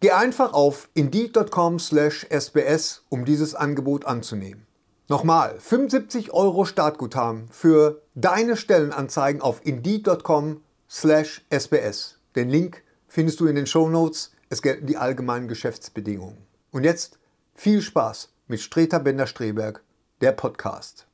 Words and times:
Geh 0.00 0.10
einfach 0.10 0.52
auf 0.52 0.90
indeed.com/sbs, 0.92 3.04
um 3.08 3.24
dieses 3.24 3.54
Angebot 3.54 4.04
anzunehmen. 4.04 4.66
Nochmal, 5.08 5.56
75 5.58 6.32
Euro 6.32 6.66
Startguthaben 6.66 7.48
für 7.50 8.02
deine 8.14 8.56
Stellenanzeigen 8.56 9.40
auf 9.40 9.64
indeed.com/sbs. 9.64 12.18
Den 12.34 12.50
Link 12.50 12.82
findest 13.06 13.40
du 13.40 13.46
in 13.46 13.56
den 13.56 13.66
Show 13.66 13.88
Notes. 13.88 14.32
Es 14.50 14.60
gelten 14.60 14.86
die 14.86 14.98
allgemeinen 14.98 15.48
Geschäftsbedingungen. 15.48 16.36
Und 16.72 16.84
jetzt 16.84 17.18
viel 17.54 17.80
Spaß 17.80 18.28
mit 18.48 18.60
Streter 18.60 19.00
Bender-Streberg, 19.00 19.82
der 20.20 20.32
Podcast. 20.32 21.06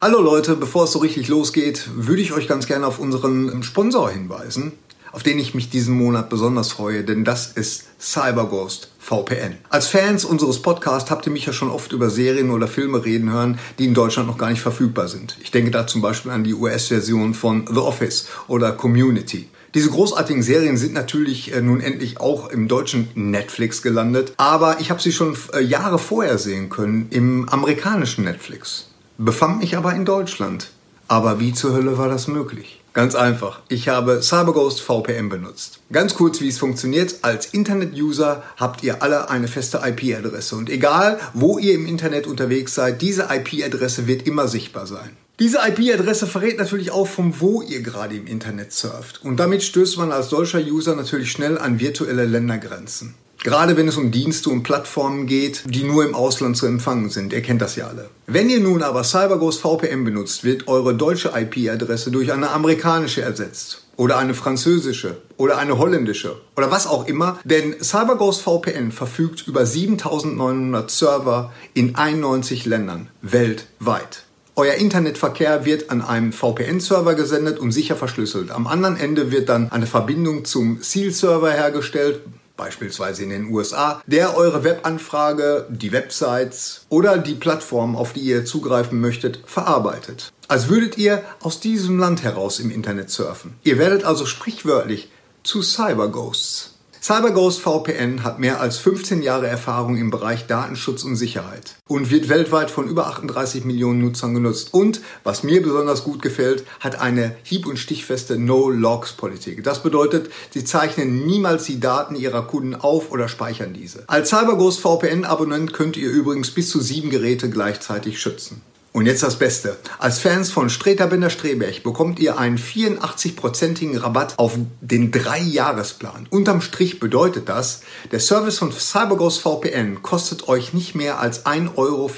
Hallo 0.00 0.20
Leute, 0.20 0.54
bevor 0.54 0.84
es 0.84 0.92
so 0.92 1.00
richtig 1.00 1.26
losgeht, 1.26 1.88
würde 1.96 2.22
ich 2.22 2.32
euch 2.32 2.46
ganz 2.46 2.66
gerne 2.66 2.86
auf 2.86 3.00
unseren 3.00 3.64
Sponsor 3.64 4.10
hinweisen 4.10 4.78
auf 5.16 5.22
den 5.22 5.38
ich 5.38 5.54
mich 5.54 5.70
diesen 5.70 5.96
Monat 5.96 6.28
besonders 6.28 6.72
freue, 6.72 7.02
denn 7.02 7.24
das 7.24 7.46
ist 7.46 7.84
CyberGhost 7.98 8.90
VPN. 8.98 9.56
Als 9.70 9.86
Fans 9.86 10.26
unseres 10.26 10.60
Podcasts 10.60 11.10
habt 11.10 11.24
ihr 11.24 11.32
mich 11.32 11.46
ja 11.46 11.54
schon 11.54 11.70
oft 11.70 11.92
über 11.92 12.10
Serien 12.10 12.50
oder 12.50 12.68
Filme 12.68 13.02
reden 13.02 13.32
hören, 13.32 13.58
die 13.78 13.86
in 13.86 13.94
Deutschland 13.94 14.28
noch 14.28 14.36
gar 14.36 14.50
nicht 14.50 14.60
verfügbar 14.60 15.08
sind. 15.08 15.38
Ich 15.42 15.50
denke 15.50 15.70
da 15.70 15.86
zum 15.86 16.02
Beispiel 16.02 16.32
an 16.32 16.44
die 16.44 16.52
US-Version 16.52 17.32
von 17.32 17.66
The 17.66 17.78
Office 17.78 18.28
oder 18.46 18.72
Community. 18.72 19.48
Diese 19.72 19.88
großartigen 19.88 20.42
Serien 20.42 20.76
sind 20.76 20.92
natürlich 20.92 21.54
äh, 21.54 21.62
nun 21.62 21.80
endlich 21.80 22.20
auch 22.20 22.50
im 22.50 22.68
deutschen 22.68 23.08
Netflix 23.14 23.80
gelandet, 23.80 24.34
aber 24.36 24.80
ich 24.80 24.90
habe 24.90 25.00
sie 25.00 25.12
schon 25.12 25.34
äh, 25.54 25.60
Jahre 25.60 25.98
vorher 25.98 26.36
sehen 26.36 26.68
können 26.68 27.06
im 27.08 27.48
amerikanischen 27.48 28.24
Netflix. 28.24 28.88
Befand 29.16 29.60
mich 29.60 29.78
aber 29.78 29.94
in 29.94 30.04
Deutschland. 30.04 30.72
Aber 31.08 31.40
wie 31.40 31.54
zur 31.54 31.72
Hölle 31.72 31.96
war 31.96 32.08
das 32.08 32.26
möglich? 32.26 32.82
Ganz 32.96 33.14
einfach. 33.14 33.60
Ich 33.68 33.90
habe 33.90 34.22
CyberGhost 34.22 34.80
VPN 34.80 35.28
benutzt. 35.28 35.80
Ganz 35.92 36.14
kurz, 36.14 36.40
wie 36.40 36.48
es 36.48 36.56
funktioniert. 36.56 37.16
Als 37.20 37.44
Internet-User 37.52 38.42
habt 38.56 38.82
ihr 38.82 39.02
alle 39.02 39.28
eine 39.28 39.48
feste 39.48 39.82
IP-Adresse. 39.84 40.56
Und 40.56 40.70
egal, 40.70 41.20
wo 41.34 41.58
ihr 41.58 41.74
im 41.74 41.84
Internet 41.84 42.26
unterwegs 42.26 42.74
seid, 42.74 43.02
diese 43.02 43.28
IP-Adresse 43.30 44.06
wird 44.06 44.26
immer 44.26 44.48
sichtbar 44.48 44.86
sein. 44.86 45.10
Diese 45.38 45.58
IP-Adresse 45.58 46.26
verrät 46.26 46.56
natürlich 46.56 46.90
auch, 46.90 47.06
von 47.06 47.38
wo 47.38 47.60
ihr 47.60 47.82
gerade 47.82 48.16
im 48.16 48.26
Internet 48.26 48.72
surft. 48.72 49.22
Und 49.22 49.36
damit 49.36 49.62
stößt 49.62 49.98
man 49.98 50.10
als 50.10 50.30
solcher 50.30 50.60
User 50.60 50.96
natürlich 50.96 51.30
schnell 51.30 51.58
an 51.58 51.78
virtuelle 51.78 52.24
Ländergrenzen. 52.24 53.14
Gerade 53.42 53.76
wenn 53.76 53.88
es 53.88 53.96
um 53.96 54.10
Dienste 54.10 54.50
und 54.50 54.62
Plattformen 54.62 55.26
geht, 55.26 55.62
die 55.66 55.84
nur 55.84 56.04
im 56.04 56.14
Ausland 56.14 56.56
zu 56.56 56.66
empfangen 56.66 57.10
sind. 57.10 57.32
Ihr 57.32 57.42
kennt 57.42 57.62
das 57.62 57.76
ja 57.76 57.86
alle. 57.86 58.10
Wenn 58.26 58.50
ihr 58.50 58.60
nun 58.60 58.82
aber 58.82 59.02
CyberGhost 59.02 59.60
VPN 59.60 60.04
benutzt, 60.04 60.44
wird 60.44 60.68
eure 60.68 60.94
deutsche 60.94 61.32
IP-Adresse 61.34 62.10
durch 62.10 62.32
eine 62.32 62.50
amerikanische 62.50 63.22
ersetzt. 63.22 63.82
Oder 63.96 64.18
eine 64.18 64.34
französische 64.34 65.22
oder 65.38 65.56
eine 65.56 65.78
holländische 65.78 66.36
oder 66.54 66.70
was 66.70 66.86
auch 66.86 67.06
immer, 67.06 67.38
denn 67.44 67.76
CyberGhost 67.80 68.42
VPN 68.42 68.92
verfügt 68.92 69.46
über 69.46 69.64
7900 69.64 70.90
Server 70.90 71.52
in 71.72 71.94
91 71.94 72.66
Ländern 72.66 73.08
weltweit. 73.22 74.26
Euer 74.58 74.74
Internetverkehr 74.74 75.66
wird 75.66 75.90
an 75.90 76.00
einem 76.00 76.32
VPN-Server 76.32 77.14
gesendet 77.14 77.58
und 77.58 77.72
sicher 77.72 77.94
verschlüsselt. 77.94 78.50
Am 78.50 78.66
anderen 78.66 78.96
Ende 78.96 79.30
wird 79.30 79.50
dann 79.50 79.70
eine 79.70 79.86
Verbindung 79.86 80.46
zum 80.46 80.78
Seal-Server 80.80 81.50
hergestellt, 81.50 82.22
beispielsweise 82.56 83.22
in 83.22 83.30
den 83.30 83.52
USA, 83.52 84.02
der 84.06 84.36
eure 84.36 84.64
Webanfrage, 84.64 85.66
die 85.68 85.92
Websites 85.92 86.86
oder 86.88 87.18
die 87.18 87.34
Plattform, 87.34 87.96
auf 87.96 88.12
die 88.12 88.20
ihr 88.20 88.44
zugreifen 88.44 89.00
möchtet, 89.00 89.40
verarbeitet. 89.46 90.32
Als 90.48 90.68
würdet 90.68 90.96
ihr 90.98 91.24
aus 91.40 91.60
diesem 91.60 91.98
Land 91.98 92.22
heraus 92.22 92.60
im 92.60 92.70
Internet 92.70 93.10
surfen. 93.10 93.54
Ihr 93.64 93.78
werdet 93.78 94.04
also 94.04 94.26
sprichwörtlich 94.26 95.10
zu 95.42 95.62
Cyberghosts. 95.62 96.75
CyberGhost 97.06 97.60
VPN 97.60 98.24
hat 98.24 98.40
mehr 98.40 98.60
als 98.60 98.78
15 98.78 99.22
Jahre 99.22 99.46
Erfahrung 99.46 99.96
im 99.96 100.10
Bereich 100.10 100.48
Datenschutz 100.48 101.04
und 101.04 101.14
Sicherheit 101.14 101.76
und 101.86 102.10
wird 102.10 102.28
weltweit 102.28 102.68
von 102.68 102.88
über 102.88 103.06
38 103.06 103.64
Millionen 103.64 104.00
Nutzern 104.00 104.34
genutzt. 104.34 104.74
Und, 104.74 105.02
was 105.22 105.44
mir 105.44 105.62
besonders 105.62 106.02
gut 106.02 106.20
gefällt, 106.20 106.64
hat 106.80 107.00
eine 107.00 107.36
hieb- 107.44 107.66
und 107.66 107.78
stichfeste 107.78 108.40
No-Logs-Politik. 108.40 109.62
Das 109.62 109.84
bedeutet, 109.84 110.32
sie 110.50 110.64
zeichnen 110.64 111.24
niemals 111.24 111.62
die 111.62 111.78
Daten 111.78 112.16
ihrer 112.16 112.42
Kunden 112.42 112.74
auf 112.74 113.12
oder 113.12 113.28
speichern 113.28 113.72
diese. 113.72 114.02
Als 114.08 114.30
CyberGhost 114.30 114.80
VPN-Abonnent 114.80 115.72
könnt 115.72 115.96
ihr 115.96 116.10
übrigens 116.10 116.50
bis 116.50 116.70
zu 116.70 116.80
sieben 116.80 117.10
Geräte 117.10 117.48
gleichzeitig 117.48 118.20
schützen. 118.20 118.62
Und 118.96 119.04
jetzt 119.04 119.22
das 119.22 119.38
Beste. 119.38 119.76
Als 119.98 120.20
Fans 120.20 120.50
von 120.50 120.70
Streter 120.70 121.06
Binder 121.06 121.28
Streberg 121.28 121.82
bekommt 121.82 122.18
ihr 122.18 122.38
einen 122.38 122.56
84-prozentigen 122.56 123.98
Rabatt 123.98 124.38
auf 124.38 124.54
den 124.80 125.12
3-Jahresplan. 125.12 126.26
Unterm 126.30 126.62
Strich 126.62 126.98
bedeutet 126.98 127.50
das, 127.50 127.82
der 128.10 128.20
Service 128.20 128.56
von 128.56 128.72
CyberGhost 128.72 129.42
VPN 129.42 130.00
kostet 130.00 130.48
euch 130.48 130.72
nicht 130.72 130.94
mehr 130.94 131.20
als 131.20 131.44
1,94 131.44 131.76
Euro 131.76 132.10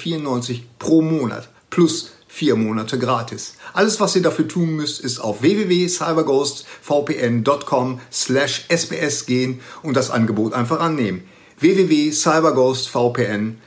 pro 0.79 1.01
Monat 1.01 1.49
plus 1.69 2.11
vier 2.29 2.55
Monate 2.55 2.97
gratis. 2.97 3.55
Alles, 3.73 3.99
was 3.99 4.15
ihr 4.15 4.21
dafür 4.21 4.47
tun 4.47 4.77
müsst, 4.77 5.01
ist 5.01 5.19
auf 5.19 5.41
www.cyberghostvpn.com 5.41 7.99
slash 8.09 8.63
sbs 8.69 9.25
gehen 9.25 9.59
und 9.83 9.97
das 9.97 10.11
Angebot 10.11 10.53
einfach 10.53 10.79
annehmen. 10.79 11.25
www.cyberghostvpn.com 11.59 13.57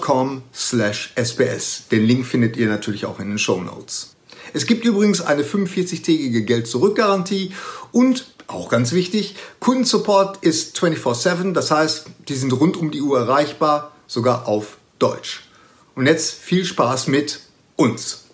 com 0.00 0.42
slash 0.54 1.12
sbs. 1.16 1.88
Den 1.90 2.06
Link 2.06 2.24
findet 2.24 2.56
ihr 2.56 2.68
natürlich 2.68 3.04
auch 3.06 3.18
in 3.18 3.28
den 3.28 3.38
Show 3.38 3.60
Notes. 3.60 4.14
Es 4.54 4.66
gibt 4.66 4.84
übrigens 4.84 5.20
eine 5.20 5.42
45-tägige 5.42 6.42
Geld-Zurück-Garantie 6.42 7.52
und 7.90 8.26
auch 8.46 8.68
ganz 8.68 8.92
wichtig, 8.92 9.36
Kundensupport 9.60 10.38
ist 10.42 10.78
24-7, 10.78 11.52
das 11.52 11.70
heißt, 11.70 12.06
die 12.28 12.34
sind 12.34 12.52
rund 12.52 12.76
um 12.76 12.90
die 12.90 13.00
Uhr 13.00 13.18
erreichbar, 13.18 13.92
sogar 14.06 14.46
auf 14.46 14.78
Deutsch. 14.98 15.44
Und 15.94 16.06
jetzt 16.06 16.34
viel 16.34 16.64
Spaß 16.64 17.06
mit 17.06 17.40
uns. 17.76 18.24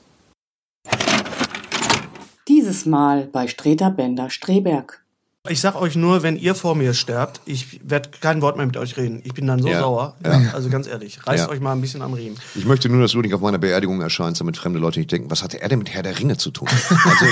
Dieses 2.49 2.87
Mal 2.87 3.29
bei 3.31 3.47
Streter 3.47 3.91
Bender 3.91 4.31
Streberg. 4.31 5.05
Ich 5.49 5.61
sag 5.61 5.77
euch 5.77 5.95
nur, 5.95 6.23
wenn 6.23 6.37
ihr 6.37 6.55
vor 6.55 6.75
mir 6.75 6.93
sterbt, 6.95 7.41
ich 7.47 7.81
werde 7.89 8.11
kein 8.21 8.43
Wort 8.43 8.57
mehr 8.57 8.67
mit 8.67 8.77
euch 8.77 8.97
reden. 8.97 9.23
Ich 9.25 9.35
bin 9.35 9.47
dann 9.47 9.63
so 9.63 9.69
ja. 9.69 9.81
sauer. 9.81 10.17
Ja. 10.25 10.51
Also 10.53 10.69
ganz 10.69 10.87
ehrlich, 10.87 11.27
reißt 11.27 11.45
ja. 11.45 11.49
euch 11.49 11.61
mal 11.61 11.73
ein 11.73 11.81
bisschen 11.81 12.03
am 12.03 12.13
Riemen. 12.13 12.37
Ich 12.55 12.67
möchte 12.67 12.89
nur, 12.89 13.01
dass 13.01 13.13
du 13.13 13.21
nicht 13.21 13.33
auf 13.33 13.41
meiner 13.41 13.59
Beerdigung 13.59 14.01
erscheinst, 14.01 14.41
damit 14.41 14.57
fremde 14.57 14.79
Leute 14.79 14.99
nicht 14.99 15.13
denken, 15.13 15.31
was 15.31 15.43
hatte 15.43 15.63
er 15.63 15.69
denn 15.69 15.79
mit 15.79 15.91
Herr 15.91 16.03
der 16.03 16.19
Ringe 16.19 16.37
zu 16.37 16.51
tun? 16.51 16.69
Also, 16.89 17.27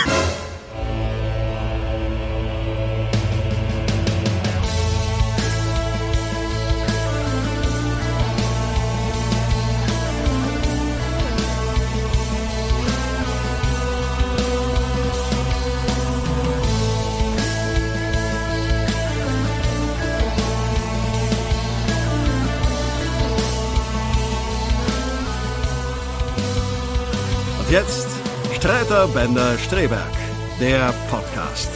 Bender 29.17 29.57
Streberg, 29.57 30.13
der 30.61 30.93
Podcast. 31.09 31.71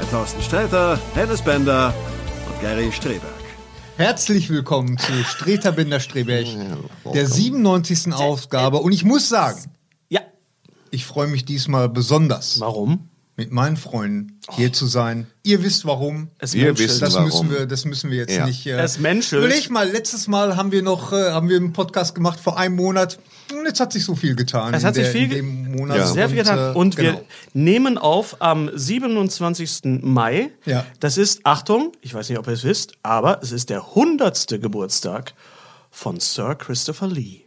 Mit 0.00 0.10
Thorsten 0.10 0.40
Sträter, 0.40 0.98
Hennes 1.12 1.42
Bender 1.42 1.92
und 2.46 2.58
Gary 2.62 2.90
Streberg. 2.90 3.20
Herzlich 3.98 4.48
willkommen 4.48 4.96
zu 4.96 5.12
Streter 5.24 5.72
Binder 5.72 6.00
Streberg, 6.00 6.46
der 7.12 7.26
97. 7.26 8.14
Ausgabe. 8.14 8.78
Und 8.78 8.92
ich 8.92 9.04
muss 9.04 9.28
sagen, 9.28 9.60
Ja. 10.08 10.22
ich 10.90 11.04
freue 11.04 11.26
mich 11.26 11.44
diesmal 11.44 11.90
besonders, 11.90 12.58
Warum? 12.60 13.10
Mit 13.40 13.52
meinen 13.52 13.78
Freunden 13.78 14.38
hier 14.50 14.70
zu 14.70 14.84
sein. 14.86 15.26
Ihr 15.42 15.62
wisst 15.62 15.86
warum. 15.86 16.28
Es 16.38 16.52
Wir 16.52 16.66
menschelt. 16.66 16.90
wissen 16.90 17.00
Das 17.00 17.14
warum. 17.14 17.26
müssen 17.26 17.50
wir, 17.50 17.64
das 17.66 17.86
müssen 17.86 18.10
wir 18.10 18.18
jetzt 18.18 18.36
Ja. 18.36 18.44
nicht. 18.46 18.66
Äh, 18.66 18.72
Es 18.78 18.98
menschelt. 18.98 19.42
Überleg 19.42 19.70
mal, 19.70 19.88
letztes 19.90 20.28
Mal 20.28 20.56
haben 20.56 20.72
wir 20.72 20.82
noch, 20.82 21.12
äh, 21.14 21.30
haben 21.30 21.48
wir 21.48 21.56
einen 21.56 21.72
Podcast 21.72 22.14
gemacht 22.14 22.38
vor 22.38 22.58
einem 22.58 22.76
Monat. 22.76 23.18
Und 23.50 23.64
jetzt 23.64 23.80
hat 23.80 23.94
sich 23.94 24.04
so 24.04 24.14
viel 24.14 24.36
getan. 24.36 24.74
Es 24.74 24.84
hat 24.84 24.94
sich 24.94 25.04
der- 25.04 25.12
viel 25.12 25.32
in 25.32 25.72
Monat. 25.72 25.96
Ja. 25.96 26.06
Sehr 26.06 26.28
viel 26.28 26.36
getan. 26.38 26.74
äh, 26.74 26.78
Und 26.78 26.96
genau. 26.96 27.12
wir 27.14 27.24
nehmen 27.54 27.96
auf 27.96 28.36
am 28.42 28.70
27. 28.74 30.02
Mai. 30.02 30.50
Ja. 30.66 30.84
Das 31.00 31.16
ist, 31.16 31.40
Achtung, 31.44 31.92
ich 32.02 32.12
weiß 32.12 32.28
nicht, 32.28 32.38
ob 32.38 32.46
ihr 32.46 32.52
es 32.52 32.64
wisst, 32.64 32.92
aber 33.02 33.40
es 33.42 33.52
ist 33.52 33.70
der 33.70 33.94
100. 33.94 34.60
Geburtstag 34.60 35.32
von 35.90 36.20
Sir 36.20 36.54
Christopher 36.56 37.08
Lee. 37.08 37.40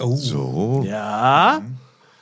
Oh. 0.00 0.14
So. 0.14 0.84
Ja, 0.86 1.62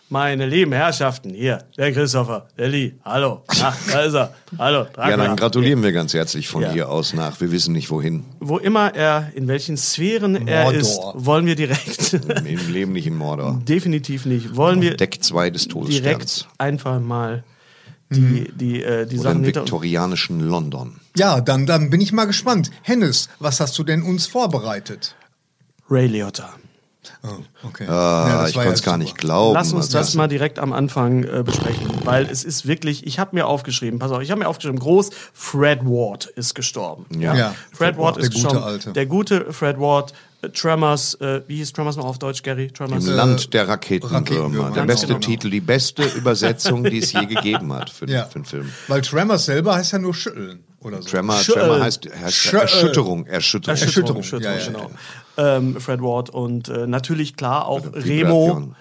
meine 0.08 0.46
lieben 0.46 0.72
Herrschaften, 0.72 1.30
hier, 1.34 1.64
der 1.76 1.92
Christopher, 1.92 2.46
der 2.56 2.68
Lee, 2.68 2.92
hallo, 3.04 3.42
Ach, 3.48 3.76
da 3.90 4.00
ist 4.02 4.14
er, 4.14 4.34
hallo, 4.58 4.84
Dracula. 4.84 5.08
Ja, 5.10 5.16
dann 5.16 5.36
gratulieren 5.36 5.82
wir 5.82 5.92
ganz 5.92 6.14
herzlich 6.14 6.46
von 6.48 6.62
Ja. 6.62 6.70
hier 6.72 6.88
aus 6.90 7.12
nach. 7.12 7.40
Wir 7.40 7.50
wissen 7.50 7.72
nicht 7.72 7.90
wohin. 7.90 8.24
Wo 8.40 8.58
immer 8.58 8.94
er, 8.94 9.32
in 9.34 9.48
welchen 9.48 9.76
Sphären 9.76 10.46
er 10.46 10.64
Mordor. 10.64 10.80
ist, 10.80 11.00
wollen 11.14 11.46
wir 11.46 11.56
direkt, 11.56 12.12
Im 12.44 12.72
Leben 12.72 12.92
nicht 12.92 13.06
in 13.06 13.16
Mordor. 13.16 13.60
definitiv 13.66 14.26
nicht, 14.26 14.54
wollen 14.56 14.80
wir 14.80 14.96
Deck 14.96 15.18
2 15.22 15.50
des 15.50 15.66
Todessterns. 15.68 16.02
direkt 16.02 16.48
einfach 16.58 17.00
mal 17.00 17.42
die, 18.10 18.52
die, 18.54 18.82
äh, 18.84 19.04
die 19.06 19.18
Oder 19.18 19.30
Sachen 19.30 19.40
im 19.40 19.46
viktorianischen 19.46 20.38
London. 20.40 21.00
Ja, 21.16 21.40
dann, 21.40 21.66
dann 21.66 21.90
bin 21.90 22.00
ich 22.00 22.12
mal 22.12 22.26
gespannt. 22.26 22.70
Hennes, 22.82 23.28
was 23.40 23.58
hast 23.58 23.76
du 23.78 23.82
denn 23.82 24.02
uns 24.02 24.28
vorbereitet? 24.28 25.16
Ray 25.90 26.06
Liotta. 26.06 26.50
Oh, 27.22 27.66
okay. 27.68 27.86
Ah, 27.88 28.26
Ja, 28.28 28.46
ich 28.48 28.54
konnte 28.54 28.68
ja 28.68 28.74
es 28.74 28.82
gar 28.82 28.94
super. 28.94 28.98
nicht 29.04 29.16
glauben. 29.18 29.54
Lass 29.54 29.72
uns 29.72 29.88
das 29.88 30.14
mal 30.14 30.28
direkt 30.28 30.58
am 30.58 30.72
Anfang 30.72 31.24
äh, 31.24 31.42
besprechen, 31.44 31.88
weil 32.04 32.26
es 32.26 32.44
ist 32.44 32.66
wirklich, 32.66 33.06
ich 33.06 33.18
habe 33.18 33.34
mir 33.36 33.46
aufgeschrieben, 33.46 33.98
pass 33.98 34.10
auf, 34.12 34.20
ich 34.22 34.30
habe 34.30 34.40
mir 34.40 34.48
aufgeschrieben, 34.48 34.78
groß, 34.78 35.10
Fred 35.32 35.84
Ward 35.84 36.26
ist 36.26 36.54
gestorben. 36.54 37.06
Ja. 37.18 37.34
Ja. 37.34 37.54
Fred 37.72 37.98
Ward 37.98 38.16
Der 38.16 38.24
ist 38.24 38.32
gute 38.34 38.42
gestorben. 38.44 38.64
Alte. 38.66 38.92
Der 38.92 39.06
gute 39.06 39.52
Fred 39.52 39.78
Ward, 39.80 40.12
äh, 40.12 40.14
Tremors, 40.52 41.14
äh, 41.20 41.42
wie 41.46 41.56
hieß 41.56 41.72
Tremors 41.72 41.96
noch 41.96 42.04
auf 42.04 42.18
Deutsch, 42.18 42.42
Gary? 42.42 42.68
Tremors? 42.70 43.06
Im 43.06 43.14
Land 43.14 43.52
der 43.54 43.68
Raketenwürmer. 43.68 44.18
Raketenwürmer, 44.20 44.70
Der 44.70 44.86
ganz 44.86 44.92
beste 44.92 45.06
genau. 45.08 45.18
Titel, 45.18 45.50
die 45.50 45.60
beste 45.60 46.02
Übersetzung, 46.16 46.84
die 46.84 46.98
es 46.98 47.12
je 47.12 47.26
gegeben 47.26 47.72
hat 47.72 47.90
für, 47.90 48.08
Ja. 48.08 48.24
für 48.26 48.36
einen 48.36 48.44
Film. 48.44 48.70
Weil 48.88 49.00
Tremors 49.02 49.46
selber 49.46 49.74
heißt 49.74 49.92
ja 49.92 49.98
nur 49.98 50.14
schütteln 50.14 50.62
oder 50.80 51.02
so. 51.02 51.08
Tremor. 51.08 51.40
Tremor 51.40 51.80
heißt, 51.80 52.08
heißt 52.22 52.34
Schütteln. 52.36 52.60
Erschütterung. 52.62 53.26
Erschütterung. 53.26 53.76
Erschütterung. 53.80 54.16
Erschütterung, 54.18 54.42
Ja, 54.42 54.58
ja, 54.58 54.66
genau. 54.66 54.90
Ähm, 55.38 55.80
Fred 55.80 56.00
Ward 56.00 56.30
und 56.30 56.68
äh, 56.68 56.86
natürlich 56.86 57.36
klar 57.36 57.66
auch 57.66 57.84
Remo, 57.92 58.46
Vibration. 58.46 58.76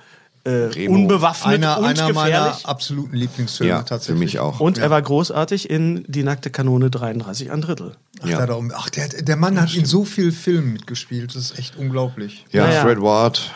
Äh, 0.46 0.88
unbewaffnet 0.88 1.56
Einer, 1.56 1.80
und 1.80 1.86
einer 1.86 2.14
meiner 2.14 2.38
gefährlich. 2.40 2.66
absoluten 2.66 3.16
Lieblingsfilme 3.16 3.70
Ja, 3.72 3.80
für 3.80 3.86
tatsächlich. 3.86 4.20
mich 4.20 4.40
auch. 4.40 4.60
Und 4.60 4.78
er 4.78 4.90
war 4.92 5.02
großartig 5.02 5.70
in 5.70 6.06
Die 6.08 6.24
nackte 6.24 6.50
Kanone 6.52 6.90
33 6.92 7.52
ein 7.52 7.62
Drittel. 7.62 7.96
Ach, 8.22 8.28
Ja. 8.28 8.46
um- 8.54 8.72
ach 8.76 8.90
der, 8.92 9.08
der 9.10 9.36
Mann 9.36 9.60
hat 9.60 9.74
in 9.74 9.86
so 9.86 10.06
vielen 10.06 10.32
Filmen 10.32 10.74
mitgespielt. 10.74 11.36
Das 11.36 11.52
ist 11.52 11.58
echt 11.60 11.76
unglaublich. 11.78 12.46
Ja, 12.52 12.68
Naja. 12.68 12.82
Fred 12.84 13.02
Ward, 13.02 13.52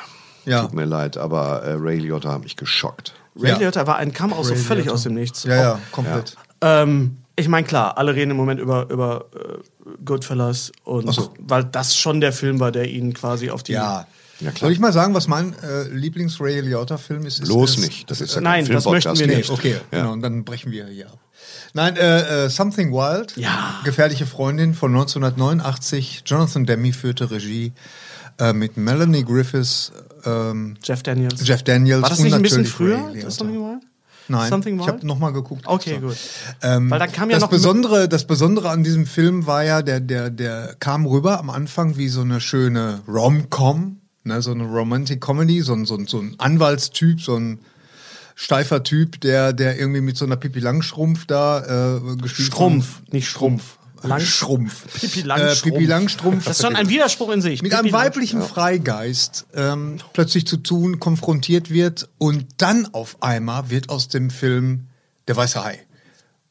Ja. 0.46 0.62
tut 0.64 0.74
mir 0.74 0.86
leid, 0.86 1.18
aber 1.18 1.62
äh, 1.64 1.74
Ray 1.74 2.00
Liotta 2.00 2.32
hat 2.34 2.44
mich 2.44 2.56
geschockt. 2.56 3.14
Ray 3.40 3.52
Ja. 3.52 3.58
Liotta 3.58 3.86
war 3.86 3.98
ein 3.98 4.12
kam 4.12 4.34
auch 4.34 4.44
so 4.44 4.56
völlig 4.56 4.86
Liotta. 4.86 4.96
aus 4.96 5.04
dem 5.04 5.14
Nichts. 5.14 5.44
Ja, 5.44 5.56
ja, 5.56 5.80
komplett. 5.92 6.36
Ähm, 6.62 7.18
ich 7.36 7.48
meine, 7.48 7.66
klar, 7.68 7.98
alle 7.98 8.16
reden 8.16 8.32
im 8.32 8.38
Moment 8.38 8.60
über, 8.60 8.90
über 8.90 9.26
äh, 9.36 9.94
Goodfellas 10.04 10.72
und 10.84 11.14
so. 11.14 11.32
weil 11.40 11.64
das 11.64 11.96
schon 11.96 12.20
der 12.20 12.34
Film 12.34 12.60
war, 12.60 12.72
der 12.72 12.90
ihn 12.90 13.14
quasi 13.14 13.50
auf 13.50 13.64
die. 13.64 13.74
Ja. 13.74 14.08
Ja, 14.40 14.52
klar. 14.52 14.68
Soll 14.68 14.72
ich 14.72 14.80
mal 14.80 14.94
sagen, 14.94 15.14
was 15.14 15.28
mein 15.28 15.54
äh, 15.62 15.84
Lieblings-Ray 15.90 16.62
Liotta-Film 16.62 17.26
ist? 17.26 17.40
Ist, 17.42 17.80
nicht. 17.80 18.10
Das 18.10 18.22
ist 18.22 18.36
ja 18.36 18.42
Nein, 18.42 18.64
kein 18.66 18.74
das 18.76 18.86
möchten 18.86 19.18
wir 19.20 19.28
Nee, 19.28 19.36
nicht. 19.38 19.50
okay, 19.50 19.76
Ja. 19.92 20.00
genau, 20.00 20.14
und 20.14 20.22
dann 20.22 20.46
brechen 20.46 20.72
wir 20.72 20.86
hier 20.88 21.08
ab. 21.08 21.20
Nein, 21.74 21.98
äh, 21.98 22.46
äh, 22.46 22.50
Something 22.50 22.92
Wild, 22.92 23.36
Ja. 23.38 23.80
Gefährliche 23.84 24.26
Freundin 24.26 24.74
von 24.74 24.92
1989. 24.92 26.24
Jonathan 26.26 26.66
Demme 26.66 26.94
führte 26.94 27.30
Regie 27.32 27.74
äh, 28.40 28.54
mit 28.54 28.78
Melanie 28.78 29.24
Griffiths, 29.24 29.92
ähm, 30.26 30.78
Jeff 30.84 31.04
Daniels. 31.04 31.46
Jeff 31.46 31.64
Daniels 31.64 32.02
war 32.04 32.10
das 32.10 32.20
nicht 32.20 32.34
ein 32.34 32.42
bisschen 32.42 32.66
früher? 32.66 33.12
Das 33.22 33.36
Something 33.36 33.60
Wild? 33.62 33.84
Nein, 34.30 34.50
Something 34.50 34.80
ich 34.80 34.88
habe 34.88 35.06
nochmal 35.08 35.34
geguckt. 35.34 35.64
Okay, 35.66 35.92
extra. 35.94 36.08
gut. 36.08 36.18
Ähm, 36.62 36.90
Weil 36.92 37.00
dann 37.00 37.12
kam 37.12 37.30
ja 37.30 37.36
das 37.38 37.42
noch- 37.42 37.50
Besondere, 37.50 38.08
das 38.08 38.26
Besondere 38.28 38.70
an 38.70 38.84
diesem 38.84 39.06
Film 39.08 39.48
war 39.48 39.64
ja, 39.64 39.82
der, 39.82 40.00
der, 40.00 40.30
der 40.30 40.76
kam 40.80 41.06
rüber 41.08 41.40
am 41.40 41.50
Anfang 41.50 41.98
wie 41.98 42.10
so 42.10 42.22
eine 42.22 42.40
schöne 42.40 43.02
Rom-Com, 43.08 43.99
ne, 44.24 44.42
so 44.42 44.52
eine 44.52 44.66
Romantic 44.66 45.22
Comedy, 45.22 45.62
so 45.62 45.74
ein, 45.74 45.86
so 45.86 45.96
ein, 45.96 46.08
so 46.08 46.20
ein 46.20 46.36
Anwaltstyp, 46.38 47.22
so 47.22 47.36
ein 47.36 47.60
steifer 48.36 48.84
Typ, 48.84 49.20
der, 49.22 49.54
der 49.54 49.78
irgendwie 49.78 50.02
mit 50.02 50.18
so 50.18 50.26
einer 50.26 50.38
Pippi 50.38 50.60
Langstrumpf 50.60 51.26
da 51.26 51.98
äh, 51.98 52.16
gespielt 52.18 52.54
Schrumpf, 52.54 53.02
nicht 53.12 53.28
Schrumpf. 53.28 53.78
Lang 54.02 54.22
Schrumpf. 54.22 54.86
Pipi 54.94 55.22
Äh, 55.22 55.24
Langstrumpf. 55.24 55.64
Pipi 55.64 55.86
Langstrumpf. 55.86 56.46
Das 56.46 56.58
ist 56.58 56.66
schon 56.66 56.76
ein 56.76 56.88
Widerspruch 56.88 57.32
in 57.32 57.42
sich. 57.42 57.62
mit 57.62 57.72
Pipi 57.72 57.84
einem 57.84 57.92
weiblichen 57.92 58.42
Freigeist 58.42 59.46
ähm, 59.54 59.98
plötzlich 60.14 60.48
zu 60.48 60.58
tun, 60.58 61.00
konfrontiert 61.00 61.70
wird 61.70 62.10
und 62.18 62.46
dann 62.58 62.88
auf 62.94 63.22
einmal 63.22 63.70
wird 63.70 63.90
aus 63.90 64.08
dem 64.08 64.30
Film 64.30 64.88
der 65.28 65.36
weiße 65.36 65.62
Hai. 65.64 65.80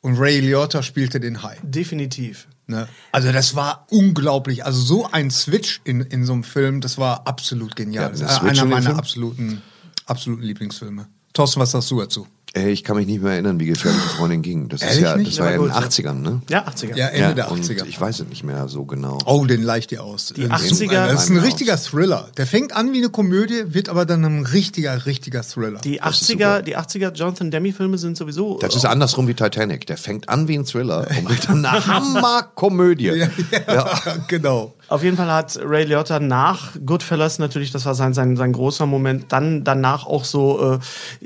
Und 0.01 0.19
Ray 0.19 0.41
Liotta 0.41 0.83
spielte 0.83 1.21
den 1.21 1.43
Hai. 1.43 1.57
Definitiv. 1.63 2.49
Ne? 2.69 2.87
Also 3.13 3.33
das 3.33 3.57
war 3.57 3.87
unglaublich. 3.91 4.65
Also 4.65 4.81
so 4.81 5.11
ein 5.11 5.31
Switch 5.31 5.81
in, 5.85 6.03
in 6.03 6.27
so 6.27 6.35
einem 6.35 6.45
Film, 6.45 6.81
das 6.83 6.99
war 6.99 7.27
absolut 7.27 7.75
genial. 7.77 8.05
Ja, 8.05 8.09
Das 8.11 8.21
ist 8.21 8.43
einer 8.43 8.67
meiner 8.67 8.97
absoluten, 8.97 9.63
absoluten 10.05 10.43
Lieblingsfilme. 10.43 11.09
Thorsten, 11.33 11.61
was 11.61 11.71
sagst 11.71 11.91
du 11.91 12.01
dazu? 12.01 12.27
Äh, 12.59 12.71
ich 12.71 12.85
kann 12.85 12.97
mich 12.97 13.07
nicht 13.07 13.23
mehr 13.23 13.33
erinnern, 13.33 13.61
wie 13.61 13.67
gefährliche 13.67 14.09
Freundin 14.09 14.43
ging. 14.43 14.69
Das 14.69 14.83
ist 14.83 14.99
ja, 15.01 15.17
nicht? 15.17 15.31
das 15.33 15.39
war 15.39 15.51
ja 15.51 15.57
in 15.57 15.63
den 15.63 15.71
Aber 15.71 15.83
gut, 15.83 15.93
80ern, 15.93 16.15
ne? 16.15 16.41
Ja, 16.51 16.67
80er. 16.67 16.97
Ja, 16.97 17.07
Ende 17.09 17.35
der 17.37 17.51
und 17.51 17.65
80er. 17.65 17.87
Ich 17.87 18.01
weiß 18.01 18.21
es 18.21 18.29
nicht 18.29 18.45
mehr 18.45 18.69
so 18.69 18.85
genau. 18.85 19.19
Oh, 19.27 19.45
den 19.45 19.63
leicht 19.63 19.91
dir 19.91 20.03
aus. 20.03 20.33
Die 20.37 20.49
Das 20.49 20.63
ist 20.63 20.81
80er 20.83 21.07
Das 21.09 21.25
ist 21.25 21.31
ein 21.31 21.39
Aus. 21.39 21.45
richtiger 21.45 21.77
Thriller. 21.77 22.29
Der 22.37 22.47
fängt 22.47 22.75
an 22.75 22.93
wie 22.93 22.99
eine 22.99 23.09
Komödie, 23.11 23.63
wird 23.69 23.89
aber 23.89 24.05
dann 24.07 24.25
ein 24.25 24.45
richtiger, 24.47 25.07
richtiger 25.07 25.43
Thriller. 25.43 25.81
Die 25.81 25.99
Das 25.99 26.23
ist 26.23 26.31
80er, 26.31 26.63
die 26.63 26.77
80er 26.77 27.13
Jonathan 27.15 27.51
Demme-Filme 27.51 27.99
sind 27.99 28.17
sowieso. 28.17 28.59
Das 28.59 28.75
ist 28.75 28.85
andersrum 28.85 29.29
wie 29.29 29.35
Titanic. 29.35 29.87
Der 29.87 29.97
fängt 29.97 30.29
an 30.29 30.49
wie 30.49 30.57
ein 30.59 30.65
Thriller 30.65 31.07
und 31.09 31.29
wird 31.29 31.49
dann 31.49 31.65
eine 31.65 31.87
Hammerkomödie. 31.87 33.07
ja, 33.07 33.29
ja, 33.67 34.01
genau. 34.29 34.75
Auf 34.89 35.03
jeden 35.03 35.17
Fall 35.19 35.31
hat 35.31 35.59
Ray 35.63 35.85
Liotta 35.85 36.19
nach 36.19 36.73
Goodfellas 36.87 37.39
natürlich, 37.39 37.71
das 37.73 37.85
war 37.85 37.95
sein, 37.95 38.15
sein, 38.15 38.37
sein 38.39 38.53
großer 38.53 38.87
Moment, 38.87 39.27
dann 39.33 39.63
danach 39.63 40.07
auch 40.07 40.25
so, 40.25 40.75
äh, 40.75 40.79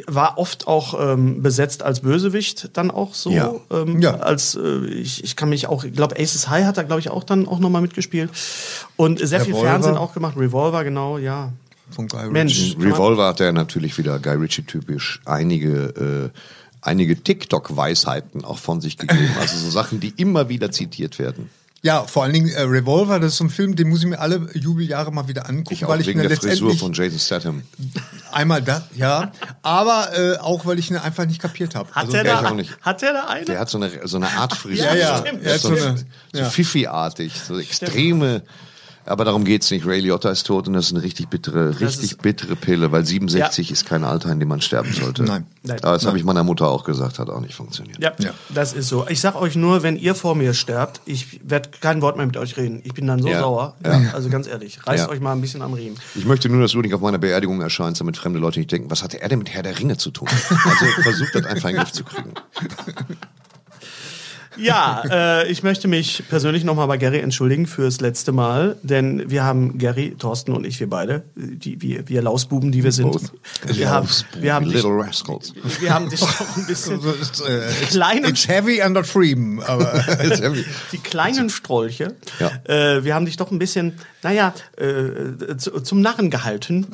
war 0.06 0.36
oft 0.36 0.66
auch 0.66 0.94
ähm, 1.12 1.42
besetzt 1.42 1.82
als 1.84 2.00
Bösewicht, 2.00 2.70
dann 2.72 2.90
auch 2.90 3.14
so. 3.14 3.30
Ja. 3.30 3.52
Ähm, 3.70 4.00
Ja. 4.00 4.16
Als, 4.16 4.56
äh, 4.56 4.84
ich, 4.86 5.22
ich 5.22 5.36
kann 5.36 5.48
mich 5.48 5.68
auch, 5.68 5.84
ich 5.84 5.92
glaube, 5.92 6.16
Aces 6.18 6.48
High 6.48 6.64
hat 6.64 6.76
er, 6.76 6.84
glaube 6.84 7.00
ich, 7.00 7.10
auch 7.10 7.22
dann 7.24 7.46
auch 7.46 7.60
nochmal 7.60 7.82
mitgespielt. 7.82 8.30
Und 8.96 9.18
sehr 9.26 9.40
viel 9.40 9.52
Revolver. 9.54 9.68
Fernsehen 9.70 9.96
auch 9.96 10.12
gemacht. 10.12 10.36
Revolver, 10.36 10.82
genau, 10.84 11.18
ja. 11.18 11.52
Von 11.90 12.08
Guy 12.08 12.30
Mensch. 12.30 12.54
Ritchie. 12.58 12.76
Man- 12.78 12.92
Revolver 12.92 13.26
hat 13.28 13.40
er 13.40 13.52
natürlich 13.52 13.96
wieder 13.98 14.18
Guy 14.18 14.34
Ritchie 14.36 14.62
typisch 14.62 15.20
einige 15.24 16.30
äh, 16.32 16.38
einige 16.80 17.14
TikTok-Weisheiten 17.22 18.44
auch 18.44 18.58
von 18.58 18.80
sich 18.80 18.96
gegeben. 18.98 19.30
Also 19.40 19.56
so 19.56 19.70
Sachen, 19.70 20.00
die 20.00 20.12
immer 20.16 20.48
wieder 20.48 20.72
zitiert 20.72 21.18
werden. 21.20 21.48
Ja, 21.84 22.04
vor 22.04 22.22
allen 22.22 22.32
Dingen 22.32 22.48
äh, 22.48 22.60
Revolver, 22.62 23.18
das 23.18 23.32
ist 23.32 23.38
so 23.38 23.44
ein 23.44 23.50
Film, 23.50 23.74
den 23.74 23.88
muss 23.88 24.00
ich 24.00 24.06
mir 24.06 24.20
alle 24.20 24.48
Jubeljahre 24.54 25.10
mal 25.10 25.26
wieder 25.26 25.48
angucken, 25.48 25.74
Ich 25.74 25.84
auch 25.84 25.88
weil 25.88 26.00
ich 26.00 26.06
wegen 26.06 26.20
der 26.22 26.30
Frisur 26.36 26.76
von 26.76 26.92
Jason 26.92 27.18
Statham. 27.18 27.62
einmal 28.30 28.62
das, 28.62 28.82
ja, 28.94 29.32
aber 29.62 30.10
äh, 30.16 30.36
auch 30.38 30.64
weil 30.64 30.78
ich 30.78 30.90
ihn 30.92 30.96
einfach 30.96 31.26
nicht 31.26 31.40
kapiert 31.42 31.74
habe. 31.74 31.88
Hat 31.90 31.96
Also, 32.04 32.12
der 32.12 32.22
der 32.22 32.34
da, 32.34 32.40
ich 32.42 32.46
auch 32.46 32.54
nicht. 32.54 32.78
hat 32.82 33.02
der 33.02 33.12
da 33.14 33.26
eine? 33.26 33.44
Der 33.46 33.58
hat 33.58 33.68
so 33.68 33.78
eine, 33.78 33.90
so 34.06 34.16
eine 34.16 34.28
Art 34.28 34.54
Frisur. 34.56 34.84
Ja, 34.86 34.94
ja, 34.94 35.18
stimmt, 35.18 35.42
er 35.42 35.54
hat 35.54 35.60
so, 35.60 35.74
so 35.74 35.84
eine- 35.86 35.98
so 36.32 36.38
ja. 36.38 36.44
Fifi-artig, 36.50 37.32
so 37.46 37.58
extreme. 37.58 38.42
Aber 39.04 39.24
darum 39.24 39.44
geht's 39.44 39.70
nicht. 39.70 39.84
Ray 39.84 40.00
Liotta 40.00 40.30
ist 40.30 40.46
tot 40.46 40.68
und 40.68 40.74
das 40.74 40.86
ist 40.86 40.92
eine 40.94 41.02
richtig 41.02 41.28
bittere, 41.28 41.80
richtig 41.80 42.18
bittere 42.18 42.54
Pille, 42.54 42.92
weil 42.92 43.04
67 43.04 43.70
ist 43.72 43.84
kein 43.84 44.04
Alter, 44.04 44.30
in 44.30 44.38
dem 44.38 44.48
man 44.48 44.60
sterben 44.60 44.92
sollte. 44.92 45.24
Nein. 45.24 45.44
Nein. 45.64 45.78
Aber 45.82 45.92
das 45.94 46.06
habe 46.06 46.16
ich 46.18 46.24
meiner 46.24 46.44
Mutter 46.44 46.68
auch 46.68 46.84
gesagt, 46.84 47.18
hat 47.18 47.28
auch 47.28 47.40
nicht 47.40 47.54
funktioniert. 47.54 47.98
Ja, 48.00 48.12
Ja. 48.18 48.30
das 48.50 48.72
ist 48.72 48.88
so. 48.88 49.06
Ich 49.08 49.20
sag 49.20 49.34
euch 49.34 49.56
nur, 49.56 49.82
wenn 49.82 49.96
ihr 49.96 50.14
vor 50.14 50.34
mir 50.36 50.54
sterbt, 50.54 51.00
ich 51.04 51.40
werde 51.42 51.70
kein 51.80 52.00
Wort 52.00 52.16
mehr 52.16 52.26
mit 52.26 52.36
euch 52.36 52.56
reden. 52.56 52.80
Ich 52.84 52.94
bin 52.94 53.06
dann 53.06 53.20
so 53.20 53.28
Ja. 53.28 53.40
sauer. 53.40 53.74
Ja. 53.84 54.12
Also 54.12 54.28
ganz 54.28 54.46
ehrlich, 54.46 54.86
reißt 54.86 55.06
Ja. 55.06 55.10
euch 55.10 55.20
mal 55.20 55.32
ein 55.32 55.40
bisschen 55.40 55.62
am 55.62 55.72
Riemen. 55.72 55.96
Ich 56.14 56.24
möchte 56.24 56.48
nur, 56.48 56.60
dass 56.62 56.72
du 56.72 56.80
nicht 56.80 56.94
auf 56.94 57.00
meiner 57.00 57.18
Beerdigung 57.18 57.60
erscheinst, 57.60 58.00
damit 58.00 58.16
fremde 58.16 58.38
Leute 58.38 58.60
nicht 58.60 58.70
denken, 58.70 58.90
was 58.90 59.02
hatte 59.02 59.20
er 59.20 59.28
denn 59.28 59.38
mit 59.40 59.50
Herr 59.50 59.62
der 59.64 59.78
Ringe 59.78 59.96
zu 59.96 60.10
tun? 60.12 60.28
Also 60.28 60.86
versucht 61.02 61.34
das 61.34 61.44
einfach 61.46 61.68
in 61.70 61.74
den 61.76 61.82
Griff 61.84 61.92
zu 61.92 62.04
kriegen. 62.04 62.34
Ja, 64.56 65.02
äh, 65.10 65.50
ich 65.50 65.62
möchte 65.62 65.88
mich 65.88 66.22
persönlich 66.28 66.64
nochmal 66.64 66.86
bei 66.86 66.96
Gary 66.98 67.18
entschuldigen 67.20 67.66
fürs 67.66 68.00
letzte 68.00 68.32
Mal, 68.32 68.76
denn 68.82 69.30
wir 69.30 69.44
haben 69.44 69.78
Gary, 69.78 70.14
Thorsten 70.18 70.52
und 70.52 70.66
ich, 70.66 70.78
wir 70.80 70.88
beide, 70.90 71.24
die, 71.36 71.80
wir, 71.80 72.08
wir 72.08 72.22
Lausbuben, 72.22 72.70
die 72.72 72.84
wir 72.84 72.92
sind, 72.92 73.32
wir 73.66 73.90
haben, 73.90 74.08
wir 74.38 74.54
haben, 74.54 74.64
dich, 74.66 74.74
Little 74.74 74.90
Rascals. 75.02 75.54
wir 75.80 75.94
haben 75.94 76.10
dich 76.10 76.20
doch 76.20 76.56
ein 76.56 76.66
bisschen 76.66 77.00
it's, 77.20 77.40
äh, 77.40 77.68
it's, 77.82 77.90
Kleine- 77.96 78.28
it's 78.28 78.46
heavy 78.48 78.82
under 78.84 79.04
Freedom, 79.04 79.60
aber 79.60 79.92
die 80.92 80.98
kleinen 80.98 81.48
Strolche. 81.50 82.14
Ja. 82.38 82.50
Äh, 82.64 83.04
wir 83.04 83.14
haben 83.14 83.26
dich 83.26 83.36
doch 83.36 83.50
ein 83.50 83.58
bisschen, 83.58 83.94
naja, 84.22 84.54
äh, 84.76 85.56
zu, 85.56 85.80
zum 85.80 86.00
Narren 86.00 86.30
gehalten, 86.30 86.86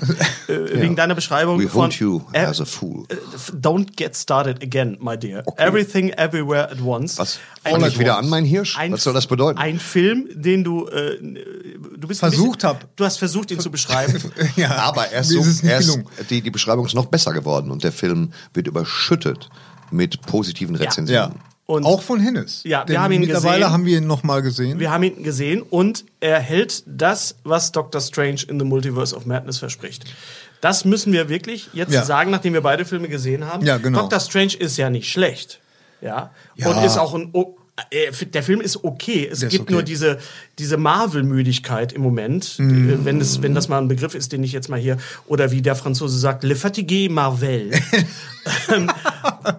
äh, 0.48 0.52
wegen 0.80 0.96
deiner 0.96 1.14
Beschreibung 1.14 1.58
We 1.60 1.68
von 1.68 1.90
you 1.90 2.22
as 2.32 2.60
a 2.60 2.64
fool. 2.64 3.04
äh, 3.08 3.16
Don't 3.56 3.96
get 3.96 4.16
started 4.16 4.62
again, 4.62 4.96
my 5.00 5.16
dear. 5.16 5.42
Everything, 5.56 6.10
everywhere 6.10 6.70
at 6.70 6.80
once. 6.80 7.18
Was? 7.18 7.38
Ein- 7.64 7.80
Fang 7.80 7.84
ich 7.90 7.98
wieder 7.98 8.16
an, 8.18 8.28
mein 8.28 8.44
Hirsch? 8.44 8.76
ein- 8.78 8.92
Was 8.92 9.02
soll 9.04 9.14
das 9.14 9.26
bedeuten? 9.26 9.58
Ein 9.58 9.78
Film, 9.78 10.28
den 10.32 10.64
du, 10.64 10.86
äh, 10.88 11.18
du 11.96 12.08
bist 12.08 12.20
Versucht 12.20 12.58
bisschen, 12.58 12.68
hab. 12.70 12.96
Du 12.96 13.04
hast 13.04 13.18
versucht, 13.18 13.50
ihn 13.50 13.60
zu 13.60 13.70
beschreiben. 13.70 14.20
ja, 14.56 14.70
Aber 14.78 15.06
er 15.08 15.20
ist 15.22 15.32
mir 15.32 15.42
so, 15.42 15.66
er 15.66 15.78
gelungen. 15.80 16.06
die, 16.30 16.40
die 16.40 16.50
Beschreibung 16.50 16.86
ist 16.86 16.94
noch 16.94 17.06
besser 17.06 17.32
geworden 17.32 17.70
und 17.70 17.84
der 17.84 17.92
Film 17.92 18.32
wird 18.54 18.66
überschüttet 18.66 19.48
mit 19.90 20.20
positiven 20.22 20.74
Ja. 20.76 20.82
Rezensionen. 20.82 21.34
Und- 21.66 21.84
auch 21.84 22.00
von 22.00 22.18
Hennes. 22.18 22.62
Ja, 22.64 22.80
wir 22.80 22.86
Denn 22.94 22.98
haben 23.02 23.12
ihn 23.12 23.20
mittlerweile 23.20 23.58
gesehen. 23.58 23.72
haben 23.72 23.84
wir 23.84 23.98
ihn 23.98 24.06
noch 24.06 24.22
mal 24.22 24.40
gesehen. 24.40 24.78
Wir 24.78 24.90
haben 24.90 25.02
ihn 25.02 25.22
gesehen 25.22 25.60
und 25.60 26.04
er 26.20 26.40
hält 26.40 26.82
das, 26.86 27.34
was 27.44 27.72
Doctor 27.72 28.00
Strange 28.00 28.40
in 28.48 28.58
the 28.58 28.64
Multiverse 28.64 29.14
of 29.14 29.26
Madness 29.26 29.58
verspricht. 29.58 30.04
Das 30.62 30.86
müssen 30.86 31.12
wir 31.12 31.28
wirklich 31.28 31.68
jetzt 31.74 31.92
Ja. 31.92 32.04
sagen, 32.06 32.30
nachdem 32.30 32.54
wir 32.54 32.62
beide 32.62 32.86
Filme 32.86 33.08
gesehen 33.08 33.44
haben. 33.46 33.66
Ja, 33.66 33.76
genau. 33.76 34.00
Doctor 34.00 34.18
Strange 34.20 34.54
ist 34.58 34.78
ja 34.78 34.88
nicht 34.88 35.10
schlecht. 35.12 35.60
Ja. 36.00 36.30
Ja. 36.56 36.68
Und 36.68 36.84
ist 36.84 36.98
auch 36.98 37.14
ein. 37.14 37.30
O 37.32 37.56
äh, 37.90 38.10
der 38.26 38.42
Film 38.42 38.60
ist 38.60 38.82
okay. 38.82 39.28
Es 39.30 39.38
Der 39.40 39.48
gibt 39.48 39.62
okay. 39.64 39.72
nur 39.72 39.82
diese, 39.84 40.18
diese 40.58 40.76
Marvel-Müdigkeit 40.76 41.92
im 41.92 42.02
Moment, 42.02 42.56
Mm. 42.58 43.04
wenn, 43.04 43.20
es, 43.20 43.40
wenn 43.40 43.54
das 43.54 43.68
mal 43.68 43.78
ein 43.78 43.86
Begriff 43.86 44.16
ist, 44.16 44.32
den 44.32 44.42
ich 44.42 44.50
jetzt 44.52 44.68
mal 44.68 44.80
hier, 44.80 44.96
oder 45.26 45.52
wie 45.52 45.62
der 45.62 45.76
Franzose 45.76 46.18
sagt, 46.18 46.42
Le 46.42 46.54
Fatigué 46.54 47.10
Marvel. 47.10 47.70
Ähm, 48.72 48.90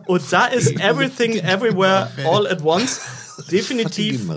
Und 0.08 0.24
da 0.32 0.48
ist 0.48 0.72
Everything, 0.80 1.34
Everywhere, 1.38 2.10
All 2.26 2.48
at 2.48 2.64
Once 2.64 3.00
definitiv 3.52 4.28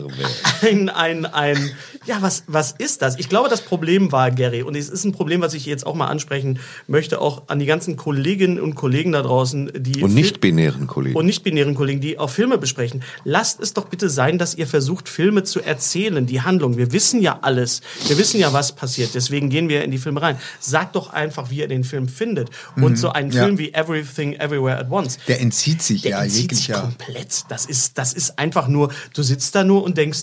ein, 0.60 0.90
ein, 0.90 1.24
ein, 1.24 1.70
ja, 2.04 2.18
was, 2.20 2.44
was 2.46 2.72
ist 2.72 3.02
das? 3.02 3.18
Ich 3.18 3.28
glaube, 3.28 3.48
das 3.48 3.60
Problem 3.62 4.12
war, 4.12 4.30
Gary, 4.30 4.62
und 4.62 4.76
es 4.76 4.88
ist 4.88 5.04
ein 5.04 5.12
Problem, 5.12 5.40
was 5.40 5.54
ich 5.54 5.66
jetzt 5.66 5.86
auch 5.86 5.94
mal 5.94 6.06
ansprechen 6.08 6.58
möchte, 6.86 7.20
auch 7.20 7.44
an 7.48 7.58
die 7.58 7.66
ganzen 7.66 7.96
Kolleginnen 7.96 8.60
und 8.60 8.74
Kollegen 8.74 9.12
da 9.12 9.22
draußen, 9.22 9.70
die 9.76 10.02
Und 10.02 10.14
nicht-binären 10.14 10.86
Kollegen. 10.86 11.16
und 11.16 11.26
nicht-binären 11.26 11.74
Kollegen, 11.74 12.00
die 12.00 12.18
auch 12.18 12.30
Filme 12.30 12.58
besprechen. 12.58 13.02
Lasst 13.24 13.60
es 13.60 13.72
doch 13.72 13.86
bitte 13.86 14.08
sein, 14.10 14.38
dass 14.38 14.54
ihr 14.54 14.66
versucht, 14.66 15.08
Filme 15.08 15.42
zu 15.44 15.60
erzählen, 15.60 16.26
die 16.26 16.40
Handlung. 16.40 16.76
Wir 16.76 16.92
wissen 16.92 17.22
ja 17.22 17.38
alles. 17.42 17.80
Wir 18.08 18.18
wissen 18.18 18.40
ja, 18.40 18.52
was 18.52 18.72
passiert. 18.72 19.14
Deswegen 19.14 19.48
gehen 19.50 19.68
wir 19.68 19.84
in 19.84 19.90
die 19.90 19.98
Filme 19.98 20.22
rein. 20.22 20.38
Sagt 20.60 20.96
doch 20.96 21.10
einfach, 21.12 21.50
wie 21.50 21.58
ihr 21.58 21.68
den 21.68 21.84
Film 21.84 22.08
findet. 22.08 22.50
Und 22.76 22.96
so 22.98 23.10
ein 23.10 23.26
Mhm. 23.26 23.32
ja. 23.32 23.44
Film 23.44 23.58
wie 23.58 23.72
Everything, 23.74 24.32
Everywhere 24.34 24.78
at 24.78 24.90
Once, 24.90 25.18
Der 25.28 25.40
entzieht 25.40 25.82
sich 25.82 26.02
der 26.02 26.10
ja 26.12 26.22
entzieht 26.24 26.54
sich 26.54 26.72
komplett. 26.72 27.44
Das 27.48 27.66
ist, 27.66 27.96
das 27.98 28.12
ist 28.12 28.38
einfach 28.38 28.68
nur, 28.68 28.90
du 29.14 29.22
sitzt 29.22 29.54
da 29.54 29.64
nur 29.64 29.82
und 29.84 29.96
denkst, 29.98 30.22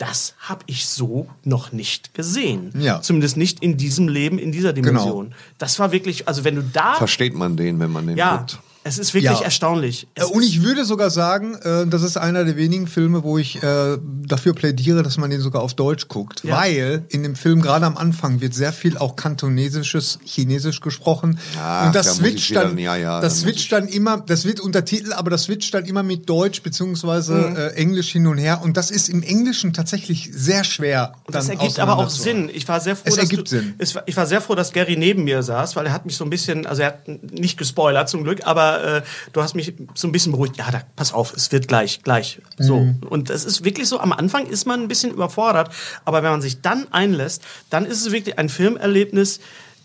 das 0.00 0.34
habe 0.38 0.62
ich 0.66 0.86
so 0.86 1.28
noch 1.44 1.72
nicht 1.72 2.14
gesehen. 2.14 2.72
Ja. 2.78 3.02
Zumindest 3.02 3.36
nicht 3.36 3.62
in 3.62 3.76
diesem 3.76 4.08
Leben, 4.08 4.38
in 4.38 4.50
dieser 4.50 4.72
Dimension. 4.72 5.34
Das 5.58 5.78
war 5.78 5.92
wirklich, 5.92 6.26
also 6.26 6.44
wenn 6.44 6.56
du 6.56 6.62
da, 6.62 6.94
Versteht 6.94 7.34
man 7.34 7.56
den, 7.56 7.78
wenn 7.80 7.92
man 7.92 8.06
den 8.06 8.16
ja, 8.16 8.38
guckt? 8.38 8.58
Es 8.84 8.98
ist 8.98 9.12
wirklich 9.14 9.38
Ja. 9.38 9.42
erstaunlich. 9.42 10.06
Äh, 10.14 10.22
Es 10.22 10.26
Und 10.30 10.42
ist- 10.42 10.48
ich 10.50 10.62
würde 10.62 10.84
sogar 10.84 11.10
sagen, 11.10 11.54
äh, 11.56 11.86
das 11.86 12.02
ist 12.02 12.16
einer 12.16 12.44
der 12.44 12.56
wenigen 12.56 12.86
Filme, 12.86 13.22
wo 13.22 13.38
ich 13.38 13.62
äh, 13.62 13.98
dafür 14.26 14.54
plädiere, 14.54 15.02
dass 15.02 15.16
man 15.18 15.30
den 15.30 15.40
sogar 15.40 15.62
auf 15.62 15.74
Deutsch 15.74 16.08
guckt. 16.08 16.42
Ja. 16.44 16.56
Weil 16.56 17.04
in 17.08 17.22
dem 17.22 17.34
Film 17.36 17.60
gerade 17.62 17.84
am 17.86 17.96
Anfang 17.96 18.40
wird 18.40 18.54
sehr 18.54 18.72
viel 18.72 18.96
auch 18.98 19.16
kantonesisches 19.16 20.18
Chinesisch 20.24 20.80
gesprochen. 20.80 21.38
Ach, 21.60 21.86
und 21.86 21.94
das 21.94 22.06
da 22.06 22.12
switcht 22.14 22.50
wieder- 22.50 22.62
dann, 22.64 22.78
ja, 22.78 22.96
ja, 22.96 23.20
das 23.20 23.34
da 23.40 23.46
muss 23.46 23.54
switcht 23.54 23.72
dann 23.72 23.88
immer, 23.88 24.18
das 24.20 24.44
wird 24.44 24.60
untertitelt, 24.60 25.12
aber 25.12 25.30
das 25.30 25.44
switcht 25.44 25.74
dann 25.74 25.84
immer 25.84 26.02
mit 26.02 26.28
Deutsch 26.28 26.62
beziehungsweise 26.62 27.34
Mhm. 27.34 27.56
äh, 27.56 27.66
Englisch 27.70 28.10
hin 28.12 28.26
und 28.26 28.38
her. 28.38 28.60
Und 28.62 28.76
das 28.76 28.90
ist 28.90 29.08
im 29.08 29.22
Englischen 29.22 29.72
tatsächlich 29.72 30.30
sehr 30.32 30.64
schwer. 30.64 31.12
Und 31.26 31.34
das 31.34 31.46
dann 31.48 31.58
ergibt 31.58 31.78
aber 31.80 31.98
auch. 31.98 32.10
Sinn. 32.10 32.50
Ich 32.52 32.66
war 32.68 32.80
sehr 32.80 32.96
froh, 32.96 33.02
Es 33.06 33.14
dass 33.16 33.24
ergibt 33.24 33.46
du, 33.52 33.56
Sinn. 33.58 33.74
Es 33.78 33.94
ich 34.06 34.16
war 34.16 34.26
sehr 34.26 34.40
froh, 34.40 34.54
dass 34.54 34.72
Gary 34.72 34.96
neben 34.96 35.24
mir 35.24 35.42
saß, 35.42 35.76
weil 35.76 35.86
er 35.86 35.92
hat 35.92 36.06
mich 36.06 36.16
so 36.16 36.24
ein 36.24 36.30
bisschen, 36.30 36.66
also 36.66 36.82
er 36.82 36.88
hat 36.88 37.08
nicht 37.08 37.56
gespoilert 37.58 38.08
zum 38.08 38.24
Glück, 38.24 38.40
aber 38.46 38.69
äh, 38.76 39.02
du 39.32 39.42
hast 39.42 39.54
mich 39.54 39.74
so 39.94 40.08
ein 40.08 40.12
bisschen 40.12 40.32
beruhigt. 40.32 40.56
Ja, 40.56 40.70
da, 40.70 40.82
pass 40.96 41.12
auf, 41.12 41.32
es 41.34 41.50
wird 41.52 41.68
gleich, 41.68 42.02
gleich. 42.02 42.40
So. 42.58 42.80
Mhm. 42.80 43.00
Und 43.08 43.30
es 43.30 43.44
ist 43.44 43.64
wirklich 43.64 43.88
so, 43.88 44.00
am 44.00 44.12
Anfang 44.12 44.46
ist 44.46 44.66
man 44.66 44.80
ein 44.80 44.88
bisschen 44.88 45.12
überfordert, 45.12 45.70
aber 46.04 46.22
wenn 46.22 46.30
man 46.30 46.42
sich 46.42 46.60
dann 46.60 46.86
einlässt, 46.92 47.42
dann 47.70 47.86
ist 47.86 48.00
es 48.00 48.12
wirklich 48.12 48.38
ein 48.38 48.48
Filmerlebnis, 48.48 49.40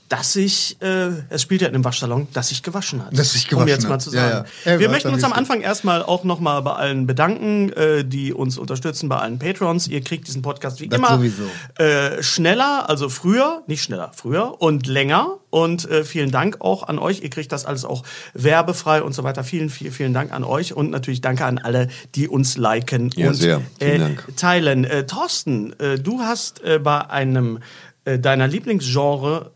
das 0.09 0.33
sich, 0.33 0.77
äh, 0.81 1.09
es 1.29 1.41
spielt 1.41 1.61
ja 1.61 1.67
in 1.67 1.73
einem 1.75 1.83
Waschsalon, 1.83 2.27
das 2.33 2.49
sich 2.49 2.61
gewaschen 2.61 3.03
hat. 3.03 3.17
Das 3.17 3.33
sich 3.33 3.45
Um 3.45 3.49
gewaschen 3.49 3.67
jetzt 3.69 3.89
mal 3.89 3.99
zu 3.99 4.11
sagen. 4.11 4.45
ja. 4.65 4.73
Ja, 4.73 4.79
Wir 4.79 4.89
möchten 4.89 5.09
uns 5.09 5.23
am. 5.23 5.33
Anfang 5.33 5.61
erstmal 5.61 6.01
auch 6.01 6.23
nochmal 6.23 6.61
bei 6.61 6.73
allen 6.73 7.07
bedanken, 7.07 7.71
äh, 7.73 8.05
die 8.05 8.33
uns 8.33 8.57
unterstützen, 8.57 9.09
bei 9.09 9.17
allen 9.17 9.37
Patrons. 9.39 9.87
Ihr 9.87 10.01
kriegt 10.01 10.27
diesen 10.27 10.41
Podcast 10.41 10.79
wie 10.79 10.87
Das 10.87 10.99
immer 10.99 11.21
äh, 11.77 12.23
schneller, 12.23 12.89
also 12.89 13.09
früher, 13.09 13.63
nicht 13.67 13.83
schneller, 13.83 14.11
früher 14.15 14.61
und 14.61 14.87
länger. 14.87 15.39
Und 15.49 15.89
äh, 15.89 16.03
vielen 16.03 16.31
Dank 16.31 16.57
auch 16.59 16.83
an 16.83 16.99
euch. 16.99 17.21
Ihr 17.21 17.29
kriegt 17.29 17.51
das 17.51 17.65
alles 17.65 17.85
auch 17.85 18.03
werbefrei 18.33 19.01
und 19.01 19.13
so 19.13 19.23
weiter. 19.23 19.43
Vielen, 19.43 19.69
vielen, 19.69 19.91
vielen 19.93 20.13
Dank 20.13 20.31
an 20.33 20.43
euch 20.43 20.73
und 20.73 20.91
natürlich 20.91 21.21
danke 21.21 21.45
an 21.45 21.57
alle, 21.57 21.87
die 22.15 22.27
uns 22.27 22.57
liken 22.57 23.09
Ja, 23.15 23.29
und 23.29 23.35
sehr. 23.35 23.61
Vielen 23.79 23.91
äh, 23.95 23.99
Dank. 23.99 24.27
teilen. 24.37 24.83
Äh, 24.83 25.05
Thorsten, 25.05 25.77
äh, 25.79 25.97
du 25.97 26.21
hast 26.21 26.61
äh, 26.63 26.79
bei 26.79 27.09
einem 27.09 27.59
äh, 28.05 28.17
deiner 28.19 28.47
Lieblingsgenre 28.47 29.51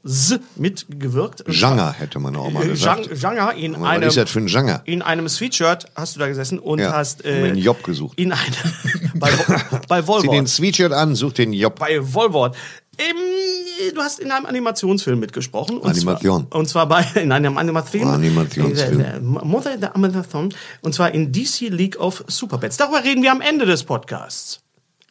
mitgewirkt. 0.55 1.43
Genre 1.47 1.93
hätte 1.93 2.19
man 2.19 2.35
auch 2.35 2.49
mal 2.51 2.63
Äh, 2.65 2.69
gesagt. 2.69 3.07
Gen- 3.09 3.17
Genre 3.19 3.53
in 3.57 3.73
Was 3.79 3.89
einem 3.89 4.07
ist 4.09 4.17
das 4.17 4.29
für 4.29 4.39
ein 4.39 4.47
Genre? 4.47 4.81
in 4.85 5.01
einem 5.01 5.29
Sweatshirt 5.29 5.85
hast 5.95 6.15
du 6.15 6.19
da 6.19 6.27
gesessen 6.27 6.59
und 6.59 6.79
Ja, 6.79 6.91
hast 6.93 7.23
wir 7.23 7.33
einen 7.33 7.57
Job 7.57 7.83
gesucht. 7.83 8.19
in 8.19 8.31
einem 8.31 8.53
bei, 9.15 9.29
bei 9.87 10.01
Zieh 10.01 10.05
den 10.05 10.07
Volvo 10.07 10.45
Sweatshirt 10.47 10.91
an, 10.93 11.15
such 11.15 11.33
den 11.33 11.53
Job. 11.53 11.79
bei 11.79 11.99
Volvo 12.01 12.47
ähm, 13.01 13.15
du 13.95 14.01
hast 14.01 14.19
in 14.19 14.29
einem 14.29 14.45
Animationsfilm 14.45 15.19
mitgesprochen 15.21 15.77
und 15.77 15.89
Animation. 15.89 16.47
zwar, 16.49 16.59
und 16.59 16.67
zwar 16.67 16.85
bei 16.87 17.05
in 17.15 17.31
einem 17.31 17.57
Animationsfilm 17.57 18.13
Animationsfilm. 18.13 18.99
Äh, 18.99 19.15
äh, 19.17 19.19
Mother 19.21 19.77
der 19.77 19.95
Animation 19.95 20.53
und 20.81 20.93
zwar 20.93 21.13
in 21.13 21.31
DC 21.31 21.69
League 21.69 21.97
of 21.99 22.25
Superpets 22.27 22.75
darüber 22.77 23.03
reden 23.03 23.23
wir 23.23 23.31
am 23.31 23.39
Ende 23.41 23.65
des 23.65 23.83
Podcasts 23.85 24.59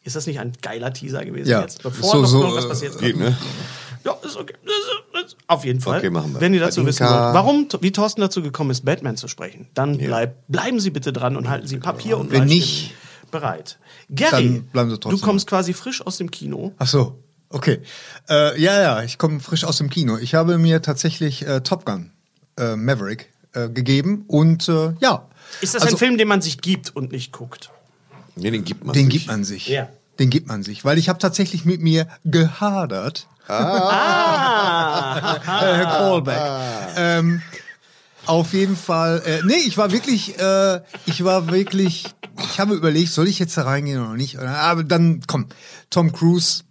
ist 0.03 0.15
das 0.15 0.27
nicht 0.27 0.39
ein 0.39 0.53
geiler 0.61 0.93
Teaser 0.93 1.25
gewesen 1.25 1.49
Ja. 1.49 1.61
jetzt 1.61 1.83
bevor 1.83 2.11
So- 2.11 2.21
noch 2.21 2.27
so, 2.27 2.41
irgendwas 2.41 2.65
äh, 2.65 2.69
passiert 2.69 2.99
Geht, 2.99 3.17
ne? 3.17 3.37
ja, 4.05 4.13
ist 4.23 4.37
okay. 4.37 4.53
Auf 5.47 5.65
jeden 5.65 5.81
Fall. 5.81 5.99
Okay, 5.99 6.09
machen 6.09 6.33
wir. 6.33 6.41
Wenn 6.41 6.53
ihr 6.53 6.59
dazu 6.59 6.85
wissen 6.85 7.05
wollt, 7.05 7.13
warum, 7.13 7.67
wie 7.81 7.91
Thorsten 7.91 8.21
dazu 8.21 8.41
gekommen 8.41 8.69
ist, 8.71 8.85
Batman 8.85 9.17
zu 9.17 9.27
sprechen, 9.27 9.67
dann 9.73 9.97
bleib, 9.97 10.35
bleiben 10.47 10.79
Sie 10.79 10.89
bitte 10.89 11.11
dran 11.11 11.35
und 11.35 11.49
halten 11.49 11.67
Sie 11.67 11.77
Papier 11.77 12.17
und 12.17 12.31
Wenn 12.31 12.45
nicht, 12.45 12.93
bereit. 13.31 13.77
Gary, 14.09 14.63
du 14.73 15.17
kommst 15.19 15.47
quasi 15.47 15.73
frisch 15.73 16.01
aus 16.05 16.17
dem 16.17 16.31
Kino. 16.31 16.73
Ach 16.79 16.87
so, 16.87 17.19
okay. 17.49 17.79
Äh, 18.29 18.59
ja, 18.61 18.79
ja, 18.81 19.03
ich 19.03 19.17
komme 19.17 19.39
frisch 19.39 19.63
aus 19.65 19.77
dem 19.77 19.89
Kino. 19.89 20.17
Ich 20.17 20.33
habe 20.35 20.57
mir 20.57 20.81
tatsächlich 20.81 21.45
äh, 21.45 21.61
Top 21.61 21.85
Gun 21.85 22.11
äh, 22.57 22.75
Maverick 22.75 23.31
äh, 23.53 23.69
gegeben 23.69 24.23
und 24.27 24.67
äh, 24.69 24.93
ja. 24.99 25.27
Ist 25.61 25.75
das 25.75 25.83
Also, 25.83 25.95
ein 25.95 25.99
Film, 25.99 26.17
den 26.17 26.27
man 26.27 26.41
sich 26.41 26.61
gibt 26.61 26.95
und 26.95 27.11
nicht 27.11 27.31
guckt? 27.31 27.69
Nee, 28.39 28.51
den 28.51 28.63
gibt 28.63 28.85
man 28.85 28.93
Den 28.93 29.05
sich. 29.05 29.13
gibt 29.13 29.27
man 29.27 29.43
sich. 29.43 29.67
Ja. 29.67 29.89
Den 30.19 30.29
gibt 30.29 30.47
man 30.47 30.63
sich, 30.63 30.83
weil 30.83 30.97
ich 30.97 31.07
habe 31.09 31.19
tatsächlich 31.19 31.65
mit 31.65 31.81
mir 31.81 32.07
gehadert. 32.25 33.27
Ah. 33.47 35.35
äh, 35.61 35.83
Callback. 35.85 36.41
Ähm, 36.97 37.41
auf 38.25 38.53
jeden 38.53 38.75
Fall. 38.75 39.21
Äh, 39.25 39.41
nee, 39.45 39.53
ich 39.65 39.77
war 39.77 39.91
wirklich, 39.91 40.37
äh, 40.39 40.81
ich 41.05 41.23
war 41.23 41.51
wirklich, 41.51 42.05
ich 42.37 42.59
habe 42.59 42.75
überlegt, 42.75 43.11
soll 43.11 43.27
ich 43.27 43.39
jetzt 43.39 43.57
da 43.57 43.63
reingehen 43.63 44.01
oder 44.03 44.15
nicht? 44.15 44.37
Aber 44.37 44.83
dann, 44.83 45.21
komm, 45.25 45.47
Tom 45.89 46.11
Cruise, 46.11 46.63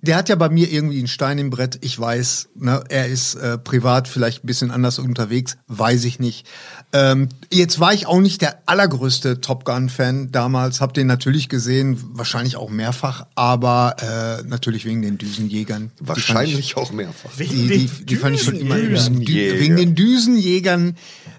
der 0.00 0.16
hat 0.16 0.28
ja 0.28 0.36
bei 0.36 0.48
mir 0.48 0.70
irgendwie 0.70 0.98
einen 0.98 1.08
Stein 1.08 1.38
im 1.38 1.50
Brett. 1.50 1.78
Ich 1.82 1.98
weiß, 1.98 2.48
ne, 2.54 2.82
er 2.88 3.06
ist 3.06 3.34
äh, 3.34 3.58
privat 3.58 4.08
vielleicht 4.08 4.44
ein 4.44 4.46
bisschen 4.46 4.70
anders 4.70 4.98
unterwegs, 4.98 5.56
weiß 5.66 6.04
ich 6.04 6.18
nicht. 6.20 6.46
Ähm, 6.92 7.28
jetzt 7.52 7.80
war 7.80 7.92
ich 7.92 8.06
auch 8.06 8.18
nicht 8.20 8.40
der 8.40 8.62
allergrößte 8.64 9.42
Top 9.42 9.64
Gun-Fan 9.66 10.32
damals, 10.32 10.80
hab 10.80 10.94
den 10.94 11.06
natürlich 11.06 11.50
gesehen, 11.50 12.02
wahrscheinlich 12.14 12.56
auch 12.56 12.70
mehrfach, 12.70 13.26
aber 13.34 13.96
äh, 14.00 14.48
natürlich 14.48 14.86
wegen 14.86 15.02
den 15.02 15.18
Düsenjägern. 15.18 15.90
Die 16.00 16.04
fand 16.06 16.18
ich- 16.18 16.28
Wahrscheinlich 16.28 16.76
auch 16.78 16.90
mehrfach. 16.92 17.30
die, 17.38 17.46
die, 17.46 17.90
die 18.06 18.16
fand 18.16 18.36
ich 18.36 18.42
schon 18.42 18.56
immer 18.56 18.76
Düsenjäger. 18.76 19.54
Dü 19.54 19.60
wegen 19.60 19.76
den 19.76 19.94
Düsenjägern 19.94 20.96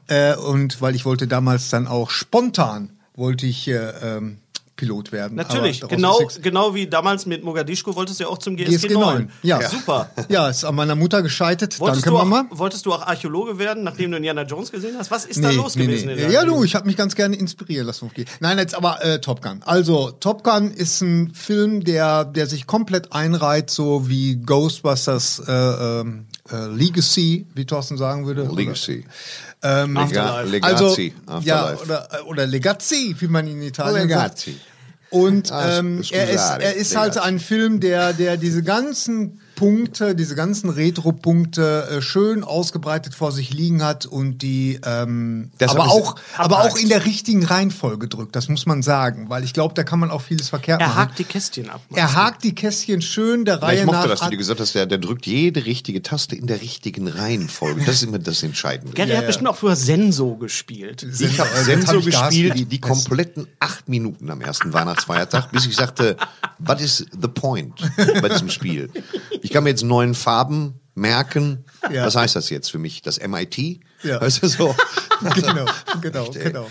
äh, 0.07 0.35
und 0.35 0.81
weil 0.81 0.93
ich 0.95 1.05
wollte 1.05 1.27
damals 1.27 1.69
dann 1.69 1.87
auch 1.87 2.11
spontan 2.11 2.91
wollte 3.15 3.47
ich 3.47 3.67
äh, 3.67 3.73
ähm, 3.73 4.37
Pilot 4.79 5.11
werden. 5.11 5.35
Natürlich, 5.35 5.81
genau, 5.81 6.19
genau 6.41 6.73
wie 6.73 6.87
damals 6.87 7.25
mit 7.25 7.43
Mogadischu 7.43 7.93
wolltest 7.95 8.19
du 8.19 8.23
ja 8.23 8.29
auch 8.29 8.37
zum 8.37 8.55
GSG, 8.55 8.87
GSG 8.87 8.93
9. 8.93 9.29
Ja. 9.43 9.69
Super. 9.69 10.09
Ja, 10.29 10.47
ist 10.49 10.63
an 10.63 10.75
meiner 10.75 10.95
Mutter 10.95 11.21
gescheitert. 11.21 11.79
Wolltest 11.79 12.05
Danke, 12.05 12.17
du, 12.17 12.21
auch, 12.21 12.25
Mama. 12.25 12.49
wolltest 12.51 12.85
du 12.85 12.93
auch 12.93 13.01
Archäologe 13.05 13.57
werden, 13.57 13.83
nachdem 13.83 14.11
du 14.11 14.17
Indiana 14.17 14.43
Jones 14.43 14.71
gesehen 14.71 14.95
hast? 14.97 15.11
Was 15.11 15.25
ist 15.25 15.43
da 15.43 15.49
los 15.51 15.73
gewesen? 15.73 16.09
in 16.09 16.17
deinem 16.17 16.31
Ja, 16.31 16.45
du, 16.45 16.63
ich 16.63 16.75
habe 16.75 16.85
mich 16.85 16.95
ganz 16.95 17.15
gerne 17.15 17.35
inspirieren 17.35 17.87
lassen. 17.87 18.09
Nein, 18.39 18.57
jetzt 18.57 18.75
aber 18.75 19.03
äh, 19.03 19.19
Top 19.19 19.41
Gun. 19.41 19.61
Also, 19.65 20.11
Top 20.11 20.43
Gun 20.43 20.71
ist 20.71 21.01
ein 21.01 21.33
Film, 21.33 21.83
der, 21.83 22.25
der 22.25 22.47
sich 22.47 22.67
komplett 22.67 23.11
einreiht, 23.11 23.69
so 23.69 24.07
wie 24.07 24.37
Ghostbusters 24.37 25.39
äh, 25.47 25.51
ähm, 25.51 26.25
äh, 26.51 26.67
Legacy, 26.67 27.47
wie 27.55 27.65
Thorsten 27.65 27.97
sagen 27.97 28.25
würde. 28.25 28.43
oder- 28.43 28.55
Legacy. 28.55 29.05
Ähm, 29.61 29.95
Lega 29.95 30.35
also, 30.61 30.95
ja, 31.41 31.75
oder, 31.83 32.07
äh, 32.11 32.21
oder 32.23 32.47
Legazzi, 32.47 33.13
wie 33.19 33.27
man 33.27 33.45
in 33.45 33.61
Italien 33.61 34.07
Legacy. 34.07 34.51
sagt. 34.51 34.61
Und 35.09 35.51
Ah, 35.51 35.79
ähm, 35.79 36.03
er 36.11 36.29
ist, 36.29 36.49
er 36.59 36.75
ist 36.75 36.95
halt 36.95 37.17
ein 37.17 37.39
Film, 37.39 37.79
der, 37.79 38.13
der 38.13 38.37
diese 38.37 38.63
ganzen 38.63 39.39
Punkte, 39.59 40.15
diese 40.15 40.35
ganzen 40.35 40.69
Retro-Punkte 40.69 41.87
äh, 41.97 42.01
schön 42.01 42.45
ausgebreitet 42.45 43.13
vor 43.13 43.33
sich 43.33 43.53
liegen 43.53 43.83
hat 43.83 44.05
und 44.05 44.37
die 44.41 44.79
ähm, 44.85 45.51
aber 45.59 45.89
auch, 45.89 46.15
aber 46.37 46.63
auch 46.63 46.77
in 46.77 46.87
der 46.87 47.05
richtigen 47.05 47.43
Reihenfolge 47.45 48.07
drückt, 48.07 48.37
das 48.37 48.47
muss 48.47 48.65
man 48.65 48.81
sagen, 48.83 49.29
weil 49.29 49.43
ich 49.43 49.53
glaube, 49.53 49.73
da 49.73 49.83
kann 49.83 49.99
man 49.99 50.11
auch 50.11 50.21
vieles 50.21 50.47
verkehrt 50.47 50.79
Er 50.79 50.87
machen. 50.87 50.97
hakt 50.99 51.19
die 51.19 51.25
Kästchen 51.25 51.69
ab. 51.69 51.81
er 51.93 52.13
hakt 52.15 52.45
die 52.45 52.55
Kästchen 52.55 53.01
schön 53.01 53.43
der 53.43 53.55
Ja, 53.55 53.59
Reihe 53.59 53.79
ich 53.81 53.85
mochte, 53.85 53.99
nach. 53.99 54.07
dass 54.07 54.19
du 54.21 54.29
dir 54.29 54.37
gesagt 54.37 54.61
hast, 54.61 54.75
der, 54.75 54.85
der 54.85 54.97
drückt 54.97 55.25
jede 55.25 55.65
richtige 55.65 56.01
Taste 56.01 56.37
in 56.37 56.47
der 56.47 56.61
richtigen 56.61 57.09
Reihenfolge. 57.09 57.83
Das 57.85 57.95
ist 57.95 58.03
immer 58.03 58.19
das 58.19 58.41
Entscheidende. 58.43 58.93
Gary 58.93 59.11
hat 59.11 59.27
bestimmt 59.27 59.49
auch 59.49 59.57
früher 59.57 59.75
Senso 59.75 60.35
gespielt. 60.37 61.05
Ich 61.19 61.37
habe 61.37 61.49
das 61.53 61.65
Senso 61.65 61.87
hab 61.87 61.99
ich 61.99 62.05
gespielt, 62.05 62.57
die 62.57 62.63
die 62.65 62.79
kompletten 62.79 63.45
acht 63.59 63.89
Minuten 63.89 64.29
am 64.31 64.39
ersten 64.39 64.71
Weihnachtsfeiertag, 64.71 65.51
bis 65.51 65.65
ich 65.65 65.75
sagte, 65.75 66.15
what 66.59 66.79
is 66.79 67.05
the 67.21 67.27
point 67.27 67.73
bei 68.21 68.29
diesem 68.29 68.49
Spiel? 68.49 68.89
Ich 69.41 69.48
kann 69.51 69.63
mir 69.63 69.69
jetzt 69.71 69.83
neun 69.83 70.15
Farben 70.15 70.79
merken. 70.95 71.65
Ja. 71.93 72.05
Was 72.05 72.17
heißt 72.17 72.35
das 72.35 72.49
jetzt 72.49 72.69
für 72.69 72.77
mich? 72.77 73.01
Das 73.03 73.25
MIT? 73.25 73.57
Ja. 74.03 74.19
Weißt 74.19 74.43
du 74.43 74.47
so? 74.47 74.75
genau, 75.33 75.65
genau, 76.01 76.29
genau. 76.31 76.67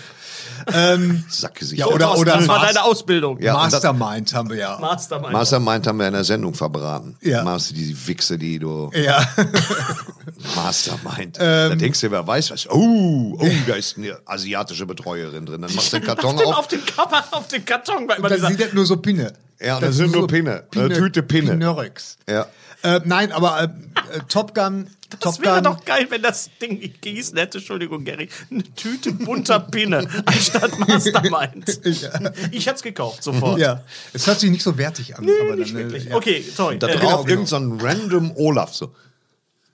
Sackgesicht. 1.30 1.80
Ja, 1.80 1.86
oder- 1.86 2.18
oder 2.18 2.36
das 2.36 2.46
war 2.46 2.60
deine 2.60 2.84
Ausbildung. 2.84 3.40
Ja, 3.40 3.54
das- 3.54 3.72
Mastermind 3.72 4.34
haben 4.34 4.50
wir 4.50 4.56
ja. 4.58 4.78
Mastermind. 4.78 5.32
Mastermind 5.32 5.86
haben 5.86 5.98
wir 5.98 6.08
in 6.08 6.12
der 6.12 6.24
Sendung 6.24 6.52
verbraten. 6.52 7.16
Ja. 7.22 7.42
Machst 7.42 7.70
du 7.70 7.74
diese 7.74 8.06
Wichse, 8.06 8.36
die 8.36 8.58
du. 8.58 8.90
Ja. 8.94 9.26
Mastermind. 10.56 11.38
Ähm. 11.40 11.70
da 11.70 11.74
denkst 11.74 12.00
du, 12.00 12.10
wer 12.10 12.26
weiß 12.26 12.50
was. 12.50 12.68
Oh, 12.70 13.36
oh, 13.40 13.48
da 13.66 13.74
ist 13.74 13.96
eine 13.96 14.18
asiatische 14.26 14.86
Betreuerin 14.86 15.46
drin. 15.46 15.62
Dann 15.62 15.74
machst 15.74 15.92
du 15.92 15.98
den 15.98 16.06
Karton 16.06 16.36
auf, 16.36 16.38
den, 16.38 16.52
auf. 16.52 16.68
den 16.68 16.84
Cover, 16.86 17.24
auf 17.30 17.48
den 17.48 17.64
Karton. 17.64 18.08
War 18.08 18.18
immer 18.18 18.28
Da 18.28 18.34
dieser, 18.36 18.48
sieht 18.48 18.60
das 18.60 18.72
nur 18.72 18.86
so 18.86 18.96
Pinne. 18.98 19.32
Ja, 19.60 19.80
das 19.80 19.96
sind 19.96 20.12
nur 20.12 20.26
Pinne. 20.28 20.64
Eine 20.74 20.88
Tüte 20.90 21.22
Pinne. 21.22 21.52
Pinörix. 21.52 22.18
Ja. 22.28 22.46
Äh, 22.82 23.00
nein, 23.04 23.32
aber 23.32 23.60
äh, 23.60 23.64
äh, 24.16 24.20
Top 24.28 24.54
Gun. 24.54 24.88
das 25.10 25.20
Top 25.20 25.42
wäre 25.44 25.56
Gun. 25.56 25.64
doch 25.64 25.84
geil, 25.84 26.06
wenn 26.10 26.22
das 26.22 26.48
Ding 26.62 26.78
hieß, 27.04 27.32
hätte, 27.34 27.58
Entschuldigung, 27.58 28.04
Gary, 28.04 28.28
eine 28.50 28.62
Tüte 28.74 29.12
bunter 29.12 29.58
Pinne 29.60 30.06
anstatt 30.26 30.78
Mastermind. 30.78 31.80
Ich 32.52 32.66
hätte 32.66 32.76
es 32.76 32.82
gekauft, 32.82 33.22
sofort. 33.24 33.58
Ja, 33.58 33.82
es 34.12 34.26
hört 34.26 34.38
sich 34.40 34.50
nicht 34.50 34.62
so 34.62 34.78
wertig 34.78 35.16
an. 35.16 35.24
Nee, 35.24 35.32
aber 35.42 35.56
nicht 35.56 35.74
dann, 35.74 35.80
äh, 35.80 35.84
wirklich. 35.84 36.04
ja. 36.04 36.14
Okay, 36.14 36.44
sorry. 36.54 36.78
Da 36.78 36.86
Äh, 36.88 36.92
drauf 36.92 37.00
genau, 37.00 37.16
genau. 37.24 37.28
irgend 37.30 37.48
so 37.48 37.56
ein 37.56 37.80
random 37.80 38.32
Olaf 38.36 38.74
so. 38.74 38.94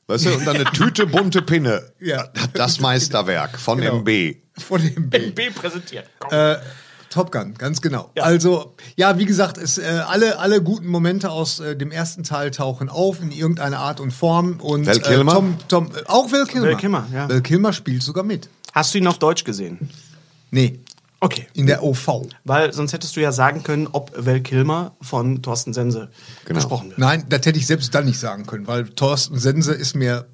Weißt 0.06 0.26
du, 0.26 0.34
und 0.34 0.46
dann 0.46 0.56
eine 0.56 0.64
Tüte 0.66 1.06
bunte 1.06 1.40
Pinne. 1.40 1.92
Ja. 1.99 2.28
Das 2.52 2.78
Meisterwerk 2.80 3.58
von 3.58 3.80
Genau. 3.80 4.00
MB. 4.00 4.37
Von 4.58 4.82
dem 4.82 5.08
B. 5.11 5.30
B 5.30 5.50
präsentiert. 5.50 6.08
Komm. 6.18 6.30
Äh, 6.30 6.56
Top 7.14 7.30
Gun, 7.30 7.54
ganz 7.54 7.80
genau. 7.80 8.11
Ja. 8.16 8.25
Also, 8.25 8.75
ja, 8.97 9.18
wie 9.18 9.25
gesagt, 9.25 9.56
es, 9.56 9.78
äh, 9.78 9.85
alle, 10.09 10.40
alle 10.40 10.61
guten 10.61 10.88
Momente 10.88 11.30
aus 11.30 11.61
äh, 11.61 11.76
dem 11.76 11.92
ersten 11.92 12.25
Teil 12.25 12.50
tauchen 12.50 12.88
auf 12.88 13.23
in 13.23 13.30
irgendeiner 13.30 13.78
Art 13.78 14.00
und 14.00 14.11
Form. 14.11 14.59
Und, 14.61 14.85
Val 14.87 14.99
Kilmer? 14.99 15.30
Äh, 15.30 15.35
Tom, 15.37 15.56
Tom, 15.68 15.87
äh, 15.94 16.02
auch 16.09 16.33
Val 16.33 16.44
Kilmer. 16.47 16.66
Val 16.66 16.76
Kilmer, 16.76 17.06
ja. 17.12 17.28
Val 17.28 17.40
Kilmer 17.40 17.73
spielt 17.73 18.02
sogar 18.02 18.25
mit. 18.25 18.49
Hast 18.73 18.92
du 18.94 18.99
ihn 18.99 19.06
auf 19.06 19.18
Deutsch 19.21 19.44
gesehen? 19.44 19.78
Nee, 20.50 20.80
Okay. 21.21 21.47
in 21.54 21.66
der 21.68 21.85
OV. 21.85 22.26
Weil 22.42 22.73
sonst 22.73 22.92
hättest 22.92 23.14
du 23.14 23.21
ja 23.21 23.30
sagen 23.30 23.62
können, 23.62 23.87
ob 23.92 24.12
Val 24.16 24.40
Kilmer 24.40 24.97
von 25.00 25.40
Thorsten 25.40 25.73
Sense 25.73 26.11
Genau. 26.47 26.59
gesprochen 26.59 26.88
wird. 26.88 26.99
Nein, 26.99 27.25
das 27.28 27.47
hätte 27.47 27.59
ich 27.61 27.66
selbst 27.68 27.94
dann 27.94 28.06
nicht 28.06 28.18
sagen 28.18 28.44
können, 28.47 28.66
weil 28.66 28.88
Thorsten 28.88 29.38
Sense 29.38 29.73
ist 29.73 29.94
mir 29.94 30.26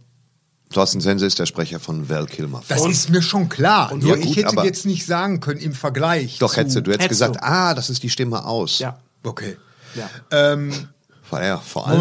Thorsten 0.72 1.00
Sense 1.00 1.26
ist 1.26 1.38
der 1.38 1.46
Sprecher 1.46 1.80
von 1.80 2.08
Val 2.08 2.26
Kilmer. 2.26 2.62
Das 2.68 2.86
ist 2.86 3.10
mir 3.10 3.22
schon 3.22 3.48
klar. 3.48 3.92
Nur 3.94 4.10
ja, 4.10 4.16
ich 4.16 4.26
gut, 4.26 4.36
hätte 4.36 4.48
aber- 4.48 4.64
jetzt 4.64 4.86
nicht 4.86 5.04
sagen 5.04 5.40
können 5.40 5.60
im 5.60 5.72
Vergleich. 5.72 6.38
Doch, 6.38 6.52
zu, 6.52 6.60
hättest 6.60 6.76
du. 6.76 6.82
Du 6.82 6.92
hättest 6.92 7.04
Hättest 7.06 7.20
gesagt, 7.20 7.36
du. 7.36 7.44
ah, 7.44 7.74
das 7.74 7.90
ist 7.90 8.02
die 8.04 8.10
Stimme 8.10 8.44
aus. 8.44 8.78
Ja. 8.78 8.98
Okay. 9.24 9.56
ja. 9.96 10.08
Ähm, 10.30 10.72
Ja, 11.32 11.58
vor 11.58 11.86
allem. 11.86 12.00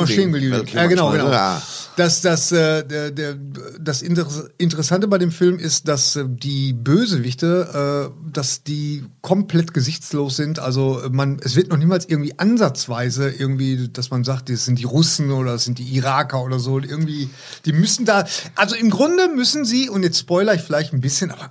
Ja, 0.73 0.87
genau, 0.87 1.11
genau. 1.11 1.31
ja. 1.31 1.61
Das, 1.95 2.21
das, 2.21 2.51
äh, 2.51 2.83
der, 2.85 3.11
der, 3.11 3.35
das 3.79 4.01
Inter- 4.01 4.27
Interessante 4.57 5.07
bei 5.07 5.17
dem 5.17 5.31
Film 5.31 5.59
ist, 5.59 5.87
dass 5.87 6.15
äh, 6.15 6.23
die 6.27 6.73
Bösewichte, 6.73 8.11
äh, 8.15 8.31
dass 8.31 8.63
die 8.63 9.03
komplett 9.21 9.73
gesichtslos 9.73 10.37
sind. 10.37 10.59
Also 10.59 11.01
äh, 11.01 11.09
man, 11.09 11.39
es 11.43 11.55
wird 11.55 11.69
noch 11.69 11.77
niemals 11.77 12.05
irgendwie 12.07 12.39
ansatzweise 12.39 13.29
irgendwie, 13.29 13.89
dass 13.91 14.11
man 14.11 14.23
sagt, 14.23 14.49
das 14.49 14.65
sind 14.65 14.79
die 14.79 14.85
Russen 14.85 15.31
oder 15.31 15.53
das 15.53 15.65
sind 15.65 15.77
die 15.77 15.93
Iraker 15.95 16.41
oder 16.43 16.59
so. 16.59 16.79
Irgendwie, 16.79 17.29
die 17.65 17.73
müssen 17.73 18.05
da, 18.05 18.25
also 18.55 18.75
im 18.75 18.89
Grunde 18.89 19.27
müssen 19.35 19.65
sie, 19.65 19.89
und 19.89 20.03
jetzt 20.03 20.19
spoiler 20.19 20.53
ich 20.53 20.61
vielleicht 20.61 20.93
ein 20.93 21.01
bisschen, 21.01 21.31
aber 21.31 21.49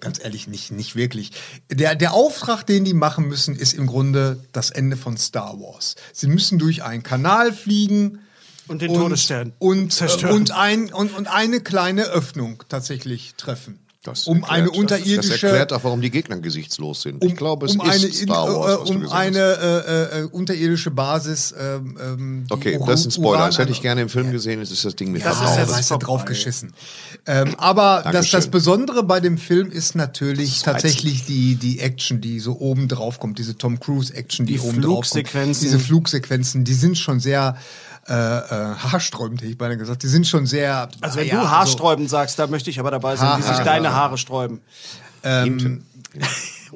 ganz, 0.00 0.22
ehrlich, 0.22 0.48
nicht, 0.48 0.70
nicht 0.70 0.96
wirklich. 0.96 1.32
Der, 1.70 1.94
der 1.94 2.12
Auftrag, 2.12 2.64
den 2.64 2.84
die 2.84 2.94
machen 2.94 3.26
müssen, 3.28 3.56
ist 3.56 3.74
im 3.74 3.86
Grunde 3.86 4.42
das 4.52 4.70
Ende 4.70 4.96
von 4.96 5.16
Star 5.16 5.60
Wars. 5.60 5.96
Sie 6.12 6.26
müssen 6.26 6.58
durch 6.58 6.82
einen 6.82 7.02
Kanal 7.02 7.52
fliegen, 7.52 8.20
Und 8.66 8.82
den 8.82 8.92
Todesstern 8.92 9.52
und, 9.58 9.92
zerstören. 9.92 10.34
und, 10.34 10.50
ein, 10.50 10.92
und, 10.92 11.14
und 11.16 11.26
eine 11.28 11.60
kleine 11.60 12.04
Öffnung 12.04 12.62
tatsächlich 12.68 13.34
treffen. 13.36 13.78
Das 14.04 14.26
um 14.28 14.36
erklärt- 14.42 14.52
eine 14.52 14.68
Das 14.68 14.78
unterirdische 14.78 15.46
erklärt 15.46 15.72
auch, 15.72 15.82
warum 15.82 16.00
die 16.02 16.10
Gegner 16.10 16.36
gesichtslos 16.38 17.02
sind. 17.02 17.22
um, 17.22 17.28
ich 17.28 17.34
glaube, 17.36 17.66
es 17.66 17.72
um 17.74 17.80
ist 17.80 18.04
eine, 18.04 18.12
Star 18.12 18.46
Wars, 18.54 18.80
was 18.80 18.84
du 18.88 18.92
um 18.94 19.00
gesagt 19.00 19.18
eine 19.20 19.38
äh, 19.38 20.20
äh, 20.20 20.24
unterirdische 20.30 20.90
Basis. 20.90 21.54
Ähm, 21.58 21.98
ähm, 22.00 22.44
die 22.46 22.52
Okay, 22.52 22.78
das 22.86 23.00
ist 23.00 23.06
ein 23.06 23.10
Spoiler. 23.12 23.38
Uran- 23.40 23.46
Das 23.50 23.58
hätte 23.58 23.72
ich 23.72 23.80
gerne 23.82 24.02
im 24.02 24.08
Film 24.10 24.30
gesehen. 24.30 24.60
Es 24.60 24.70
ist 24.70 24.84
das 24.84 24.94
Ding 24.94 25.10
mit 25.10 25.24
Das 25.24 25.40
Ja, 25.40 25.50
ist 25.52 25.56
jetzt 25.58 25.74
hast 25.74 25.90
du 25.90 25.94
vorbei. 25.94 26.04
drauf 26.06 26.24
geschissen. 26.26 26.72
Ähm, 27.26 27.54
aber 27.56 28.04
das, 28.12 28.30
das. 28.30 28.48
Besondere 28.48 29.02
bei 29.02 29.20
dem 29.20 29.38
Film 29.38 29.70
ist 29.72 29.94
natürlich 29.94 30.56
ist 30.56 30.64
tatsächlich 30.66 31.24
die, 31.24 31.54
die 31.56 31.80
Action, 31.80 32.20
die 32.20 32.40
so 32.40 32.58
oben 32.60 32.88
drauf 32.88 33.18
kommt, 33.18 33.38
diese 33.38 33.56
Tom 33.56 33.80
Cruise 33.80 34.12
Action, 34.14 34.44
die, 34.44 34.52
Die 34.54 34.60
oben 34.60 34.82
drauf 34.82 34.96
kommt. 34.96 35.06
Flugsequenzen. 35.08 35.62
Diese 35.64 35.78
Flugsequenzen, 35.78 36.64
die 36.64 36.74
sind 36.74 36.98
schon 36.98 37.20
sehr 37.20 37.56
äh, 38.06 38.12
äh, 38.12 38.74
haarsträubend, 38.76 39.40
hätte 39.40 39.50
ich 39.50 39.58
beinahe 39.58 39.76
gesagt. 39.76 40.02
Die 40.02 40.08
sind 40.08 40.26
schon 40.26 40.46
sehr. 40.46 40.88
Also 41.00 41.18
wenn 41.18 41.26
ja, 41.26 41.40
du 41.40 41.50
Haarsträubend 41.50 42.10
sagst, 42.10 42.38
da 42.38 42.46
möchte 42.46 42.70
ich 42.70 42.78
aber 42.78 42.90
dabei 42.90 43.16
sein, 43.16 43.38
wie 43.38 43.42
sich 43.42 43.52
Haare. 43.52 43.64
deine 43.64 43.92
Haare 43.94 44.18
sträuben. 44.18 44.60
Hinten. 45.22 45.86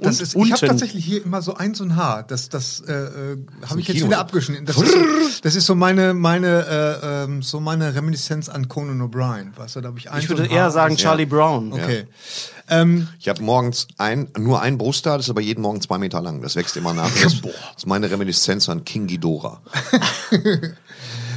Das 0.00 0.20
ist, 0.20 0.36
ich 0.36 0.52
habe 0.52 0.66
tatsächlich 0.66 1.04
hier 1.04 1.24
immer 1.24 1.42
so 1.42 1.54
ein 1.54 1.74
so 1.74 1.84
ein 1.84 1.96
Haar. 1.96 2.22
Das, 2.22 2.48
das 2.48 2.80
äh, 2.86 2.92
äh, 2.92 3.38
habe 3.66 3.80
ich 3.80 3.88
jetzt 3.88 3.96
Kino. 3.96 4.08
wieder 4.08 4.18
abgeschnitten. 4.18 4.66
Das 4.66 4.76
ist, 4.76 4.92
so, 4.92 4.98
das 5.42 5.54
ist 5.54 5.66
so 5.66 5.74
meine, 5.74 6.14
meine, 6.14 7.00
äh, 7.02 7.24
ähm, 7.24 7.42
so 7.42 7.60
meine 7.60 7.94
Reminiszenz 7.94 8.48
an 8.48 8.68
Conan 8.68 9.00
O'Brien. 9.02 9.56
Weißt 9.56 9.76
du, 9.76 9.80
da 9.80 9.88
habe 9.88 9.98
ich 9.98 10.10
ein 10.10 10.20
Ich 10.20 10.26
so 10.26 10.30
würde 10.30 10.44
ein 10.44 10.50
eher 10.50 10.64
Haar. 10.64 10.70
sagen 10.70 10.96
Charlie 10.96 11.26
Brown. 11.26 11.72
Okay. 11.72 12.06
Ähm, 12.68 13.08
Ich 13.18 13.28
habe 13.28 13.42
morgens 13.42 13.88
ein, 13.96 14.28
nur 14.36 14.60
ein 14.60 14.78
Brusthaar, 14.78 15.16
das 15.16 15.26
ist 15.26 15.30
aber 15.30 15.40
jeden 15.40 15.62
Morgen 15.62 15.80
zwei 15.80 15.98
Meter 15.98 16.20
lang. 16.20 16.42
Das 16.42 16.54
wächst 16.54 16.76
immer 16.76 16.94
nach. 16.94 17.10
Das, 17.22 17.40
das 17.42 17.52
ist 17.78 17.86
meine 17.86 18.10
Reminiszenz 18.10 18.68
an 18.68 18.84
King 18.84 19.06
Ghidorah. 19.06 19.62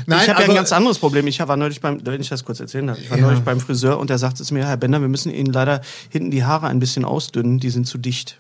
nein, 0.06 0.20
ich 0.24 0.30
habe 0.30 0.42
ja 0.44 0.50
ein 0.50 0.56
ganz 0.56 0.72
anderes 0.72 0.98
Problem. 1.00 1.28
Ich 1.28 1.40
war 1.40 1.58
neulich 1.58 1.82
beim, 1.82 2.06
wenn 2.06 2.22
ich 2.22 2.30
das 2.30 2.44
kurz 2.46 2.60
erzählen 2.60 2.88
darf, 2.88 3.00
ich 3.00 3.10
war 3.10 3.18
Ja. 3.18 3.26
neulich 3.28 3.42
beim 3.42 3.60
Friseur 3.60 4.00
und 4.00 4.10
der 4.10 4.18
sagte 4.18 4.44
zu 4.44 4.54
mir, 4.54 4.66
Herr 4.68 4.78
Bender, 4.78 5.02
wir 5.02 5.08
müssen 5.08 5.32
Ihnen 5.32 5.52
leider 5.52 5.82
hinten 6.10 6.32
die 6.32 6.44
Haare 6.44 6.68
ein 6.68 6.80
bisschen 6.80 7.06
ausdünnen, 7.06 7.60
die 7.60 7.70
sind 7.70 7.88
zu 7.88 7.98
dicht. 7.98 8.38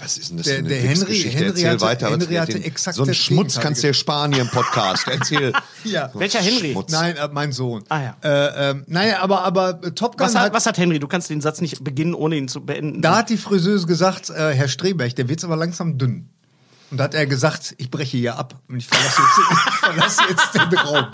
Was 0.00 0.16
ist 0.16 0.30
denn 0.30 0.36
das 0.36 0.46
Der- 0.46 0.54
für 0.56 0.58
eine 0.60 0.68
der 0.68 0.78
Henry-? 0.80 1.18
Henry 1.22 1.46
Erzähl 1.48 1.70
hatte- 1.70 1.80
weiter. 1.80 2.06
was 2.06 2.20
Henry 2.20 2.34
hatte 2.36 2.52
den- 2.52 2.62
exakt 2.62 2.94
so 2.96 3.02
einen 3.02 3.08
das 3.08 3.16
Schmutz 3.16 3.58
kannst 3.58 3.82
du 3.82 3.88
dir 3.88 3.94
sparen 3.94 4.32
hier 4.32 4.42
im 4.42 4.48
Podcast. 4.48 5.08
Erzähl. 5.08 5.52
Ja. 5.84 6.10
Welcher 6.14 6.38
Henry? 6.38 6.70
Schmutz. 6.70 6.92
Nein, 6.92 7.16
äh, 7.16 7.28
mein 7.32 7.50
Sohn. 7.50 7.82
Ah, 7.88 8.00
ja. 8.00 8.16
Äh, 8.22 8.70
ähm, 8.70 8.84
naja, 8.86 9.20
aber, 9.22 9.42
aber 9.42 9.80
äh, 9.82 9.90
Top 9.92 10.16
Gun 10.16 10.26
Was 10.28 10.36
hat, 10.36 10.42
hat, 10.44 10.52
was 10.54 10.66
hat 10.66 10.78
Henry? 10.78 11.00
Du 11.00 11.08
kannst 11.08 11.30
den 11.30 11.40
Satz 11.40 11.60
nicht 11.60 11.82
beginnen, 11.82 12.14
ohne 12.14 12.36
ihn 12.36 12.46
zu 12.46 12.64
beenden. 12.64 13.02
da 13.02 13.16
hat 13.18 13.30
die 13.30 13.36
Friseuse 13.36 13.86
gesagt, 13.88 14.30
äh, 14.30 14.54
Herr 14.54 14.68
Streberg, 14.68 15.16
der 15.16 15.28
wird's 15.28 15.42
aber 15.44 15.56
langsam 15.56 15.98
dünn. 15.98 16.28
Und 16.90 16.96
da 16.98 17.04
hat 17.04 17.14
er 17.14 17.26
gesagt, 17.26 17.74
ich 17.76 17.90
breche 17.90 18.16
hier 18.16 18.38
ab 18.38 18.54
und 18.68 18.76
ich 18.78 18.86
verlasse 18.86 19.20
jetzt, 19.20 19.38
ich 19.68 19.74
verlasse 19.76 20.22
jetzt 20.30 20.54
den 20.72 20.78
Raum. 20.78 21.06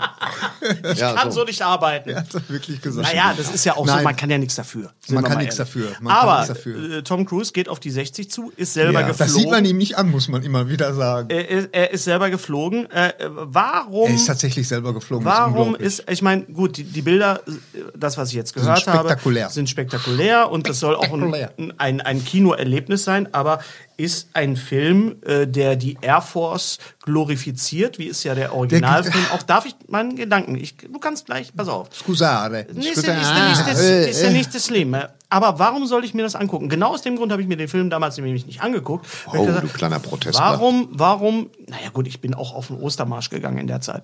Ja, 0.95 1.13
Kann 1.15 1.31
so 1.31 1.43
nicht 1.43 1.61
arbeiten. 1.61 2.09
Er 2.11 2.17
hat 2.21 2.33
das 2.33 2.49
wirklich 2.49 2.81
gesagt. 2.81 3.07
Naja, 3.07 3.33
das 3.35 3.53
ist 3.53 3.65
ja 3.65 3.73
auch 3.73 3.85
so, 3.85 3.93
Nein. 3.93 4.03
man 4.03 4.15
kann 4.15 4.29
ja 4.29 4.37
nichts 4.37 4.55
dafür. 4.55 4.91
Sind 5.05 5.15
Man 5.15 5.23
kann 5.25 5.37
nichts 5.39 5.57
dafür. 5.57 5.89
Man 5.99 6.13
kann 6.13 6.23
Aber 6.23 6.35
nichts 6.37 6.47
dafür. 6.47 7.03
Tom 7.03 7.25
Cruise 7.25 7.51
geht 7.51 7.67
auf 7.67 7.79
die 7.81 7.91
60 7.91 8.31
zu, 8.31 8.53
ist 8.55 8.73
selber 8.73 9.01
Ja, 9.01 9.07
geflogen. 9.07 9.17
das 9.33 9.33
sieht 9.33 9.49
man 9.51 9.65
ihm 9.65 9.77
nicht 9.77 9.97
an, 9.97 10.09
muss 10.09 10.27
man 10.29 10.43
immer 10.43 10.69
wieder 10.69 10.93
sagen. 10.93 11.29
er, 11.29 11.47
ist- 11.49 11.69
er 11.73 11.91
ist 11.91 12.03
selber 12.05 12.29
geflogen. 12.29 12.89
Äh, 12.91 13.13
warum? 13.29 14.09
Er 14.09 14.15
ist 14.15 14.25
tatsächlich 14.27 14.67
selber 14.67 14.93
geflogen. 14.93 15.27
ist 15.27 15.33
Warum 15.33 15.57
unglaublich. 15.57 15.87
ist, 15.87 16.09
ich 16.09 16.21
meine, 16.21 16.43
gut, 16.45 16.77
die, 16.77 16.83
die 16.85 17.01
Bilder, 17.01 17.41
äh, 17.47 17.79
das, 17.97 18.17
was 18.17 18.29
ich 18.29 18.35
jetzt 18.35 18.53
gehört 18.53 18.79
spektakulär. 18.79 19.43
habe, 19.45 19.53
sind 19.53 19.69
spektakulär 19.69 20.49
und 20.49 20.69
das 20.69 20.79
soll 20.79 20.95
auch 20.95 21.11
ein, 21.13 21.73
ein, 21.77 22.01
ein 22.01 22.23
Kinoerlebnis 22.23 23.03
sein, 23.03 23.33
aber 23.33 23.59
ist 23.97 24.29
ein 24.33 24.55
Film, 24.57 25.15
äh, 25.25 25.45
der 25.47 25.75
die 25.75 25.97
Air 26.01 26.21
Force 26.21 26.77
glorifiziert, 27.03 27.97
wie 27.97 28.05
ist 28.05 28.23
ja 28.23 28.35
der 28.35 28.53
Originalfilm. 28.53 29.25
auch 29.33 29.43
darf 29.43 29.65
ich 29.65 29.75
meinen 29.87 30.15
Gedanken, 30.15 30.55
ich, 30.55 30.75
du 30.77 30.99
kannst 30.99 31.25
gleich, 31.25 31.53
pass 31.55 31.67
auf. 31.67 31.87
Scusare. 31.93 32.67
Nee, 32.73 32.89
ist, 32.89 33.05
ja- 33.05 33.13
ist, 33.13 33.29
ja 33.29 33.49
nicht 33.49 33.67
das, 33.67 33.81
Äh, 33.81 34.09
ist 34.09 34.21
ja 34.21 34.29
nicht 34.31 34.53
das 34.55 34.65
Schlimme. 34.65 35.09
Aber 35.29 35.59
warum 35.59 35.87
soll 35.87 36.05
ich 36.05 36.13
mir 36.13 36.21
das 36.21 36.35
angucken? 36.35 36.69
Genau 36.69 36.93
aus 36.93 37.01
dem 37.01 37.15
Grund 37.15 37.31
habe 37.31 37.41
ich 37.41 37.47
mir 37.47 37.57
den 37.57 37.67
Film 37.67 37.89
damals 37.89 38.17
nämlich 38.17 38.45
nicht 38.45 38.61
angeguckt. 38.61 39.05
Oh, 39.27 39.47
ich 39.47 39.59
du 39.61 39.67
kleiner 39.67 39.99
Protestler. 39.99 40.41
Warum, 40.41 40.87
warum, 40.91 41.49
naja 41.67 41.89
gut, 41.91 42.07
ich 42.07 42.21
bin 42.21 42.33
auch 42.33 42.53
auf 42.53 42.67
den 42.67 42.77
Ostermarsch 42.77 43.29
gegangen 43.29 43.57
in 43.57 43.67
der 43.67 43.81
Zeit. 43.81 44.03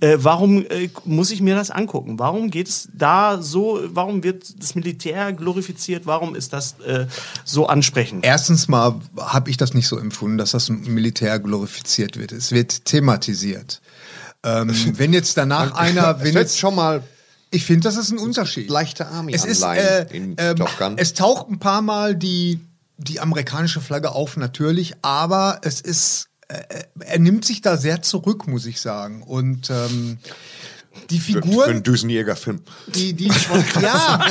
Äh, 0.00 0.18
warum 0.20 0.64
äh, 0.66 0.88
muss 1.04 1.30
ich 1.30 1.40
mir 1.40 1.54
das 1.54 1.70
angucken? 1.70 2.18
Warum 2.18 2.50
geht 2.50 2.68
es 2.68 2.88
da 2.94 3.40
so, 3.40 3.80
warum 3.88 4.22
wird 4.22 4.62
das 4.62 4.74
Militär 4.74 5.32
glorifiziert? 5.32 6.06
Warum 6.06 6.34
ist 6.34 6.52
das 6.52 6.80
äh, 6.80 7.06
so 7.44 7.66
ansprechend? 7.66 8.24
Erstens 8.24 8.68
mal 8.68 8.94
habe 9.18 9.50
ich 9.50 9.56
das 9.56 9.74
nicht 9.74 9.88
so 9.88 9.98
empfunden, 9.98 10.38
dass 10.38 10.52
das 10.52 10.68
Militär 10.70 11.38
glorifiziert 11.38 12.18
wird. 12.18 12.32
Es 12.32 12.52
wird 12.52 12.84
thematisiert. 12.86 13.80
Ähm, 14.42 14.74
wenn 14.98 15.12
jetzt 15.12 15.36
danach 15.36 15.74
einer, 15.74 16.22
wenn 16.22 16.34
jetzt 16.34 16.58
schon 16.58 16.74
mal 16.74 17.02
Ich 17.52 17.64
finde, 17.64 17.84
das 17.84 17.96
ist 17.96 18.10
ein 18.10 18.18
Unterschied. 18.18 18.70
leichte 18.70 19.06
Army 19.06 19.32
es 19.34 19.44
ist, 19.44 19.62
äh, 19.62 20.06
in 20.10 20.34
ähm, 20.38 20.56
Top 20.56 20.76
Gun. 20.78 20.94
es 20.96 21.12
taucht 21.12 21.48
ein 21.50 21.58
paar 21.58 21.82
Mal 21.82 22.16
die, 22.16 22.60
die 22.96 23.20
amerikanische 23.20 23.80
Flagge 23.80 24.12
auf, 24.12 24.36
natürlich, 24.38 24.94
aber 25.02 25.60
es 25.62 25.82
ist, 25.82 26.28
äh, 26.48 26.62
er 26.98 27.18
nimmt 27.18 27.44
sich 27.44 27.60
da 27.60 27.76
sehr 27.76 28.00
zurück, 28.00 28.48
muss 28.48 28.64
ich 28.64 28.80
sagen. 28.80 29.22
Und 29.22 29.68
ähm, 29.68 30.18
die 31.10 31.18
für, 31.18 31.32
für 31.32 31.42
Figuren, 31.42 31.70
einen 31.70 31.82
Düsenjägerfilm. 31.82 32.60
die, 32.94 33.12
die, 33.14 33.30
ja, 33.82 34.24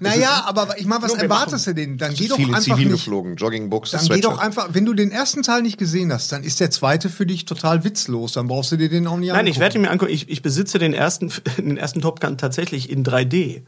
naja, 0.00 0.44
aber 0.46 0.78
ich 0.78 0.86
meine, 0.86 1.02
was 1.02 1.14
erwartest 1.14 1.66
du 1.66 1.74
denn? 1.74 1.98
Dann 1.98 2.14
geh 2.14 2.28
doch 2.28 2.36
Viele 2.36 2.48
einfach 2.48 2.62
zivil 2.62 2.86
nicht. 2.86 3.04
geflogen, 3.04 3.36
Joggingbooks, 3.36 3.90
Dann 3.92 4.06
geh 4.06 4.20
doch 4.20 4.38
einfach, 4.38 4.68
wenn 4.72 4.84
du 4.84 4.94
den 4.94 5.10
ersten 5.10 5.42
Teil 5.42 5.62
nicht 5.62 5.78
gesehen 5.78 6.12
hast, 6.12 6.32
dann 6.32 6.42
ist 6.42 6.60
der 6.60 6.70
zweite 6.70 7.08
für 7.08 7.26
dich 7.26 7.44
total 7.44 7.84
witzlos. 7.84 8.32
Dann 8.32 8.48
brauchst 8.48 8.72
du 8.72 8.76
dir 8.76 8.88
den 8.88 9.06
auch 9.06 9.16
nicht 9.16 9.32
Nein, 9.32 9.46
ich 9.46 9.56
angucken. 9.56 9.60
werde 9.60 9.74
ihn 9.78 9.82
mir 9.82 9.90
angucken. 9.90 10.12
Ich, 10.12 10.28
ich 10.28 10.42
besitze 10.42 10.78
den 10.78 10.94
ersten, 10.94 11.32
den 11.58 11.76
ersten 11.76 12.00
Top 12.00 12.20
Gun 12.20 12.38
tatsächlich 12.38 12.90
in 12.90 13.04
3D. 13.04 13.62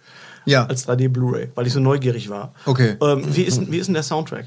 Ja. 0.45 0.65
Als 0.67 0.89
3D 0.89 1.09
Blu-ray, 1.11 1.51
weil 1.55 1.67
ich 1.67 1.73
so 1.75 1.81
neugierig 1.81 2.31
war. 2.31 2.55
Okay. 2.65 2.97
Ähm, 3.03 3.25
wie, 3.35 3.43
ist, 3.43 3.71
wie 3.71 3.77
ist 3.77 3.87
denn 3.87 3.95
der 3.95 4.03
Soundtrack? 4.03 4.47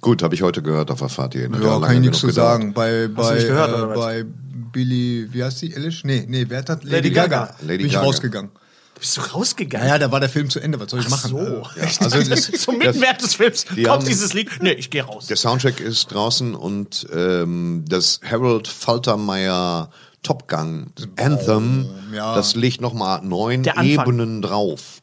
Gut, 0.00 0.22
habe 0.22 0.34
ich 0.34 0.42
heute 0.42 0.62
gehört 0.62 0.90
auf 0.90 1.00
der 1.00 1.08
Fahrt 1.08 1.34
hier. 1.34 1.50
Ja, 1.50 1.80
kann 1.80 1.94
ich 1.96 2.00
nichts 2.00 2.18
zu 2.20 2.30
sagen. 2.30 2.72
Bei, 2.72 3.08
bei, 3.08 3.34
nicht 3.34 3.46
gehört, 3.48 3.70
äh, 3.70 3.74
oder 3.74 3.88
was? 3.90 3.98
bei 3.98 4.24
Billy, 4.72 5.28
wie 5.32 5.42
heißt 5.42 5.62
die, 5.62 5.74
Eilish? 5.74 6.04
Nee, 6.04 6.24
nee, 6.28 6.44
wer 6.48 6.58
hat 6.58 6.68
das? 6.68 6.78
Lady 6.84 7.10
Gaga. 7.10 7.54
Lady 7.62 7.78
Bin 7.78 7.86
ich 7.86 7.92
Gaga. 7.94 8.06
rausgegangen. 8.06 8.50
Bist 8.98 9.16
du 9.16 9.20
rausgegangen? 9.20 9.86
Naja, 9.86 9.98
da 9.98 10.10
war 10.10 10.18
der 10.20 10.28
Film 10.28 10.50
zu 10.50 10.58
Ende. 10.60 10.78
Was 10.80 10.90
soll 10.90 11.00
ich 11.00 11.06
Ach 11.06 11.10
machen? 11.10 11.30
so. 11.30 11.38
Also, 11.38 11.70
Ich 11.86 12.00
Also 12.00 12.22
das- 12.30 12.48
ist 12.48 12.62
so 12.62 12.72
mitten 12.72 13.00
während 13.00 13.22
des 13.22 13.34
Films 13.34 13.64
die 13.64 13.82
kommt 13.84 13.88
haben- 13.88 14.04
dieses 14.06 14.34
Lied. 14.34 14.50
Nee, 14.60 14.72
ich 14.72 14.90
gehe 14.90 15.02
raus. 15.04 15.26
Der 15.26 15.36
Soundtrack 15.36 15.80
ist 15.80 16.06
draußen 16.12 16.54
und 16.54 17.06
ähm, 17.14 17.84
das 17.88 18.20
Harold 18.28 18.66
Faltermeyer 18.68 19.90
Top 20.22 20.48
Gun 20.48 20.92
Anthem, 21.16 21.86
ja. 22.12 22.34
das 22.34 22.54
legt 22.56 22.80
nochmal 22.80 23.22
neun. 23.22 23.64
Ebenen 23.80 24.42
drauf. 24.42 25.00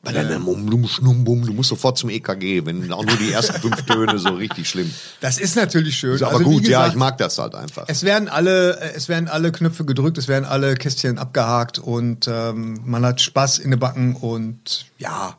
Bum. 1.23 1.45
Du 1.45 1.53
musst 1.53 1.69
sofort 1.69 1.97
zum 1.97 2.09
EKG, 2.09 2.65
wenn 2.65 2.91
auch 2.91 3.03
nur 3.03 3.15
die 3.15 3.31
ersten 3.31 3.59
fünf 3.59 3.83
Töne 3.85 4.19
so 4.19 4.29
richtig 4.29 4.69
schlimm. 4.69 4.93
Das 5.21 5.37
ist 5.37 5.55
natürlich 5.55 5.97
schön. 5.97 6.15
Ist 6.15 6.21
aber 6.21 6.33
Also, 6.33 6.43
gut, 6.43 6.63
ja, 6.63 6.79
gesagt, 6.79 6.89
ich 6.89 6.99
mag 6.99 7.17
das 7.17 7.37
halt 7.37 7.55
einfach. 7.55 7.85
Es 7.87 8.03
werden 8.03 8.27
alle, 8.27 8.79
äh, 8.79 8.93
es 8.95 9.07
werden 9.09 9.29
alle 9.29 9.51
Knöpfe 9.51 9.85
gedrückt, 9.85 10.17
es 10.17 10.27
werden 10.27 10.45
alle 10.45 10.75
Kästchen 10.75 11.17
abgehakt 11.17 11.79
und 11.79 12.27
ähm, 12.27 12.81
man 12.83 13.05
hat 13.05 13.21
Spaß 13.21 13.59
in 13.59 13.71
den 13.71 13.79
Backen 13.79 14.15
und 14.15 14.85
ja. 14.97 15.37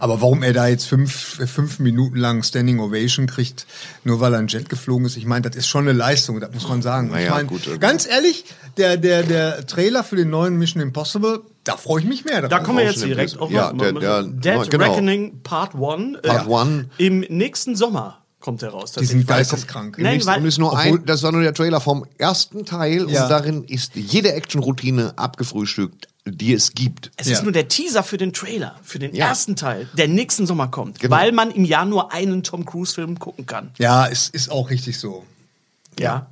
Aber 0.00 0.20
warum 0.20 0.42
er 0.42 0.52
da 0.52 0.66
jetzt 0.68 0.86
fünf, 0.86 1.38
äh, 1.40 1.46
fünf 1.46 1.78
Minuten 1.78 2.16
lang 2.16 2.42
Standing 2.42 2.80
Ovation 2.80 3.26
kriegt, 3.26 3.66
nur 4.04 4.20
weil 4.20 4.32
er 4.34 4.38
ein 4.40 4.48
Jet 4.48 4.68
geflogen 4.68 5.06
ist, 5.06 5.16
ich 5.16 5.26
meine, 5.26 5.48
das 5.48 5.56
ist 5.56 5.66
schon 5.68 5.82
eine 5.88 5.92
Leistung, 5.96 6.40
das 6.40 6.52
muss 6.52 6.68
man 6.68 6.82
sagen. 6.82 7.08
Naja, 7.10 7.24
ich 7.26 7.30
meine, 7.30 7.48
gut, 7.48 7.66
äh, 7.66 7.78
ganz 7.78 8.06
ehrlich, 8.06 8.44
der, 8.76 8.96
der, 8.96 9.22
der 9.22 9.66
Trailer 9.66 10.02
für 10.04 10.16
den 10.16 10.30
neuen 10.30 10.56
Mission 10.58 10.82
Impossible, 10.82 11.40
da 11.64 11.76
freue 11.76 12.00
ich 12.00 12.06
mich 12.08 12.24
mehr. 12.24 12.48
Da 12.48 12.58
kommen 12.60 12.78
wir 12.78 12.84
jetzt 12.86 13.04
direkt 13.04 13.38
auf 13.38 13.50
Ja, 13.50 13.72
der- 13.72 13.92
der- 13.92 14.22
Dead 14.24 14.70
genau. 14.70 14.84
Reckoning 14.84 15.40
Part 15.42 15.74
1. 15.74 16.22
Part 16.22 16.46
One. 16.48 16.88
Im 16.98 17.20
nächsten 17.20 17.76
Sommer 17.76 18.18
kommt 18.40 18.62
er 18.62 18.70
raus. 18.70 18.92
Die 18.92 19.04
sind 19.04 19.26
geisteskrank. 19.28 19.98
Nein, 19.98 20.20
und 20.20 20.44
ist 20.46 20.58
nur 20.58 20.72
obwohl- 20.72 20.98
ein, 20.98 21.06
das 21.06 21.22
war 21.22 21.30
nur 21.30 21.42
der 21.42 21.54
Trailer 21.54 21.80
vom 21.80 22.04
ersten 22.18 22.64
Teil 22.64 23.08
Ja. 23.08 23.22
und 23.24 23.30
darin 23.30 23.62
ist 23.64 23.94
jede 23.94 24.32
Actionroutine 24.32 25.12
abgefrühstückt, 25.16 26.08
die 26.24 26.52
es 26.54 26.72
gibt. 26.72 27.10
es 27.16 27.26
Ja. 27.26 27.32
ist 27.34 27.42
nur 27.42 27.52
der 27.52 27.68
Teaser 27.68 28.02
für 28.02 28.16
den 28.16 28.32
Trailer, 28.32 28.78
für 28.82 28.98
den 28.98 29.14
Ja. 29.14 29.26
ersten 29.28 29.56
Teil, 29.56 29.88
der 29.94 30.08
nächsten 30.08 30.46
Sommer 30.46 30.68
kommt. 30.68 31.00
Genau. 31.00 31.16
Weil 31.16 31.32
man 31.32 31.50
im 31.50 31.64
Jahr 31.64 31.84
nur 31.84 32.12
einen 32.12 32.42
Tom 32.44 32.64
Cruise-Film 32.64 33.18
gucken 33.18 33.46
kann. 33.46 33.70
Ja, 33.78 34.04
ist, 34.06 34.32
ist 34.34 34.50
auch 34.50 34.70
richtig 34.70 34.98
so. 34.98 35.24
Ja. 35.98 36.26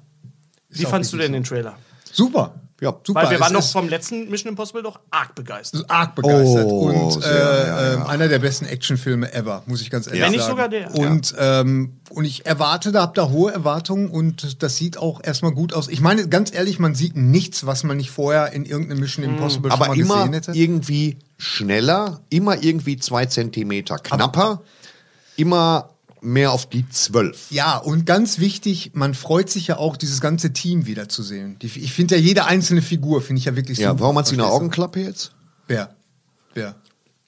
Wie 0.68 0.86
auch 0.86 0.90
fandst 0.90 1.12
du 1.12 1.16
denn 1.16 1.32
den 1.32 1.42
Trailer? 1.44 1.76
Super. 2.12 2.54
Ja. 2.80 2.94
super. 3.04 3.20
Weil 3.22 3.30
wir 3.30 3.34
Es 3.36 3.40
waren 3.42 3.52
noch 3.52 3.60
ist- 3.60 3.72
vom 3.72 3.88
letzten 3.88 4.28
Mission 4.30 4.50
Impossible 4.50 4.82
doch 4.82 4.98
arg 5.10 5.34
begeistert. 5.34 5.84
arg 5.88 6.14
begeistert 6.14 6.66
Oh, 6.66 6.88
und 6.88 7.22
sehr, 7.22 7.30
äh, 7.30 7.38
ja, 7.38 7.66
ja. 7.66 7.94
ähm, 7.94 8.02
einer 8.06 8.28
der 8.28 8.38
besten 8.38 8.64
Actionfilme 8.64 9.32
ever, 9.34 9.62
muss 9.66 9.82
ich 9.82 9.90
ganz 9.90 10.06
ehrlich 10.06 10.20
Wenn 10.22 10.28
sagen. 10.28 10.36
nicht 10.38 10.46
sogar 10.48 10.68
der. 10.68 10.94
Und 10.94 11.34
ähm, 11.38 11.96
und 12.10 12.24
ich 12.24 12.46
erwarte, 12.46 12.90
da 12.90 13.02
habt 13.02 13.18
da 13.18 13.28
hohe 13.28 13.52
Erwartungen 13.52 14.08
und 14.10 14.62
das 14.62 14.76
sieht 14.76 14.96
auch 14.98 15.20
erstmal 15.22 15.52
gut 15.52 15.74
aus. 15.74 15.88
Ich 15.88 16.00
meine, 16.00 16.26
ganz 16.28 16.52
ehrlich, 16.54 16.78
man 16.78 16.94
sieht 16.94 17.16
nichts, 17.16 17.66
was 17.66 17.84
man 17.84 17.96
nicht 17.98 18.10
vorher 18.10 18.52
in 18.52 18.64
irgendeinem 18.64 19.00
Mission 19.00 19.24
Impossible 19.24 19.70
schon 19.70 19.80
Aber 19.80 19.88
mal 19.94 19.98
immer 19.98 20.16
gesehen 20.16 20.32
hätte. 20.32 20.52
irgendwie 20.52 21.18
schneller, 21.38 22.20
immer 22.30 22.62
irgendwie 22.62 22.96
zwei 22.96 23.26
Zentimeter 23.26 23.98
knapper, 23.98 24.62
immer 25.36 25.90
mehr 26.22 26.52
auf 26.52 26.68
die 26.68 26.88
zwölf. 26.88 27.50
Ja, 27.50 27.76
und 27.78 28.04
ganz 28.06 28.38
wichtig, 28.38 28.90
man 28.94 29.14
freut 29.14 29.48
sich 29.50 29.66
ja 29.68 29.76
auch, 29.78 29.96
dieses 29.96 30.20
ganze 30.20 30.52
Team 30.52 30.86
wiederzusehen. 30.86 31.58
Die, 31.60 31.66
ich 31.66 31.92
finde 31.92 32.16
ja 32.16 32.20
jede 32.20 32.44
einzelne 32.44 32.82
Figur, 32.82 33.22
finde 33.22 33.38
ich 33.40 33.46
ja 33.46 33.56
wirklich 33.56 33.78
Ja, 33.78 33.90
super. 33.90 34.00
warum 34.02 34.18
hat 34.18 34.26
sie 34.26 34.34
eine? 34.34 34.46
Augenklappe 34.46 35.00
jetzt? 35.00 35.32
Wer? 35.66 35.94
Wer? 36.54 36.74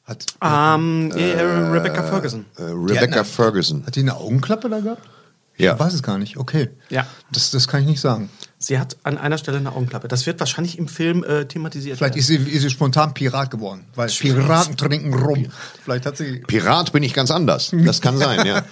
Hat, 0.04 0.26
Ähm, 0.42 1.10
äh, 1.14 1.40
Rebecca 1.40 2.02
Ferguson. 2.02 2.44
Äh, 2.56 2.62
Rebecca 2.64 3.00
hat 3.02 3.12
eine- 3.12 3.24
Ferguson. 3.24 3.86
hat 3.86 3.94
die 3.96 4.00
eine 4.00 4.16
Augenklappe 4.16 4.68
da 4.68 4.80
gehabt? 4.80 5.08
Ja. 5.56 5.74
Ich 5.74 5.78
weiß 5.80 5.94
es 5.94 6.02
gar 6.02 6.18
nicht. 6.18 6.36
Okay. 6.38 6.70
Ja. 6.90 7.06
Das, 7.30 7.50
das 7.52 7.68
kann 7.68 7.82
ich 7.82 7.86
nicht 7.86 8.00
sagen. 8.00 8.28
Sie 8.64 8.78
hat 8.78 8.96
an 9.02 9.18
einer 9.18 9.38
Stelle 9.38 9.58
eine 9.58 9.72
Augenklappe. 9.72 10.06
Das 10.06 10.24
wird 10.24 10.38
wahrscheinlich 10.38 10.78
im 10.78 10.86
Film 10.86 11.24
äh, 11.24 11.46
thematisiert. 11.46 11.98
Vielleicht 11.98 12.16
ist 12.16 12.28
sie, 12.28 12.36
ist 12.36 12.62
sie 12.62 12.70
spontan 12.70 13.12
Pirat 13.12 13.50
geworden, 13.50 13.84
weil 13.96 14.08
Piraten 14.08 14.76
trinken 14.76 15.12
rum. 15.14 15.46
Vielleicht 15.82 16.06
hat 16.06 16.16
sie. 16.16 16.38
Pirat 16.46 16.92
bin 16.92 17.02
ich 17.02 17.12
ganz 17.12 17.30
anders. 17.30 17.72
Das 17.84 18.00
kann 18.00 18.16
sein, 18.16 18.46
ja. 18.46 18.64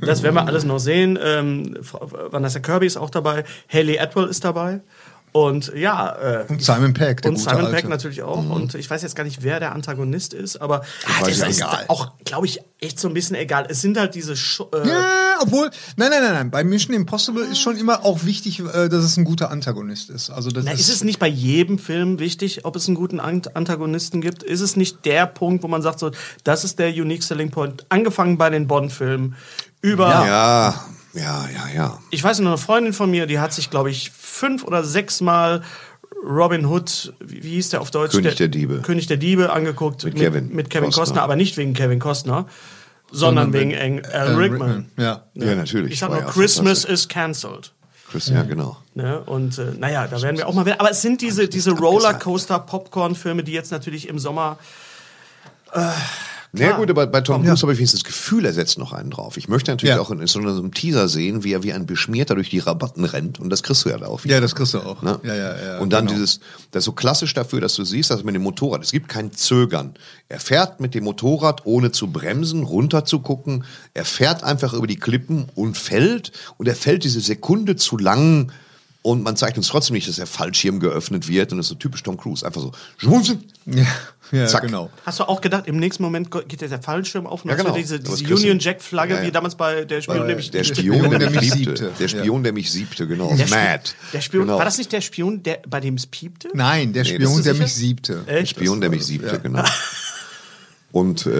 Das 0.00 0.22
werden 0.22 0.34
wir 0.34 0.46
alles 0.46 0.64
noch 0.64 0.78
sehen. 0.78 1.18
Ähm, 1.20 1.76
Vanessa 1.80 2.60
Kirby 2.60 2.86
ist 2.86 2.96
auch 2.96 3.10
dabei. 3.10 3.44
Haley 3.72 3.98
Atwell 3.98 4.28
ist 4.28 4.44
dabei. 4.44 4.80
Und 5.36 5.72
ja. 5.74 6.14
Äh, 6.14 6.44
Und 6.48 6.62
Simon 6.62 6.94
der 6.94 7.08
und 7.08 7.22
gute 7.24 7.38
Simon 7.40 7.64
Alte. 7.64 7.72
Pegg 7.72 7.88
natürlich 7.88 8.22
auch. 8.22 8.48
Und 8.48 8.76
ich 8.76 8.88
weiß 8.88 9.02
jetzt 9.02 9.16
gar 9.16 9.24
nicht, 9.24 9.42
wer 9.42 9.58
der 9.58 9.72
Antagonist 9.72 10.32
ist, 10.32 10.58
aber 10.58 10.82
es 11.22 11.26
ich 11.26 11.48
ist 11.48 11.58
egal. 11.58 11.86
auch, 11.88 12.12
glaube 12.24 12.46
ich, 12.46 12.60
echt 12.78 13.00
so 13.00 13.08
ein 13.08 13.14
bisschen 13.14 13.34
egal. 13.34 13.66
Es 13.68 13.80
sind 13.80 13.98
halt 13.98 14.14
diese. 14.14 14.36
Sch 14.36 14.60
äh, 14.72 14.88
Ja, 14.88 15.38
obwohl, 15.40 15.72
nein, 15.96 16.10
nein, 16.10 16.22
nein, 16.22 16.34
nein. 16.34 16.50
Bei 16.52 16.62
Mission 16.62 16.94
Impossible 16.94 17.42
ist 17.42 17.58
schon 17.58 17.76
immer 17.76 18.04
auch 18.04 18.24
wichtig, 18.24 18.60
äh, 18.60 18.88
dass 18.88 19.02
es 19.02 19.16
ein 19.16 19.24
guter 19.24 19.50
Antagonist 19.50 20.08
ist. 20.08 20.30
Also 20.30 20.52
das 20.52 20.66
Na, 20.66 20.70
ist 20.70 20.88
es 20.88 21.02
nicht 21.02 21.18
bei 21.18 21.26
jedem 21.26 21.80
Film 21.80 22.20
wichtig, 22.20 22.64
ob 22.64 22.76
es 22.76 22.86
einen 22.86 22.94
guten 22.94 23.18
Ant 23.18 23.56
Antagonisten 23.56 24.20
gibt? 24.20 24.44
Ist 24.44 24.60
es 24.60 24.76
nicht 24.76 25.04
der 25.04 25.26
Punkt, 25.26 25.64
wo 25.64 25.68
man 25.68 25.82
sagt, 25.82 25.98
so, 25.98 26.12
das 26.44 26.62
ist 26.62 26.78
der 26.78 26.90
Unique 26.90 27.24
Selling 27.24 27.50
Point, 27.50 27.86
angefangen 27.88 28.38
bei 28.38 28.50
den 28.50 28.68
Bond-Filmen, 28.68 29.34
über. 29.80 30.08
Ja, 30.10 30.84
ja, 31.14 31.48
ja, 31.48 31.68
ja. 31.74 31.98
Ich 32.10 32.22
weiß 32.22 32.40
noch, 32.40 32.50
eine 32.50 32.58
Freundin 32.58 32.92
von 32.92 33.10
mir, 33.10 33.26
die 33.26 33.38
hat 33.38 33.52
sich, 33.52 33.70
glaube 33.70 33.90
ich, 33.90 34.10
fünf 34.10 34.64
oder 34.64 34.84
sechs 34.84 35.20
Mal 35.20 35.62
Robin 36.26 36.66
Hood, 36.66 37.12
wie, 37.20 37.42
wie 37.42 37.50
hieß 37.52 37.70
der 37.70 37.80
auf 37.80 37.90
Deutsch? 37.90 38.12
König 38.12 38.34
der 38.36 38.48
Diebe. 38.48 38.80
König 38.82 39.06
der 39.06 39.16
Diebe 39.18 39.52
angeguckt. 39.52 40.04
Mit 40.04 40.16
Kevin 40.16 40.54
Mit 40.54 40.70
Kevin 40.70 40.86
Costner. 40.86 41.02
Costner. 41.02 41.22
aber 41.22 41.36
nicht 41.36 41.56
wegen 41.56 41.74
Kevin 41.74 41.98
Costner, 41.98 42.46
sondern, 43.10 43.44
Sondern 43.46 43.52
wegen 43.52 43.70
Eng- 43.72 44.04
Alan 44.06 44.36
Rickman. 44.36 44.90
Ja. 44.96 45.24
Ja, 45.34 45.54
natürlich. 45.54 45.92
Ich 45.92 45.98
sag 45.98 46.10
nur, 46.10 46.20
ja 46.20 46.24
Christmas 46.26 46.84
is 46.84 47.08
cancelled. 47.08 47.72
Ja, 48.26 48.42
genau. 48.42 48.76
Ne? 48.94 49.20
Und 49.20 49.58
äh, 49.58 49.72
naja, 49.76 50.06
da 50.06 50.22
werden 50.22 50.36
wir 50.36 50.46
auch 50.46 50.54
mal 50.54 50.64
wieder. 50.64 50.80
Aber 50.80 50.90
es 50.90 51.02
sind 51.02 51.20
diese, 51.20 51.48
diese 51.48 51.72
Rollercoaster-Popcorn-Filme, 51.72 53.42
die 53.42 53.52
jetzt 53.52 53.72
natürlich 53.72 54.08
im 54.08 54.18
Sommer 54.20 54.58
äh, 55.72 55.80
Na 56.56 56.66
Klar. 56.66 56.78
gut, 56.78 56.90
aber 56.90 57.08
bei 57.08 57.20
Tom 57.20 57.44
Cruise 57.44 57.62
habe 57.62 57.72
ich 57.72 57.78
wenigstens 57.78 58.02
das 58.04 58.06
Gefühl, 58.06 58.44
er 58.44 58.52
setzt 58.52 58.78
noch 58.78 58.92
einen 58.92 59.10
drauf. 59.10 59.36
Ich 59.36 59.48
möchte 59.48 59.72
natürlich 59.72 59.96
Ja. 59.96 60.00
auch 60.00 60.12
in 60.12 60.24
so 60.24 60.38
einem 60.38 60.72
Teaser 60.72 61.08
sehen, 61.08 61.42
wie 61.42 61.52
er 61.52 61.64
wie 61.64 61.72
ein 61.72 61.84
Beschmierter 61.84 62.36
durch 62.36 62.48
die 62.48 62.60
Rabatten 62.60 63.04
rennt. 63.04 63.40
Und 63.40 63.50
das 63.50 63.64
kriegst 63.64 63.84
du 63.84 63.88
ja 63.88 63.98
da 63.98 64.06
auf. 64.06 64.24
Ja, 64.24 64.40
das 64.40 64.54
kriegst 64.54 64.72
du 64.72 64.78
auch. 64.78 65.02
Ne? 65.02 65.18
Ja, 65.24 65.34
ja, 65.34 65.56
ja. 65.64 65.78
und 65.80 65.92
dann 65.92 66.06
genau. 66.06 66.16
dieses, 66.16 66.38
das 66.70 66.82
ist 66.82 66.84
so 66.84 66.92
klassisch 66.92 67.34
dafür, 67.34 67.60
dass 67.60 67.74
du 67.74 67.84
siehst, 67.84 68.10
dass 68.10 68.22
mit 68.22 68.36
dem 68.36 68.42
Motorrad, 68.42 68.84
es 68.84 68.92
gibt 68.92 69.08
kein 69.08 69.32
Zögern. 69.32 69.94
Er 70.28 70.38
fährt 70.38 70.78
mit 70.78 70.94
dem 70.94 71.02
Motorrad, 71.02 71.66
ohne 71.66 71.90
zu 71.90 72.12
bremsen, 72.12 72.62
runter 72.62 73.04
zu 73.04 73.18
gucken. 73.18 73.64
Er 73.92 74.04
fährt 74.04 74.44
einfach 74.44 74.74
über 74.74 74.86
die 74.86 74.96
Klippen 74.96 75.46
und 75.56 75.76
fällt. 75.76 76.30
Und 76.56 76.68
er 76.68 76.76
fällt 76.76 77.02
diese 77.02 77.18
Sekunde 77.20 77.74
zu 77.74 77.98
lang. 77.98 78.52
Und 79.02 79.22
man 79.24 79.36
zeigt 79.36 79.58
uns 79.58 79.66
trotzdem 79.68 79.94
nicht, 79.94 80.08
dass 80.08 80.16
der 80.16 80.26
Fallschirm 80.28 80.78
geöffnet 80.78 81.26
wird. 81.26 81.50
Und 81.50 81.58
das 81.58 81.66
ist 81.66 81.70
so 81.70 81.74
typisch 81.74 82.04
Tom 82.04 82.16
Cruise. 82.16 82.46
Einfach 82.46 82.60
so, 82.60 82.70
schwunzen. 82.96 83.42
Ja, 83.66 83.84
ja 84.32 84.46
Zack. 84.46 84.62
genau. 84.62 84.90
Hast 85.06 85.20
du 85.20 85.24
auch 85.24 85.40
gedacht, 85.40 85.66
im 85.66 85.76
nächsten 85.78 86.02
Moment 86.02 86.30
geht 86.48 86.60
der 86.60 86.82
Fallschirm 86.82 87.26
auf 87.26 87.44
und 87.44 87.50
Ja, 87.50 87.56
hast 87.56 87.60
du 87.60 87.64
genau. 87.66 87.76
diese, 87.76 87.98
diese 88.00 88.34
Union 88.34 88.58
Jack 88.58 88.82
Flagge, 88.82 89.14
Ja, 89.14 89.20
ja. 89.20 89.26
wie 89.26 89.32
damals 89.32 89.54
bei 89.54 89.84
der 89.84 90.02
Spion, 90.02 90.26
der 90.26 90.36
mich 90.36 90.50
Der 90.50 90.64
Spion, 90.64 91.10
der, 91.10 91.18
der 91.18 91.30
mich 91.30 91.52
siebte. 91.52 91.92
Der 91.98 92.08
Spion, 92.08 92.42
der 92.42 92.52
mich 92.52 92.70
siebte, 92.70 93.06
genau. 93.06 93.34
Der, 93.34 93.48
Mad. 93.48 93.90
der 94.12 94.20
Spion, 94.20 94.46
Genau. 94.46 94.58
war 94.58 94.64
das 94.64 94.78
nicht 94.78 94.92
der 94.92 95.00
Spion, 95.00 95.42
der, 95.42 95.60
bei 95.68 95.80
dem 95.80 95.94
es 95.94 96.06
piepte? 96.06 96.48
Nein, 96.54 96.92
der 96.92 97.04
Nee, 97.04 97.10
Spion, 97.14 97.34
der 97.42 97.52
sicher? 97.54 97.62
mich 97.64 97.74
siebte. 97.74 98.22
Echt? 98.26 98.50
Spion, 98.50 98.80
der 98.80 98.90
mich 98.90 99.04
siebte, 99.04 99.38
genau. 99.40 99.62
Und 100.94 101.26
äh, 101.26 101.30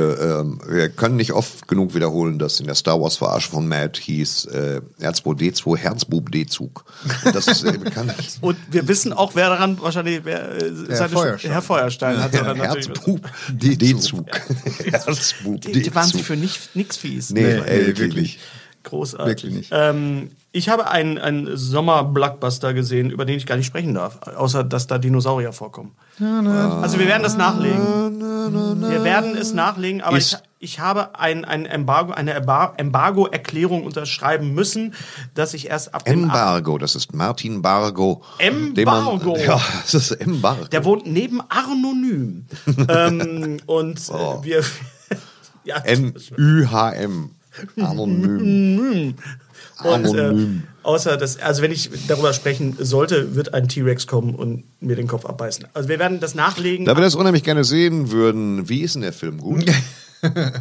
ähm, 0.40 0.58
wir 0.68 0.88
können 0.88 1.14
nicht 1.14 1.30
oft 1.32 1.68
genug 1.68 1.94
wiederholen, 1.94 2.40
dass 2.40 2.58
in 2.58 2.66
der 2.66 2.74
Star 2.74 3.00
Wars 3.00 3.18
Verarsche 3.18 3.50
von 3.50 3.68
Matt 3.68 3.98
hieß 3.98 4.46
äh, 4.46 4.80
R2D2 5.00 5.76
Herzbub 5.76 6.32
D-Zug. 6.32 6.84
Und 7.24 7.34
Das 7.36 7.46
ist 7.46 7.62
äh, 7.62 7.78
bekannt. 7.78 8.12
Und 8.40 8.56
wir 8.72 8.88
wissen 8.88 9.12
auch, 9.12 9.36
wer 9.36 9.50
daran 9.50 9.80
wahrscheinlich, 9.80 10.22
wer, 10.24 10.60
äh, 10.60 10.72
seine- 10.96 11.08
Feuerstein. 11.08 11.52
Herr 11.52 11.62
Feuerstein 11.62 12.20
hat 12.20 12.32
natürlich. 12.32 12.62
Herzbub 12.64 13.20
D-Zug. 13.48 14.26
Herzbub 14.90 15.60
Die, 15.60 15.70
die 15.70 15.94
waren 15.94 16.02
sich 16.06 16.12
D-Zug. 16.14 16.26
für 16.26 16.36
nicht, 16.36 16.74
nix 16.74 16.96
fies. 16.96 17.30
Nee, 17.30 17.40
Nee, 17.42 17.48
ey, 17.52 17.60
nee, 17.60 17.86
wirklich. 17.86 17.96
wirklich. 17.98 18.38
Großartig. 18.82 19.28
Wirklich 19.44 19.54
nicht. 19.54 19.70
Ähm, 19.72 20.30
ich 20.56 20.68
habe 20.68 20.88
einen, 20.88 21.18
einen 21.18 21.56
Sommer-Blockbuster 21.56 22.74
gesehen, 22.74 23.10
über 23.10 23.24
den 23.24 23.36
ich 23.36 23.44
gar 23.44 23.56
nicht 23.56 23.66
sprechen 23.66 23.94
darf, 23.94 24.20
außer 24.22 24.62
dass 24.62 24.86
da 24.86 24.98
Dinosaurier 24.98 25.52
vorkommen. 25.52 25.96
Also 26.20 27.00
wir 27.00 27.08
werden 27.08 27.24
das 27.24 27.36
nachlegen. 27.36 28.20
Wir 28.80 29.02
werden 29.02 29.36
es 29.36 29.52
nachlegen, 29.52 30.00
aber 30.00 30.16
ich, 30.16 30.36
ich 30.60 30.78
habe 30.78 31.18
ein, 31.18 31.44
ein 31.44 31.66
Embargo, 31.66 32.12
eine 32.12 32.34
Embar- 32.34 32.74
Embargo-Erklärung 32.76 33.82
unterschreiben 33.84 34.54
müssen, 34.54 34.94
dass 35.34 35.54
ich 35.54 35.68
erst 35.70 35.92
ab 35.92 36.04
dem 36.04 36.22
Embargo, 36.24 36.78
das 36.78 36.94
ist 36.94 37.12
Martin 37.14 37.60
Bargo. 37.60 38.22
Embargo. 38.38 39.32
Man, 39.32 39.40
ja, 39.44 39.60
das 39.82 39.94
ist 39.94 40.12
Embargo. 40.12 40.66
Der 40.66 40.84
wohnt 40.84 41.04
neben 41.04 41.40
Arnonym. 41.48 42.46
ähm, 42.88 43.56
und 43.66 43.98
äh, 43.98 44.12
Oh. 44.12 44.38
wir. 44.44 44.62
ja, 45.64 45.78
N-Ü-H-M. 45.78 47.30
Anonym. 47.80 49.14
Und, 49.83 50.14
äh, 50.16 50.35
außer 50.83 51.16
dass, 51.16 51.38
also 51.40 51.62
wenn 51.62 51.72
ich 51.72 51.90
darüber 52.09 52.33
sprechen 52.33 52.77
sollte, 52.79 53.35
wird 53.35 53.55
ein 53.55 53.68
T-Rex 53.68 54.07
kommen 54.07 54.35
und 54.35 54.64
mir 54.81 54.96
den 54.96 55.07
Kopf 55.09 55.24
abbeißen. 55.27 55.66
Also 55.74 55.88
wir 55.88 55.98
werden 55.98 56.20
das 56.20 56.35
nachlegen. 56.35 56.85
Da 56.87 56.96
wir 56.96 57.03
das 57.03 57.14
unheimlich 57.14 57.42
gerne 57.44 57.64
sehen 57.64 58.11
würden, 58.11 58.68
wie 58.68 58.81
ist 58.81 58.94
denn 58.94 59.03
der 59.03 59.12
Film 59.12 59.38
gut? 59.38 59.64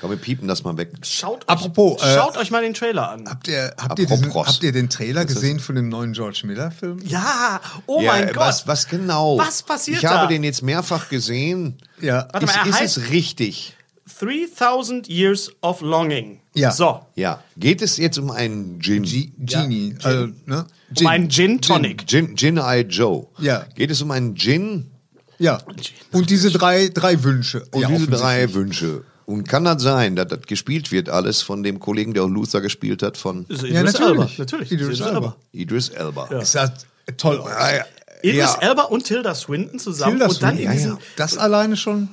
Komm, 0.00 0.10
wir 0.10 0.18
piepen 0.18 0.46
das 0.46 0.62
mal 0.62 0.76
weg. 0.76 0.90
Schaut, 1.02 1.48
Apropos, 1.48 2.02
euch, 2.02 2.08
äh, 2.10 2.14
schaut 2.14 2.36
euch 2.36 2.50
mal 2.50 2.60
den 2.62 2.74
Trailer 2.74 3.10
an. 3.10 3.26
Habt 3.28 3.48
ihr, 3.48 3.72
habt, 3.80 3.98
ihr 3.98 4.06
diesen, 4.06 4.34
habt 4.34 4.62
ihr 4.62 4.72
den 4.72 4.90
Trailer 4.90 5.24
gesehen 5.24 5.58
von 5.58 5.74
dem 5.74 5.88
neuen 5.88 6.12
George 6.12 6.42
Miller-Film? 6.44 6.98
Ja, 7.06 7.60
oh 7.86 8.02
Ja, 8.02 8.12
mein 8.12 8.26
Gott. 8.26 8.36
Was, 8.36 8.66
was 8.66 8.88
genau? 8.88 9.38
Was 9.38 9.62
passiert 9.62 9.98
Ich 9.98 10.04
habe 10.04 10.24
da? 10.24 10.26
den 10.26 10.44
jetzt 10.44 10.62
mehrfach 10.62 11.08
gesehen. 11.08 11.78
Ja. 12.02 12.28
Warte 12.30 12.44
mal, 12.44 12.52
ist 12.52 12.58
er 12.58 12.66
ist 12.66 12.98
heißt- 12.98 13.00
es 13.04 13.10
richtig? 13.10 13.76
3000 14.20 15.08
Years 15.08 15.50
of 15.62 15.80
Longing. 15.80 16.40
Ja. 16.54 16.70
So, 16.72 17.00
Ja. 17.14 17.42
Geht 17.56 17.82
es 17.82 17.96
jetzt 17.98 18.18
um 18.18 18.30
einen 18.30 18.80
Gin? 18.80 19.02
G 19.02 19.30
Genie. 19.38 19.94
Also, 20.02 20.28
ne? 20.46 20.66
um 21.00 21.06
einen 21.06 21.28
Gin 21.30 21.60
Tonic. 21.60 22.06
Gin, 22.06 22.36
Gin 22.36 22.56
Eye 22.58 22.82
Joe. 22.88 23.26
Ja. 23.38 23.66
Geht 23.74 23.90
es 23.90 24.00
um 24.02 24.10
einen 24.10 24.34
Gin 24.36 24.90
Ja. 25.38 25.58
Und 26.12 26.30
diese 26.30 26.50
drei, 26.50 26.88
drei 26.88 27.22
Wünsche. 27.22 27.64
und 27.72 27.82
ja, 27.82 27.88
diese 27.88 28.06
drei. 28.06 28.52
Wünsche? 28.54 29.04
Und 29.26 29.48
kann 29.48 29.64
das 29.64 29.82
sein, 29.82 30.14
dass 30.16 30.28
das 30.28 30.42
gespielt 30.42 30.92
wird 30.92 31.08
alles 31.08 31.42
von 31.42 31.62
dem 31.64 31.80
Kollegen, 31.80 32.14
der 32.14 32.22
auch 32.24 32.28
Luther 32.28 32.60
gespielt 32.60 33.02
hat, 33.02 33.16
von 33.16 33.44
Ja, 33.48 33.56
Idris 33.56 33.82
natürlich. 33.92 34.00
Elba. 34.00 34.30
Natürlich. 34.38 34.72
Idris 34.72 35.00
Elba. 35.00 35.36
Idris 35.52 35.88
Elba? 35.88 36.28
Es 36.40 36.52
sah 36.52 36.72
toll 37.16 37.38
aus. 37.40 37.50
Ja, 37.50 37.76
ja. 37.78 37.84
Idris 38.22 38.38
Ja. 38.38 38.58
Elba 38.60 38.82
und 38.84 39.04
Tilda 39.04 39.34
Swinton 39.34 39.78
zusammen. 39.80 40.12
Tilda 40.12 40.26
und 40.28 40.42
dann 40.42 40.56
Swinton, 40.56 40.72
in 40.74 40.80
ja, 40.80 40.88
ja. 40.90 40.98
Das 41.16 41.36
alleine 41.36 41.76
schon. 41.76 42.08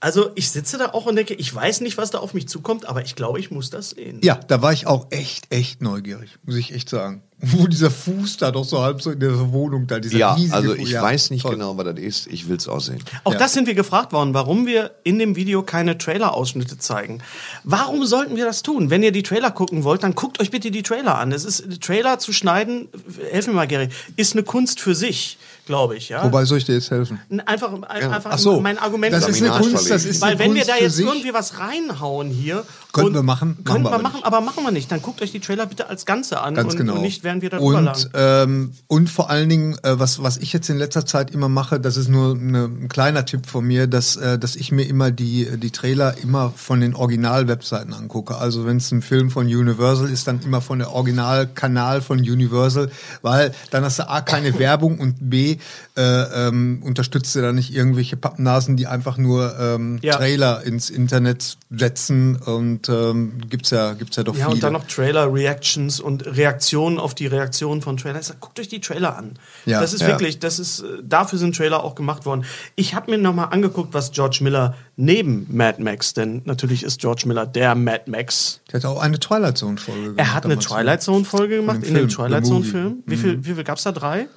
Also 0.00 0.30
ich 0.34 0.50
sitze 0.50 0.78
da 0.78 0.92
auch 0.92 1.04
und 1.04 1.16
denke, 1.16 1.34
ich 1.34 1.54
weiß 1.54 1.82
nicht, 1.82 1.98
was 1.98 2.10
da 2.10 2.18
auf 2.18 2.32
mich 2.32 2.48
zukommt, 2.48 2.86
aber 2.88 3.02
ich 3.02 3.16
glaube, 3.16 3.38
ich 3.38 3.50
muss 3.50 3.68
das 3.68 3.90
sehen. 3.90 4.20
Ja, 4.22 4.36
da 4.36 4.62
war 4.62 4.72
ich 4.72 4.86
auch 4.86 5.08
echt, 5.10 5.52
echt 5.52 5.82
neugierig, 5.82 6.38
muss 6.42 6.56
ich 6.56 6.72
echt 6.72 6.88
sagen. 6.88 7.22
Wo 7.52 7.66
dieser 7.66 7.90
Fuß 7.90 8.36
da 8.36 8.50
doch 8.50 8.64
so 8.64 8.82
halb 8.82 9.00
so 9.00 9.10
in 9.12 9.20
der 9.20 9.50
Wohnung 9.52 9.86
da, 9.86 9.98
dieser 9.98 10.18
Ja, 10.18 10.34
riesige 10.34 10.54
also 10.54 10.70
Fuß. 10.74 10.78
ich 10.80 10.90
Ja, 10.90 11.02
weiß 11.02 11.30
nicht 11.30 11.42
toll. 11.42 11.52
genau, 11.52 11.76
was 11.76 11.84
das 11.86 11.98
ist. 11.98 12.26
Ich 12.26 12.48
will 12.48 12.56
es 12.56 12.68
auch 12.68 12.80
sehen. 12.80 13.02
Auch 13.24 13.32
Ja. 13.32 13.38
das 13.38 13.54
sind 13.54 13.66
wir 13.66 13.74
gefragt 13.74 14.12
worden, 14.12 14.34
warum 14.34 14.66
wir 14.66 14.90
in 15.04 15.18
dem 15.18 15.36
Video 15.36 15.62
keine 15.62 15.96
Trailer-Ausschnitte 15.96 16.76
zeigen. 16.78 17.22
Warum 17.64 18.04
sollten 18.04 18.36
wir 18.36 18.44
das 18.44 18.62
tun? 18.62 18.90
Wenn 18.90 19.02
ihr 19.02 19.12
die 19.12 19.22
Trailer 19.22 19.50
gucken 19.50 19.84
wollt, 19.84 20.02
dann 20.02 20.14
guckt 20.14 20.40
euch 20.40 20.50
bitte 20.50 20.70
die 20.70 20.82
Trailer 20.82 21.16
an. 21.18 21.32
Es 21.32 21.44
ist 21.44 21.80
Trailer 21.80 22.18
zu 22.18 22.32
schneiden, 22.32 22.88
helf 23.30 23.46
mir 23.46 23.54
mal, 23.54 23.66
Gary, 23.66 23.88
ist 24.16 24.34
eine 24.34 24.42
Kunst 24.42 24.80
für 24.80 24.94
sich, 24.94 25.38
glaube 25.64 25.96
ich. 25.96 26.10
Ja? 26.10 26.22
Wobei 26.24 26.44
soll 26.44 26.58
ich 26.58 26.64
dir 26.64 26.74
jetzt 26.74 26.90
helfen? 26.90 27.20
einfach, 27.46 27.72
einfach 27.88 28.30
Ach 28.32 28.38
so, 28.38 28.60
mein 28.60 28.78
Argument. 28.78 29.14
das 29.14 29.26
ist 29.28 29.42
eine 29.42 29.50
Kunst, 29.58 29.90
das 29.90 30.04
ist 30.04 30.20
Weil 30.20 30.30
eine 30.32 30.38
wenn 30.40 30.54
wir 30.54 30.62
Kunst 30.64 30.68
da 30.70 30.74
für 30.74 30.82
jetzt 30.84 30.98
irgendwie 31.00 31.32
was 31.32 31.58
reinhauen 31.58 32.28
hier. 32.28 32.64
Könnten 32.92 33.14
wir 33.14 33.22
machen, 33.22 33.56
Könnten 33.64 33.84
wir 33.84 33.90
wir 33.90 33.94
aber 33.94 34.02
machen, 34.02 34.14
nicht. 34.16 34.26
aber 34.26 34.40
machen 34.40 34.64
wir 34.64 34.72
nicht. 34.72 34.90
Dann 34.92 35.00
guckt 35.00 35.22
euch 35.22 35.30
die 35.32 35.40
Trailer 35.40 35.66
bitte 35.66 35.88
als 35.88 36.04
Ganze 36.06 36.40
an 36.40 36.54
Ganz 36.54 36.72
und, 36.72 36.78
genau. 36.78 36.94
und 36.96 37.02
nicht, 37.02 37.22
während 37.30 37.42
wir 37.42 37.50
darüber 37.50 37.78
und, 37.78 37.84
lang. 37.84 37.96
ähm, 38.14 38.72
und 38.88 39.08
vor 39.08 39.30
allen 39.30 39.48
Dingen, 39.48 39.74
äh, 39.82 39.98
was, 39.98 40.20
was 40.22 40.36
ich 40.38 40.52
jetzt 40.52 40.68
in 40.68 40.78
letzter 40.78 41.06
Zeit 41.06 41.30
immer 41.30 41.48
mache, 41.48 41.78
das 41.78 41.96
ist 41.96 42.08
nur 42.08 42.34
eine, 42.34 42.64
ein 42.64 42.88
kleiner 42.88 43.24
Tipp 43.24 43.46
von 43.46 43.64
mir, 43.64 43.86
dass, 43.86 44.16
äh, 44.16 44.38
dass 44.38 44.56
ich 44.56 44.72
mir 44.72 44.82
immer 44.82 45.10
die, 45.12 45.46
die 45.58 45.70
Trailer 45.70 46.16
immer 46.22 46.52
von 46.56 46.80
den 46.80 46.94
Original-Webseiten 46.94 47.92
angucke. 47.94 48.36
Also 48.36 48.66
wenn 48.66 48.78
es 48.78 48.90
ein 48.90 49.02
Film 49.02 49.30
von 49.30 49.46
Universal 49.46 50.10
ist, 50.10 50.26
dann 50.26 50.40
immer 50.42 50.60
von 50.60 50.78
der 50.80 50.90
Originalkanal 50.92 52.00
von 52.02 52.18
Universal, 52.18 52.90
weil 53.22 53.52
dann 53.70 53.84
hast 53.84 53.98
du 54.00 54.08
A, 54.08 54.20
keine 54.20 54.50
Werbung 54.58 54.98
und 54.98 55.16
B, 55.30 55.58
äh, 55.96 56.02
ähm, 56.48 56.82
unterstützt 56.84 57.34
du 57.36 57.40
da 57.42 57.52
nicht 57.52 57.72
irgendwelche 57.74 58.16
Pappnasen, 58.16 58.76
die 58.76 58.86
einfach 58.86 59.16
nur 59.18 59.56
ähm, 59.58 59.98
Ja. 60.02 60.16
Trailer 60.16 60.62
ins 60.64 60.90
Internet 60.90 61.56
setzen 61.70 62.36
und 62.36 62.88
ähm, 62.88 63.34
gibt's 63.48 63.70
ja, 63.70 63.92
gibt's 63.94 64.16
ja 64.16 64.22
doch 64.24 64.34
Ja, 64.34 64.46
viele. 64.46 64.54
und 64.54 64.62
dann 64.62 64.72
noch 64.72 64.86
Trailer-Reactions 64.86 66.00
und 66.00 66.26
Reaktionen 66.26 66.98
auf 66.98 67.14
die 67.14 67.19
Reaktionen 67.26 67.82
von 67.82 67.96
Trailern. 67.96 68.20
Ich 68.20 68.26
sag, 68.26 68.40
Guckt 68.40 68.58
euch 68.60 68.68
die 68.68 68.80
Trailer 68.80 69.16
an. 69.16 69.38
Ja. 69.66 69.80
das 69.80 69.92
ist 69.92 70.00
Ja. 70.02 70.08
wirklich, 70.08 70.38
das 70.38 70.58
ist, 70.58 70.80
äh, 70.80 70.84
dafür 71.02 71.38
sind 71.38 71.56
Trailer 71.56 71.82
auch 71.84 71.94
gemacht 71.94 72.26
worden. 72.26 72.44
Ich 72.76 72.94
habe 72.94 73.10
mir 73.10 73.18
nochmal 73.18 73.48
angeguckt, 73.50 73.92
was 73.94 74.12
George 74.12 74.38
Miller 74.42 74.74
neben 74.96 75.46
Mad 75.50 75.82
Max, 75.82 76.14
denn 76.14 76.42
natürlich 76.44 76.82
ist 76.82 77.00
George 77.00 77.24
Miller 77.26 77.46
der 77.46 77.74
Mad 77.74 78.10
Max. 78.10 78.60
Der 78.72 78.80
hat 78.80 78.84
auch 78.86 79.00
eine 79.00 79.18
Twilight 79.18 79.58
Zone 79.58 79.78
Folge 79.78 80.02
gemacht. 80.02 80.18
Er 80.18 80.34
hat 80.34 80.44
eine. 80.44 80.58
Twilight 80.58 81.02
Zone-Folge 81.02 81.56
gemacht, 81.56 81.76
dem 81.78 81.88
in 81.88 81.94
dem 81.94 82.08
Film, 82.10 82.28
Twilight 82.28 82.46
the 82.46 82.52
movie. 82.52 82.70
Zone-Film. 82.70 83.02
Wie 83.06 83.16
viel, 83.16 83.44
wie 83.44 83.54
viel 83.54 83.64
gab 83.64 83.78
es 83.78 83.84
da? 83.84 83.92
Drei? 83.92 84.28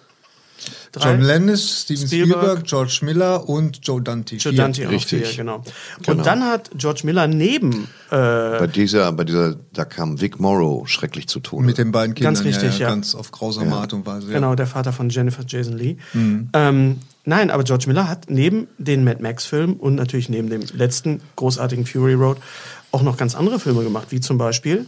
Drei? 0.92 1.12
John 1.12 1.22
Landis, 1.22 1.82
Steven 1.82 2.08
Spielberg. 2.08 2.42
Spielberg, 2.42 2.64
George 2.66 3.00
Miller 3.02 3.50
und 3.50 3.80
Joe 3.84 4.02
Dante. 4.02 4.36
Joe. 4.36 4.54
Dante 4.54 4.88
auch 4.88 4.92
Richtig. 4.92 5.28
vier, 5.28 5.38
genau. 5.38 5.64
Genau. 6.02 6.18
Und 6.18 6.26
dann 6.26 6.44
hat 6.44 6.70
George 6.76 7.02
Miller 7.04 7.28
neben 7.28 7.88
äh, 8.10 8.16
Bei 8.60 8.68
dieser, 8.68 9.12
bei 9.12 9.24
dieser, 9.24 9.56
da 9.74 9.86
kam 9.86 10.22
Vic 10.22 10.40
Morrow 10.40 10.88
schrecklich 10.88 11.28
zu 11.28 11.40
Tode. 11.40 11.66
Mit 11.66 11.78
den 11.78 11.92
beiden 11.92 12.16
Kindern. 12.16 12.36
Ganz 12.36 12.46
richtig, 12.46 12.80
ja. 12.80 12.90
Ganz 12.90 13.16
auf 13.16 13.32
grausame 13.32 13.76
Art 13.76 13.94
und 13.94 14.06
Weise. 14.06 14.28
Ja. 14.28 14.34
Genau, 14.34 14.56
der 14.56 14.68
Vater 14.68 14.94
von 14.94 15.10
Jennifer 15.10 15.44
Jason 15.48 15.78
Lee. 15.78 15.98
Ähm, 16.14 17.00
nein, 17.26 17.50
aber 17.52 17.64
George 17.64 17.86
Miller 17.88 18.08
hat 18.08 18.30
neben 18.30 18.68
den 18.78 19.04
Mad 19.04 19.22
Max-Filmen 19.22 19.78
und 19.78 19.96
natürlich 19.96 20.30
neben 20.30 20.50
dem 20.50 20.62
letzten 20.74 21.22
großartigen 21.36 21.86
Fury 21.86 22.14
Road 22.14 22.38
auch 22.92 23.02
noch 23.02 23.18
ganz 23.18 23.36
andere 23.36 23.60
Filme 23.60 23.84
gemacht, 23.84 24.08
wie 24.10 24.20
zum 24.20 24.38
Beispiel 24.38 24.86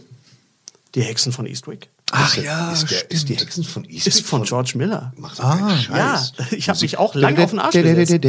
Die 0.94 1.02
Hexen 1.02 1.32
von 1.32 1.46
Eastwick. 1.46 1.88
Ach 2.12 2.36
ja, 2.36 2.70
ist, 2.72 2.88
der, 2.88 3.10
ist 3.10 3.28
die. 3.28 3.34
Hexen 3.34 3.64
von 3.64 3.84
Eastwick 3.84 4.06
Ist 4.06 4.24
von 4.24 4.44
George 4.44 4.74
Miller. 4.76 5.12
Macht 5.16 5.40
ah, 5.40 5.76
Scheiß. 5.76 6.32
Ja, 6.38 6.46
ich 6.52 6.68
habe 6.68 6.78
mich 6.80 6.98
auch 6.98 7.16
lang 7.16 7.36
auf 7.36 7.50
den 7.50 7.58
Arsch 7.58 7.74
gesetzt. 7.74 8.24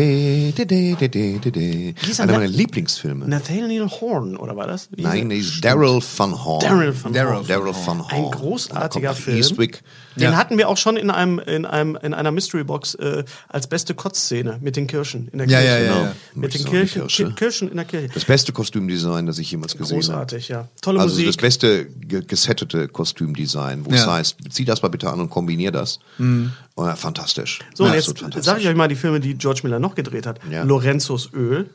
Einer 2.20 2.34
meiner 2.34 2.48
Lieblingsfilme. 2.48 3.28
Nathaniel 3.28 3.88
Horn, 3.88 4.36
oder 4.36 4.56
war 4.56 4.66
das? 4.66 4.90
Nein, 4.98 5.30
ist 5.30 5.64
Daryl 5.64 6.02
van 6.18 6.44
Horn. 6.44 6.62
Daryl 6.62 7.04
van 7.04 7.14
Daryl 7.14 7.36
Horn. 7.36 7.48
Daryl 7.48 7.76
van 7.86 8.00
Horn. 8.00 8.12
Ein 8.12 8.32
großartiger 8.32 9.14
Film. 9.14 9.38
Eastwick. 9.38 9.84
Den 10.18 10.32
Ja. 10.32 10.38
hatten 10.38 10.58
wir 10.58 10.68
auch 10.68 10.78
schon 10.78 10.98
in 10.98 11.10
einem 11.10 11.40
in 11.40 11.66
einem 11.66 11.96
in 12.02 12.14
einer 12.14 12.32
Mystery 12.32 12.64
Box 12.64 12.96
äh, 12.96 13.24
als 13.50 13.68
beste 13.68 13.94
Kotzszene 13.94 14.58
mit 14.62 14.76
den 14.76 14.88
Kirschen 14.88 15.28
in 15.32 15.38
der 15.38 15.48
Kirche. 15.48 15.64
ja, 15.66 15.78
ja, 15.78 15.84
Genau. 15.94 16.04
ja. 16.06 16.16
Mit 16.34 16.54
den 16.54 16.66
Kirchen, 16.66 17.02
Kirsche. 17.04 17.26
Ki- 17.28 17.34
Kirschen 17.34 17.70
in 17.70 17.76
der 17.78 17.86
Kirche. 17.86 18.10
Das 18.14 18.26
beste 18.26 18.52
Kostümdesign, 18.52 19.26
das 19.26 19.38
ich 19.40 19.50
jemals 19.52 19.78
gesehen 19.78 19.98
habe. 19.98 20.06
Großartig, 20.08 20.48
ja. 20.50 20.68
Tolle 20.82 21.00
Also 21.00 21.14
Musik. 21.14 21.28
das 21.28 21.38
beste 21.38 21.86
ge- 21.86 22.24
gesettete 22.26 22.88
Kostümdesign, 22.88 23.86
wo 23.86 23.92
es 23.92 24.06
heißt, 24.08 24.38
zieh 24.50 24.66
das 24.66 24.82
mal 24.82 24.90
bitte 24.90 25.10
an 25.10 25.20
und 25.20 25.30
kombinier 25.30 25.72
das. 25.72 26.00
Und, 26.18 26.52
ja, 26.78 26.96
fantastisch. 26.96 27.60
so, 27.74 27.86
und 27.86 27.94
jetzt 27.94 28.14
sage 28.44 28.62
ich 28.62 28.68
euch 28.68 28.76
mal 28.76 28.88
die 28.88 28.96
Filme, 28.96 29.20
die 29.20 29.36
George 29.36 29.62
Miller 29.64 29.80
noch 29.80 29.96
gedreht 29.96 30.26
hat. 30.26 30.40
Lorenzos 30.64 31.30
Öl. 31.34 31.70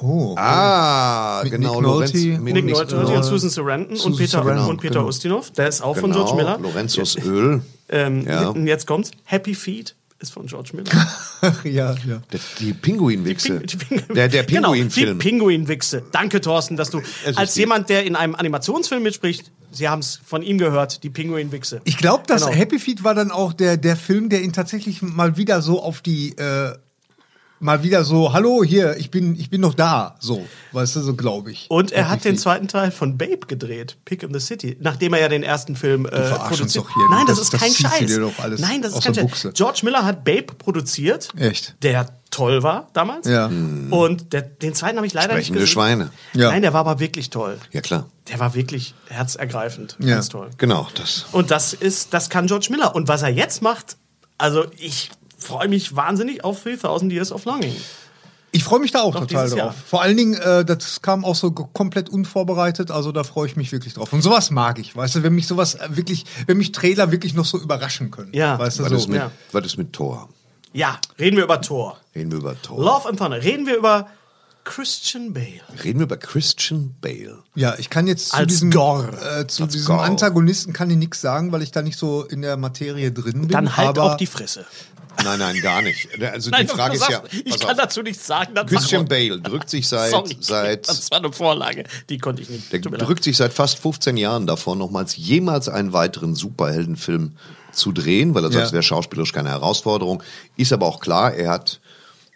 Oh. 0.00 0.34
Ah, 0.38 1.40
Mit 1.42 1.52
genau. 1.52 1.74
Nick 1.74 1.82
Lorenz, 1.82 2.14
Nolte. 2.14 2.28
mit 2.40 2.54
Nick 2.54 2.64
Nick 2.66 2.74
Nolte 2.76 2.96
und 2.98 3.24
Susan 3.24 3.50
Sarandon 3.50 3.96
Susan 3.96 4.12
und 4.12 4.18
Peter, 4.18 4.30
Sarandon, 4.30 4.66
und 4.70 4.80
Peter 4.80 4.94
genau. 4.94 5.08
Ustinov. 5.08 5.50
Der 5.52 5.68
ist 5.68 5.82
auch 5.82 5.96
von 5.96 6.12
genau, 6.12 6.24
George 6.24 6.36
Miller. 6.42 6.58
Lorenzos 6.60 7.16
Öl. 7.24 7.62
Ähm, 7.88 8.24
Ja. 8.26 8.48
Und 8.50 8.66
jetzt 8.68 8.86
kommt's. 8.86 9.10
Happy 9.24 9.54
Feet 9.54 9.96
ist 10.20 10.32
von 10.32 10.46
George 10.46 10.70
Miller. 10.74 10.90
ja, 11.64 11.94
ja. 12.06 12.22
Der- 12.32 12.40
Die 12.60 12.72
Pinguinwichse. 12.74 13.58
Die 13.60 13.76
Ping- 13.76 14.02
Der, 14.14 14.28
der 14.28 14.44
Genau, 14.44 14.70
Pinguinfilm. 14.72 15.18
die 15.18 15.28
Pinguinwichse. 15.28 16.02
Danke, 16.12 16.40
Thorsten, 16.40 16.76
dass 16.76 16.90
du 16.90 17.00
als 17.34 17.56
jemand, 17.56 17.88
der 17.88 18.04
in 18.04 18.14
einem 18.14 18.34
Animationsfilm 18.36 19.02
mitspricht, 19.02 19.50
Sie 19.70 19.88
haben 19.88 19.98
es 19.98 20.18
von 20.24 20.42
ihm 20.42 20.56
gehört, 20.58 21.02
die 21.02 21.10
Pinguinwichse. 21.10 21.80
Ich 21.84 21.98
glaube, 21.98 22.22
dass 22.26 22.42
Genau. 22.46 22.56
Happy 22.56 22.78
Feet 22.78 23.04
war 23.04 23.14
dann 23.14 23.30
auch 23.30 23.52
der, 23.52 23.76
der 23.76 23.96
Film, 23.96 24.28
der 24.30 24.42
ihn 24.42 24.52
tatsächlich 24.54 25.02
mal 25.02 25.36
wieder 25.36 25.60
so 25.60 25.82
auf 25.82 26.00
die, 26.00 26.30
äh, 26.38 26.72
mal 27.60 27.82
wieder 27.82 28.04
so, 28.04 28.32
hallo, 28.32 28.62
hier, 28.64 28.96
ich 28.96 29.10
bin, 29.10 29.38
ich 29.38 29.50
bin 29.50 29.60
noch 29.60 29.74
da, 29.74 30.16
so, 30.20 30.46
weißt 30.72 30.96
du, 30.96 31.00
so 31.00 31.14
glaube 31.14 31.50
ich. 31.52 31.66
Und 31.68 31.92
er 31.92 32.08
hat 32.08 32.24
den 32.24 32.36
zweiten 32.38 32.68
Teil 32.68 32.90
von 32.90 33.18
Babe 33.18 33.46
gedreht, 33.46 33.96
Pick 34.04 34.22
in 34.22 34.32
the 34.32 34.40
City, 34.40 34.76
nachdem 34.80 35.14
er 35.14 35.20
ja 35.20 35.28
den 35.28 35.42
ersten 35.42 35.76
Film 35.76 36.06
äh, 36.06 36.10
produziert. 36.10 36.84
doch 36.84 36.94
hier. 36.94 37.04
Nein, 37.10 37.24
das, 37.26 37.38
Das- 37.38 37.44
ist 37.46 37.52
das 37.54 37.60
kein 37.60 37.70
du 37.70 37.76
Scheiß. 37.76 38.06
dir 38.06 38.20
doch 38.20 38.38
alles 38.38 38.60
Nein, 38.60 38.82
das 38.82 38.92
ist 38.94 39.02
kein 39.04 39.14
Scheiß. 39.28 39.48
George 39.54 39.80
Miller 39.84 40.04
hat 40.04 40.24
Babe 40.24 40.42
produziert. 40.56 41.28
Echt? 41.36 41.74
Der 41.82 42.06
toll 42.30 42.62
war 42.62 42.88
damals. 42.92 43.26
Ja. 43.26 43.46
Und 43.46 44.32
der, 44.32 44.42
den 44.42 44.74
zweiten 44.74 44.96
habe 44.98 45.06
ich 45.06 45.14
leider 45.14 45.30
Sprechende 45.32 45.60
nicht 45.60 45.70
gesehen. 45.70 45.72
Schweine. 45.72 46.10
Ja. 46.34 46.50
Nein, 46.50 46.60
der 46.62 46.72
war 46.74 46.80
aber 46.80 47.00
wirklich 47.00 47.30
toll. 47.30 47.58
Ja, 47.72 47.80
klar. 47.80 48.06
Der 48.28 48.38
war 48.38 48.54
wirklich 48.54 48.94
herzergreifend. 49.08 49.96
Ja. 50.00 50.16
Ganz 50.16 50.28
toll. 50.28 50.50
Genau, 50.58 50.88
das. 50.94 51.26
Und 51.32 51.50
das 51.50 51.72
ist, 51.72 52.12
das 52.14 52.28
kann 52.30 52.46
George 52.46 52.68
Miller. 52.70 52.94
Und 52.94 53.08
was 53.08 53.22
er 53.22 53.30
jetzt 53.30 53.62
macht, 53.62 53.96
also 54.36 54.66
ich 54.76 55.10
freue 55.38 55.68
mich 55.68 55.96
wahnsinnig 55.96 56.44
auf 56.44 56.62
3000 56.62 57.12
Years 57.12 57.32
of 57.32 57.44
Longing. 57.44 57.74
Ich 58.50 58.64
freue 58.64 58.80
mich 58.80 58.92
da 58.92 59.02
auch 59.02 59.12
Noch 59.12 59.20
total 59.26 59.48
drauf. 59.48 59.58
Jahr. 59.58 59.72
Vor 59.72 60.02
allen 60.02 60.16
Dingen, 60.16 60.34
äh, 60.34 60.64
das 60.64 61.02
kam 61.02 61.24
auch 61.24 61.34
so 61.34 61.50
komplett 61.52 62.08
unvorbereitet, 62.08 62.90
also 62.90 63.12
da 63.12 63.22
freue 63.22 63.46
ich 63.46 63.56
mich 63.56 63.72
wirklich 63.72 63.94
drauf. 63.94 64.12
Und 64.12 64.22
sowas 64.22 64.50
mag 64.50 64.78
ich, 64.78 64.96
weißt 64.96 65.16
du, 65.16 65.22
wenn 65.22 65.34
mich 65.34 65.46
sowas 65.46 65.74
äh, 65.74 65.88
wirklich, 65.90 66.24
wenn 66.46 66.56
mich 66.56 66.72
Trailer 66.72 67.12
wirklich 67.12 67.34
noch 67.34 67.44
so 67.44 67.58
überraschen 67.58 68.10
können. 68.10 68.32
Ja. 68.32 68.58
weißt 68.58 68.78
du, 68.78 68.82
Was, 68.84 68.90
so. 68.90 68.96
ist 68.96 69.08
mit, 69.08 69.18
ja. 69.18 69.30
was 69.52 69.66
ist 69.66 69.76
mit 69.76 69.92
Thor? 69.92 70.28
Ja, 70.72 70.98
reden 71.18 71.36
wir 71.36 71.44
über 71.44 71.60
Thor. 71.60 71.98
Reden 72.14 72.30
wir 72.30 72.38
über 72.38 72.60
Thor. 72.60 72.82
Love 72.82 73.08
and 73.08 73.18
Thunder. 73.18 73.42
Reden 73.42 73.66
wir 73.66 73.76
über 73.76 74.08
Christian 74.68 75.32
Bale. 75.32 75.60
Reden 75.82 75.98
wir 75.98 76.04
über 76.04 76.18
Christian 76.18 76.94
Bale. 77.00 77.38
Ja, 77.54 77.74
ich 77.78 77.88
kann 77.88 78.06
jetzt 78.06 78.28
zu 78.28 78.36
Als 78.36 78.48
diesem, 78.52 78.70
Gore. 78.70 79.08
Äh, 79.40 79.46
zu 79.46 79.62
Als 79.64 79.72
diesem 79.72 79.86
Gore. 79.86 80.02
Antagonisten 80.02 80.72
kann 80.74 80.90
ich 80.90 80.98
nichts 80.98 81.22
sagen, 81.22 81.52
weil 81.52 81.62
ich 81.62 81.70
da 81.72 81.80
nicht 81.80 81.98
so 81.98 82.24
in 82.24 82.42
der 82.42 82.56
Materie 82.58 83.10
drin 83.10 83.40
bin. 83.42 83.48
Dann 83.48 83.76
halt 83.78 83.88
aber 83.88 84.02
auf 84.04 84.16
die 84.18 84.26
Fresse. 84.26 84.66
Nein, 85.24 85.38
nein, 85.38 85.60
gar 85.62 85.80
nicht. 85.82 86.08
Also 86.22 86.50
Nein, 86.52 86.66
die 86.66 86.72
Frage 86.72 86.96
ist 86.96 87.08
ja, 87.08 87.22
ich 87.32 87.58
kann 87.58 87.70
auf. 87.70 87.76
dazu 87.76 88.02
nichts 88.02 88.26
sagen. 88.26 88.54
Dann 88.54 88.66
Christian. 88.66 89.08
Bale 89.08 89.40
drückt 89.40 89.70
sich 89.70 89.88
seit, 89.88 90.10
Sorry, 90.10 90.36
seit 90.38 90.86
das 90.86 91.10
war 91.10 91.18
eine 91.18 91.32
Vorlage. 91.32 91.84
Die 92.10 92.18
konnte 92.18 92.42
ich 92.42 92.50
nicht. 92.50 92.70
Der 92.70 92.80
drückt 92.80 93.24
sich 93.24 93.36
seit 93.38 93.52
fast 93.54 93.78
15 93.78 94.16
Jahren 94.18 94.46
davor, 94.46 94.76
nochmals 94.76 95.16
jemals 95.16 95.68
einen 95.68 95.92
weiteren 95.94 96.34
Superheldenfilm 96.34 97.32
zu 97.72 97.92
drehen, 97.92 98.34
weil 98.34 98.44
er 98.44 98.50
sagt, 98.52 98.60
Ja. 98.60 98.66
es 98.66 98.72
wäre 98.72 98.82
schauspielerisch 98.82 99.32
keine 99.32 99.48
Herausforderung. 99.48 100.22
Ist 100.56 100.72
aber 100.72 100.86
auch 100.86 101.00
klar, 101.00 101.34
er 101.34 101.50
hat 101.50 101.80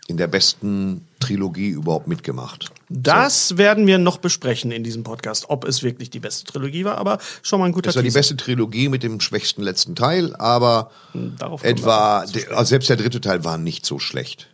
in 0.09 0.17
der 0.17 0.27
besten 0.27 1.07
Trilogie 1.21 1.69
überhaupt 1.69 2.09
mitgemacht. 2.09 2.71
Das 2.89 3.57
werden 3.57 3.87
wir 3.87 3.99
noch 3.99 4.19
besprechen 4.19 4.73
in 4.73 4.83
diesem 4.83 5.05
Podcast, 5.05 5.47
ob 5.49 5.65
es 5.65 5.83
wirklich 5.83 6.11
die 6.11 6.19
beste 6.21 6.45
Trilogie 6.45 6.85
war, 6.85 6.99
aber 6.99 7.19
schon 7.43 7.61
mal 7.61 7.67
ein 7.67 7.73
guter 7.73 7.89
Das 7.89 7.97
war 7.97 8.03
die 8.03 8.11
beste 8.11 8.37
Trilogie 8.37 8.89
mit 8.89 9.03
dem 9.03 9.21
schwächsten 9.21 9.63
letzten 9.63 9.95
Teil, 9.95 10.35
aber 10.37 10.91
Darauf 11.15 11.63
kommen 11.63 11.77
wir 11.77 11.81
etwa, 11.81 12.19
also 12.19 12.65
selbst 12.65 12.89
der 12.89 12.97
dritte 12.97 13.21
Teil 13.21 13.45
war 13.45 13.59
nicht 13.59 13.87
so 13.87 13.99
schlecht. 13.99 14.49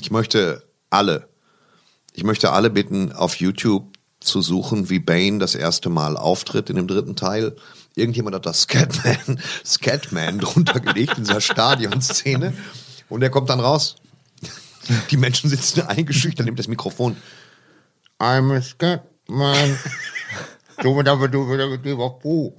Ich 0.00 0.10
möchte 0.10 0.62
alle, 0.90 1.26
ich 2.12 2.22
möchte 2.22 2.52
alle 2.52 2.68
bitten, 2.68 3.12
auf 3.12 3.36
YouTube 3.36 3.86
zu 4.20 4.42
suchen, 4.42 4.90
wie 4.90 4.98
Bane 4.98 5.38
das 5.38 5.54
erste 5.54 5.88
Mal 5.88 6.16
auftritt 6.16 6.68
in 6.70 6.76
dem 6.76 6.86
dritten 6.86 7.16
Teil. 7.16 7.56
Irgendjemand 7.94 8.36
hat 8.36 8.46
das 8.46 8.62
Scatman, 8.62 9.40
Scatman 9.64 10.38
drunter 10.38 10.80
gelegt 10.80 11.16
in 11.16 11.24
dieser 11.24 11.40
Stadionszene 11.40 12.54
und 13.08 13.22
er 13.22 13.30
kommt 13.30 13.48
dann 13.48 13.60
raus. 13.60 13.96
Die 15.10 15.16
Menschen 15.16 15.50
sitzen 15.50 15.82
eingeschüchtert, 15.82 16.46
nimmt 16.46 16.58
das 16.58 16.68
Mikrofon. 16.68 17.16
I'm 18.18 18.56
a 18.56 18.62
Scatman. 18.62 19.78
Und 20.82 21.04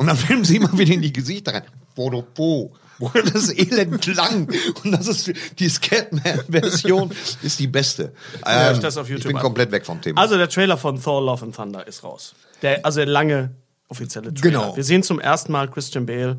dann 0.08 0.18
filmen 0.18 0.46
sie 0.46 0.56
immer 0.58 0.78
wieder 0.78 0.94
in 0.94 1.02
die 1.02 1.14
Gesichter 1.14 1.54
rein. 1.54 1.64
Fotopo. 1.96 2.74
Wo 2.98 3.10
das 3.10 3.52
Elend 3.52 4.06
lang. 4.16 4.48
Und 4.84 4.92
das 4.92 5.08
ist 5.08 5.34
die 5.60 5.68
Scatman-Version 5.68 7.12
ist 7.42 7.60
die 7.60 7.68
beste. 7.68 8.14
Ähm, 8.46 8.80
ich 8.82 9.24
bin 9.24 9.38
komplett 9.38 9.72
weg 9.72 9.86
vom 9.86 10.00
Thema. 10.02 10.22
Also 10.22 10.38
der 10.38 10.48
Trailer 10.48 10.78
von 10.78 11.02
Thor 11.02 11.22
Love 11.22 11.44
and 11.44 11.56
Thunder 11.56 11.86
ist 11.86 12.06
raus. 12.06 12.36
Der, 12.62 12.86
also 12.86 13.00
der 13.00 13.08
lange 13.08 13.52
offizielle 13.88 14.34
Trailer. 14.34 14.42
Genau. 14.60 14.76
Wir 14.76 14.84
sehen 14.84 15.04
zum 15.04 15.20
ersten 15.20 15.52
Mal 15.52 15.70
Christian 15.70 16.06
Bale 16.06 16.38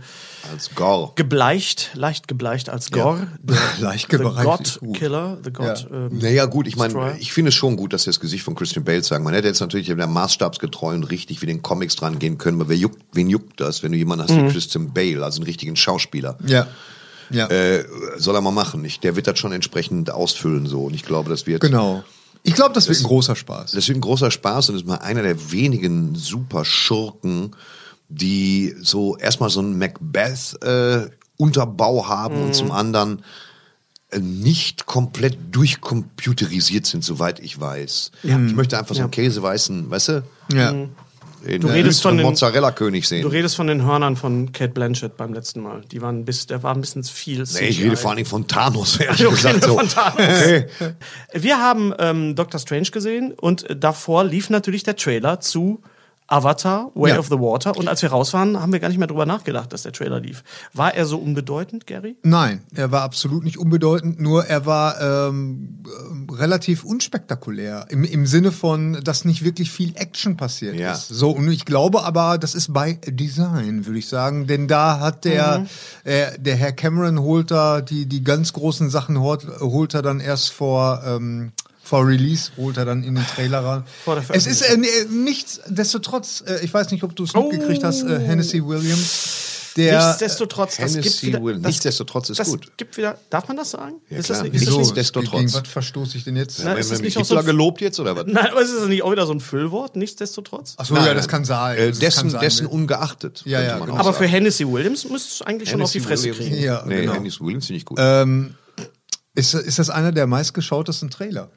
Als 0.53 0.75
Gore. 0.75 1.13
gebleicht, 1.15 1.91
leicht 1.95 2.27
gebleicht 2.29 2.69
als 2.69 2.91
Gore. 2.91 3.29
Der, 3.43 3.57
Leicht 3.79 4.11
the 4.11 4.17
gebleicht 4.17 4.43
God 4.45 4.61
ist 4.67 4.81
gut. 4.81 4.97
Killer, 4.97 5.39
the 5.45 5.53
God. 5.53 5.67
Ja. 5.91 5.97
Ähm, 6.07 6.19
Naja, 6.19 6.47
gut, 6.47 6.67
ich 6.67 6.77
meine, 6.77 7.17
ich 7.21 7.33
finde 7.33 7.51
es 7.51 7.55
schon 7.55 7.77
gut, 7.77 7.93
dass 7.93 8.03
sie 8.03 8.11
das 8.11 8.19
Gesicht 8.21 8.43
von 8.45 8.55
Christian 8.57 8.85
Bale 8.85 9.03
zeigen. 9.03 9.23
Man 9.25 9.33
hätte 9.35 9.47
jetzt 9.49 9.61
natürlich 9.61 9.89
wieder 9.89 10.07
maßstabsgetreu 10.07 10.95
und 10.95 11.05
richtig 11.05 11.41
wie 11.43 11.47
den 11.47 11.63
Comics 11.63 11.95
dran 11.97 12.19
gehen 12.19 12.37
können, 12.39 12.61
aber 12.61 12.69
wer 12.71 12.77
juckt, 12.77 13.01
wen 13.13 13.31
juckt 13.31 13.61
das, 13.61 13.83
wenn 13.83 13.93
du 13.93 13.99
jemanden 13.99 14.25
hast 14.25 14.31
Mhm. 14.37 14.49
wie 14.49 14.53
Christian 14.53 14.93
Bale, 14.93 15.25
also 15.25 15.39
einen 15.41 15.47
richtigen 15.47 15.77
Schauspieler? 15.77 16.37
Ja. 16.47 16.67
Ja. 17.31 17.49
Äh, 17.49 17.85
soll 18.19 18.35
er 18.37 18.41
mal 18.41 18.53
machen. 18.53 18.85
Ich, 18.85 19.01
der 19.01 19.17
wird 19.17 19.27
das 19.27 19.39
schon 19.39 19.53
entsprechend 19.53 20.11
ausfüllen 20.11 20.67
so. 20.67 20.85
Und 20.85 20.95
ich 20.95 21.05
glaube, 21.05 21.29
das 21.31 21.47
wird. 21.47 21.61
genau. 21.61 22.05
Ich 22.47 22.55
glaube, 22.55 22.75
das 22.75 22.89
wird 22.89 22.99
ein 23.01 23.05
großer 23.05 23.37
Spaß. 23.37 23.73
Das 23.73 23.89
wird 23.89 23.99
ein 23.99 24.01
großer 24.01 24.31
Spaß 24.31 24.71
und 24.71 24.77
ist 24.77 24.87
mal 24.87 24.97
einer 24.97 25.23
der 25.23 25.51
wenigen 25.53 26.15
super 26.15 26.65
Schurken, 26.65 27.57
die 28.09 28.75
so 28.81 29.17
erstmal 29.17 29.51
so 29.51 29.61
einen 29.61 29.79
Macbeth 29.79 30.63
äh, 30.63 31.11
Unterbau 31.37 32.09
haben 32.09 32.37
und 32.43 32.55
zum 32.55 32.71
anderen 32.71 33.23
äh, 34.11 34.21
nicht 34.21 34.87
komplett 34.87 35.37
durchcomputerisiert 35.51 36.87
sind, 36.87 37.05
soweit 37.05 37.41
ich 37.41 37.59
weiß. 37.61 38.13
Ich 38.47 38.55
möchte 38.55 38.79
einfach 38.79 38.95
so 38.95 39.01
einen 39.03 39.11
käseweißen, 39.11 39.91
weißt 39.91 40.09
du, 40.09 40.23
Ja. 40.53 40.73
In 41.47 41.61
Du 41.63 41.69
redest 41.69 42.03
von 42.03 42.17
den- 42.17 42.27
Mozzarella 42.27 42.73
König 42.73 43.07
sehen. 43.09 43.23
Du 43.23 43.29
redest 43.29 43.57
von 43.57 43.67
den 43.67 43.85
Hörnern 43.85 44.17
von 44.17 44.53
Kate 44.53 44.73
Blanchett 44.73 45.17
beim 45.17 45.33
letzten 45.33 45.61
Mal. 45.63 45.83
Die 45.91 46.03
waren 46.03 46.25
bis, 46.25 46.47
der 46.47 46.63
war 46.63 46.75
ein 46.75 46.81
bisschen 46.81 47.05
viel. 47.05 47.45
nee, 47.55 47.67
ich 47.69 47.83
rede 47.83 47.97
vor 47.97 48.11
allen 48.11 48.17
Dingen 48.19 48.29
von 48.29 48.47
Thanos, 48.47 48.99
ehrlich 49.01 49.21
Okay, 49.27 49.35
gesagt. 49.35 49.65
So. 49.65 49.77
von 49.79 49.89
Thanos. 49.89 50.17
Okay. 50.43 50.67
Wir 51.33 51.59
haben 51.59 51.95
ähm, 51.99 52.35
Doctor 52.35 52.61
Strange 52.61 52.91
gesehen 52.91 53.33
und 53.33 53.67
davor 53.79 54.25
lief 54.25 54.51
natürlich 54.51 54.83
der 54.83 54.97
Trailer 54.97 55.41
zu 55.41 55.81
Avatar, 56.29 56.91
Way 56.95 57.13
Ja. 57.13 57.19
of 57.19 57.27
the 57.29 57.39
Water. 57.39 57.77
Und 57.77 57.87
als 57.89 58.03
wir 58.03 58.11
raus 58.11 58.33
waren, 58.33 58.61
haben 58.61 58.73
wir 58.73 58.81
gar 58.81 58.89
nicht 58.89 58.99
mehr 58.99 59.07
drüber 59.07 59.27
nachgedacht, 59.27 59.73
dass 59.73 59.83
der 59.83 59.93
Trailer 59.93 60.19
lief. 60.19 60.43
War 60.73 60.95
er 60.95 61.07
so 61.07 61.19
unbedeutend, 61.19 61.87
Gary? 61.87 62.17
Nein, 62.25 62.63
er 62.75 62.91
war 62.91 63.03
absolut 63.03 63.45
nicht 63.45 63.59
unbedeutend, 63.59 64.21
nur 64.21 64.45
er 64.47 64.67
war 64.67 65.01
ähm, 65.01 65.85
ähm, 66.11 66.27
relativ 66.31 66.83
unspektakulär. 66.85 67.87
Im, 67.91 68.03
Im 68.05 68.27
Sinne 68.27 68.51
von, 68.53 69.01
dass 69.05 69.25
nicht 69.25 69.45
wirklich 69.45 69.71
viel 69.71 69.93
Action 69.97 70.37
passiert 70.37 70.75
Ja. 70.77 70.93
ist. 70.93 71.09
So, 71.09 71.31
und 71.31 71.49
ich 71.51 71.65
glaube 71.65 72.03
aber, 72.05 72.39
das 72.39 72.55
ist 72.57 72.73
bei 72.73 72.95
Design, 73.07 73.87
würde 73.87 73.99
ich 73.99 74.09
sagen. 74.09 74.47
Denn 74.49 74.67
da 74.69 74.99
hat 74.99 75.25
der, 75.25 75.61
Mhm. 75.61 75.67
äh, 76.05 76.39
der 76.39 76.57
Herr 76.57 76.73
Cameron 76.73 77.21
holt 77.21 77.51
da 77.51 77.81
die, 77.81 78.07
die 78.07 78.25
ganz 78.25 78.53
großen 78.53 78.91
Sachen 78.91 79.21
holt, 79.21 79.47
holt 79.61 79.95
er 79.95 80.03
dann 80.03 80.19
erst 80.21 80.51
vor. 80.51 81.03
Ähm, 81.07 81.53
vor 81.87 82.07
Release 82.07 82.51
holt 82.57 82.77
er 82.77 82.85
dann 82.85 83.05
in 83.05 83.15
den 83.15 83.27
Trailer 83.27 83.65
ran. 83.65 83.85
Vor 84.05 84.17
der 84.17 84.25
Es 84.31 84.47
ist 84.47 84.63
äh, 84.63 84.77
nee, 84.77 84.89
nichtsdestotrotz, 85.09 86.43
äh, 86.47 86.65
ich 86.65 86.73
weiß 86.75 86.91
nicht, 86.91 87.05
ob 87.05 87.15
du 87.15 87.25
es 87.25 87.33
mitgekriegt 87.35 87.85
hast, 87.85 88.03
äh, 88.03 88.19
Hennessy 88.19 88.65
Williams, 88.65 89.73
der 89.77 89.99
Nichtsdestotrotz, 90.07 90.79
das 90.79 90.95
gibt 90.95 91.05
Hennessy 91.05 91.27
wieder, 91.27 91.43
Will- 91.45 91.55
das, 91.59 91.67
nichtsdestotrotz 91.67 92.31
ist 92.31 92.39
das 92.41 92.49
gut. 92.49 92.73
gibt 92.79 92.97
wieder, 92.97 93.19
darf 93.31 93.47
man 93.47 93.57
das 93.59 93.71
sagen? 93.73 93.97
Ja, 94.09 94.17
ist 94.19 94.27
klar. 94.27 94.39
das, 94.39 94.47
ist 94.49 94.55
das 94.55 94.61
Wieso? 94.63 94.71
nicht, 94.79 94.79
Nichtsdestotrotz. 94.87 95.39
Gegen 95.41 95.53
was 95.55 95.69
verstoße 95.69 96.17
ich 96.19 96.25
denn 96.25 96.37
jetzt? 96.37 96.61
Na, 96.65 96.73
ist 96.75 96.91
das 96.91 97.01
nicht 97.03 97.17
auch 97.19 97.25
so 97.25 97.41
gelobt 97.43 97.81
jetzt 97.83 98.01
oder 98.01 98.17
was? 98.17 98.25
Nein, 98.27 98.47
aber 98.51 98.63
ist 98.63 98.75
das 98.75 98.89
nicht 98.89 99.03
auch 99.03 99.13
wieder 99.13 99.27
so 99.27 99.33
ein 99.35 99.41
Füllwort? 99.41 99.95
Nichtsdestotrotz? 99.95 100.75
Achso, 100.79 100.97
ja, 100.97 101.13
das 101.15 101.29
kann 101.29 101.45
sein. 101.45 101.77
Äh, 101.79 101.89
Das 101.91 101.99
dessen, 101.99 102.21
kann 102.23 102.31
sein. 102.31 102.41
dessen 102.41 102.67
ungeachtet. 102.67 103.43
Ja, 103.45 103.61
ja, 103.63 103.79
genau. 103.79 103.97
Aber 103.97 104.13
für. 104.15 104.27
Hennessy 104.27 104.67
Williams 104.67 105.09
müsste 105.09 105.35
es 105.35 105.43
eigentlich 105.43 105.69
schon 105.71 105.83
auf 105.83 105.93
die 105.93 106.01
Hennessy 106.01 106.09
Fresse 106.31 106.39
Williams. 106.41 106.55
kriegen. 106.55 106.65
Ja, 106.65 106.83
nee, 106.87 107.03
genau. 107.03 107.13
Hennessy 107.15 107.41
Williams 107.41 107.67
finde 107.67 107.79
ich 107.79 107.85
gut. 107.85 107.99
Ähm, 108.01 108.55
ist, 109.35 109.53
ist 109.53 109.79
das 109.79 109.91
einer 109.91 110.11
der 110.13 110.27
meistgeschautesten 110.27 111.11
Trailer? 111.11 111.51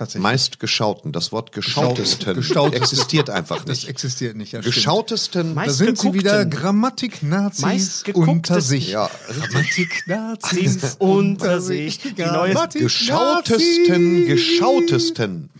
Tatsächlich. 0.00 0.22
Meist 0.22 0.60
geschauten. 0.60 1.12
Das 1.12 1.30
Wort 1.30 1.52
geschautesten 1.52 2.34
Geschaut- 2.34 2.72
existiert 2.74 3.28
einfach 3.28 3.58
das 3.66 3.80
nicht. 3.80 3.88
existiert 3.90 4.34
nicht. 4.34 4.52
Ja. 4.52 4.62
Geschautesten. 4.62 5.54
Da 5.54 5.68
sind 5.68 5.98
sie 5.98 6.14
wieder. 6.14 6.46
Grammatik-Nazis 6.46 8.04
unter 8.14 8.62
sich. 8.62 8.88
Ja, 8.88 9.10
Grammatik-Nazis 9.28 10.96
unter 10.98 11.60
sich. 11.60 11.98
Die 11.98 12.14
neue- 12.22 12.54
geschautesten, 12.72 14.24
geschautesten. 14.24 15.50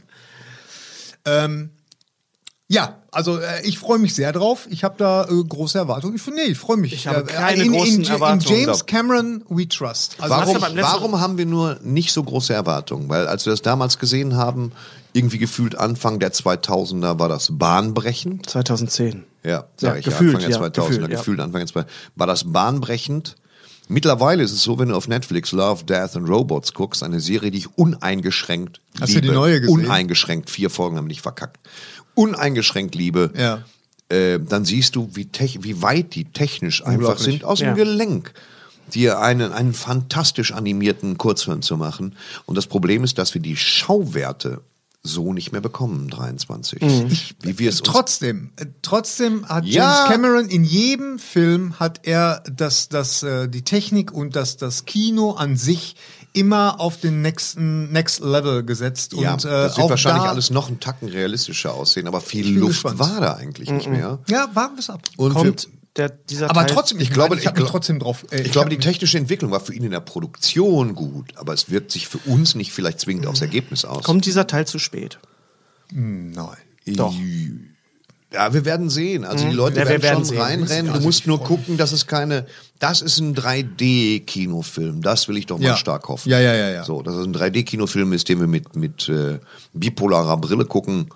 Ähm, 1.27 1.69
Ja, 2.73 2.99
also 3.11 3.39
äh, 3.39 3.63
ich 3.65 3.81
freue 3.81 3.99
mich 3.99 4.15
sehr 4.15 4.33
drauf. 4.33 4.69
Ich 4.71 4.85
habe 4.85 4.95
da 4.97 5.25
äh, 5.25 5.43
große 5.43 5.77
Erwartungen. 5.77 6.15
Ich, 6.15 6.25
nee, 6.29 6.53
ich 6.53 6.59
freue 6.59 6.77
mich. 6.77 6.93
Ich 6.93 7.09
habe 7.09 7.23
Äh, 7.23 7.25
keine 7.25 7.65
in, 7.65 7.73
großen 7.73 7.95
in, 7.97 8.03
in 8.05 8.09
Erwartungen. 8.09 8.61
James 8.61 8.87
Cameron 8.87 9.45
we 9.49 9.67
trust. 9.67 10.15
Also 10.21 10.37
hast 10.37 10.55
Warum, 10.55 10.77
du 10.77 10.83
warum 10.83 11.21
haben 11.21 11.37
wir 11.37 11.47
nur 11.47 11.81
nicht 11.83 12.13
so 12.13 12.23
große 12.23 12.55
Erwartungen? 12.55 13.09
Weil 13.09 13.27
als 13.27 13.45
wir 13.45 13.51
das 13.51 13.63
damals 13.63 13.99
gesehen 13.99 14.37
haben, 14.37 14.71
irgendwie 15.13 15.39
gefühlt 15.39 15.75
Anfang 15.75 16.21
der 16.21 16.33
2000er 16.33 17.19
war 17.19 17.29
das 17.29 17.49
bahnbrechend. 17.51 18.49
2010. 18.49 19.25
Ja, 19.43 19.65
sag 19.77 19.95
Ja, 19.95 19.97
ich 19.99 20.05
gefühlt, 20.05 20.41
ja, 20.41 20.47
Anfang 20.47 20.73
der 20.73 20.85
ja, 20.85 20.89
2000er, 20.89 20.89
gefühlt, 20.91 21.11
gefühlt, 21.11 21.39
ja. 21.39 21.45
Anfang 21.45 21.67
der 21.67 21.75
2000er, 21.75 21.87
war 22.15 22.27
das 22.29 22.53
bahnbrechend. 22.53 23.35
Mittlerweile 23.89 24.45
ist 24.45 24.53
es 24.53 24.63
so, 24.63 24.79
wenn 24.79 24.91
du 24.91 24.95
auf 24.95 25.09
Netflix 25.09 25.51
Love, 25.51 25.83
Death 25.83 26.15
and 26.15 26.29
Robots 26.29 26.73
guckst, 26.75 27.03
eine 27.03 27.19
Serie, 27.19 27.51
die 27.51 27.59
ich 27.59 27.77
uneingeschränkt 27.77 28.81
Hast 29.01 29.11
du 29.11 29.15
liebe. 29.17 29.27
die 29.27 29.33
neue 29.35 29.61
gesehen? 29.61 29.75
Uneingeschränkt, 29.81 30.49
vier 30.49 30.71
Folgen 30.71 30.97
haben 30.97 31.09
nicht 31.09 31.23
verkackt. 31.23 31.59
Uneingeschränkt 32.21 32.95
liebe. 32.95 33.33
Ja. 33.37 33.65
Äh, 34.09 34.41
dann 34.41 34.65
siehst 34.65 34.97
du, 34.97 35.09
wie, 35.15 35.29
wie 35.61 35.83
weit 35.83 36.15
die 36.15 36.25
technisch 36.25 36.85
einfach 36.85 37.19
sind 37.19 37.45
aus 37.45 37.61
dem 37.61 37.69
Ja. 37.69 37.75
Gelenk 37.75 38.33
dir 38.91 39.21
einen, 39.21 39.53
einen 39.53 39.73
fantastisch 39.73 40.53
animierten 40.53 41.17
Kurzfilm 41.17 41.63
zu 41.63 41.77
machen. 41.77 42.17
Und 42.45 42.57
das 42.57 42.67
Problem 42.67 43.05
ist, 43.05 43.19
dass 43.19 43.35
wir 43.35 43.41
die 43.41 43.57
Schauwerte 43.57 44.63
so 45.03 45.33
nicht 45.33 45.53
mehr 45.53 45.63
bekommen, 45.63 46.11
23. 46.11 46.83
Mhm. 46.83 47.11
Wie 47.41 47.59
wir 47.59 47.71
es 47.71 47.81
uns 47.81 47.91
Trotzdem, 47.91 48.51
äh, 48.57 48.67
trotzdem 48.83 49.49
hat 49.49 49.65
James 49.65 49.75
Ja. 49.75 50.07
Cameron 50.09 50.49
in 50.49 50.63
jedem 50.63 51.19
Film 51.19 51.79
hat 51.81 52.01
er 52.03 52.43
das, 52.53 52.91
das, 52.91 53.23
äh, 53.23 53.49
die 53.49 53.63
Technik 53.63 54.13
und 54.13 54.37
das, 54.37 54.59
das 54.59 54.85
Kino 54.85 55.33
an 55.33 55.57
sich 55.57 55.97
immer 56.33 56.81
auf 56.81 56.99
den 56.99 57.23
nächsten 57.23 57.91
Next 57.93 58.21
Level 58.21 58.65
gesetzt 58.65 59.13
Ja, 59.15 59.33
und 59.35 59.45
äh, 59.45 59.49
das 59.49 59.77
wird 59.77 59.85
auch 59.87 59.91
wahrscheinlich 59.91 60.25
da, 60.25 60.31
alles 60.31 60.51
noch 60.51 60.69
einen 60.69 60.81
Tacken 60.81 61.09
realistischer 61.09 61.75
aussehen, 61.75 62.07
aber 62.07 62.21
viel 62.21 62.49
Luft 62.59 62.83
gespannt. 62.85 62.99
war 62.99 63.21
da 63.21 63.35
eigentlich 63.35 63.71
nicht 63.71 63.89
mehr. 63.89 64.19
Ja, 64.29 64.49
warten 64.55 64.77
wir 64.77 64.81
es 64.81 64.91
ab. 64.91 65.03
Und 65.17 65.33
Kommt 65.35 65.69
der, 65.97 66.09
dieser 66.09 66.49
Aber 66.49 66.61
Teil, 66.67 66.75
trotzdem, 66.75 66.99
ich, 66.99 67.09
ich 67.09 67.11
glaube, 67.13 67.31
glaube, 67.31 67.41
ich 67.41 67.47
habe 67.49 67.57
ich 67.59 67.63
mich 67.63 67.71
glaub- 67.71 67.81
trotzdem 67.81 67.99
drauf. 67.99 68.25
äh, 68.31 68.43
ich 68.43 68.53
glaube, 68.53 68.67
hab 68.67 68.71
die 68.71 68.79
technische 68.79 69.19
Entwicklung 69.19 69.51
war 69.51 69.59
für 69.61 69.75
ihn 69.75 69.83
in 69.83 69.91
der 69.91 69.99
Produktion 70.01 70.95
gut, 70.95 71.37
aber 71.37 71.53
es 71.53 71.69
wirkt 71.69 71.91
sich 71.91 72.07
für 72.07 72.19
uns 72.19 72.55
nicht 72.55 72.73
vielleicht 72.73 73.01
zwingend 73.01 73.27
aufs 73.27 73.41
Ergebnis 73.41 73.85
aus. 73.85 74.05
kommt 74.05 74.25
dieser 74.25 74.47
Teil 74.47 74.67
zu 74.69 74.79
spät. 74.79 75.19
Nein. 75.91 76.57
Doch. 76.87 77.13
Ja, 78.33 78.55
wir 78.55 78.65
werden 78.65 78.91
sehen. 78.91 79.25
Also 79.25 79.49
die 79.49 79.55
Leute 79.55 79.81
Ja, 79.81 79.89
werden, 79.89 80.03
werden 80.03 80.15
schon 80.19 80.25
sehen. 80.27 80.41
reinrennen. 80.41 80.87
Du 80.87 80.93
Also 80.93 81.07
musst 81.07 81.27
nur 81.27 81.43
gucken, 81.43 81.77
dass 81.77 81.91
es 81.93 82.07
keine. 82.07 82.47
Das 82.79 83.03
ist 83.03 83.19
ein 83.19 83.35
3D-Kinofilm. 83.35 85.03
Das 85.03 85.29
will 85.29 85.37
ich 85.37 85.47
doch 85.47 85.59
mal 85.59 85.65
Ja. 85.67 85.77
stark 85.77 86.09
hoffen. 86.09 86.29
Ja, 86.31 86.39
ja, 86.41 86.55
ja, 86.55 86.71
ja. 86.71 86.85
So, 86.85 87.03
dass 87.03 87.17
es 87.17 87.27
ein 87.27 87.35
3D-Kinofilm 87.35 88.13
ist, 88.13 88.29
den 88.29 88.41
wir 88.41 88.47
mit 88.47 88.77
mit 88.77 89.09
äh, 89.09 89.39
bipolarer 89.73 90.37
Brille 90.37 90.65
gucken, 90.65 91.07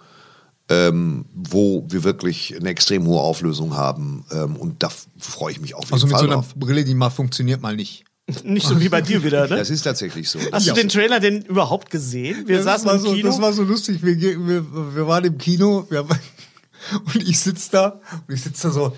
ähm, 0.69 1.27
wo 1.35 1.85
wir 1.89 2.05
wirklich 2.05 2.55
eine 2.59 2.71
extrem 2.71 3.07
hohe 3.07 3.21
Auflösung 3.21 3.77
haben. 3.77 4.25
Ähm, 4.33 4.57
und 4.57 4.83
da 4.83 4.89
freue 5.19 5.53
ich 5.53 5.61
mich 5.61 5.75
auf 5.75 5.85
jeden 5.85 5.95
Also 5.95 6.07
mit 6.07 6.13
Fall 6.17 6.21
so 6.21 6.27
einer 6.27 6.35
drauf. 6.37 6.55
Brille, 6.57 6.85
die 6.85 6.95
mal 6.95 7.11
funktioniert, 7.11 7.61
mal 7.63 7.77
nicht. 7.77 8.05
Nicht 8.43 8.67
so 8.67 8.81
wie 8.81 8.89
bei 8.89 9.03
dir 9.03 9.23
wieder, 9.23 9.43
ne? 9.49 9.57
Das 9.57 9.69
ist 9.69 9.83
tatsächlich 9.83 10.31
so. 10.31 10.39
Hast 10.51 10.67
du 10.67 10.73
den 10.73 10.89
Trailer 10.89 11.21
denn 11.21 11.43
überhaupt 11.43 11.91
gesehen? 11.91 12.45
Wir 12.49 12.57
das, 12.57 12.65
saßen 12.65 12.87
war 12.87 12.95
im 12.95 13.03
so, 13.03 13.13
Kino. 13.13 13.29
das 13.29 13.39
war 13.39 13.53
so 13.53 13.63
lustig. 13.63 14.03
Wir, 14.03 14.19
wir, 14.19 14.65
wir 14.95 15.07
waren 15.07 15.25
im 15.27 15.37
Kino 15.37 15.87
wir 15.91 15.99
haben, 15.99 16.09
und 16.93 17.17
ich 17.29 17.39
sitze 17.39 17.71
da 17.73 18.01
und 18.27 18.35
ich 18.35 18.43
sitze 18.43 18.69
da 18.69 18.73
so. 18.73 18.97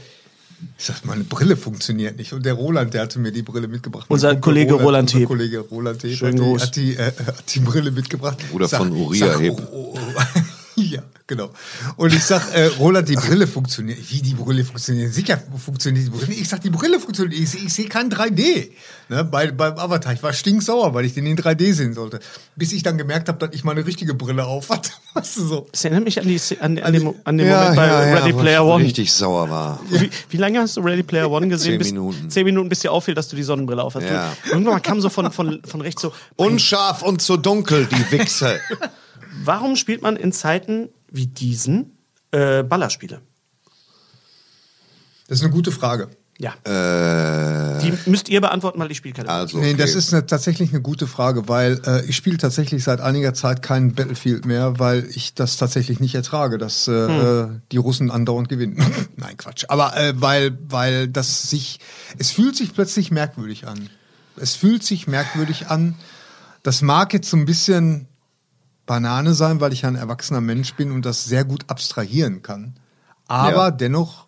Ich 0.79 0.87
sag, 0.87 1.05
meine 1.05 1.23
Brille 1.23 1.55
funktioniert 1.55 2.17
nicht. 2.17 2.33
Und 2.33 2.47
der 2.47 2.55
Roland, 2.55 2.95
der 2.95 3.03
hatte 3.03 3.19
mir 3.19 3.31
die 3.31 3.43
Brille 3.43 3.69
mitgebracht. 3.69 4.07
Unser 4.09 4.29
Kumpel 4.31 4.41
Kollege 4.41 4.75
Roland 4.75 5.09
unser 5.11 5.19
Heb. 5.21 5.29
Kollege 5.29 5.59
Roland 5.59 6.01
Schönen 6.01 6.59
hat 6.59 6.75
die, 6.77 6.97
hat, 6.99 7.17
die, 7.19 7.23
äh, 7.23 7.27
hat 7.27 7.55
die 7.55 7.61
Brille 7.61 7.91
mitgebracht. 7.91 8.39
Bruder 8.51 8.65
Ich 8.65 8.71
sag- 8.71 8.79
von 8.79 8.91
Uriah 8.93 9.33
sag, 9.35 9.41
Heb. 9.43 9.53
oh, 9.53 9.95
oh, 9.95 9.99
oh. 9.99 10.41
ja, 10.91 11.03
genau. 11.27 11.51
Und 11.97 12.13
ich 12.15 12.23
sag, 12.25 12.55
äh, 12.55 12.67
Roland, 12.79 13.09
die 13.09 13.17
Brille 13.17 13.47
funktioniert. 13.47 13.99
Wie 14.11 14.21
die 14.21 14.35
Brille 14.35 14.65
funktioniert? 14.65 15.13
Sicher 15.15 15.39
funktioniert 15.57 16.07
die 16.07 16.11
Brille. 16.11 16.33
Ich 16.35 16.49
sag, 16.49 16.61
die 16.61 16.71
Brille 16.71 17.01
funktioniert. 17.01 17.41
Ich, 17.41 17.51
seh- 17.51 17.59
ich 17.65 17.73
sehe 17.73 17.89
kein 17.89 18.11
3D. 18.11 18.71
Ne, 19.09 19.25
bei, 19.25 19.51
beim 19.53 19.79
Avatar. 19.79 20.13
Ich 20.13 20.23
war 20.23 20.33
stinksauer, 20.33 20.93
weil 20.93 21.05
ich 21.05 21.15
den 21.15 21.27
in 21.27 21.37
3D 21.39 21.73
sehen 21.73 21.95
sollte. 21.95 22.21
Bis 22.57 22.73
ich 22.73 22.83
dann 22.83 22.99
gemerkt 22.99 23.29
habe, 23.29 23.39
dass 23.39 23.55
ich 23.55 23.65
meine 23.65 23.87
richtige 23.87 24.15
Brille 24.15 24.45
auf 24.45 24.69
hatte. 24.71 24.91
Weißt 25.15 25.37
du 25.39 25.47
so. 25.47 25.69
Das 25.73 25.85
erinnert 25.85 26.05
mich 26.05 26.21
an, 26.21 26.27
die, 26.29 26.41
an, 26.61 26.79
an, 26.79 26.93
den, 26.93 27.15
an 27.25 27.39
den 27.39 27.47
Ja, 27.47 27.59
Moment 27.61 27.77
bei 27.77 27.87
ja, 27.87 28.07
ja, 28.07 28.15
Ready 28.17 28.35
wo 28.35 28.41
Player 28.41 28.63
ich 28.65 28.71
One. 28.73 28.85
richtig 28.85 29.13
sauer 29.13 29.49
war. 29.49 29.81
Wie, 29.89 30.11
wie 30.29 30.37
lange 30.37 30.59
hast 30.61 30.77
du 30.77 30.81
Ready 30.81 31.03
Player 31.05 31.31
One 31.31 31.49
gesehen? 31.49 31.73
Zehn 31.73 31.79
bis, 31.79 31.93
Minuten. 31.93 32.31
Zehn 32.31 32.45
Minuten, 32.45 32.69
bis 32.69 32.81
dir 32.81 32.93
auffiel, 32.93 33.15
dass 33.15 33.29
du 33.29 33.37
die 33.37 33.43
Sonnenbrille 33.45 33.83
auf 33.83 33.95
hast. 33.95 34.05
Ja. 34.05 34.33
Irgendwann 34.51 34.83
kam 34.83 35.01
so 35.01 35.09
von, 35.09 35.31
von, 35.33 35.61
von 35.65 35.81
rechts 35.81 36.03
so, 36.03 36.13
Unscharf 36.37 37.03
und 37.03 37.23
zu 37.23 37.37
dunkel, 37.37 37.87
die 37.87 38.11
Wichse. 38.19 38.61
warum 39.45 39.77
spielt 39.77 40.03
man 40.03 40.17
in 40.17 40.33
Zeiten 40.33 40.89
wie 41.11 41.27
diesen 41.27 41.97
äh, 42.31 42.63
Ballerspiele? 42.63 43.21
Das 45.29 45.39
ist 45.39 45.45
eine 45.45 45.53
gute 45.53 45.73
Frage. 45.73 46.09
Ja. 46.39 46.53
äh, 46.65 47.81
Die 47.81 48.11
müsst 48.11 48.29
ihr 48.29 48.43
beantworten, 48.43 48.79
weil 48.79 48.91
ich 48.91 48.99
spiele 48.99 49.15
keine. 49.15 49.31
also, 49.31 49.59
Nee, 49.59 49.73
das 49.73 49.91
okay. 49.91 49.99
ist 49.99 50.13
eine, 50.13 50.27
tatsächlich 50.27 50.71
eine 50.71 50.83
gute 50.83 51.07
Frage, 51.07 51.49
weil 51.49 51.81
äh, 51.87 52.05
ich 52.05 52.15
spiele 52.17 52.37
tatsächlich 52.37 52.85
seit 52.85 53.01
einiger 53.01 53.33
Zeit 53.33 53.63
keinen 53.63 53.95
Battlefield 53.95 54.45
mehr, 54.45 54.79
weil 54.79 55.09
ich 55.15 55.33
das 55.35 55.57
tatsächlich 55.57 55.99
nicht 55.99 56.15
ertrage, 56.15 56.59
dass 56.59 56.89
äh, 56.89 56.93
äh, 56.93 57.49
die 57.73 57.79
Russen 57.79 58.11
andauernd 58.11 58.51
gewinnen. 58.51 58.77
Nein, 59.17 59.39
Quatsch. 59.39 59.65
Aber 59.69 59.97
äh, 59.97 60.13
weil, 60.21 60.59
weil 60.69 61.09
das 61.09 61.49
sich, 61.49 61.81
es 62.19 62.33
fühlt 62.33 62.55
sich 62.55 62.75
plötzlich 62.75 63.11
merkwürdig 63.11 63.67
an. 63.67 63.89
Es 64.37 64.55
fühlt 64.55 64.83
sich 64.85 65.07
merkwürdig 65.07 65.69
an. 65.69 65.95
Das 66.63 66.83
mag 66.83 67.15
jetzt 67.15 67.31
so 67.31 67.39
ein 67.39 67.47
bisschen 67.47 68.09
Banane 68.87 69.35
sein, 69.35 69.61
weil 69.61 69.73
ich 69.73 69.85
ein 69.85 69.97
erwachsener 69.97 70.41
Mensch 70.41 70.75
bin 70.75 70.93
und 70.93 71.05
das 71.05 71.25
sehr 71.25 71.45
gut 71.45 71.65
abstrahieren 71.69 72.43
kann. 72.43 72.75
Aber 73.29 73.51
Ja. 73.67 73.71
dennoch 73.71 74.27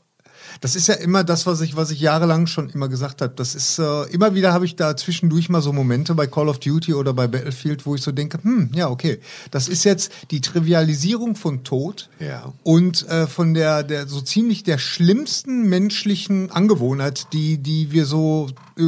das 0.61 0.75
ist 0.75 0.89
ja 0.89 0.95
immer 0.95 1.23
das, 1.25 1.47
was 1.47 1.61
ich, 1.61 1.77
was 1.77 1.91
ich 1.91 2.01
jahrelang 2.01 2.47
schon 2.47 2.69
immer 2.71 2.89
gesagt 2.89 3.21
habe. 3.21 3.33
Das 3.37 3.55
ist 3.55 3.79
äh, 3.79 4.05
immer 4.05 4.35
wieder 4.35 4.53
habe 4.53 4.65
ich 4.65 4.75
da 4.75 4.97
zwischendurch 4.97 5.49
mal 5.51 5.61
so 5.63 5.73
Momente 5.73 6.15
bei 6.15 6.27
Call 6.27 6.49
of 6.49 6.59
Duty 6.59 6.95
oder 6.95 7.13
bei 7.13 7.29
Battlefield, 7.29 7.87
wo 7.87 7.95
ich 7.95 8.03
so 8.03 8.11
denke, 8.13 8.39
hm, 8.43 8.71
ja 8.75 8.89
okay, 8.89 9.21
das 9.53 9.69
ist 9.69 9.85
jetzt 9.85 10.11
die 10.33 10.41
Trivialisierung 10.41 11.37
von 11.37 11.63
Tod 11.65 12.09
Ja. 12.19 12.53
und 12.65 13.07
äh, 13.09 13.27
von 13.29 13.55
der 13.55 13.83
der 13.85 14.09
so 14.09 14.21
ziemlich 14.21 14.65
der 14.65 14.79
schlimmsten 14.79 15.69
menschlichen 15.69 16.51
Angewohnheit, 16.51 17.29
die 17.33 17.59
die 17.59 17.93
wir 17.93 18.05
so 18.07 18.49
äh, 18.79 18.83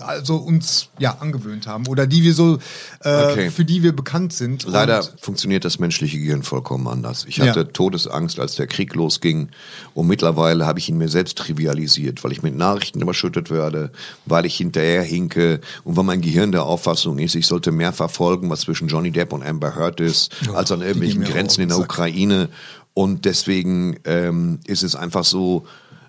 also 0.00 0.36
uns 0.36 0.88
ja 0.98 1.18
angewöhnt 1.20 1.66
haben 1.66 1.86
oder 1.86 2.06
die 2.06 2.22
wir 2.22 2.34
so 2.34 2.58
äh, 3.02 3.24
Okay. 3.24 3.50
für 3.50 3.64
die 3.64 3.82
wir 3.82 3.94
bekannt 3.94 4.32
sind. 4.32 4.64
Leider 4.66 5.02
funktioniert 5.20 5.64
das 5.64 5.78
menschliche 5.78 6.18
Gehirn 6.18 6.42
vollkommen 6.42 6.86
anders. 6.88 7.24
Ich 7.28 7.38
Ja. 7.38 7.46
hatte 7.46 7.72
Todesangst, 7.72 8.38
als 8.40 8.54
der 8.56 8.66
Krieg 8.66 8.94
losging. 8.94 9.48
Und 9.94 10.06
mittlerweile 10.06 10.66
habe 10.66 10.78
ich 10.78 10.88
ihn 10.88 10.98
mir 10.98 11.08
selbst 11.08 11.38
trivialisiert, 11.38 12.22
weil 12.24 12.32
ich 12.32 12.42
mit 12.42 12.56
Nachrichten 12.56 13.00
überschüttet 13.00 13.50
werde, 13.50 13.90
weil 14.26 14.46
ich 14.46 14.56
hinterher 14.56 15.02
hinke 15.02 15.60
und 15.84 15.96
weil 15.96 16.04
mein 16.04 16.20
Gehirn 16.20 16.52
der 16.52 16.64
Auffassung 16.64 17.18
ist, 17.18 17.34
ich 17.34 17.46
sollte 17.46 17.72
mehr 17.72 17.92
verfolgen, 17.92 18.50
was 18.50 18.60
zwischen 18.62 18.88
Johnny 18.88 19.10
Depp 19.10 19.32
und 19.32 19.42
Amber 19.42 19.74
Heard 19.76 20.00
ist, 20.00 20.30
als 20.54 20.70
an 20.72 20.80
irgendwelchen 20.82 21.24
Grenzen 21.24 21.62
in 21.62 21.68
der 21.68 21.78
Sack. 21.78 21.86
Ukraine. 21.92 22.48
Und 22.94 23.24
deswegen 23.26 23.98
ähm, 24.04 24.58
ist 24.66 24.82
es 24.82 24.96
einfach 24.96 25.24
so, 25.24 25.66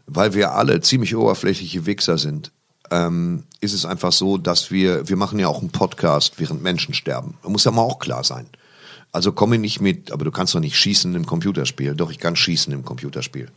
weil 0.08 0.34
wir 0.34 0.54
alle 0.54 0.82
ziemlich 0.82 1.16
oberflächliche 1.16 1.86
Wichser 1.86 2.18
sind, 2.18 2.52
ähm, 2.92 3.44
ist 3.62 3.74
es 3.74 3.86
einfach 3.86 4.12
so, 4.12 4.38
dass 4.38 4.72
wir, 4.72 5.08
wir 5.10 5.16
machen 5.16 5.40
ja 5.40 5.48
auch 5.48 5.60
einen 5.60 5.72
Podcast, 5.72 6.40
während 6.40 6.64
Menschen 6.64 6.94
sterben. 6.94 7.38
Da 7.44 7.50
muss 7.50 7.66
ja 7.66 7.72
mal 7.72 7.82
auch 7.82 8.00
klar 8.00 8.24
sein. 8.24 8.48
Also 9.12 9.32
komme 9.32 9.58
nicht 9.58 9.82
mit, 9.82 10.12
aber 10.12 10.26
du 10.26 10.32
kannst 10.32 10.54
doch 10.54 10.60
nicht 10.60 10.78
schießen 10.78 11.16
im 11.16 11.26
Computerspiel. 11.26 11.96
Doch, 11.96 12.12
ich 12.12 12.20
kann 12.20 12.36
schießen 12.36 12.72
im 12.72 12.86
Computerspiel. 12.86 13.50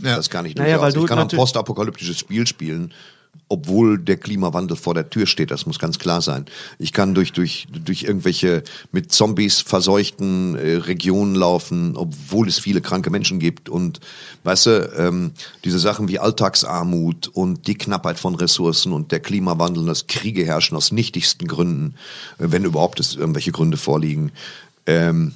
Ja. 0.00 0.16
Das 0.16 0.30
kann 0.30 0.44
ich 0.44 0.54
Naja, 0.54 0.80
weil 0.80 0.92
du 0.92 1.02
ich 1.02 1.06
kann 1.06 1.18
ein 1.18 1.28
postapokalyptisches 1.28 2.18
Spiel 2.18 2.46
spielen, 2.46 2.92
obwohl 3.48 3.98
der 3.98 4.16
Klimawandel 4.16 4.76
vor 4.76 4.94
der 4.94 5.10
Tür 5.10 5.26
steht. 5.26 5.50
Das 5.50 5.66
muss 5.66 5.78
ganz 5.78 5.98
klar 5.98 6.20
sein. 6.20 6.46
Ich 6.78 6.92
kann 6.92 7.14
durch, 7.14 7.32
durch, 7.32 7.66
durch 7.70 8.02
irgendwelche 8.02 8.62
mit 8.92 9.12
Zombies 9.12 9.60
verseuchten 9.60 10.56
äh, 10.56 10.76
Regionen 10.76 11.34
laufen, 11.34 11.96
obwohl 11.96 12.48
es 12.48 12.58
viele 12.58 12.80
kranke 12.80 13.10
Menschen 13.10 13.38
gibt. 13.38 13.68
Und 13.68 14.00
weißt 14.44 14.66
du, 14.66 14.92
ähm, 14.98 15.32
diese 15.64 15.78
Sachen 15.78 16.08
wie 16.08 16.18
Alltagsarmut 16.18 17.28
und 17.28 17.66
die 17.66 17.76
Knappheit 17.76 18.18
von 18.18 18.34
Ressourcen 18.34 18.92
und 18.92 19.12
der 19.12 19.20
Klimawandel 19.20 19.82
und 19.82 19.88
das 19.88 20.06
Kriege 20.06 20.44
herrschen 20.44 20.76
aus 20.76 20.92
nichtigsten 20.92 21.48
Gründen, 21.48 21.94
äh, 22.38 22.46
wenn 22.50 22.64
überhaupt 22.64 23.00
es 23.00 23.16
irgendwelche 23.16 23.52
Gründe 23.52 23.76
vorliegen, 23.76 24.32
ähm, 24.86 25.32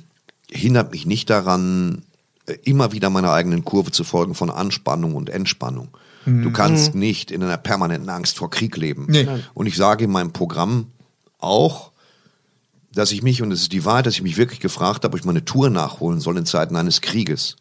hindert 0.51 0.93
mich 0.93 1.07
nicht 1.07 1.31
daran, 1.31 2.03
äh, 2.47 2.57
immer 2.65 2.93
wieder 2.93 3.11
meiner 3.11 3.33
eigenen 3.33 3.65
Kurve 3.65 3.91
zu 3.91 4.05
folgen 4.05 4.35
von 4.35 4.51
Anspannung 4.51 5.15
und 5.15 5.31
Entspannung. 5.31 5.89
Du 6.25 6.53
kannst 6.53 6.95
nicht 6.95 7.31
in 7.31 7.43
einer 7.43 7.57
permanenten 7.57 8.09
Angst 8.09 8.37
vor 8.37 8.51
Krieg 8.51 8.77
leben. 8.77 9.07
Nee. 9.09 9.27
Und 9.55 9.67
ich 9.67 9.77
sage 9.77 10.05
in 10.05 10.11
meinem 10.11 10.33
Programm 10.33 10.87
auch, 11.39 11.91
dass 12.95 13.11
ich 13.13 13.23
mich, 13.23 13.43
und 13.43 13.51
es 13.53 13.63
ist 13.63 13.73
die 13.73 13.85
Wahrheit, 13.85 14.07
dass 14.07 14.15
ich 14.15 14.23
mich 14.23 14.37
wirklich 14.37 14.61
gefragt 14.61 15.05
habe, 15.05 15.15
ob 15.15 15.21
ich 15.21 15.25
meine 15.25 15.45
Tour 15.45 15.71
nachholen 15.71 16.21
soll 16.21 16.37
in 16.39 16.47
Zeiten 16.47 16.77
eines 16.77 17.01
Krieges. 17.01 17.57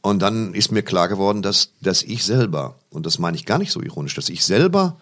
Und 0.00 0.20
dann 0.20 0.54
ist 0.54 0.72
mir 0.72 0.82
klar 0.82 1.08
geworden, 1.08 1.42
dass, 1.42 1.70
dass 1.80 2.02
ich 2.02 2.24
selber, 2.24 2.76
und 2.90 3.06
das 3.06 3.18
meine 3.18 3.36
ich 3.36 3.44
gar 3.44 3.58
nicht 3.58 3.72
so 3.72 3.82
ironisch, 3.82 4.14
dass 4.14 4.28
ich 4.28 4.44
selber 4.44 4.96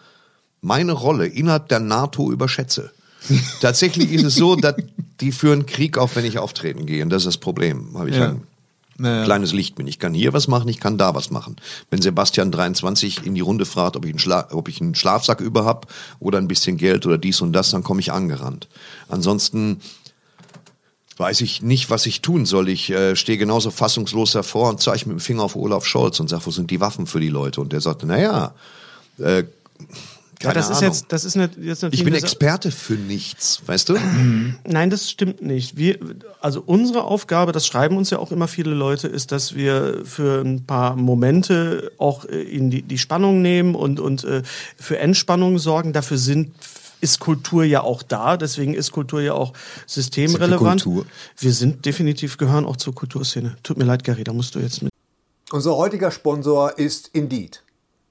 meine 0.60 0.92
Rolle 0.92 1.26
innerhalb 1.26 1.68
der 1.68 1.80
NATO 1.80 2.32
überschätze. 2.32 2.90
Tatsächlich 3.60 4.12
ist 4.12 4.24
es 4.24 4.34
so, 4.34 4.56
dass 4.56 4.74
die 5.20 5.32
führen 5.32 5.66
Krieg 5.66 5.98
auf, 5.98 6.16
wenn 6.16 6.24
ich 6.24 6.38
auftreten 6.38 6.86
gehe. 6.86 7.02
Und 7.02 7.10
das 7.10 7.22
ist 7.22 7.26
das 7.26 7.38
Problem. 7.38 7.96
Habe 7.96 8.10
ich 8.10 8.16
Ja. 8.16 8.36
An 8.98 9.24
kleines 9.24 9.52
Licht 9.52 9.74
bin. 9.74 9.86
Ich 9.86 9.98
kann 9.98 10.14
hier 10.14 10.32
was 10.32 10.48
machen, 10.48 10.68
ich 10.68 10.80
kann 10.80 10.98
da 10.98 11.14
was 11.14 11.30
machen. 11.30 11.56
Wenn 11.90 12.02
Sebastian 12.02 12.50
23 12.50 13.26
in 13.26 13.34
die 13.34 13.40
Runde 13.40 13.66
fragt, 13.66 13.96
ob 13.96 14.04
ich 14.04 14.10
einen, 14.10 14.18
Schla 14.18 14.48
ob 14.52 14.68
ich 14.68 14.80
einen 14.80 14.94
Schlafsack 14.94 15.40
über 15.40 15.64
hab 15.64 15.92
oder 16.20 16.38
ein 16.38 16.48
bisschen 16.48 16.76
Geld 16.76 17.06
oder 17.06 17.18
dies 17.18 17.40
und 17.40 17.52
das, 17.52 17.70
dann 17.70 17.82
komme 17.82 18.00
ich 18.00 18.12
angerannt. 18.12 18.68
Ansonsten 19.08 19.80
weiß 21.16 21.42
ich 21.42 21.62
nicht, 21.62 21.90
was 21.90 22.06
ich 22.06 22.22
tun 22.22 22.44
soll. 22.46 22.68
Ich 22.68 22.90
äh, 22.90 23.14
stehe 23.16 23.38
genauso 23.38 23.70
fassungslos 23.70 24.32
davor 24.32 24.70
und 24.70 24.80
zeige 24.80 25.08
mit 25.08 25.18
dem 25.18 25.20
Finger 25.20 25.44
auf 25.44 25.56
Olaf 25.56 25.84
Scholz 25.86 26.18
und 26.20 26.28
sage, 26.28 26.46
wo 26.46 26.50
sind 26.50 26.70
die 26.70 26.80
Waffen 26.80 27.06
für 27.06 27.20
die 27.20 27.28
Leute? 27.28 27.60
Und 27.60 27.72
der 27.72 27.80
sagte, 27.80 28.06
naja, 28.06 28.54
äh, 29.18 29.44
Ja, 29.44 30.13
keine 30.44 30.54
das 30.54 30.70
ist 30.70 30.78
Ahnung. 30.78 30.92
jetzt, 30.92 31.06
das 31.08 31.24
ist 31.24 31.36
nicht, 31.36 31.56
jetzt 31.56 31.82
natürlich 31.82 32.00
ich 32.00 32.04
bin 32.04 32.14
eine 32.14 32.22
Experte 32.22 32.70
für 32.70 32.94
nichts, 32.94 33.62
weißt 33.66 33.88
du? 33.88 33.96
Nein, 34.66 34.90
das 34.90 35.10
stimmt 35.10 35.42
nicht. 35.42 35.76
Wir, 35.76 35.98
also 36.40 36.62
unsere 36.64 37.04
Aufgabe, 37.04 37.52
das 37.52 37.66
schreiben 37.66 37.96
uns 37.96 38.10
ja 38.10 38.18
auch 38.18 38.32
immer 38.32 38.48
viele 38.48 38.72
Leute, 38.72 39.08
ist, 39.08 39.32
dass 39.32 39.54
wir 39.54 40.02
für 40.04 40.42
ein 40.42 40.64
paar 40.64 40.96
Momente 40.96 41.92
auch 41.98 42.24
äh, 42.24 42.42
in 42.42 42.70
die, 42.70 42.82
die 42.82 42.98
Spannung 42.98 43.42
nehmen 43.42 43.74
und, 43.74 44.00
und 44.00 44.24
äh, 44.24 44.42
für 44.76 44.98
Entspannung 44.98 45.58
sorgen. 45.58 45.92
Dafür 45.92 46.18
sind 46.18 46.52
ist 47.00 47.20
Kultur 47.20 47.64
ja 47.64 47.82
auch 47.82 48.02
da, 48.02 48.38
deswegen 48.38 48.72
ist 48.72 48.90
Kultur 48.90 49.20
ja 49.20 49.34
auch 49.34 49.52
systemrelevant. 49.86 50.82
Sind 50.82 50.96
wir? 50.96 51.04
Wir 51.36 51.52
sind 51.52 51.84
definitiv 51.84 52.38
gehören 52.38 52.64
auch 52.64 52.76
zur 52.76 52.94
Kulturszene. 52.94 53.56
Tut 53.62 53.76
mir 53.76 53.84
leid, 53.84 54.04
Gary, 54.04 54.24
da 54.24 54.32
musst 54.32 54.54
du 54.54 54.58
jetzt 54.58 54.82
mit. 54.82 54.90
Unser 55.52 55.76
heutiger 55.76 56.10
Sponsor 56.10 56.78
ist 56.78 57.10
Indeed. 57.12 57.63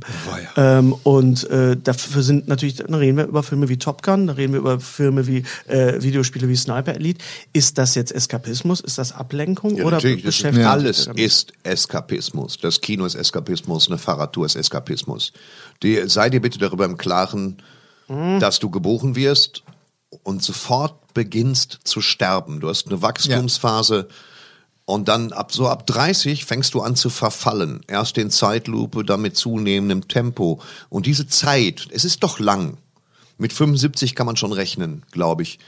Problem. 0.00 0.46
Ähm, 0.56 0.92
und 1.04 1.48
äh, 1.50 1.76
dafür 1.76 2.22
sind 2.22 2.48
natürlich, 2.48 2.76
dann 2.76 2.94
reden 2.94 3.16
wir 3.16 3.26
über 3.26 3.42
Filme 3.42 3.68
wie 3.68 3.76
Top 3.76 4.02
Gun, 4.02 4.26
da 4.26 4.32
reden 4.34 4.52
wir 4.52 4.60
über 4.60 4.80
Filme 4.80 5.26
wie 5.26 5.44
äh, 5.66 6.02
Videospiele 6.02 6.48
wie 6.48 6.56
Sniper 6.56 6.94
Elite. 6.94 7.24
Ist 7.52 7.78
das 7.78 7.94
jetzt 7.94 8.12
Eskapismus? 8.12 8.80
Ist 8.80 8.98
das 8.98 9.12
Ablenkung 9.12 9.76
Ja, 9.76 9.84
oder 9.84 10.00
beschäftigt 10.00 10.66
alles 10.66 10.96
sich 10.96 11.06
damit? 11.06 11.20
ist 11.24 11.52
Eskapismus. 11.62 12.58
Das 12.58 12.80
Kino 12.80 13.04
ist 13.04 13.14
Eskapismus, 13.14 13.88
eine 13.88 13.98
Fahrradtour 13.98 14.46
ist 14.46 14.56
Eskapismus. 14.56 15.32
Die, 15.82 16.02
sei 16.08 16.30
dir 16.30 16.40
bitte 16.40 16.58
darüber 16.58 16.84
im 16.84 16.96
Klaren, 16.96 17.58
Mhm. 18.06 18.38
dass 18.38 18.58
du 18.58 18.68
geboren 18.68 19.16
wirst 19.16 19.62
und 20.24 20.42
sofort 20.42 21.14
beginnst 21.14 21.78
zu 21.84 22.02
sterben. 22.02 22.60
Du 22.60 22.68
hast 22.68 22.86
eine 22.88 23.00
Wachstumsphase 23.00 24.08
und 24.86 25.08
dann 25.08 25.32
ab 25.32 25.52
so 25.52 25.68
ab 25.68 25.86
30 25.86 26.44
fängst 26.44 26.74
du 26.74 26.82
an 26.82 26.96
zu 26.96 27.08
verfallen. 27.10 27.80
Erst 27.88 28.18
in 28.18 28.30
Zeitlupe, 28.30 29.04
dann 29.04 29.22
mit 29.22 29.36
zunehmendem 29.36 30.08
Tempo. 30.08 30.60
Und 30.90 31.06
diese 31.06 31.26
Zeit, 31.26 31.88
es 31.90 32.04
ist 32.04 32.22
doch 32.22 32.38
lang. 32.38 32.76
Mit 33.38 33.52
75 33.52 34.14
kann 34.14 34.26
man 34.26 34.36
schon 34.36 34.52
rechnen, 34.52 35.02
glaube 35.10 35.42
ich. 35.42 35.58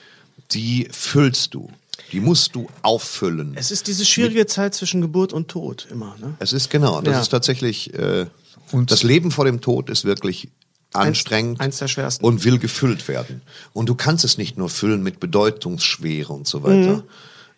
Die 0.52 0.88
füllst 0.92 1.54
du. 1.54 1.70
Die 2.12 2.20
musst 2.20 2.54
du 2.54 2.68
auffüllen. 2.82 3.54
Es 3.56 3.70
ist 3.70 3.86
diese 3.88 4.04
schwierige 4.04 4.46
Zeit 4.46 4.74
zwischen 4.74 5.00
Geburt 5.00 5.32
und 5.32 5.48
Tod 5.48 5.88
immer. 5.90 6.14
Ne? 6.20 6.34
Es 6.38 6.52
ist 6.52 6.68
genau, 6.70 7.00
das 7.00 7.14
Ja. 7.14 7.20
ist 7.22 7.28
tatsächlich, 7.30 7.94
äh, 7.94 8.26
Und- 8.70 8.90
das 8.90 9.02
Leben 9.02 9.30
vor 9.30 9.46
dem 9.46 9.60
Tod 9.62 9.88
ist 9.90 10.04
wirklich 10.04 10.48
anstrengend 10.92 11.60
eins 11.60 11.78
der 11.78 11.88
schwersten. 11.88 12.24
und 12.24 12.44
will 12.44 12.58
gefüllt 12.58 13.08
werden. 13.08 13.42
Und 13.72 13.88
du 13.88 13.94
kannst 13.94 14.24
es 14.24 14.38
nicht 14.38 14.56
nur 14.58 14.68
füllen 14.68 15.02
mit 15.02 15.20
Bedeutungsschwere 15.20 16.32
und 16.32 16.46
so 16.46 16.62
weiter. 16.62 16.96
Mhm. 16.96 17.02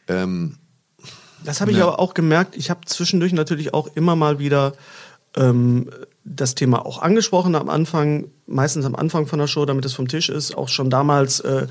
Ähm, 0.09 0.57
Das 1.45 1.61
habe 1.61 1.71
ich 1.71 1.81
aber 1.83 1.99
auch 1.99 2.15
gemerkt. 2.15 2.57
Ich 2.57 2.71
habe 2.71 2.81
zwischendurch 2.85 3.33
natürlich 3.33 3.75
auch 3.75 3.89
immer 3.95 4.17
mal 4.17 4.39
wieder 4.39 4.75
ähm, 5.37 5.91
das 6.25 6.55
Thema 6.55 6.85
auch 6.85 7.01
angesprochen 7.01 7.55
am 7.55 7.69
Anfang, 7.69 8.29
meistens 8.47 8.85
am 8.85 8.95
Anfang 8.95 9.27
von 9.27 9.39
der 9.39 9.47
Show, 9.47 9.65
damit 9.65 9.85
es 9.85 9.95
vom 9.95 10.09
Tisch 10.09 10.29
ist. 10.29 10.57
Auch 10.57 10.69
schon 10.69 10.91
damals 10.91 11.41
äh, 11.41 11.67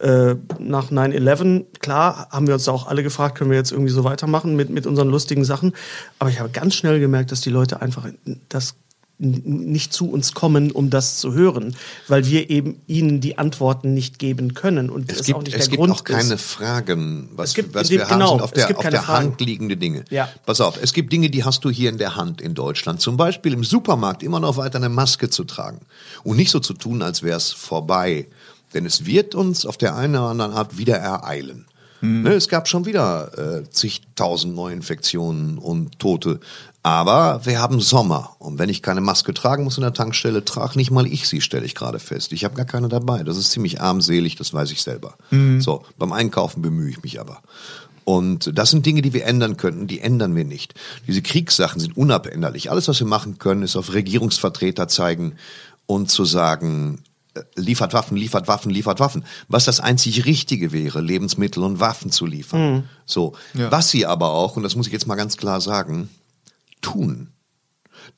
äh, 0.00 0.36
nach 0.58 0.90
9-11. 0.90 1.66
Klar, 1.80 2.28
haben 2.30 2.46
wir 2.46 2.54
uns 2.54 2.64
da 2.64 2.72
auch 2.72 2.86
alle 2.86 3.02
gefragt, 3.02 3.38
können 3.38 3.50
wir 3.50 3.58
jetzt 3.58 3.72
irgendwie 3.72 3.92
so 3.92 4.04
weitermachen 4.04 4.56
mit, 4.56 4.70
mit 4.70 4.86
unseren 4.86 5.08
lustigen 5.08 5.44
Sachen. 5.44 5.72
Aber 6.18 6.30
ich 6.30 6.40
habe 6.40 6.50
ganz 6.50 6.74
schnell 6.74 7.00
gemerkt, 7.00 7.32
dass 7.32 7.40
die 7.40 7.50
Leute 7.50 7.80
einfach 7.80 8.06
das 8.48 8.74
nicht 9.22 9.92
zu 9.92 10.10
uns 10.10 10.32
kommen, 10.34 10.70
um 10.72 10.90
das 10.90 11.18
zu 11.18 11.32
hören, 11.32 11.76
weil 12.08 12.26
wir 12.26 12.50
eben 12.50 12.80
ihnen 12.86 13.20
die 13.20 13.38
Antworten 13.38 13.94
nicht 13.94 14.18
geben 14.18 14.54
können. 14.54 14.90
Und 14.90 15.10
es 15.10 15.18
das 15.18 15.26
gibt, 15.26 15.38
auch 15.38 15.42
nicht 15.44 15.54
es 15.54 15.60
der 15.60 15.68
gibt 15.68 15.78
Grund 15.78 15.92
auch 15.92 16.04
keine 16.04 16.34
ist. 16.34 16.42
Fragen. 16.42 17.28
Was, 17.36 17.50
Es 17.50 17.54
gibt- 17.54 17.74
was 17.74 17.88
wir 17.90 18.02
haben, 18.08 18.18
genau, 18.18 18.30
sind 18.32 18.42
auf 18.42 18.52
der, 18.52 18.76
auf 18.76 18.82
keine 18.82 18.90
der. 18.96 19.08
Hand 19.08 19.40
liegende 19.40 19.76
Dinge. 19.76 20.04
Ja. 20.10 20.28
Pass 20.44 20.60
auf, 20.60 20.78
es 20.82 20.92
gibt 20.92 21.12
Dinge, 21.12 21.30
die 21.30 21.44
hast 21.44 21.64
du 21.64 21.70
hier 21.70 21.88
in 21.88 21.98
der 21.98 22.16
Hand 22.16 22.40
in 22.40 22.54
Deutschland. 22.54 23.00
Zum 23.00 23.16
Beispiel 23.16 23.52
im 23.52 23.64
Supermarkt 23.64 24.22
immer 24.22 24.40
noch 24.40 24.56
weiter 24.56 24.76
eine 24.78 24.88
Maske 24.88 25.30
zu 25.30 25.44
tragen. 25.44 25.80
Und 26.24 26.36
nicht 26.36 26.50
so 26.50 26.58
zu 26.60 26.74
tun, 26.74 27.00
als 27.02 27.22
wäre 27.22 27.36
es 27.36 27.52
vorbei. 27.52 28.26
Denn 28.74 28.86
es 28.86 29.06
wird 29.06 29.34
uns 29.34 29.66
auf 29.66 29.76
der 29.76 29.94
einen 29.96 30.16
oder 30.16 30.28
anderen 30.30 30.52
Art 30.52 30.78
wieder 30.78 30.96
ereilen. 30.96 31.66
Mhm. 32.00 32.22
Ne, 32.22 32.30
es 32.32 32.48
gab 32.48 32.66
schon 32.66 32.84
wieder 32.86 33.60
äh, 33.60 33.70
zigtausend 33.70 34.56
Neuinfektionen 34.56 35.58
und 35.58 36.00
Tote. 36.00 36.40
Aber 36.82 37.44
wir 37.44 37.60
haben 37.60 37.80
Sommer. 37.80 38.34
Und 38.38 38.58
wenn 38.58 38.68
ich 38.68 38.82
keine 38.82 39.00
Maske 39.00 39.32
tragen 39.32 39.64
muss 39.64 39.76
in 39.76 39.82
der 39.82 39.92
Tankstelle, 39.92 40.44
trage 40.44 40.76
nicht 40.76 40.90
mal 40.90 41.06
ich 41.06 41.28
sie, 41.28 41.40
stelle 41.40 41.64
ich 41.64 41.76
gerade 41.76 42.00
fest. 42.00 42.32
Ich 42.32 42.44
habe 42.44 42.56
gar 42.56 42.64
keine 42.64 42.88
dabei. 42.88 43.22
Das 43.22 43.36
ist 43.36 43.52
ziemlich 43.52 43.80
armselig, 43.80 44.34
das 44.34 44.52
weiß 44.52 44.72
ich 44.72 44.82
selber. 44.82 45.14
So, 45.60 45.84
beim 45.96 46.12
Einkaufen 46.12 46.60
bemühe 46.60 46.90
ich 46.90 47.02
mich 47.02 47.20
aber. 47.20 47.40
Und 48.04 48.58
das 48.58 48.70
sind 48.70 48.84
Dinge, 48.84 49.00
die 49.00 49.12
wir 49.12 49.26
ändern 49.26 49.56
könnten, 49.56 49.86
die 49.86 50.00
ändern 50.00 50.34
wir 50.34 50.44
nicht. 50.44 50.74
Diese 51.06 51.22
Kriegssachen 51.22 51.80
sind 51.80 51.96
unabänderlich. 51.96 52.68
Alles, 52.68 52.88
was 52.88 52.98
wir 52.98 53.06
machen 53.06 53.38
können, 53.38 53.62
ist 53.62 53.76
auf 53.76 53.92
Regierungsvertreter 53.94 54.88
zeigen 54.88 55.34
und 55.86 56.10
zu 56.10 56.24
sagen, 56.24 57.04
äh, 57.34 57.42
liefert 57.54 57.92
Waffen, 57.92 58.16
liefert 58.16 58.48
Waffen, 58.48 58.72
liefert 58.72 58.98
Waffen. 58.98 59.24
Was 59.46 59.66
das 59.66 59.78
einzig 59.78 60.26
Richtige 60.26 60.72
wäre, 60.72 61.00
Lebensmittel 61.00 61.62
und 61.62 61.78
Waffen 61.78 62.10
zu 62.10 62.26
liefern. 62.26 62.88
So. 63.06 63.34
Was 63.70 63.90
sie 63.90 64.04
aber 64.04 64.30
auch, 64.30 64.56
und 64.56 64.64
das 64.64 64.74
muss 64.74 64.88
ich 64.88 64.92
jetzt 64.92 65.06
mal 65.06 65.14
ganz 65.14 65.36
klar 65.36 65.60
sagen, 65.60 66.08
tun. 66.82 67.30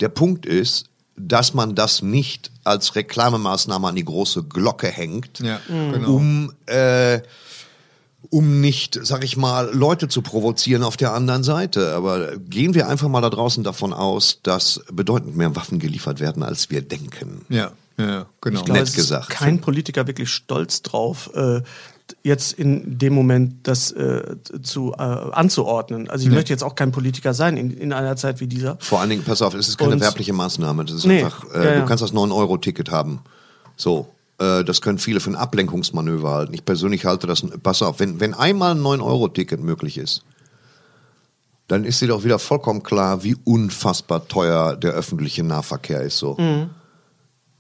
Der 0.01 0.09
Punkt 0.09 0.47
ist, 0.47 0.87
dass 1.17 1.55
man 1.55 1.75
das 1.77 2.03
nicht 2.03 2.51
als 2.65 2.97
Reklamemaßnahme 2.97 3.87
an 3.89 3.95
die 3.95 4.05
große 4.05 4.43
Glocke 4.45 4.89
hängt, 4.89 5.39
Ja, 5.41 5.61
genau. 5.69 6.15
um 6.15 6.53
äh, 6.67 7.21
um 8.31 8.61
nicht, 8.61 8.99
sag 9.03 9.23
ich 9.23 9.37
mal, 9.37 9.71
Leute 9.73 10.09
zu 10.09 10.23
provozieren 10.23 10.83
auf 10.83 10.97
der 10.97 11.13
anderen 11.13 11.45
Seite. 11.45 11.95
Aber 11.95 12.37
gehen 12.39 12.75
wir 12.75 12.89
einfach 12.89 13.09
mal 13.09 13.21
da 13.21 13.31
draußen 13.31 13.63
davon 13.63 13.93
aus, 13.93 14.41
dass 14.43 14.81
bedeutend 14.91 15.37
mehr 15.37 15.55
Waffen 15.55 15.79
geliefert 15.79 16.21
werden, 16.21 16.43
als 16.43 16.71
wir 16.71 16.83
denken. 16.83 17.45
Ja, 17.49 17.73
ja, 17.99 18.27
genau. 18.41 18.61
Ich 18.61 18.65
glaube, 18.65 18.81
Nett 18.81 18.89
es 18.89 18.95
gesagt. 18.95 19.31
ist 19.31 19.39
kein 19.39 19.61
Politiker 19.61 20.07
wirklich 20.07 20.31
stolz 20.31 20.83
drauf, 20.83 21.31
äh, 21.35 21.61
jetzt 22.23 22.53
in 22.53 22.99
dem 22.99 23.15
Moment 23.15 23.67
das 23.67 23.91
äh, 23.93 24.37
zu 24.63 24.93
äh, 24.93 25.03
anzuordnen. 25.03 26.11
Also 26.11 26.27
ich 26.29 26.33
möchte 26.35 26.53
jetzt 26.53 26.63
auch 26.63 26.75
kein 26.75 26.93
Politiker 26.93 27.33
sein 27.35 27.57
in, 27.57 27.71
in 27.71 27.93
einer 27.93 28.17
Zeit 28.17 28.41
wie 28.41 28.47
dieser. 28.47 28.77
Vor 28.81 29.01
allen 29.01 29.11
Dingen, 29.11 29.25
pass 29.25 29.41
auf, 29.43 29.55
es 29.55 29.69
ist 29.69 29.79
keine 29.79 29.93
Und- 29.95 30.01
werbliche 30.01 30.33
Maßnahme. 30.33 30.85
Das 30.85 30.97
ist 30.97 31.07
Nee, 31.07 31.25
einfach, 31.25 31.45
äh, 31.55 31.65
ja, 31.65 31.73
ja. 31.75 31.81
du 31.81 31.87
kannst 31.87 32.03
das 32.03 32.13
9-Euro-Ticket 32.13 32.91
haben. 32.91 33.21
So. 33.77 34.09
Äh, 34.39 34.65
das 34.65 34.83
können 34.83 34.99
viele 34.99 35.21
für 35.21 35.31
ein 35.31 35.37
Ablenkungsmanöver 35.37 36.31
halten. 36.31 36.55
Ich 36.55 36.65
persönlich 36.65 37.05
halte 37.07 37.27
das, 37.27 37.45
pass 37.63 37.83
auf, 37.83 38.01
wenn, 38.01 38.21
wenn 38.21 38.35
einmal 38.35 38.73
ein 38.73 38.81
9-Euro-Ticket 38.83 39.61
möglich 39.61 39.97
ist, 39.99 40.23
dann 41.69 41.85
ist 41.85 42.01
dir 42.03 42.09
doch 42.09 42.25
wieder 42.25 42.39
vollkommen 42.39 42.83
klar, 42.83 43.23
wie 43.25 43.37
unfassbar 43.45 44.29
teuer 44.29 44.77
der 44.77 44.93
öffentliche 44.93 45.43
Nahverkehr 45.43 46.03
ist 46.03 46.19
so. 46.19 46.37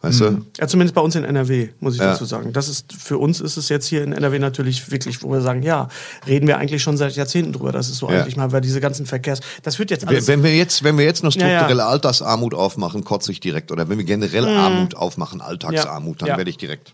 Weißt 0.04 0.20
du? 0.20 0.44
Ja, 0.58 0.68
zumindest 0.68 0.94
bei 0.94 1.00
uns 1.00 1.14
in 1.14 1.24
NRW, 1.24 1.70
muss 1.80 1.94
ich 1.94 2.00
Ja. 2.00 2.12
dazu 2.12 2.26
sagen. 2.26 2.52
Das 2.52 2.68
ist, 2.68 2.92
für 2.92 3.16
uns 3.16 3.40
ist 3.40 3.56
es 3.56 3.70
jetzt 3.70 3.86
hier 3.86 4.04
in 4.04 4.12
NRW 4.12 4.38
natürlich 4.38 4.90
wirklich, 4.90 5.22
wo 5.22 5.30
wir 5.32 5.40
sagen, 5.40 5.62
ja, 5.62 5.88
reden 6.26 6.46
wir 6.46 6.58
eigentlich 6.58 6.82
schon 6.82 6.98
seit 6.98 7.16
Jahrzehnten 7.16 7.52
drüber. 7.54 7.72
Das 7.72 7.88
ist 7.88 7.96
so 7.98 8.10
Ja. 8.10 8.20
eigentlich 8.20 8.36
mal, 8.36 8.52
weil 8.52 8.60
diese 8.60 8.80
ganzen 8.82 9.06
Verkehrs, 9.06 9.40
das 9.62 9.78
wird 9.78 9.90
jetzt 9.90 10.02
Wenn 10.02 10.08
alles. 10.10 10.28
wenn 10.28 10.42
wir 10.42 10.54
jetzt, 10.54 10.84
wenn 10.84 10.98
wir 10.98 11.06
jetzt 11.06 11.24
noch 11.24 11.32
Ja, 11.34 11.46
ja. 11.48 11.56
strukturelle 11.60 11.86
Altersarmut 11.86 12.52
aufmachen, 12.52 13.02
kotze 13.02 13.32
ich 13.32 13.40
direkt. 13.40 13.72
Oder 13.72 13.88
wenn 13.88 13.96
wir 13.96 14.04
generell 14.04 14.46
Armut 14.46 14.94
aufmachen, 14.94 15.40
Alltagsarmut, 15.40 16.20
dann 16.20 16.28
Ja. 16.28 16.36
werde 16.36 16.50
ich 16.50 16.58
direkt. 16.58 16.92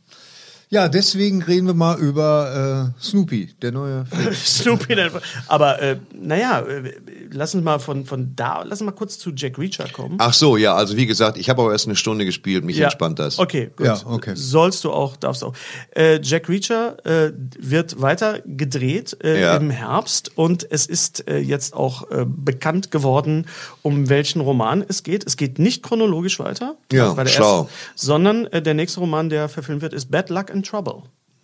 Ja, 0.73 0.87
deswegen 0.87 1.43
reden 1.43 1.67
wir 1.67 1.75
mal 1.75 1.99
über 1.99 2.93
äh, 2.97 3.03
Snoopy, 3.03 3.55
der 3.61 3.73
neue 3.73 4.05
Film. 4.11 4.33
Snoopy, 4.35 4.95
der- 4.95 5.11
aber 5.49 5.83
äh, 5.83 5.97
naja, 6.15 6.61
äh, 6.61 6.93
lass 7.33 7.55
uns 7.55 7.65
mal 7.65 7.79
von, 7.79 8.05
von 8.05 8.35
da, 8.37 8.63
lass 8.63 8.81
uns 8.81 8.87
mal 8.87 8.93
kurz 8.97 9.19
zu 9.19 9.31
Jack 9.35 9.59
Reacher 9.59 9.89
kommen. 9.93 10.17
Ach 10.19 10.33
so, 10.33 10.57
ja, 10.57 10.75
also 10.75 10.97
wie 10.97 11.07
gesagt, 11.07 11.39
ich 11.39 11.49
habe 11.51 11.63
aber 11.63 11.73
erst 11.73 11.87
eine 11.87 11.97
Stunde 11.97 12.25
gespielt, 12.25 12.65
mich 12.65 12.79
entspannt 12.79 13.19
das. 13.19 13.39
Okay, 13.39 13.71
gut. 13.77 13.87
Ja, 13.87 14.01
okay. 14.05 14.33
Sollst 14.35 14.85
du 14.85 14.91
auch, 14.93 15.17
darfst 15.17 15.43
du 15.43 15.47
auch. 15.47 15.55
Äh, 15.97 16.21
Jack 16.23 16.49
Reacher 16.49 16.97
äh, 17.07 17.33
wird 17.59 18.01
weiter 18.01 18.41
gedreht 18.45 19.17
äh, 19.23 19.41
Ja. 19.41 19.57
im 19.57 19.71
Herbst 19.71 20.33
und 20.37 20.67
es 20.71 20.87
ist 20.87 21.29
äh, 21.29 21.39
jetzt 21.39 21.75
auch 21.75 22.11
äh, 22.11 22.25
bekannt 22.27 22.91
geworden, 22.91 23.47
um 23.83 24.09
welchen 24.09 24.41
Roman 24.41 24.85
es 24.87 25.03
geht. 25.03 25.27
Es 25.27 25.37
geht 25.37 25.59
nicht 25.59 25.83
chronologisch 25.83 26.39
weiter, 26.39 26.77
Ja, 26.93 27.13
bei 27.15 27.25
der 27.25 27.31
schlau. 27.31 27.61
ersten, 27.63 27.73
sondern 27.95 28.47
äh, 28.49 28.61
der 28.63 28.75
nächste 28.75 29.01
Roman, 29.01 29.29
der 29.31 29.49
verfilmt 29.49 29.83
wird, 29.83 29.93
ist 29.93 30.11
Bad 30.11 30.31
Luck 30.31 30.51
and 30.51 30.67
Trouble. 30.67 31.03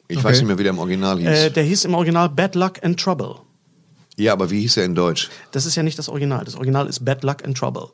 Ich 0.08 0.18
Okay. 0.18 0.24
weiß 0.28 0.38
nicht 0.38 0.46
mehr, 0.46 0.58
wie 0.58 0.62
der 0.62 0.70
im 0.72 0.78
Original 0.78 1.18
hieß. 1.18 1.28
Äh, 1.28 1.50
der 1.50 1.64
hieß 1.64 1.84
im 1.84 1.94
Original 1.94 2.28
Bad 2.28 2.54
Luck 2.54 2.74
and 2.84 2.98
Trouble. 3.00 3.36
Ja, 4.16 4.32
aber 4.32 4.50
wie 4.50 4.60
hieß 4.62 4.78
er 4.78 4.84
in 4.84 4.94
Deutsch? 4.94 5.28
Das 5.52 5.66
ist 5.66 5.74
ja 5.76 5.82
nicht 5.82 5.98
das 5.98 6.08
Original. 6.08 6.44
Das 6.44 6.54
Original 6.56 6.86
ist 6.86 7.04
Bad 7.04 7.22
Luck 7.22 7.44
and 7.44 7.56
Trouble. 7.56 7.88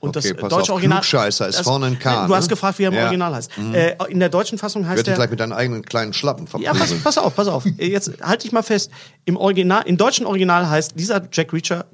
Und 0.00 0.16
Okay, 0.16 0.32
das 0.32 0.40
pass 0.40 0.50
deutsche 0.50 0.62
auf, 0.72 0.76
Original. 0.76 0.98
Klugscheißer 1.00 1.48
ist 1.48 1.58
das- 1.58 1.64
vorne 1.66 1.86
ein 1.86 1.98
K, 1.98 2.26
Du 2.28 2.34
hast 2.34 2.44
ne? 2.44 2.50
gefragt, 2.50 2.78
wie 2.78 2.84
er 2.84 2.88
im 2.88 2.94
Ja. 2.94 3.00
Mhm. 3.00 3.06
Original 3.06 3.34
heißt. 3.34 3.50
Äh, 3.72 3.96
in 4.10 4.20
der 4.20 4.28
deutschen 4.28 4.56
Fassung 4.56 4.86
heißt 4.86 5.00
dich 5.00 5.08
er. 5.08 5.14
gleich 5.16 5.30
mit 5.30 5.40
deinen 5.40 5.52
eigenen 5.52 5.82
kleinen 5.84 6.12
Schlappen 6.12 6.46
Ja, 6.60 6.72
pass, 6.72 6.92
pass 7.02 7.18
auf, 7.18 7.34
pass 7.34 7.48
auf. 7.48 7.64
Jetzt 7.78 8.12
halte 8.22 8.46
ich 8.46 8.52
mal 8.52 8.62
fest. 8.62 8.92
Im 9.24 9.36
Original, 9.36 9.82
im 9.86 9.96
deutschen 9.96 10.24
Original 10.26 10.68
heißt 10.68 10.92
dieser 10.96 11.22
Jack 11.32 11.52
Reacher 11.52 11.84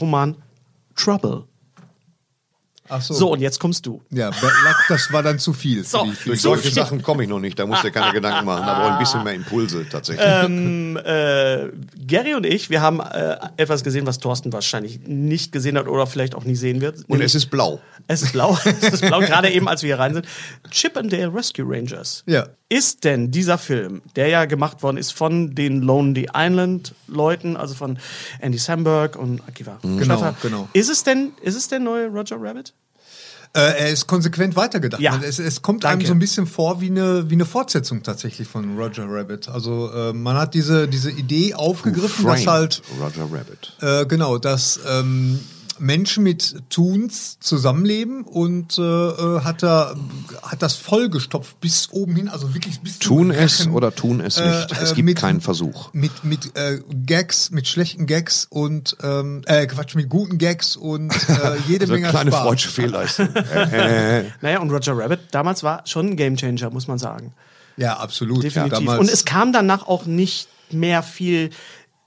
Roman 0.00 0.36
Trouble. 0.96 1.44
Ach 2.88 3.02
so. 3.02 3.14
So, 3.14 3.32
und 3.32 3.40
jetzt 3.40 3.60
kommst 3.60 3.86
du. 3.86 4.02
Ja, 4.10 4.30
das 4.88 5.12
war 5.12 5.22
dann 5.22 5.38
zu 5.38 5.52
viel. 5.52 5.84
So. 5.84 6.06
Durch 6.24 6.40
solche 6.40 6.70
Sachen 6.70 7.02
komme 7.02 7.22
ich 7.24 7.28
noch 7.28 7.40
nicht, 7.40 7.58
da 7.58 7.66
musst 7.66 7.82
du 7.82 7.88
dir 7.88 7.92
keine 7.92 8.12
Gedanken 8.14 8.46
machen. 8.46 8.66
Da 8.66 8.86
ich 8.86 8.92
ein 8.92 8.98
bisschen 8.98 9.24
mehr 9.24 9.34
Impulse 9.34 9.86
tatsächlich. 9.88 10.26
Ähm, 10.26 10.96
äh, 10.96 11.68
Gary 12.06 12.34
und 12.34 12.46
ich, 12.46 12.70
wir 12.70 12.80
haben 12.80 13.00
äh, 13.00 13.36
etwas 13.56 13.82
gesehen, 13.84 14.06
was 14.06 14.18
Thorsten 14.18 14.52
wahrscheinlich 14.52 15.00
nicht 15.06 15.52
gesehen 15.52 15.78
hat 15.78 15.88
oder 15.88 16.06
vielleicht 16.06 16.34
auch 16.34 16.44
nie 16.44 16.56
sehen 16.56 16.80
wird. 16.80 17.04
Und 17.08 17.20
es 17.20 17.34
ist 17.34 17.46
blau. 17.46 17.80
Es 18.08 18.22
ist 18.22 18.32
blau. 18.32 18.56
es 18.64 18.82
ist 18.82 19.00
blau, 19.02 19.20
gerade 19.20 19.50
eben, 19.50 19.68
als 19.68 19.82
wir 19.82 19.88
hier 19.88 19.98
rein 19.98 20.14
sind. 20.14 20.26
Chip 20.70 20.96
and 20.96 21.12
Dale 21.12 21.32
Rescue 21.32 21.64
Rangers. 21.66 22.22
Ja. 22.26 22.46
Ist 22.68 23.04
denn 23.04 23.30
dieser 23.30 23.58
Film, 23.58 24.02
der 24.16 24.26
ja 24.28 24.44
gemacht 24.44 24.82
worden 24.82 24.96
ist 24.96 25.12
von 25.12 25.54
den 25.54 25.82
Lonely 25.82 26.28
Island 26.34 26.94
Leuten, 27.06 27.56
also 27.56 27.74
von 27.74 27.98
Andy 28.40 28.58
Samberg 28.58 29.14
und 29.14 29.40
Akiva 29.46 29.78
Genau, 29.82 30.04
Schaffer, 30.04 30.34
genau. 30.42 30.68
Ist 30.72 30.90
es 30.90 31.04
denn, 31.04 31.30
ist 31.42 31.54
es 31.54 31.68
der 31.68 31.78
neue 31.78 32.08
Roger 32.08 32.36
Rabbit? 32.40 32.74
Äh, 33.52 33.60
er 33.60 33.90
ist 33.90 34.08
konsequent 34.08 34.56
weitergedacht. 34.56 35.00
Ja. 35.00 35.14
Und 35.14 35.22
Es, 35.22 35.38
es 35.38 35.62
kommt 35.62 35.84
Danke. 35.84 35.98
einem 35.98 36.06
so 36.06 36.12
ein 36.12 36.18
bisschen 36.18 36.46
vor 36.48 36.80
wie 36.80 36.90
eine, 36.90 37.30
wie 37.30 37.34
eine 37.34 37.46
Fortsetzung 37.46 38.02
tatsächlich 38.02 38.48
von 38.48 38.76
Roger 38.76 39.06
Rabbit. 39.08 39.48
Also 39.48 39.90
äh, 39.92 40.12
man 40.12 40.36
hat 40.36 40.52
diese, 40.54 40.88
diese 40.88 41.10
Idee 41.12 41.54
aufgegriffen, 41.54 42.26
dass 42.26 42.46
halt 42.48 42.82
Roger 43.00 43.22
Rabbit. 43.32 43.76
äh, 43.80 44.04
genau, 44.06 44.38
dass 44.38 44.80
ähm, 44.88 45.38
Menschen 45.78 46.22
mit 46.22 46.62
Toons 46.70 47.38
zusammenleben 47.40 48.22
und 48.22 48.78
äh, 48.78 48.82
äh, 48.82 49.40
hat 49.42 49.62
da 49.62 49.94
hat 50.42 50.62
das 50.62 50.74
vollgestopft 50.76 51.60
bis 51.60 51.88
oben 51.92 52.16
hin, 52.16 52.28
also 52.28 52.54
wirklich 52.54 52.80
bis 52.80 52.98
zum 52.98 53.16
Tun 53.16 53.30
es 53.30 53.60
Rachen. 53.60 53.72
oder 53.72 53.94
tun 53.94 54.20
es 54.20 54.38
Äh, 54.38 54.46
nicht. 54.48 54.72
es 54.80 54.92
äh, 54.92 54.94
gibt 54.94 55.06
mit- 55.06 55.18
keinen 55.18 55.40
Versuch. 55.40 55.92
mit 55.92 56.24
mit 56.24 56.56
äh, 56.56 56.80
Gags, 57.06 57.50
mit 57.50 57.66
schlechten 57.68 58.06
Gags 58.06 58.46
und 58.48 58.96
ähm, 59.02 59.42
äh, 59.46 59.66
Quatsch, 59.66 59.94
mit 59.94 60.08
guten 60.08 60.38
Gags 60.38 60.76
und 60.76 61.12
äh, 61.28 61.56
jede 61.68 61.86
So 61.86 61.92
eine 61.92 62.00
Menge 62.02 62.10
kleine 62.12 62.30
Spaß. 62.32 62.42
freudsche 62.42 62.68
Fehlleistung. 62.68 63.28
äh, 63.34 64.20
äh. 64.20 64.24
Naja, 64.40 64.60
und 64.60 64.70
Roger 64.70 64.96
Rabbit 64.96 65.20
damals 65.32 65.62
war 65.62 65.86
schon 65.86 66.06
ein 66.10 66.16
Gamechanger, 66.16 66.70
muss 66.70 66.88
man 66.88 66.98
sagen. 66.98 67.32
Ja, 67.76 67.98
absolut. 67.98 68.42
Definitiv. 68.42 68.86
Ja, 68.86 68.96
und 68.96 69.10
es 69.10 69.24
kam 69.24 69.52
danach 69.52 69.86
auch 69.86 70.06
nicht 70.06 70.48
mehr 70.70 71.02
viel 71.02 71.50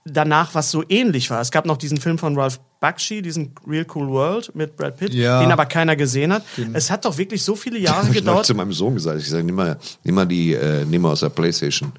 danach, 0.06 0.56
was 0.56 0.72
so 0.72 0.84
ähnlich 0.90 1.30
war. 1.30 1.40
Es 1.42 1.52
gab 1.52 1.66
noch 1.66 1.78
diesen 1.78 2.00
Film 2.02 2.18
von 2.18 2.36
Ralph 2.38 2.60
Bakshi, 2.80 3.22
diesen 3.22 3.52
Real 3.68 3.86
Cool 3.94 4.08
World 4.10 4.56
mit 4.56 4.76
Brad 4.78 4.98
Pitt, 4.98 5.14
Ja. 5.14 5.42
den 5.42 5.52
aber 5.52 5.66
keiner 5.66 5.96
gesehen 5.96 6.32
hat. 6.32 6.44
Es 6.74 6.90
hat 6.90 7.04
doch 7.06 7.18
wirklich 7.18 7.44
so 7.44 7.56
viele 7.56 7.78
Jahre 7.80 8.04
Hab 8.04 8.08
ich 8.10 8.14
gedauert. 8.20 8.46
zu 8.46 8.56
meinem 8.56 8.72
Sohn 8.74 8.94
gesagt. 8.94 9.20
Ich 9.20 9.30
sage, 9.30 9.44
nimm 9.44 9.56
mal, 9.56 9.78
nimm 10.04 10.16
mal 10.16 10.26
die, 10.26 10.54
äh, 10.54 10.86
nimm 10.86 11.02
mal 11.02 11.12
aus 11.12 11.20
der 11.20 11.30
Playstation. 11.30 11.92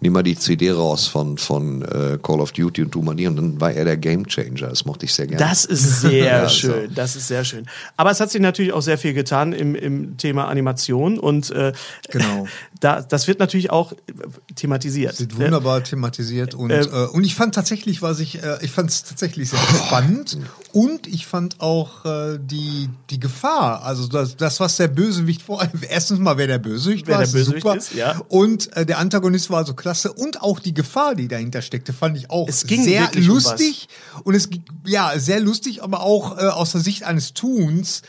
Nimm 0.00 0.12
mal 0.12 0.22
die 0.22 0.36
CD 0.36 0.70
raus 0.70 1.08
von, 1.08 1.38
von 1.38 1.82
äh, 1.82 2.18
Call 2.22 2.40
of 2.40 2.52
Duty 2.52 2.82
und 2.82 2.92
tu 2.92 3.02
mal 3.02 3.14
die. 3.14 3.26
Und 3.26 3.36
dann 3.36 3.60
war 3.60 3.72
er 3.72 3.84
der 3.84 3.96
Gamechanger. 3.96 4.68
Das 4.68 4.84
mochte 4.84 5.06
ich 5.06 5.12
sehr 5.12 5.26
gerne. 5.26 5.44
Das 5.44 5.64
ist 5.64 6.02
sehr 6.02 6.24
Ja, 6.42 6.48
schön, 6.48 6.94
das 6.94 7.16
ist 7.16 7.26
sehr 7.28 7.44
schön. 7.44 7.66
Aber 7.96 8.10
es 8.10 8.20
hat 8.20 8.30
sich 8.30 8.40
natürlich 8.40 8.72
auch 8.72 8.82
sehr 8.82 8.98
viel 8.98 9.12
getan 9.12 9.52
im, 9.52 9.74
im 9.74 10.16
Thema 10.16 10.46
Animation 10.46 11.18
und 11.18 11.50
äh, 11.50 11.72
Genau. 12.10 12.46
da, 12.80 13.00
das 13.02 13.26
wird 13.26 13.40
natürlich 13.40 13.70
auch 13.70 13.92
thematisiert. 14.54 15.16
Sieht 15.16 15.36
wunderbar 15.36 15.82
thematisiert 15.82 16.54
und, 16.54 16.70
Äh, 16.70 16.80
äh, 16.82 17.06
und 17.08 17.24
ich 17.24 17.34
fand 17.34 17.54
tatsächlich, 17.54 18.02
was 18.02 18.20
ich, 18.20 18.42
äh, 18.42 18.58
ich 18.60 18.70
fand 18.70 18.90
es 18.90 19.02
tatsächlich 19.04 19.50
sehr 19.50 19.58
spannend 19.58 20.38
und 20.72 21.06
ich 21.06 21.26
fand 21.26 21.60
auch 21.60 22.04
äh, 22.04 22.38
die, 22.40 22.88
die 23.10 23.18
Gefahr, 23.20 23.82
also 23.84 24.06
das, 24.06 24.36
das, 24.36 24.60
was 24.60 24.76
der 24.76 24.88
Bösewicht 24.88 25.42
vor 25.42 25.60
allem, 25.60 25.70
erstens 25.88 26.18
mal, 26.18 26.36
wer 26.36 26.46
der 26.46 26.58
Bösewicht 26.58 27.06
Wer 27.06 27.16
war, 27.16 27.24
der 27.24 27.32
Bösewicht 27.32 27.62
super. 27.62 27.76
ist, 27.76 27.94
ja. 27.94 28.20
und 28.28 28.74
äh, 28.76 28.86
der 28.86 28.98
Antagonist 28.98 29.50
war 29.50 29.64
so 29.66 29.74
klasse 29.88 30.12
und 30.12 30.42
auch 30.42 30.60
die 30.60 30.74
Gefahr, 30.74 31.14
die 31.14 31.28
dahinter 31.28 31.62
steckte, 31.62 31.92
fand 31.94 32.16
ich 32.18 32.28
auch 32.30 32.46
Es 32.48 32.66
ging 32.66 32.84
sehr 32.84 33.00
wirklich 33.02 33.28
um 33.28 33.34
lustig. 33.36 33.88
Und 34.24 34.34
es 34.34 34.50
ging- 34.50 34.64
ja 34.86 35.18
sehr 35.18 35.40
lustig, 35.40 35.82
aber 35.82 36.02
auch 36.02 36.36
äh, 36.36 36.42
aus 36.42 36.72
der 36.72 36.82
Sicht 36.82 37.04
eines 37.04 37.32
Tuns 37.32 38.02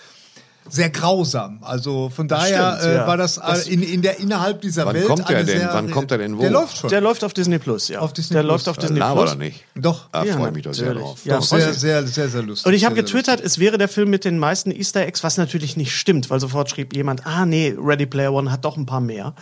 sehr 0.69 0.89
grausam. 0.89 1.59
Also 1.61 2.09
von 2.09 2.27
daher 2.27 2.77
stimmt, 2.79 2.93
äh, 2.93 2.97
ja. 2.97 3.07
war 3.07 3.17
das, 3.17 3.37
äh, 3.37 3.41
Das- 3.45 3.67
in, 3.67 3.81
in 3.83 4.01
der 4.01 4.19
innerhalb 4.19 4.61
dieser 4.61 4.85
Wann 4.85 4.95
Welt. 4.95 5.07
kommt 5.07 5.27
der 5.29 5.37
eine 5.37 5.45
denn? 5.45 5.57
Sehr, 5.59 5.73
Wann 5.73 5.91
kommt 5.91 6.11
der 6.11 6.17
denn 6.19 6.37
wo? 6.37 6.41
Der 6.41 6.51
läuft 6.51 6.77
schon. 6.77 6.89
Der 6.89 7.01
läuft 7.01 7.23
auf 7.23 7.33
Disney 7.33 7.59
Plus, 7.59 7.87
ja. 7.87 7.99
Auf 7.99 8.13
Disney 8.13 8.35
der 8.35 8.41
Plus. 8.43 8.51
läuft 8.51 8.69
auf 8.69 8.77
Disney 8.77 8.99
Na, 8.99 9.11
Plus. 9.13 9.23
oder 9.31 9.35
nicht? 9.35 9.63
Doch. 9.75 10.09
Da 10.11 10.23
Ja, 10.23 10.35
freue 10.37 10.49
ich 10.49 10.53
mich 10.55 10.63
doch 10.63 10.73
sehr 10.73 10.93
drauf. 10.93 11.19
Ja, 11.25 11.37
Doch, 11.37 11.43
sehr, 11.43 11.73
sehr, 11.73 12.05
sehr, 12.07 12.29
sehr 12.29 12.43
lustig. 12.43 12.65
Und 12.67 12.73
ich 12.73 12.85
habe 12.85 12.95
getwittert, 12.95 13.41
es 13.41 13.59
wäre 13.59 13.77
der 13.77 13.87
Film 13.87 14.09
mit 14.09 14.25
den 14.25 14.39
meisten 14.39 14.71
Easter 14.71 15.01
Eggs, 15.01 15.23
was 15.23 15.37
natürlich 15.37 15.77
nicht 15.77 15.95
stimmt, 15.95 16.29
weil 16.29 16.39
sofort 16.39 16.69
schrieb 16.69 16.95
jemand, 16.95 17.25
ah 17.25 17.45
nee, 17.45 17.75
Ready 17.77 18.05
Player 18.05 18.33
One 18.33 18.51
hat 18.51 18.65
doch 18.65 18.77
ein 18.77 18.85
paar 18.85 19.01
mehr. 19.01 19.33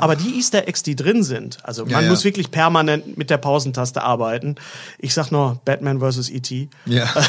Aber 0.00 0.16
die 0.16 0.36
Easter 0.36 0.66
Eggs, 0.68 0.82
die 0.82 0.96
drin 0.96 1.22
sind, 1.22 1.58
also 1.62 1.82
man 1.84 1.90
Ja, 1.92 2.00
ja. 2.02 2.08
muss 2.10 2.24
wirklich 2.24 2.50
permanent 2.50 3.16
mit 3.16 3.30
der 3.30 3.38
Pausentaste 3.38 4.02
arbeiten. 4.02 4.56
Ich 4.98 5.14
sag 5.14 5.30
nur 5.30 5.60
Batman 5.64 6.00
vs. 6.00 6.28
E.T. 6.30 6.68
Ja. 6.86 7.08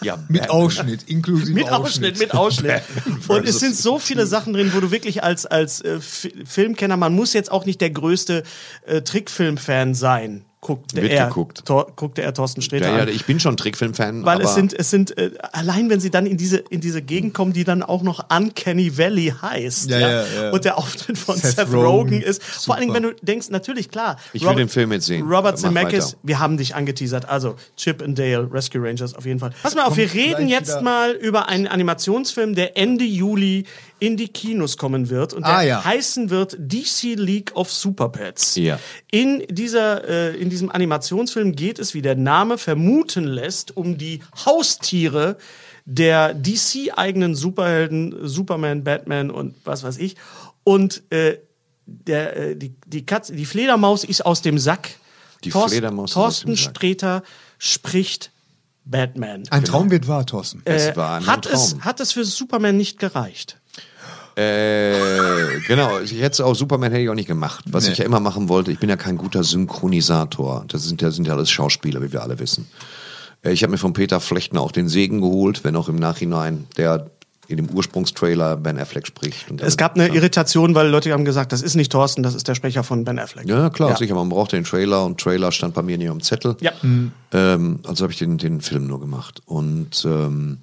Ja, 0.00 0.18
mit. 0.28 0.48
Ausschnitt, 0.50 1.04
inklusive 1.08 1.52
Mit 1.52 1.70
Ausschnitt, 1.70 2.18
mit 2.18 2.32
Ausschnitt. 2.34 2.82
Und 3.26 3.48
es 3.48 3.58
sind 3.58 3.74
so 3.76 3.98
viele 3.98 4.26
Sachen 4.26 4.52
drin, 4.52 4.72
wo 4.74 4.80
du 4.80 4.90
wirklich 4.90 5.24
als, 5.24 5.44
als 5.46 5.80
äh, 5.80 6.00
Fi- 6.00 6.34
Filmkenner, 6.44 6.96
man 6.96 7.14
muss 7.14 7.32
jetzt 7.32 7.50
auch 7.50 7.64
nicht 7.64 7.80
der 7.80 7.90
größte 7.90 8.42
äh, 8.86 9.02
Trickfilm-Fan 9.02 9.94
sein. 9.94 10.44
Guckte 10.60 11.00
Wird 11.00 11.12
er, 11.12 11.28
geguckt. 11.28 11.64
Tor, 11.64 11.92
guckte 11.94 12.22
er 12.22 12.34
Thorsten 12.34 12.62
Sträter 12.62 12.88
Ja, 12.88 12.96
ja, 12.96 13.02
an. 13.04 13.08
ich 13.10 13.24
bin 13.26 13.38
schon 13.38 13.56
Trickfilm-Fan. 13.56 14.24
Weil 14.24 14.36
aber 14.38 14.44
es 14.44 14.54
sind, 14.56 14.74
es 14.74 14.90
sind, 14.90 15.16
äh, 15.16 15.30
allein 15.52 15.88
wenn 15.88 16.00
sie 16.00 16.10
dann 16.10 16.26
in 16.26 16.36
diese, 16.36 16.56
in 16.56 16.80
diese 16.80 17.00
Gegend 17.00 17.32
kommen, 17.32 17.52
die 17.52 17.62
dann 17.62 17.84
auch 17.84 18.02
noch 18.02 18.26
Uncanny 18.28 18.98
Valley 18.98 19.32
heißt. 19.40 19.88
Ja, 19.88 19.98
Ja, 20.00 20.08
ja, 20.08 20.24
ja. 20.42 20.50
Und 20.50 20.64
der 20.64 20.76
Auftritt 20.76 21.16
von 21.16 21.36
Seth, 21.36 21.56
Seth 21.56 21.72
Rogen 21.72 22.20
ist, 22.20 22.42
vor 22.42 22.74
allen 22.74 22.82
Dingen, 22.82 22.94
wenn 22.94 23.04
du 23.04 23.14
denkst, 23.22 23.50
natürlich, 23.50 23.88
klar. 23.88 24.16
Ich 24.32 24.44
will 24.44 24.56
den 24.56 24.68
Film 24.68 24.90
jetzt 24.90 25.06
sehen. 25.06 25.28
Robert 25.28 25.60
Zemeckis, 25.60 26.16
wir 26.24 26.40
haben 26.40 26.56
dich 26.56 26.74
angeteasert. 26.74 27.28
Also, 27.28 27.54
Chip 27.76 28.02
and 28.02 28.18
Dale, 28.18 28.48
Rescue 28.52 28.82
Rangers 28.82 29.14
auf 29.14 29.26
jeden 29.26 29.38
Fall. 29.38 29.50
Pass 29.62 29.76
mal 29.76 29.84
auf, 29.84 29.96
wir 29.96 30.12
reden 30.12 30.48
jetzt 30.48 30.70
wieder. 30.70 30.82
mal 30.82 31.12
über 31.12 31.48
einen 31.48 31.68
Animationsfilm, 31.68 32.56
der 32.56 32.76
Ende 32.76 33.04
Juli 33.04 33.64
in 34.00 34.16
die 34.16 34.28
Kinos 34.28 34.76
kommen 34.76 35.08
wird 35.10 35.32
und 35.32 35.44
der 35.46 35.56
Ah, 35.56 35.62
ja. 35.62 35.84
heißen 35.84 36.30
wird 36.30 36.56
DC 36.58 37.14
League 37.16 37.56
of 37.56 37.72
Super 37.72 38.08
Pets. 38.10 38.54
Ja. 38.56 38.78
In, 39.10 39.44
dieser, 39.48 40.06
äh, 40.08 40.36
in 40.36 40.50
diesem 40.50 40.70
Animationsfilm 40.70 41.56
geht 41.56 41.78
es, 41.78 41.94
wie 41.94 42.02
der 42.02 42.14
Name 42.14 42.58
vermuten 42.58 43.24
lässt, 43.24 43.76
um 43.76 43.98
die 43.98 44.20
Haustiere 44.44 45.36
der 45.84 46.34
DC-eigenen 46.34 47.34
Superhelden, 47.34 48.14
Superman, 48.28 48.84
Batman 48.84 49.30
und 49.30 49.54
was 49.64 49.82
weiß 49.82 49.96
ich. 49.98 50.16
Und 50.64 51.02
äh, 51.10 51.38
der, 51.86 52.36
äh, 52.36 52.56
die, 52.56 52.74
die, 52.86 53.06
Katze, 53.06 53.34
die 53.34 53.46
Fledermaus 53.46 54.04
ist 54.04 54.24
aus 54.26 54.42
dem 54.42 54.58
Sack. 54.58 54.90
Die 55.44 55.50
Thorst- 55.50 55.70
Fledermaus 55.72 56.10
ist 56.10 56.14
Thorsten 56.14 56.50
aus 56.52 56.56
dem 56.58 56.62
Sack. 56.64 56.76
Sträter 56.76 57.22
spricht 57.58 58.30
Batman. 58.84 59.44
Ein 59.50 59.64
Traum 59.64 59.90
wird 59.90 60.08
wahr, 60.08 60.24
Thorsten. 60.26 60.62
Äh, 60.64 60.74
Es 60.74 60.96
war 60.96 61.18
ein 61.20 61.26
hat, 61.26 61.44
Traum. 61.46 61.54
es, 61.54 61.76
hat 61.80 62.00
es 62.00 62.12
für 62.12 62.24
Superman 62.24 62.76
nicht 62.76 62.98
gereicht? 62.98 63.58
Äh, 64.38 65.60
genau, 65.66 65.98
ich 65.98 66.20
hätte 66.20 66.44
auch 66.46 66.54
Superman 66.54 66.90
hätte 66.92 67.02
ich 67.02 67.08
auch 67.10 67.14
nicht 67.14 67.26
gemacht. 67.26 67.64
Was 67.70 67.86
Nee. 67.86 67.92
ich 67.92 67.98
ja 67.98 68.04
immer 68.04 68.20
machen 68.20 68.48
wollte, 68.48 68.70
ich 68.70 68.78
bin 68.78 68.88
ja 68.88 68.96
kein 68.96 69.16
guter 69.18 69.42
Synchronisator. 69.44 70.64
Das 70.68 70.84
sind 70.84 71.02
ja, 71.02 71.10
sind 71.10 71.26
ja 71.26 71.34
alles 71.34 71.50
Schauspieler, 71.50 72.00
wie 72.02 72.12
wir 72.12 72.22
alle 72.22 72.38
wissen. 72.38 72.66
Äh, 73.42 73.52
Ich 73.52 73.62
habe 73.62 73.72
mir 73.72 73.78
von 73.78 73.92
Peter 73.92 74.20
Flechtner 74.20 74.60
auch 74.60 74.72
den 74.72 74.88
Segen 74.88 75.20
geholt, 75.20 75.64
wenn 75.64 75.74
auch 75.76 75.88
im 75.88 75.96
Nachhinein, 75.96 76.66
der 76.76 77.10
in 77.48 77.56
dem 77.56 77.70
Ursprungstrailer 77.70 78.56
Ben 78.58 78.78
Affleck 78.78 79.06
spricht. 79.06 79.50
Und 79.50 79.62
Es 79.62 79.78
gab 79.78 79.94
eine 79.94 80.08
Irritation, 80.08 80.74
weil 80.74 80.88
Leute 80.88 81.10
haben 81.12 81.24
gesagt, 81.24 81.50
das 81.52 81.62
ist 81.62 81.76
nicht 81.76 81.90
Thorsten, 81.90 82.22
das 82.22 82.34
ist 82.34 82.46
der 82.46 82.54
Sprecher 82.54 82.84
von 82.84 83.04
Ben 83.04 83.18
Affleck. 83.18 83.48
Ja, 83.48 83.70
klar, 83.70 83.90
Ja. 83.90 83.96
sicher. 83.96 84.14
Man 84.14 84.28
brauchte 84.28 84.56
den 84.56 84.64
Trailer 84.64 85.04
und 85.06 85.18
Trailer 85.18 85.50
stand 85.50 85.72
bei 85.74 85.80
mir 85.82 85.96
nicht 85.96 86.10
am 86.10 86.20
Zettel. 86.22 86.56
Ja. 86.60 86.72
Ähm, 87.32 87.80
also 87.86 88.02
habe 88.04 88.12
ich 88.12 88.18
den, 88.18 88.36
den 88.36 88.60
Film 88.60 88.86
nur 88.86 89.00
gemacht. 89.00 89.40
Und 89.46 90.04
ähm, 90.04 90.58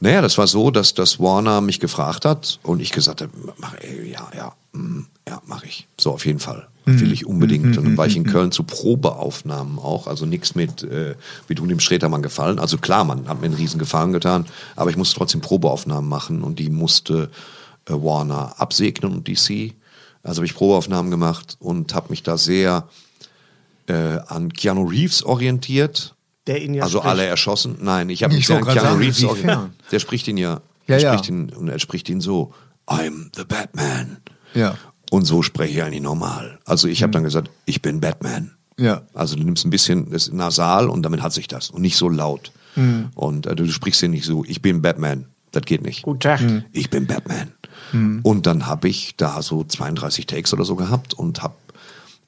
naja, 0.00 0.22
das 0.22 0.38
war 0.38 0.46
so, 0.46 0.70
dass, 0.70 0.94
dass 0.94 1.20
Warner 1.20 1.60
mich 1.60 1.78
gefragt 1.78 2.24
hat 2.24 2.58
und 2.62 2.80
ich 2.80 2.90
gesagt 2.90 3.20
habe, 3.20 3.32
mach, 3.58 3.74
ey, 3.74 4.10
ja, 4.10 4.28
ja, 4.34 4.52
mm, 4.72 5.06
ja, 5.28 5.42
mache 5.46 5.66
ich. 5.66 5.86
So, 5.98 6.12
auf 6.12 6.26
jeden 6.26 6.40
Fall. 6.40 6.66
Will 6.86 7.12
ich 7.12 7.26
unbedingt. 7.26 7.78
Und 7.78 7.84
dann 7.84 7.96
war 7.96 8.06
ich 8.06 8.16
in 8.16 8.24
Köln 8.24 8.50
zu 8.50 8.64
Probeaufnahmen 8.64 9.78
auch. 9.78 10.06
Also 10.06 10.26
nichts 10.26 10.54
mit, 10.54 10.82
äh, 10.82 11.14
wie 11.46 11.54
tun 11.54 11.68
dem 11.68 11.78
Stretermann 11.78 12.22
gefallen. 12.22 12.58
Also 12.58 12.78
klar, 12.78 13.04
man 13.04 13.28
hat 13.28 13.40
mir 13.40 13.46
einen 13.46 13.54
riesen 13.54 13.78
Gefallen 13.78 14.12
getan, 14.12 14.46
aber 14.76 14.90
ich 14.90 14.96
musste 14.96 15.16
trotzdem 15.16 15.40
Probeaufnahmen 15.40 16.08
machen 16.08 16.42
und 16.42 16.58
die 16.58 16.70
musste 16.70 17.30
äh, 17.86 17.92
Warner 17.92 18.54
absegnen 18.58 19.12
und 19.12 19.28
DC. 19.28 19.74
Also 20.22 20.38
habe 20.38 20.46
ich 20.46 20.54
Probeaufnahmen 20.54 21.10
gemacht 21.10 21.56
und 21.60 21.94
habe 21.94 22.08
mich 22.10 22.22
da 22.22 22.36
sehr 22.36 22.88
äh, 23.86 24.18
an 24.26 24.52
Keanu 24.52 24.84
Reeves 24.84 25.22
orientiert. 25.22 26.14
Der 26.50 26.62
ihn 26.62 26.74
ja 26.74 26.82
also 26.82 26.98
spricht. 26.98 27.10
alle 27.10 27.26
erschossen. 27.26 27.76
Nein, 27.80 28.10
ich 28.10 28.22
habe 28.24 28.32
Ich 28.34 28.38
mich 28.38 28.46
sehr 28.48 28.56
an 28.56 28.66
wollte 28.66 28.80
Keanu 28.80 28.98
Reeves 28.98 29.22
inwiefern? 29.22 29.72
Der 29.92 29.98
spricht 30.00 30.26
ihn 30.28 30.36
ja. 30.36 30.60
Ja, 30.86 30.96
er 30.96 31.00
ja. 31.00 31.12
Spricht 31.12 31.28
ihn, 31.28 31.50
und 31.50 31.68
er 31.68 31.78
spricht 31.78 32.08
ihn 32.08 32.20
so: 32.20 32.52
I'm 32.86 33.30
the 33.36 33.44
Batman. 33.44 34.16
Ja. 34.54 34.76
Und 35.10 35.24
so 35.24 35.42
spreche 35.42 35.72
ich 35.74 35.82
eigentlich 35.82 36.02
normal. 36.02 36.58
Also 36.64 36.88
ich 36.88 37.02
habe 37.02 37.12
dann 37.12 37.22
gesagt, 37.22 37.50
ich 37.66 37.82
bin 37.82 38.00
Batman. 38.00 38.52
Ja. 38.78 39.02
Also 39.14 39.36
du 39.36 39.44
nimmst 39.44 39.64
ein 39.64 39.70
bisschen 39.70 40.10
das 40.10 40.32
nasal 40.32 40.88
und 40.88 41.02
damit 41.02 41.22
hat 41.22 41.32
sich 41.32 41.46
das 41.46 41.70
und 41.70 41.82
nicht 41.82 41.96
so 41.96 42.08
laut. 42.08 42.52
Und 43.14 43.46
äh, 43.46 43.54
du 43.54 43.66
sprichst 43.68 44.00
ja 44.02 44.08
nicht 44.08 44.24
so, 44.24 44.44
ich 44.46 44.62
bin 44.62 44.80
Batman. 44.82 45.26
Das 45.52 45.64
geht 45.64 45.82
nicht. 45.82 46.02
Guten 46.02 46.20
Tag. 46.20 46.40
Ich 46.72 46.90
bin 46.90 47.06
Batman. 47.06 47.52
Und 48.22 48.46
dann 48.46 48.66
habe 48.66 48.88
ich 48.88 49.16
da 49.16 49.42
so 49.42 49.64
32 49.64 50.26
Takes 50.26 50.52
oder 50.52 50.64
so 50.64 50.76
gehabt 50.76 51.12
und 51.14 51.42
habe, 51.42 51.54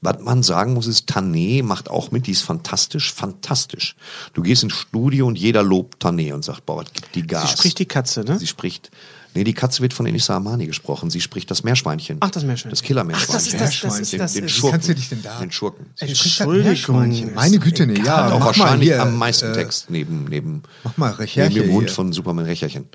was 0.02 0.18
man 0.20 0.42
sagen 0.42 0.74
muss, 0.74 0.86
ist, 0.86 1.10
Tané 1.10 1.62
macht 1.62 1.88
auch 1.88 2.10
mit, 2.10 2.26
die 2.26 2.32
ist 2.32 2.42
fantastisch, 2.42 3.12
fantastisch. 3.14 3.96
Du 4.34 4.42
gehst 4.42 4.62
ins 4.64 4.74
Studio 4.74 5.26
und 5.26 5.38
jeder 5.38 5.62
lobt 5.62 6.04
Tané 6.04 6.34
und 6.34 6.44
sagt, 6.44 6.66
boah, 6.66 6.78
was 6.82 6.92
gibt 6.92 7.14
die 7.14 7.26
Gas. 7.26 7.50
Sie 7.52 7.56
spricht 7.56 7.78
die 7.78 7.86
Katze, 7.86 8.24
ne? 8.24 8.38
Sie 8.38 8.46
spricht, 8.48 8.90
nee, 9.34 9.44
die 9.44 9.54
Katze 9.54 9.80
wird 9.80 9.92
von 9.94 10.04
Enisa 10.04 10.36
Amani 10.36 10.66
gesprochen. 10.66 11.08
Sie 11.08 11.20
spricht 11.20 11.50
das 11.52 11.62
Meerschweinchen. 11.62 12.16
Ach, 12.20 12.30
das 12.30 12.42
Meerschweinchen. 12.42 12.70
Das 12.70 12.82
Killermeerschweinchen. 12.82 13.32
Ach, 13.32 13.38
das 13.38 13.46
ist 13.46 13.60
das- 13.60 13.80
das 13.80 14.00
ist 14.00 14.12
den, 14.12 14.18
das- 14.18 14.32
den 14.34 14.44
Wie 14.44 14.48
Schurken. 14.48 14.72
kannst 14.72 14.88
du 14.88 14.94
dich 14.96 15.08
denn 15.08 15.22
da- 15.22 15.38
Den 15.40 15.52
Schurken. 15.52 15.86
Entschuldigung. 15.98 17.34
Meine 17.34 17.58
Güte, 17.58 17.86
ne, 17.86 17.98
ja. 18.04 18.24
Hat 18.24 18.32
auch 18.32 18.38
mach 18.40 18.46
wahrscheinlich 18.46 18.88
mal 18.90 18.94
hier, 18.96 19.02
am 19.02 19.16
meisten 19.16 19.46
äh, 19.46 19.54
Text 19.54 19.88
neben, 19.90 20.24
neben, 20.24 20.62
mach 20.84 20.96
mal 20.96 21.12
Recherche 21.12 21.48
neben 21.58 21.66
dem 21.68 21.74
Hund 21.74 21.86
hier. 21.88 21.94
von 21.94 22.12
Superman 22.12 22.44
Recherchen. 22.46 22.86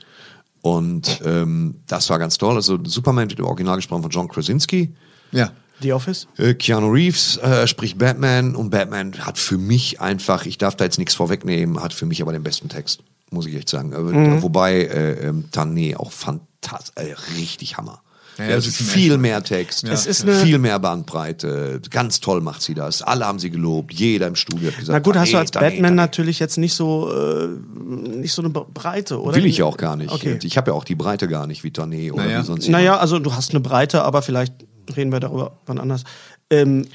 Und 0.62 1.22
ähm, 1.24 1.76
das 1.88 2.10
war 2.10 2.20
ganz 2.20 2.38
toll. 2.38 2.56
Also 2.56 2.78
Superman 2.84 3.30
wird 3.30 3.40
im 3.40 3.46
Original 3.46 3.78
gesprochen 3.78 4.02
von 4.02 4.12
John 4.12 4.28
Krasinski. 4.28 4.94
Ja. 5.32 5.52
The 5.82 5.94
Office? 5.94 6.28
Äh, 6.38 6.54
Keanu 6.56 6.90
Reeves 6.90 7.38
äh, 7.38 7.68
spricht 7.68 7.98
Batman 7.98 8.56
und 8.56 8.70
Batman 8.72 9.14
hat 9.20 9.38
für 9.38 9.58
mich 9.58 10.02
einfach, 10.02 10.46
ich 10.46 10.58
darf 10.58 10.76
da 10.76 10.86
jetzt 10.86 10.98
nichts 10.98 11.14
vorwegnehmen, 11.16 11.82
hat 11.84 11.94
für 11.94 12.06
mich 12.06 12.22
aber 12.22 12.32
den 12.34 12.44
besten 12.44 12.68
Text, 12.70 13.02
muss 13.32 13.46
ich 13.46 13.56
echt 13.56 13.70
sagen. 13.70 13.90
Mhm. 13.90 14.42
Wobei 14.42 14.82
äh, 14.86 15.28
ähm, 15.28 15.46
Tané 15.54 15.96
auch 15.98 16.12
fantastisch, 16.12 16.94
äh, 16.96 17.14
richtig 17.38 17.78
Hammer. 17.78 18.02
Ja, 18.40 18.46
Ja, 18.50 18.54
also 18.54 18.70
viel 18.70 19.18
mehr 19.18 19.44
Text, 19.44 19.84
Es 19.88 20.06
ist 20.06 20.22
eine- 20.22 20.36
viel 20.36 20.60
mehr 20.60 20.78
Bandbreite. 20.78 21.82
Ganz 21.90 22.20
toll 22.20 22.40
macht 22.42 22.62
sie 22.62 22.76
das. 22.76 23.02
Alle 23.02 23.26
haben 23.26 23.40
sie 23.40 23.50
gelobt. 23.50 23.94
Jeder 23.94 24.28
im 24.28 24.36
Studio 24.36 24.68
hat 24.70 24.78
gesagt. 24.78 24.94
Na 24.94 25.00
gut, 25.00 25.16
hast 25.16 25.32
du 25.32 25.38
Tané, 25.38 25.40
als 25.40 25.54
Tané, 25.54 25.60
Batman 25.62 25.94
Tané. 25.94 25.96
natürlich 25.96 26.38
jetzt 26.40 26.58
nicht 26.60 26.76
so, 26.76 27.12
äh, 27.12 27.48
nicht 27.88 28.34
so 28.34 28.44
eine 28.44 28.50
Breite, 28.52 29.20
oder? 29.22 29.36
Will 29.36 29.46
ich 29.48 29.58
ja 29.58 29.66
auch 29.66 29.78
gar 29.78 29.96
nicht. 29.96 30.12
Okay. 30.12 30.38
Ich 30.44 30.56
habe 30.58 30.70
ja 30.72 30.76
auch 30.78 30.84
die 30.84 30.94
Breite 30.96 31.28
gar 31.28 31.48
nicht 31.48 31.64
wie 31.64 31.70
Tané 31.70 32.12
oder 32.12 32.26
Naja. 32.26 32.42
wie 32.42 32.46
sonst 32.46 32.66
jemand. 32.68 32.84
Naja, 32.84 32.98
also 33.00 33.18
du 33.18 33.34
hast 33.34 33.52
eine 33.52 33.60
Breite, 33.60 34.04
aber 34.04 34.22
vielleicht 34.22 34.54
reden 34.96 35.12
wir 35.12 35.20
darüber 35.20 35.58
wann 35.66 35.80
anders. 35.80 36.04
Ähm, 36.50 36.86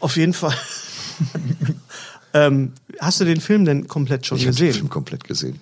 auf 0.00 0.16
jeden 0.16 0.32
Fall. 0.34 0.54
ähm, 2.34 2.72
hast 3.00 3.20
du 3.20 3.24
den 3.24 3.40
Film 3.40 3.64
denn 3.64 3.88
komplett 3.88 4.26
schon 4.26 4.38
Ich 4.38 4.44
habe 4.46 4.54
den 4.54 4.66
gesehen? 4.66 4.74
Film 4.74 4.88
komplett 4.90 5.24
gesehen. 5.24 5.60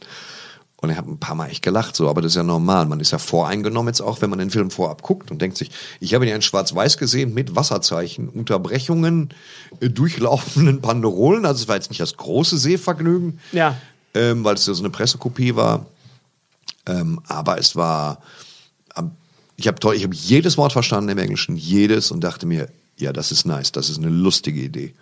Und 0.83 0.89
ich 0.89 0.97
habe 0.97 1.11
ein 1.11 1.19
paar 1.19 1.35
Mal 1.35 1.49
echt 1.51 1.61
gelacht, 1.63 1.95
so, 1.95 2.09
aber 2.09 2.23
das 2.23 2.33
ist 2.33 2.37
ja 2.37 2.43
normal. 2.43 2.87
Man 2.87 3.01
ist 3.01 3.11
ja 3.11 3.19
voreingenommen 3.19 3.89
jetzt 3.89 4.01
auch, 4.01 4.23
wenn 4.23 4.31
man 4.31 4.39
den 4.39 4.51
Film 4.51 4.71
vorab 4.71 5.03
guckt 5.03 5.31
und 5.31 5.43
denkt 5.43 5.59
sich, 5.59 5.71
ich 6.01 6.15
habe 6.15 6.25
ihn 6.25 6.31
ja 6.31 6.37
in 6.37 6.41
Schwarz-Weiß 6.41 6.97
gesehen 6.97 7.35
mit 7.35 7.55
Wasserzeichen, 7.55 8.31
Unterbrechungen, 8.31 9.29
äh, 9.81 9.91
durchlaufenden 9.91 10.81
Panderolen. 10.81 11.45
Also 11.45 11.63
es 11.65 11.69
war 11.69 11.75
jetzt 11.77 11.91
nicht 11.91 12.01
das 12.01 12.17
große 12.17 12.57
Sehvergnügen, 12.57 13.41
Ja. 13.53 13.77
ähm, 14.15 14.43
weil 14.43 14.55
es 14.55 14.65
ja 14.67 14.73
so 14.73 14.83
eine 14.83 14.89
Pressekopie 14.91 15.55
war. 15.55 15.85
Ähm, 16.87 17.21
aber 17.29 17.59
es 17.59 17.77
war, 17.77 18.23
am- 18.95 19.13
ich 19.61 19.69
habe 19.69 19.95
ich 19.95 20.05
habe 20.05 20.15
jedes 20.15 20.57
Wort 20.57 20.73
verstanden 20.73 21.11
im 21.11 21.19
Englischen, 21.19 21.55
jedes 21.57 22.11
und 22.11 22.25
dachte 22.25 22.47
mir, 22.47 22.69
ja, 22.97 23.13
das 23.13 23.31
ist 23.31 23.45
nice, 23.45 23.73
das 23.73 23.91
ist 23.91 23.99
eine 23.99 24.09
lustige 24.09 24.61
Idee. 24.61 24.95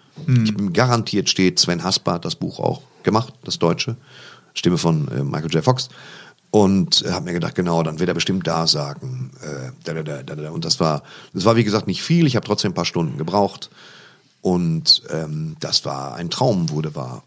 Ich 0.42 0.54
bin 0.54 0.72
garantiert 0.72 1.28
steht, 1.28 1.60
Sven 1.60 1.84
Hasper 1.84 2.14
hat 2.14 2.24
das 2.24 2.34
Buch 2.34 2.58
auch 2.58 2.82
gemacht, 3.04 3.34
das 3.44 3.60
Deutsche, 3.60 3.96
Stimme 4.54 4.76
von 4.76 5.06
äh, 5.08 5.22
Michael 5.22 5.52
J. 5.52 5.64
Fox. 5.64 5.88
Und 6.50 7.04
äh, 7.04 7.12
habe 7.12 7.26
mir 7.26 7.34
gedacht, 7.34 7.54
genau, 7.54 7.84
dann 7.84 8.00
wird 8.00 8.08
er 8.08 8.14
bestimmt 8.14 8.46
da 8.46 8.66
sagen. 8.66 9.30
Äh, 9.42 9.70
da, 9.84 10.02
da, 10.02 10.22
da. 10.22 10.50
Und 10.50 10.64
das 10.64 10.80
war, 10.80 11.04
das 11.34 11.44
war 11.44 11.54
wie 11.54 11.62
gesagt 11.62 11.86
nicht 11.86 12.02
viel. 12.02 12.26
Ich 12.26 12.34
habe 12.34 12.46
trotzdem 12.46 12.72
ein 12.72 12.74
paar 12.74 12.84
Stunden 12.84 13.16
gebraucht. 13.16 13.70
Und 14.40 15.02
ähm, 15.10 15.56
das 15.60 15.84
war 15.84 16.14
ein 16.14 16.30
Traum, 16.30 16.70
wurde 16.70 16.96
wahr. 16.96 17.22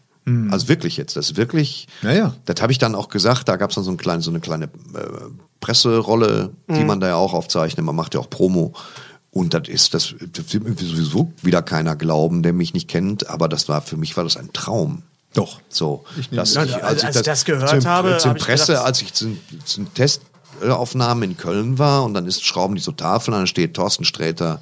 Also 0.52 0.68
wirklich 0.68 0.96
jetzt, 0.96 1.16
das 1.16 1.30
ist 1.32 1.36
wirklich. 1.36 1.88
Ja, 2.02 2.12
ja. 2.12 2.34
Das 2.44 2.62
habe 2.62 2.70
ich 2.70 2.78
dann 2.78 2.94
auch 2.94 3.08
gesagt. 3.08 3.48
Da 3.48 3.56
gab 3.56 3.70
es 3.70 3.74
dann 3.74 3.82
so, 3.84 3.90
ein 3.90 3.96
klein, 3.96 4.20
so 4.20 4.30
eine 4.30 4.38
kleine 4.40 4.66
äh, 4.66 4.68
Presserolle, 5.60 6.50
die 6.68 6.84
man 6.84 7.00
da 7.00 7.08
ja 7.08 7.14
auch 7.16 7.32
aufzeichnet. 7.34 7.84
Man 7.84 7.96
macht 7.96 8.14
ja 8.14 8.20
auch 8.20 8.30
Promo. 8.30 8.72
Und 9.30 9.54
das 9.54 9.66
ist, 9.68 9.94
das, 9.94 10.14
das 10.32 10.52
wird 10.52 10.64
mir 10.64 10.74
sowieso 10.76 11.32
wieder 11.42 11.62
keiner 11.62 11.96
glauben, 11.96 12.42
der 12.42 12.52
mich 12.52 12.74
nicht 12.74 12.88
kennt. 12.88 13.28
Aber 13.30 13.48
das 13.48 13.68
war, 13.68 13.80
für 13.82 13.96
mich 13.96 14.16
war 14.16 14.24
das 14.24 14.36
ein 14.36 14.52
Traum. 14.52 15.02
Doch. 15.34 15.60
So, 15.68 16.04
dass 16.30 16.54
Ja, 16.54 16.62
als 16.82 17.02
ich 17.02 17.22
das 17.22 17.44
gehört 17.44 17.68
zum, 17.70 17.84
habe, 17.86 18.18
zum 18.18 18.30
habe 18.30 18.38
ich 18.38 18.44
Presse, 18.44 18.66
gedacht- 18.72 18.86
als 18.86 19.00
ich 19.02 19.14
zum, 19.14 19.38
zum 19.64 19.92
Testaufnahmen 19.94 21.22
in 21.30 21.36
Köln 21.36 21.78
war 21.78 22.04
und 22.04 22.14
dann 22.14 22.26
ist, 22.26 22.44
schrauben 22.44 22.74
die 22.74 22.82
so 22.82 22.92
Tafeln, 22.92 23.32
dann 23.36 23.46
steht 23.46 23.74
Thorsten 23.74 24.04
Sträter, 24.04 24.60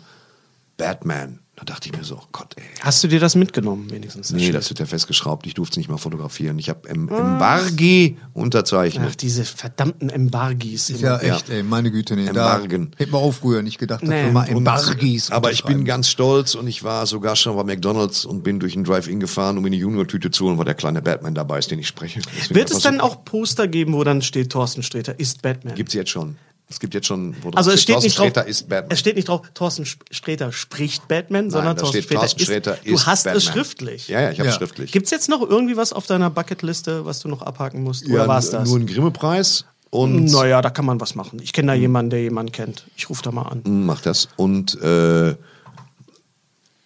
Batman. 0.77 1.41
Da 1.61 1.75
dachte 1.75 1.91
ich 1.91 1.97
mir 1.97 2.05
so, 2.05 2.17
oh 2.17 2.27
Gott, 2.33 2.55
ey. 2.57 2.63
Hast 2.81 3.05
du 3.05 3.09
dir 3.09 3.21
das 3.21 3.35
mitgenommen, 3.35 3.91
wenigstens? 3.91 4.31
Nee, 4.31 4.51
das 4.51 4.71
wird 4.71 4.79
ja 4.81 4.87
festgeschraubt. 4.87 5.47
Ich 5.47 5.53
durfte 5.53 5.75
es 5.75 5.77
nicht 5.77 5.91
mal 5.91 5.99
fotografieren. 5.99 6.59
Ich 6.59 6.71
habe 6.71 6.89
em 6.89 7.07
Embargi 7.09 8.17
unterzeichnet. 8.33 9.09
Ach, 9.11 9.15
diese 9.15 9.45
verdammten 9.45 10.09
Embargis. 10.09 10.89
Ist 10.89 11.03
ja 11.03 11.19
echt, 11.19 11.51
ey, 11.51 11.63
meine 11.63 11.91
Güte, 11.91 12.17
nee. 12.17 12.27
Embargen. 12.27 12.93
Da 12.93 12.99
hätte 12.99 13.13
man 13.13 13.21
auch 13.21 13.33
früher 13.33 13.61
nicht 13.63 13.79
gedacht, 13.79 14.01
dass 14.03 14.09
Nee. 14.09 14.25
wir 14.25 14.33
mal 14.33 14.49
Embargis 14.49 15.31
Aber 15.31 15.53
ich 15.53 15.65
bin 15.65 15.85
ganz 15.85 16.09
stolz 16.09 16.55
und 16.55 16.67
ich 16.67 16.83
war 16.83 17.07
sogar 17.07 17.37
schon 17.37 17.55
bei 17.57 17.65
McDonalds 17.65 18.25
und 18.25 18.43
bin 18.43 18.59
durch 18.59 18.75
ein 18.75 18.85
Drive-In 18.85 19.21
gefahren, 19.21 19.57
um 19.59 19.63
mir 19.63 19.69
eine 19.69 19.77
Junior-Tüte 19.77 20.31
zu 20.31 20.47
holen, 20.47 20.57
weil 20.57 20.65
der 20.65 20.75
kleine 20.75 21.03
Batman 21.03 21.35
dabei 21.35 21.59
ist, 21.59 21.71
den 21.71 21.79
ich 21.79 21.89
spreche. 21.89 22.21
Deswegen 22.39 22.55
Wird 22.55 22.71
es 22.71 22.79
dann 22.81 22.95
super. 22.95 23.05
auch 23.05 23.25
Poster 23.27 23.69
geben, 23.69 23.93
wo 23.93 24.03
dann 24.03 24.23
steht, 24.23 24.51
Thorsten 24.51 24.83
Sträter 24.83 25.19
ist 25.21 25.43
Batman? 25.43 25.75
Gibt's 25.75 25.93
jetzt 25.95 26.11
schon. 26.11 26.37
Es 26.71 26.79
gibt 26.81 26.95
jetzt 26.95 27.07
schon, 27.09 27.35
wo 27.43 27.51
also 27.51 27.73
es 27.73 27.83
steht 27.83 27.95
Thorsten 27.97 28.07
nicht 28.07 28.18
drauf, 28.18 28.27
Sträter 28.29 28.47
ist 28.47 28.68
Batman. 28.68 28.93
es 28.93 29.01
steht 29.01 29.16
nicht 29.16 29.29
drauf, 29.29 29.43
Thorsten 29.55 29.85
Sträter 29.85 30.53
spricht 30.53 31.09
Batman, 31.09 31.51
sondern 31.51 31.75
da 31.77 31.81
Thorsten 31.83 31.97
steht 31.99 32.05
Sträter, 32.05 32.21
Thorsten 32.21 32.41
Sträter 32.41 32.75
ist, 32.77 32.87
Du 32.87 32.95
ist 32.95 33.07
hast 33.07 33.25
Batman. 33.25 33.37
es 33.39 33.45
schriftlich. 33.45 34.09
Ja, 34.09 34.21
ja, 34.21 34.31
ich 34.31 34.39
habe 34.39 34.47
Ja. 34.49 34.53
es 34.53 34.59
schriftlich. 34.59 34.93
Gibt 34.93 35.07
es 35.07 35.11
jetzt 35.11 35.29
noch 35.29 35.43
irgendwie 35.43 35.77
was 35.77 35.93
auf 35.93 36.07
deiner 36.07 36.31
Bucketliste, 36.31 37.05
was 37.05 37.18
du 37.21 37.29
noch 37.29 37.43
abhaken 37.43 37.83
musst? 37.83 38.07
ja, 38.07 38.14
Oder 38.14 38.29
war 38.29 38.39
es 38.39 38.51
das? 38.51 38.68
Nur 38.68 38.79
ein 38.79 38.87
Grimme-Preis 38.87 39.64
und 39.91 40.27
Naja, 40.27 40.62
da 40.62 40.71
kann 40.71 40.85
man 40.85 41.01
was 41.01 41.16
machen. 41.16 41.41
Ich 41.43 41.53
kenne 41.53 41.73
da 41.73 41.75
jemanden, 41.75 42.11
der 42.11 42.23
jemanden 42.23 42.53
kennt. 42.53 42.85
Ich 42.97 43.11
rufe 43.11 43.23
da 43.25 43.33
mal 43.33 43.43
an. 43.43 43.62
macht 43.85 44.07
das. 44.07 44.29
Und 44.37 44.81
äh, 44.81 45.35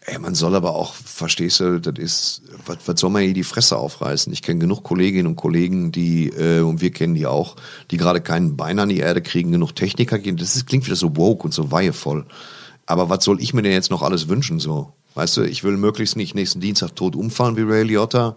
ey, 0.06 0.18
man 0.18 0.34
soll 0.34 0.54
aber 0.54 0.74
auch, 0.74 0.94
verstehst 0.94 1.60
du, 1.60 1.80
das 1.80 1.98
ist, 1.98 2.42
was, 2.66 2.78
was 2.86 3.00
soll 3.00 3.10
man 3.10 3.22
hier 3.22 3.34
die 3.34 3.44
Fresse 3.44 3.76
aufreißen? 3.76 4.32
Ich 4.32 4.42
kenne 4.42 4.60
genug 4.60 4.82
Kolleginnen 4.82 5.26
und 5.26 5.36
Kollegen, 5.36 5.92
die, 5.92 6.28
äh, 6.28 6.60
und 6.60 6.80
wir 6.80 6.90
kennen 6.90 7.14
die 7.14 7.26
auch, 7.26 7.56
die 7.90 7.96
gerade 7.96 8.20
keinen 8.20 8.56
Bein 8.56 8.78
an 8.78 8.90
die 8.90 8.98
Erde 8.98 9.22
kriegen, 9.22 9.52
genug 9.52 9.74
Techniker 9.74 10.18
gehen. 10.18 10.36
Das 10.36 10.56
ist, 10.56 10.66
klingt 10.66 10.86
wieder 10.86 10.96
so 10.96 11.16
woke 11.16 11.44
und 11.44 11.54
so 11.54 11.70
weihevoll. 11.70 12.26
Aber 12.86 13.08
was 13.08 13.24
soll 13.24 13.40
ich 13.40 13.54
mir 13.54 13.62
denn 13.62 13.72
jetzt 13.72 13.90
noch 13.90 14.02
alles 14.02 14.28
wünschen 14.28 14.60
so? 14.60 14.92
Weißt 15.14 15.36
du, 15.36 15.42
ich 15.42 15.64
will 15.64 15.76
möglichst 15.76 16.16
nicht 16.16 16.34
nächsten 16.34 16.60
Dienstag 16.60 16.94
tot 16.96 17.16
umfallen 17.16 17.56
wie 17.56 17.62
Ray 17.62 17.84
Liotta. 17.84 18.36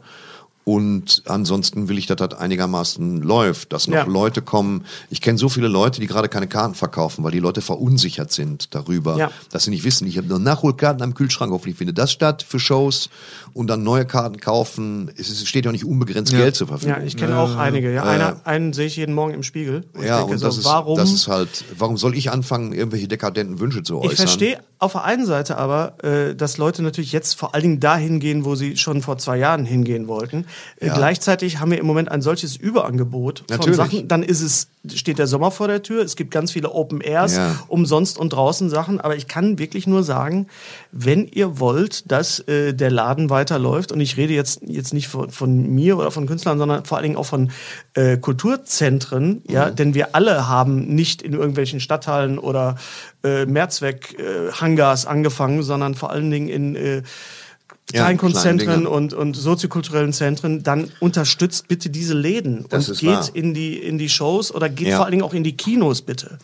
Und 0.67 1.21
ansonsten 1.27 1.87
will 1.87 1.97
ich, 1.97 2.07
dass 2.07 2.17
das 2.17 2.33
einigermaßen 2.33 3.21
läuft, 3.21 3.71
dass 3.71 3.87
noch 3.87 3.95
Ja. 3.95 4.03
Leute 4.03 4.41
kommen. 4.41 4.83
Ich 5.09 5.21
kenne 5.21 5.37
so 5.37 5.47
viele 5.47 5.69
Leute, 5.69 6.01
die 6.01 6.07
gerade 6.07 6.27
keine 6.27 6.47
Karten 6.47 6.75
verkaufen, 6.75 7.23
weil 7.23 7.31
die 7.31 7.39
Leute 7.39 7.61
verunsichert 7.61 8.33
sind 8.33 8.75
darüber, 8.75 9.17
Ja. 9.17 9.31
dass 9.49 9.63
sie 9.63 9.69
nicht 9.69 9.85
wissen, 9.85 10.05
ich 10.09 10.17
habe 10.17 10.27
noch 10.27 10.39
Nachholkarten 10.39 11.01
am 11.01 11.13
Kühlschrank, 11.13 11.53
hoffentlich 11.53 11.77
findet 11.77 11.97
das 11.97 12.11
statt 12.11 12.43
für 12.45 12.59
Shows 12.59 13.09
und 13.53 13.67
dann 13.67 13.83
neue 13.83 14.05
Karten 14.05 14.41
kaufen. 14.41 15.09
Es 15.15 15.47
steht 15.47 15.63
ja 15.63 15.69
auch 15.69 15.73
nicht 15.73 15.85
unbegrenzt 15.85 16.33
Geld 16.33 16.57
zur 16.57 16.67
Verfügung. 16.67 16.97
Ja, 16.97 17.01
ich 17.01 17.15
kenne 17.15 17.37
auch 17.39 17.55
einige. 17.55 17.93
Ja, 17.93 18.03
äh, 18.03 18.09
einer, 18.15 18.41
einen 18.43 18.73
sehe 18.73 18.87
ich 18.87 18.97
jeden 18.97 19.15
Morgen 19.15 19.33
im 19.35 19.43
Spiegel. 19.43 19.85
ich 19.97 20.03
Ja, 20.03 20.17
denke 20.17 20.33
und 20.33 20.39
so, 20.39 20.47
das, 20.47 20.57
ist, 20.57 20.65
warum? 20.65 20.97
das 20.97 21.13
ist 21.13 21.29
halt, 21.29 21.63
warum 21.77 21.95
soll 21.95 22.13
ich 22.13 22.29
anfangen, 22.29 22.73
irgendwelche 22.73 23.07
dekadenten 23.07 23.61
Wünsche 23.61 23.83
zu 23.83 23.99
äußern? 23.99 24.11
Ich 24.11 24.17
verstehe 24.17 24.59
auf 24.79 24.91
der 24.91 25.05
einen 25.05 25.25
Seite 25.25 25.57
aber, 25.57 26.03
äh, 26.03 26.35
dass 26.35 26.57
Leute 26.57 26.83
natürlich 26.83 27.13
jetzt 27.13 27.35
vor 27.35 27.55
allen 27.55 27.63
Dingen 27.63 27.79
dahin 27.79 28.19
gehen, 28.19 28.43
wo 28.43 28.55
sie 28.55 28.75
schon 28.75 29.01
vor 29.01 29.17
zwei 29.17 29.37
Jahren 29.37 29.63
hingehen 29.65 30.09
wollten. 30.09 30.45
Äh, 30.79 30.87
Ja. 30.87 30.93
Gleichzeitig 30.95 31.59
haben 31.59 31.71
wir 31.71 31.79
im 31.79 31.85
Moment 31.85 32.09
ein 32.11 32.21
solches 32.21 32.55
Überangebot 32.55 33.39
von 33.47 33.57
Natürlich. 33.57 33.77
Sachen. 33.77 34.07
Dann 34.07 34.23
ist 34.23 34.41
es, 34.41 34.67
steht 34.93 35.17
der 35.19 35.27
Sommer 35.27 35.51
vor 35.51 35.67
der 35.67 35.83
Tür. 35.83 36.03
Es 36.03 36.15
gibt 36.15 36.31
ganz 36.31 36.51
viele 36.51 36.71
Open 36.71 37.01
Airs, 37.01 37.35
Ja. 37.35 37.59
umsonst 37.67 38.17
und 38.17 38.33
draußen 38.33 38.69
Sachen. 38.69 39.01
Aber 39.01 39.15
ich 39.15 39.27
kann 39.27 39.59
wirklich 39.59 39.87
nur 39.87 40.03
sagen, 40.03 40.47
wenn 40.91 41.27
ihr 41.27 41.59
wollt, 41.59 42.11
dass 42.11 42.39
äh, 42.41 42.73
der 42.73 42.91
Laden 42.91 43.29
weiterläuft, 43.29 43.91
und 43.91 43.99
ich 44.01 44.17
rede 44.17 44.33
jetzt, 44.33 44.61
jetzt 44.65 44.93
nicht 44.93 45.07
von, 45.07 45.29
von 45.29 45.73
mir 45.73 45.97
oder 45.97 46.11
von 46.11 46.27
Künstlern, 46.27 46.57
sondern 46.57 46.85
vor 46.85 46.97
allen 46.97 47.03
Dingen 47.03 47.17
auch 47.17 47.25
von 47.25 47.51
äh, 47.93 48.17
Kulturzentren, 48.17 49.41
ja, 49.49 49.69
denn 49.69 49.93
wir 49.93 50.15
alle 50.15 50.47
haben 50.47 50.85
nicht 50.95 51.21
in 51.21 51.33
irgendwelchen 51.33 51.79
Stadthallen 51.79 52.39
oder 52.39 52.75
äh, 53.23 53.45
Mehrzweck-Hangars 53.45 55.05
angefangen, 55.05 55.63
sondern 55.63 55.95
vor 55.95 56.11
allen 56.11 56.31
Dingen 56.31 56.47
in 56.49 56.75
äh, 56.75 57.01
Ja, 57.93 58.03
Kleinkunstzentren 58.03 58.85
und, 58.85 59.13
und 59.13 59.35
soziokulturellen 59.35 60.11
Zentren, 60.11 60.61
dann 60.61 60.91
unterstützt 60.99 61.69
bitte 61.69 61.89
diese 61.89 62.13
Läden 62.13 62.65
Das 62.69 62.89
und 62.89 62.99
geht 62.99 63.09
wahr. 63.09 63.29
in 63.33 63.53
die, 63.53 63.77
in 63.77 63.97
die 63.97 64.09
Shows 64.09 64.53
oder 64.53 64.67
geht 64.67 64.87
Ja. 64.89 64.97
vor 64.97 65.05
allen 65.05 65.13
Dingen 65.13 65.23
auch 65.23 65.33
in 65.33 65.45
die 65.45 65.55
Kinos, 65.55 66.01
bitte. 66.01 66.37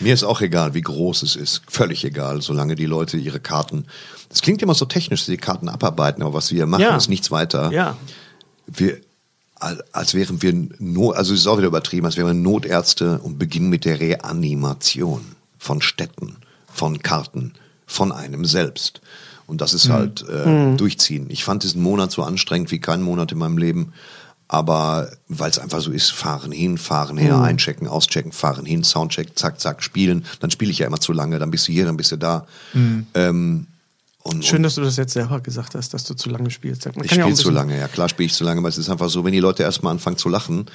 Mir 0.00 0.12
ist 0.14 0.24
auch 0.24 0.40
egal, 0.40 0.74
wie 0.74 0.80
groß 0.80 1.22
es 1.22 1.36
ist. 1.36 1.62
Völlig 1.68 2.04
egal, 2.04 2.42
solange 2.42 2.74
die 2.74 2.86
Leute 2.86 3.16
ihre 3.16 3.38
Karten. 3.38 3.84
Das 4.28 4.42
klingt 4.42 4.60
immer 4.60 4.74
so 4.74 4.86
technisch, 4.86 5.20
dass 5.20 5.26
die 5.26 5.36
Karten 5.36 5.68
abarbeiten, 5.68 6.22
aber 6.22 6.34
was 6.34 6.50
wir 6.52 6.66
machen, 6.66 6.82
Ja. 6.82 6.96
ist 6.96 7.08
nichts 7.08 7.30
weiter. 7.30 7.70
Ja. 7.72 7.96
Wir, 8.66 8.98
al- 9.56 9.82
als 9.92 10.14
wären 10.14 10.42
wir 10.42 10.52
Not, 10.80 11.14
also 11.16 11.32
es 11.32 11.40
ist 11.40 11.46
auch 11.46 11.58
wieder 11.58 11.68
übertrieben, 11.68 12.06
als 12.06 12.16
wären 12.16 12.26
wir 12.26 12.34
Notärzte 12.34 13.20
und 13.20 13.38
beginnen 13.38 13.68
mit 13.68 13.84
der 13.84 14.00
Reanimation 14.00 15.24
von 15.58 15.80
Städten, 15.80 16.36
von 16.72 17.00
Karten, 17.02 17.54
von 17.86 18.10
einem 18.12 18.44
selbst. 18.44 19.00
Und 19.48 19.60
das 19.62 19.72
ist 19.74 19.88
halt 19.88 20.24
äh, 20.28 20.76
durchziehen. 20.76 21.26
Ich 21.30 21.42
fand 21.42 21.64
diesen 21.64 21.82
Monat 21.82 22.12
so 22.12 22.22
anstrengend 22.22 22.70
wie 22.70 22.78
keinen 22.78 23.02
Monat 23.02 23.32
in 23.32 23.38
meinem 23.38 23.58
Leben. 23.58 23.92
Aber 24.46 25.10
weil 25.28 25.50
es 25.50 25.58
einfach 25.58 25.80
so 25.80 25.90
ist, 25.90 26.10
fahren 26.12 26.52
hin, 26.52 26.78
fahren 26.78 27.18
her, 27.18 27.40
einchecken, 27.40 27.88
auschecken, 27.88 28.32
fahren 28.32 28.64
hin, 28.64 28.84
Soundcheck, 28.84 29.38
zack, 29.38 29.58
zack, 29.60 29.82
spielen. 29.82 30.24
Dann 30.40 30.50
spiele 30.50 30.70
ich 30.70 30.78
ja 30.78 30.86
immer 30.86 31.00
zu 31.00 31.12
lange, 31.12 31.38
dann 31.38 31.50
bist 31.50 31.66
du 31.66 31.72
hier, 31.72 31.84
dann 31.86 31.96
bist 31.96 32.12
du 32.12 32.16
da. 32.16 32.46
Ähm, 32.74 33.66
und, 34.22 34.44
Schön, 34.44 34.62
dass 34.62 34.74
du 34.74 34.82
das 34.82 34.96
jetzt 34.96 35.14
selber 35.14 35.40
gesagt 35.40 35.74
hast, 35.74 35.92
dass 35.94 36.04
du 36.04 36.14
zu 36.14 36.28
lange 36.28 36.50
spielst. 36.50 36.84
Man 36.86 37.04
ich 37.04 37.10
ja 37.10 37.16
spiele 37.16 37.28
ein 37.28 37.36
zu 37.36 37.50
lange, 37.50 37.78
ja 37.78 37.88
klar 37.88 38.08
spiele 38.08 38.26
ich 38.26 38.34
zu 38.34 38.44
lange, 38.44 38.58
aber 38.60 38.68
es 38.68 38.76
ist 38.78 38.90
einfach 38.90 39.08
so, 39.08 39.24
wenn 39.24 39.32
die 39.32 39.40
Leute 39.40 39.62
erstmal 39.62 39.92
anfangen 39.92 40.18
zu 40.18 40.28
lachen, 40.28 40.66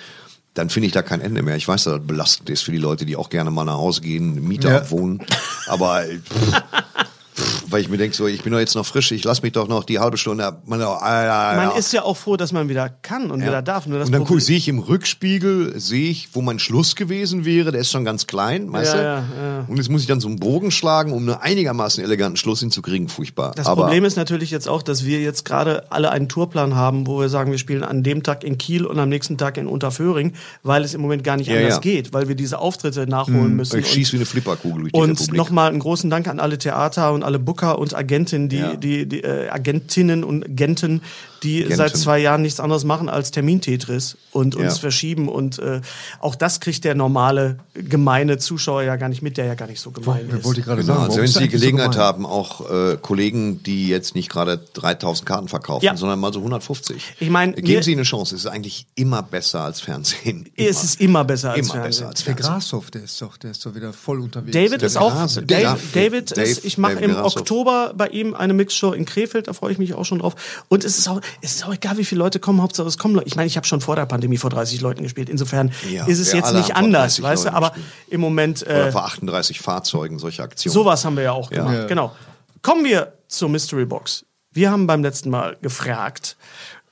dann 0.56 0.70
finde 0.70 0.88
ich 0.88 0.94
da 0.94 1.02
kein 1.02 1.22
Ende 1.22 1.42
mehr. 1.44 1.56
Ich 1.56 1.68
weiß, 1.68 1.84
dass 1.86 1.94
das 1.98 2.08
belastend 2.08 2.50
ist 2.50 2.62
für 2.62 2.72
die 2.72 2.78
Leute, 2.78 3.06
die 3.06 3.16
auch 3.16 3.30
gerne 3.30 3.50
mal 3.52 3.66
nach 3.66 3.74
Hause 3.78 4.02
gehen, 4.02 4.32
eine 4.34 4.42
Miete 4.42 4.70
Ja. 4.70 4.78
abwohnen, 4.78 5.20
aber 5.68 6.06
äh, 6.08 6.20
pff, 6.20 6.62
pff, 7.36 7.64
weil 7.70 7.82
ich 7.82 7.90
mir 7.90 7.98
denke, 7.98 8.16
so, 8.16 8.28
ich 8.28 8.44
bin 8.44 8.54
doch 8.54 8.60
jetzt 8.60 8.76
noch 8.76 8.86
frisch, 8.86 9.12
ich 9.12 9.24
lass 9.24 9.42
mich 9.42 9.52
doch 9.54 9.68
noch 9.68 9.84
die 9.84 10.00
halbe 10.00 10.18
Stunde. 10.18 10.46
ab- 10.46 10.64
Man, 10.66 10.82
ah, 10.82 11.54
Man 11.56 11.78
ist 11.78 11.92
ja 11.94 12.04
auch 12.04 12.18
froh, 12.18 12.38
dass 12.38 12.52
man 12.52 12.70
wieder 12.70 12.90
kann 12.90 13.32
und 13.32 13.42
wieder 13.42 13.62
darf. 13.62 13.86
Nur 13.88 14.00
das 14.00 14.08
und 14.08 14.14
dann 14.14 14.22
Problem- 14.22 14.40
guck, 14.40 14.46
sehe 14.46 14.58
ich 14.58 14.68
im 14.68 14.80
Rückspiegel, 14.80 15.80
sehe 15.80 16.10
ich, 16.10 16.30
wo 16.34 16.42
mein 16.42 16.60
Schluss 16.60 16.96
gewesen 16.96 17.46
wäre, 17.46 17.72
der 17.72 17.82
ist 17.82 17.92
schon 17.92 18.06
ganz 18.06 18.28
klein, 18.28 18.72
weißt 18.72 18.94
Ja, 18.94 19.00
du? 19.00 19.04
ja, 19.04 19.16
ja. 19.16 19.66
Und 19.68 19.78
jetzt 19.78 19.90
muss 19.90 20.02
ich 20.02 20.08
dann 20.08 20.20
so 20.20 20.28
einen 20.28 20.38
Bogen 20.40 20.72
schlagen, 20.72 21.12
um 21.12 21.24
einen 21.28 21.38
einigermaßen 21.40 22.04
eleganten 22.04 22.38
Schluss 22.38 22.60
hinzukriegen, 22.62 23.08
furchtbar. 23.10 23.54
Das 23.56 23.68
aber, 23.68 23.84
Problem 23.84 24.06
ist 24.06 24.16
natürlich 24.16 24.52
jetzt 24.52 24.68
auch, 24.70 24.82
dass 24.84 25.06
wir 25.06 25.20
jetzt 25.22 25.46
gerade 25.46 25.92
alle 25.92 26.12
einen 26.12 26.30
Tourplan 26.30 26.76
haben, 26.76 27.08
wo 27.08 27.20
wir 27.20 27.30
sagen, 27.30 27.52
wir 27.52 27.58
spielen 27.58 27.84
an 27.84 28.04
dem 28.04 28.24
Tag 28.24 28.44
in 28.44 28.58
Kiel 28.58 28.86
und 28.86 29.00
am 29.00 29.10
nächsten 29.10 29.38
Tag 29.38 29.58
in 29.58 29.68
Unterföhring, 29.68 30.34
weil 30.64 30.84
es 30.84 30.94
im 30.94 31.02
Moment 31.02 31.24
gar 31.24 31.38
nicht 31.38 31.48
Ja, 31.50 31.58
anders 31.58 31.76
ja. 31.76 31.80
geht, 31.82 32.14
weil 32.14 32.28
wir 32.28 32.36
diese 32.36 32.60
Auftritte 32.60 33.08
nachholen 33.08 33.56
müssen. 33.56 33.80
ich 33.80 33.88
schieße 33.88 34.14
wie 34.14 34.18
eine 34.18 34.26
Flipperkugel 34.26 34.82
durch 34.84 34.92
die 34.94 35.00
Und 35.00 35.34
nochmal 35.34 35.70
einen 35.70 35.80
großen 35.80 36.10
Dank 36.10 36.28
an 36.28 36.40
alle 36.40 36.58
Theater 36.58 37.12
und 37.14 37.23
alle 37.24 37.40
Booker 37.40 37.80
und 37.80 37.96
Agentinnen, 37.96 38.50
die, 38.50 38.58
Ja. 38.58 38.76
die, 38.76 39.06
die 39.08 39.24
äh, 39.24 39.50
Agentinnen 39.50 40.24
und 40.24 40.46
Agenten, 40.46 41.02
die 41.44 41.60
Agenten. 41.60 41.76
seit 41.78 41.98
zwei 41.98 42.20
Jahren 42.20 42.42
nichts 42.42 42.60
anderes 42.60 42.84
machen 42.84 43.10
als 43.10 43.32
Termintetris 43.32 44.18
und 44.32 44.56
uns 44.56 44.74
Ja. 44.76 44.80
verschieben. 44.80 45.28
Und 45.30 45.60
äh, 45.60 45.82
auch 46.20 46.36
das 46.36 46.60
kriegt 46.60 46.84
der 46.86 46.96
normale, 46.96 47.58
gemeine 47.74 48.38
Zuschauer 48.38 48.84
ja 48.84 48.96
gar 48.96 49.10
nicht 49.10 49.22
mit, 49.22 49.38
der 49.38 49.46
ja 49.46 49.56
gar 49.56 49.68
nicht 49.68 49.80
so 49.82 49.92
gemein 49.92 50.30
ist. 50.30 50.44
Wollte 50.44 50.62
ich 50.62 50.66
gerade 50.66 50.82
Genau, 50.82 50.94
sagen. 50.96 51.06
also 51.08 51.18
wenn 51.22 51.28
Sie 51.28 51.40
die 51.40 51.46
so 51.46 51.52
Gelegenheit 51.52 51.92
gemein? 51.92 52.06
haben, 52.06 52.26
auch 52.26 52.70
äh, 52.70 52.98
Kollegen, 53.02 53.62
die 53.64 53.88
jetzt 53.88 54.16
nicht 54.16 54.30
gerade 54.30 54.60
3000 54.74 55.26
Karten 55.28 55.48
verkaufen, 55.48 55.86
Ja. 55.86 55.96
sondern 55.98 56.20
mal 56.20 56.32
so 56.34 56.40
150. 56.40 57.16
Ich 57.20 57.30
mein, 57.30 57.54
Geben 57.54 57.68
mir- 57.68 57.84
Sie 57.84 57.92
eine 57.94 58.04
Chance. 58.04 58.36
Es 58.36 58.42
ist 58.46 58.48
eigentlich 58.48 58.86
immer 58.96 59.22
besser 59.24 59.62
als 59.62 59.82
Fernsehen. 59.82 60.50
Immer. 60.56 60.70
Es 60.70 60.84
ist 60.84 61.02
immer 61.02 61.24
besser 61.26 61.52
als 61.52 61.60
immer 61.60 61.74
Fernsehen. 61.74 61.90
besser 61.90 62.08
als 62.08 62.24
Der 62.24 62.34
Fernsehen. 62.36 62.54
Grashoff, 62.54 62.92
der 62.92 63.04
ist 63.04 63.22
doch, 63.22 63.38
der 63.38 63.52
ist 63.52 63.66
doch 63.66 63.76
wieder 63.76 63.94
voll 63.94 64.20
unterwegs. 64.22 64.54
David 64.54 64.82
Der 64.82 64.88
ist 64.88 64.98
auch. 64.98 65.14
Dave, 65.14 65.46
Dave- 65.46 65.78
David 65.94 66.32
ist, 66.32 66.66
ich 66.66 66.78
mache 66.78 66.94
im 66.94 67.12
Grashoff. 67.14 67.42
Oktober 67.42 67.94
bei 67.96 68.08
ihm 68.08 68.34
eine 68.34 68.54
Mixshow 68.54 68.92
in 68.94 69.06
Krefeld, 69.06 69.48
da 69.48 69.54
freue 69.54 69.72
ich 69.72 69.78
mich 69.80 69.94
auch 69.94 70.06
schon 70.06 70.20
drauf. 70.20 70.36
Und 70.70 70.84
es 70.84 70.98
ist 70.98 71.08
auch, 71.08 71.22
es 71.42 71.56
ist 71.56 71.66
auch 71.66 71.74
egal, 71.74 71.98
wie 71.98 72.06
viele 72.06 72.20
Leute 72.20 72.40
kommen, 72.40 72.62
Hauptsache 72.62 72.88
es 72.88 72.98
kommen 72.98 73.16
Leute. 73.16 73.28
Ich 73.28 73.36
meine, 73.36 73.48
ich 73.48 73.58
habe 73.58 73.68
schon 73.68 73.82
vor 73.82 73.96
der 73.96 74.06
Pandemie 74.06 74.38
vor 74.38 74.50
30 74.50 74.82
Leuten 74.82 75.04
gespielt. 75.04 75.30
Insofern 75.30 75.72
Ja, 75.90 76.06
ist 76.06 76.20
es 76.20 76.34
jetzt 76.34 76.54
nicht 76.54 76.76
anders, 76.76 77.18
30 77.18 77.24
weißt 77.24 77.46
du? 77.46 77.54
Aber 77.54 77.70
gespielt. 77.72 77.88
im 78.10 78.22
Moment 78.22 78.62
Oder 78.64 78.88
äh, 78.88 78.92
vor 78.92 79.06
38 79.06 79.60
Fahrzeugen, 79.60 80.20
solche 80.20 80.44
Aktionen. 80.44 80.74
sowas 80.74 81.06
haben 81.06 81.16
wir 81.16 81.24
ja 81.24 81.32
auch 81.32 81.50
gemacht. 81.50 81.74
Ja. 81.74 81.86
Genau. 81.86 82.16
Kommen 82.62 82.86
wir 82.86 83.14
zur 83.28 83.50
Mystery 83.50 83.86
Box. 83.86 84.26
Wir 84.52 84.72
haben 84.72 84.88
beim 84.88 85.02
letzten 85.04 85.30
Mal 85.30 85.58
gefragt, 85.62 86.38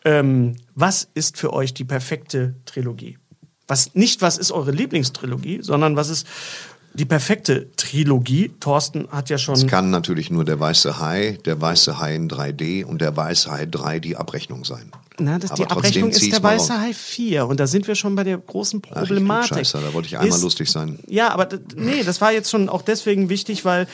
ähm, 0.04 0.56
was 0.74 1.08
ist 1.14 1.38
für 1.38 1.54
euch 1.54 1.74
die 1.74 1.86
perfekte 1.86 2.56
Trilogie? 2.66 3.18
Was 3.68 3.96
nicht, 3.96 4.22
was 4.22 4.38
ist 4.38 4.52
eure 4.52 4.72
Lieblingstrilogie, 4.72 5.60
sondern 5.62 5.96
was 5.96 6.10
ist 6.10 6.28
die 6.94 7.06
perfekte 7.06 7.70
Trilogie? 7.78 8.52
Thorsten 8.60 9.08
hat 9.12 9.30
ja 9.30 9.38
schon. 9.38 9.56
Es 9.56 9.68
kann 9.68 9.90
natürlich 9.90 10.30
nur 10.30 10.46
der 10.46 10.60
weiße 10.60 11.00
Hai, 11.00 11.38
der 11.46 11.60
weiße 11.60 12.00
Hai 12.00 12.16
in 12.16 12.30
3D 12.30 12.86
und 12.86 13.02
der 13.02 13.16
weiße 13.16 13.52
Hai 13.52 13.66
3 13.66 14.00
die 14.00 14.18
Abrechnung 14.18 14.66
sein. 14.66 14.92
Na, 15.20 15.40
das, 15.40 15.54
die 15.54 15.66
Abrechnung 15.66 16.10
ist 16.10 16.32
der 16.32 16.42
weiße. 16.42 16.80
Hai 16.80 16.94
4 16.94 17.46
und 17.46 17.60
da 17.60 17.68
sind 17.68 17.88
wir 17.88 17.96
schon 17.96 18.16
bei 18.16 18.24
der 18.24 18.38
großen 18.38 18.82
Ach, 18.84 18.90
ich 18.90 18.94
Problematik. 18.98 19.58
Scheiße, 19.58 19.80
da 19.82 19.94
wollte 19.94 20.08
ich 20.08 20.18
einmal 20.18 20.38
Ist- 20.38 20.44
lustig 20.44 20.70
sein. 20.70 21.00
Ja, 21.08 21.30
aber 21.30 21.48
nee, 21.76 22.04
das 22.04 22.22
war 22.22 22.32
jetzt 22.32 22.50
schon 22.50 22.70
auch 22.70 22.82
deswegen 22.82 23.30
wichtig, 23.30 23.66
weil 23.66 23.88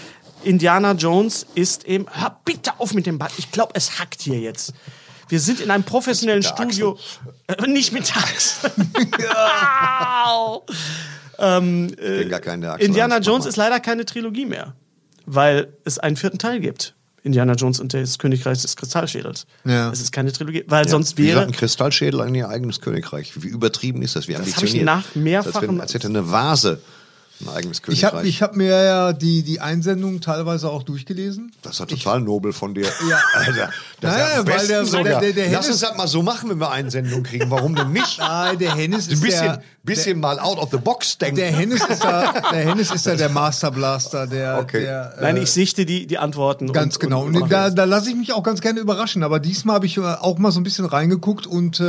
Indiana 0.44 0.94
Jones 0.94 1.46
ist 1.56 1.86
eben. 1.86 2.06
Hör 2.12 2.38
bitte 2.46 2.80
auf 2.80 2.94
mit 2.94 3.06
dem 3.06 3.18
Bad. 3.18 3.32
Ich 3.38 3.52
glaube, 3.52 3.72
es 3.76 4.00
hackt 4.00 4.22
hier 4.22 4.40
jetzt. 4.40 4.74
Wir 5.30 5.42
sind 5.42 5.60
in 5.60 5.72
einem 5.72 5.84
professionellen 5.84 6.44
Studio. 6.44 6.98
Äh, 7.48 7.68
nicht 7.68 7.92
mit. 7.92 8.14
Au. 10.26 10.64
Ähm, 11.40 11.92
kenn 11.98 12.30
gar 12.30 12.40
keinen, 12.40 12.62
der 12.62 12.80
Indiana 12.80 13.20
Jones 13.20 13.46
ist 13.46 13.58
leider 13.58 13.80
keine 13.80 14.06
Trilogie 14.06 14.46
mehr, 14.46 14.74
weil 15.26 15.68
es 15.86 16.00
einen 16.00 16.16
vierten 16.16 16.40
Teil 16.40 16.60
gibt. 16.60 16.94
Indiana 17.24 17.54
Jones 17.56 17.80
und 17.82 17.94
das 17.94 18.20
Königreich 18.20 18.62
des 18.62 18.78
Kristallschädels. 18.78 19.48
Ja. 19.66 19.92
Es 19.92 20.00
ist 20.00 20.14
keine 20.14 20.32
Trilogie, 20.32 20.64
weil 20.68 20.88
sonst 20.88 21.18
Wie 21.18 21.24
wäre. 21.24 21.34
gesagt, 21.36 21.50
ein 21.50 21.56
Kristallschädel 21.58 22.22
in 22.22 22.36
ihr 22.36 22.48
eigenes 22.48 22.80
Königreich. 22.80 23.34
Wie 23.44 23.48
übertrieben 23.50 24.02
ist 24.02 24.16
das? 24.16 24.30
Wie 24.30 24.34
Das 24.34 24.42
hab 24.42 24.48
ich 24.48 24.56
ambitioniert. 24.58 24.86
nach 24.86 25.16
mehrfachen- 25.16 25.82
als 25.82 25.94
hätte 25.94 26.08
eine 26.08 26.32
Vase 26.32 26.80
ein 27.42 27.50
eigenes 27.50 27.78
Ich 27.78 27.84
Königreich. 27.84 28.14
habe 28.14 28.28
ich 28.28 28.42
hab 28.42 28.56
mir 28.56 28.70
ja 28.84 29.14
die, 29.14 29.44
die 29.44 29.60
Einsendungen 29.62 30.22
teilweise 30.22 30.70
auch 30.70 30.84
durchgelesen. 30.84 31.52
Das 31.62 31.74
ist 31.74 31.80
ja 31.80 31.86
total 31.86 32.22
nobel 32.22 32.52
von 32.54 32.74
dir. 32.74 32.88
Ja. 33.10 33.20
Alter, 33.34 33.70
das 34.02 34.14
Naja, 34.14 34.26
ist 34.26 34.34
ja 34.34 34.40
am 34.40 34.48
weil 34.48 34.68
der- 34.68 34.86
sogar. 34.86 35.04
der- 35.04 35.20
der- 35.22 35.34
der 35.34 35.52
Lass 35.52 35.68
uns 35.70 35.80
das 35.82 35.96
mal 35.96 36.08
so 36.08 36.24
machen, 36.24 36.50
wenn 36.50 36.58
wir 36.60 36.72
Einsendung 36.72 37.24
kriegen. 37.24 37.50
Warum 37.52 37.76
denn 37.76 37.92
nicht? 37.92 38.18
Nein, 38.20 38.58
der 38.58 38.76
Hennis 38.76 39.08
Ein 39.08 39.14
ist 39.14 39.22
bisschen, 39.22 39.46
der, 39.46 39.62
bisschen 39.84 40.20
mal 40.20 40.40
out 40.40 40.58
of 40.58 40.70
the 40.72 40.78
box 40.78 41.18
denken. 41.18 41.36
der 41.38 41.52
Hennis 41.52 41.84
ist 41.88 42.04
da, 42.04 42.32
der 42.52 42.70
Hennis 42.70 42.92
ist 42.92 43.06
da 43.06 43.16
der 43.16 43.30
Master 43.30 43.72
Blaster, 43.72 44.26
der, 44.28 44.60
Okay. 44.60 44.82
der 44.82 45.14
äh, 45.18 45.22
Nein, 45.22 45.38
ich 45.38 45.52
sichte 45.52 45.86
die, 45.86 46.08
die 46.08 46.18
Antworten. 46.18 46.74
Ganz 46.74 46.96
und, 46.96 47.02
genau. 47.02 47.24
Und, 47.24 47.36
Und, 47.40 47.52
da, 47.52 47.70
da 47.70 47.84
lasse 47.84 48.10
ich 48.10 48.16
mich 48.16 48.34
auch 48.34 48.44
ganz 48.44 48.62
gerne 48.62 48.80
überraschen. 48.80 49.24
Aber 49.24 49.40
diesmal 49.40 49.76
habe 49.76 49.86
ich 49.86 49.98
äh, 49.98 50.02
auch 50.02 50.38
mal 50.40 50.52
so 50.52 50.60
ein 50.60 50.64
bisschen 50.64 50.86
reingeguckt 50.86 51.46
und 51.48 51.80
äh, 51.80 51.84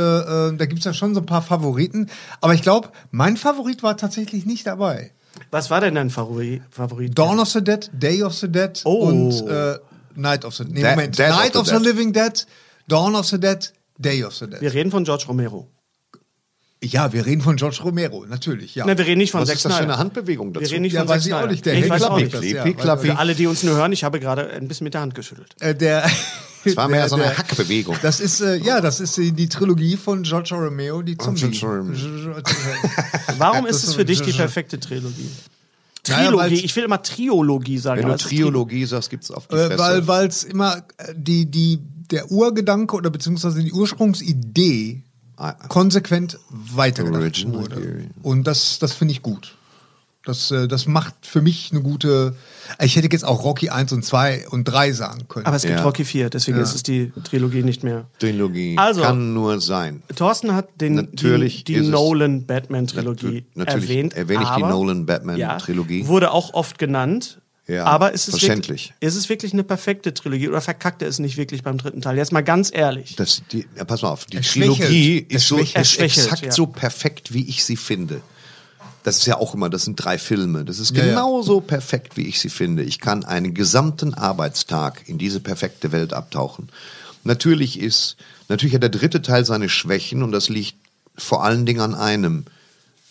äh, 0.49 0.55
da 0.55 0.65
gibt's 0.67 0.85
ja 0.85 0.93
schon 0.93 1.13
so 1.15 1.21
ein 1.21 1.25
paar 1.25 1.41
Favoriten. 1.41 2.07
Aber 2.41 2.53
ich 2.53 2.61
glaube, 2.61 2.89
mein 3.11 3.35
Favorit 3.37 3.81
war 3.83 3.97
tatsächlich 3.97 4.45
nicht 4.45 4.67
dabei. 4.67 5.11
Was 5.51 5.69
war 5.69 5.81
denn 5.81 5.95
dein 5.95 6.09
Favorit? 6.09 6.61
Favorit? 6.71 7.17
Dawn 7.17 7.39
of 7.39 7.49
the 7.49 7.61
Dead, 7.63 7.89
Day 7.93 8.21
of 8.23 8.33
the 8.35 8.47
Dead 8.51 8.81
Oh. 8.85 9.07
und 9.07 9.31
äh, 9.47 9.77
Night 10.15 10.43
of 10.45 10.55
the 10.55 10.63
nee, 10.65 10.81
Dead- 10.81 10.95
Moment. 10.95 11.17
Dead 11.19 11.31
of 11.31 11.37
Night 11.39 11.53
the 11.53 11.59
of 11.59 11.67
the. 11.67 11.75
Living 11.77 12.13
Dead, 12.13 12.45
Dawn 12.87 13.15
of 13.15 13.27
the 13.27 13.39
Dead, 13.39 13.71
Day 13.97 14.23
of 14.23 14.33
the 14.35 14.47
Dead. 14.47 14.61
Wir 14.61 14.73
reden 14.73 14.91
von 14.91 15.03
George 15.05 15.25
Romero. 15.27 15.67
Ja, 16.83 17.11
wir 17.11 17.25
reden 17.25 17.41
von 17.41 17.55
George 17.57 17.79
Romero, 17.83 18.25
natürlich. 18.25 18.75
Ja. 18.75 18.85
Nein, 18.85 18.97
wir 18.97 19.05
reden 19.05 19.17
nicht 19.17 19.31
von 19.31 19.41
Was 19.41 19.47
Zack 19.49 19.57
ist 19.57 19.65
das 19.65 19.75
für 19.77 19.83
eine 19.83 19.97
Handbewegung 19.97 20.53
dazu? 20.53 20.63
Wir 20.65 20.71
reden 20.71 20.83
nicht 20.83 20.93
Ja, 20.93 21.01
von 21.01 21.09
weiß 21.09 21.23
Zack 21.23 21.27
ich 21.27 21.33
auch 21.33 21.47
nicht. 21.49 21.65
Der 21.65 21.73
ich 21.73 21.89
weiß 21.89 22.03
auch 22.03 22.17
nicht. 22.17 22.33
das, 22.33 22.41
Piep, 22.41 22.55
ja. 22.55 22.63
piep, 22.63 22.77
klapp, 22.77 23.01
Für 23.01 23.17
alle, 23.17 23.35
die 23.35 23.47
uns 23.47 23.63
nur 23.63 23.75
hören, 23.75 23.91
ich 23.91 24.03
habe 24.03 24.19
gerade 24.19 24.49
ein 24.51 24.67
bisschen 24.67 24.85
mit 24.85 24.93
der 24.93 25.01
Hand 25.01 25.13
geschüttelt. 25.15 25.55
Äh, 25.59 25.75
der, 25.75 26.09
Das 26.65 26.75
war 26.75 26.89
mehr 26.89 27.01
der- 27.01 27.09
so 27.09 27.15
eine 27.15 27.23
der- 27.25 27.37
Hackbewegung. 27.37 27.95
Das 28.01 28.19
ist 28.19 28.41
äh, 28.41 28.57
ja, 28.57 28.81
das 28.81 28.99
ist 28.99 29.15
die, 29.15 29.31
die 29.31 29.47
Trilogie 29.47 29.95
von 29.95 30.23
George 30.23 30.53
Romero, 30.55 31.01
die 31.01 31.17
Zombie. 31.17 31.49
George 31.51 31.65
Romero. 31.79 31.95
Warum 33.37 33.65
ist 33.65 33.83
es 33.85 33.95
für 33.95 34.03
dich 34.05 34.21
die 34.21 34.33
perfekte 34.33 34.77
Trilogie? 34.79 35.29
Trilogie, 36.03 36.37
weil's- 36.37 36.63
ich 36.63 36.75
will 36.75 36.83
immer 36.85 37.01
Triologie 37.01 37.77
sagen. 37.77 38.01
Wenn 38.01 38.09
du 38.09 38.17
Triologie 38.17 38.85
sagst, 38.85 39.09
gibt's 39.09 39.31
auf 39.31 39.47
die 39.47 39.55
Äh, 39.55 39.67
Fresse. 39.67 39.79
weil 39.79 40.07
weil 40.07 40.27
es 40.27 40.43
immer 40.43 40.77
äh, 40.97 41.13
die 41.15 41.45
die 41.49 41.79
der 42.11 42.31
Urgedanke 42.31 42.95
oder 42.95 43.09
beziehungsweise 43.09 43.61
die 43.63 43.71
Ursprungsidee 43.71 45.03
konsequent 45.67 46.37
weitergedacht 46.49 47.21
Original 47.21 47.61
wurde. 47.61 47.75
Theory. 47.81 48.09
Und 48.23 48.45
das 48.45 48.79
das 48.79 48.93
finde 48.93 49.13
ich 49.13 49.21
gut. 49.21 49.55
Das, 50.25 50.51
äh, 50.51 50.67
das 50.67 50.85
macht 50.85 51.15
für 51.21 51.41
mich 51.41 51.69
eine 51.71 51.81
gute. 51.81 52.35
Ich 52.81 52.95
hätte 52.97 53.07
jetzt 53.09 53.23
auch 53.23 53.43
Rocky 53.45 53.69
1 53.69 53.93
und 53.93 54.03
2 54.03 54.49
und 54.49 54.65
3 54.65 54.91
sagen 54.91 55.27
können. 55.29 55.45
Aber 55.45 55.55
es 55.55 55.61
gibt 55.63 55.75
Ja. 55.75 55.81
Rocky 55.83 56.03
4, 56.03 56.29
deswegen 56.29 56.59
ist 56.59 56.75
es 56.75 56.83
die 56.83 57.13
Trilogie 57.23 57.63
nicht 57.63 57.83
mehr. 57.85 58.05
Trilogie 58.19 58.77
Also- 58.77 59.01
kann 59.01 59.33
nur 59.33 59.61
sein. 59.61 60.03
Thorsten 60.15 60.53
hat 60.53 60.81
den, 60.81 60.95
Natürlich 60.95 61.63
die, 61.63 61.73
die 61.73 61.79
ist 61.79 61.85
es- 61.87 61.91
Nolan-Batman-Trilogie 61.93 63.45
Natürlich 63.55 63.89
erwähnt. 63.89 64.13
erwähne 64.13 64.43
ich 64.43 64.49
die 64.49 64.55
aber- 64.63 64.69
Nolan-Batman-Trilogie. 64.69 66.01
Ja, 66.01 66.07
wurde 66.07 66.31
auch 66.31 66.53
oft 66.53 66.77
genannt. 66.77 67.39
Ja, 67.69 67.85
aber 67.85 68.13
ist 68.13 68.27
es, 68.27 68.31
verständlich. 68.31 68.89
wirklich, 68.89 69.07
ist 69.07 69.15
es 69.15 69.29
wirklich 69.29 69.53
eine 69.53 69.63
perfekte 69.63 70.13
Trilogie 70.13 70.47
oder 70.49 70.59
verkackt 70.59 71.03
er 71.03 71.07
es 71.07 71.19
nicht 71.19 71.37
wirklich 71.37 71.61
beim 71.61 71.77
dritten 71.77 72.01
Teil? 72.01 72.17
Jetzt 72.17 72.31
mal 72.31 72.43
ganz 72.43 72.71
ehrlich. 72.73 73.15
Das, 73.15 73.43
die, 73.51 73.67
ja, 73.77 73.85
pass 73.85 74.01
mal 74.01 74.09
auf, 74.09 74.25
die. 74.25 74.41
Trilogie 74.41 75.19
ist 75.29 75.47
so 75.47 75.59
ist 75.59 75.75
exakt 75.99 76.45
ja. 76.45 76.51
so 76.51 76.65
perfekt, 76.65 77.31
wie 77.31 77.47
ich 77.47 77.63
sie 77.63 77.75
finde. 77.75 78.21
Das 79.03 79.17
ist 79.17 79.27
ja 79.27 79.37
auch 79.37 79.53
immer, 79.53 79.69
das 79.69 79.85
sind 79.85 79.95
drei 79.95 80.17
Filme. 80.17 80.65
Das 80.65 80.79
ist 80.79 80.95
Ja, 80.97 81.03
ja. 81.03 81.09
genauso 81.11 81.61
perfekt, 81.61 82.17
wie 82.17 82.27
ich 82.27 82.39
sie 82.39 82.49
finde. 82.49 82.83
Ich 82.83 82.99
kann 82.99 83.23
einen 83.23 83.53
gesamten 83.53 84.13
Arbeitstag 84.13 85.07
in 85.07 85.17
diese 85.17 85.39
perfekte 85.39 85.91
Welt 85.91 86.11
abtauchen. 86.11 86.69
Natürlich 87.23 87.79
ist, 87.79 88.17
natürlich 88.47 88.73
hat 88.73 88.83
der 88.83 88.89
dritte 88.89 89.21
Teil 89.21 89.45
seine 89.45 89.69
Schwächen 89.69 90.23
und 90.23 90.31
das 90.31 90.49
liegt 90.49 90.75
vor 91.15 91.43
allen 91.43 91.65
Dingen 91.65 91.81
an 91.81 91.95
einem, 91.95 92.45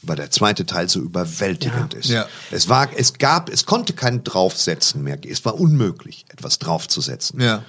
weil 0.02 0.16
der 0.16 0.30
zweite 0.30 0.64
Teil 0.66 0.88
so 0.88 1.00
überwältigend 1.00 1.94
ist. 1.94 2.10
Ja. 2.10 2.26
Es 2.50 2.68
war, 2.68 2.88
es 2.96 3.14
gab, 3.14 3.50
es 3.50 3.66
konnte 3.66 3.92
kein 3.92 4.24
Draufsetzen 4.24 5.02
mehr. 5.02 5.18
Es 5.28 5.44
war 5.44 5.58
unmöglich, 5.58 6.24
etwas 6.28 6.58
draufzusetzen. 6.58 7.40
ja. 7.40 7.64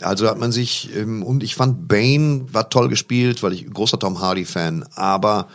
Also 0.00 0.28
hat 0.28 0.38
man 0.38 0.50
sich, 0.50 0.94
ähm, 0.96 1.22
und 1.22 1.42
ich 1.42 1.54
fand 1.54 1.86
Bane 1.86 2.46
war 2.52 2.68
toll 2.68 2.88
gespielt, 2.88 3.42
weil 3.42 3.52
ich 3.52 3.70
großer 3.70 3.98
Tom 3.98 4.20
Hardy-Fan, 4.20 4.84
aber 4.94 5.48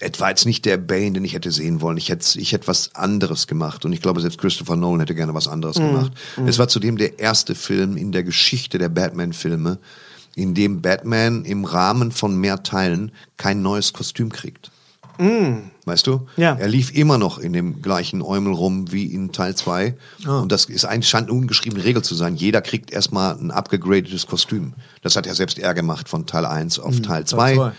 es 0.00 0.20
war 0.20 0.30
jetzt 0.30 0.46
nicht 0.46 0.64
der 0.64 0.76
Bane, 0.76 1.12
den 1.12 1.24
ich 1.24 1.34
hätte 1.34 1.50
sehen 1.50 1.80
wollen. 1.80 1.96
Ich 1.96 2.08
hätte, 2.08 2.38
ich 2.38 2.52
hätte 2.52 2.66
was 2.66 2.94
anderes 2.94 3.46
gemacht 3.46 3.84
und 3.84 3.92
ich 3.92 4.02
glaube, 4.02 4.20
selbst 4.20 4.38
Christopher 4.38 4.76
Nolan 4.76 5.00
hätte 5.00 5.14
gerne 5.14 5.32
was 5.32 5.48
anderes 5.48 5.76
gemacht. 5.76 6.12
Es 6.46 6.58
war 6.58 6.68
zudem 6.68 6.96
der 6.96 7.18
erste 7.18 7.54
Film 7.54 7.96
in 7.96 8.12
der 8.12 8.24
Geschichte 8.24 8.78
der 8.78 8.88
Batman-Filme, 8.88 9.78
in 10.34 10.54
dem 10.54 10.82
Batman 10.82 11.44
im 11.44 11.64
Rahmen 11.64 12.12
von 12.12 12.36
mehr 12.36 12.62
Teilen 12.62 13.12
kein 13.36 13.62
neues 13.62 13.92
Kostüm 13.92 14.30
kriegt. 14.30 14.70
Weißt 15.18 16.06
du? 16.06 16.26
Ja. 16.36 16.54
Er 16.54 16.68
lief 16.68 16.94
immer 16.94 17.18
noch 17.18 17.38
in 17.38 17.52
dem 17.52 17.82
gleichen 17.82 18.22
Eumel 18.22 18.52
rum 18.52 18.92
wie 18.92 19.06
in 19.06 19.32
Teil 19.32 19.56
2. 19.56 19.96
Und 20.26 20.52
das 20.52 20.66
ist 20.66 20.84
ein 20.84 21.02
scheint 21.02 21.28
eine 21.28 21.38
ungeschriebene 21.38 21.82
Regel 21.82 22.02
zu 22.02 22.14
sein. 22.14 22.36
Jeder 22.36 22.60
kriegt 22.60 22.90
erstmal 22.90 23.34
ein 23.36 23.50
abgegradetes 23.50 24.26
Kostüm. 24.26 24.74
Das 25.02 25.16
hat 25.16 25.26
ja 25.26 25.34
selbst 25.34 25.58
er 25.58 25.74
gemacht 25.74 26.08
von 26.08 26.26
Teil 26.26 26.46
1 26.46 26.78
auf 26.78 27.00
Teil 27.00 27.24
2. 27.26 27.54
zwei. 27.54 27.72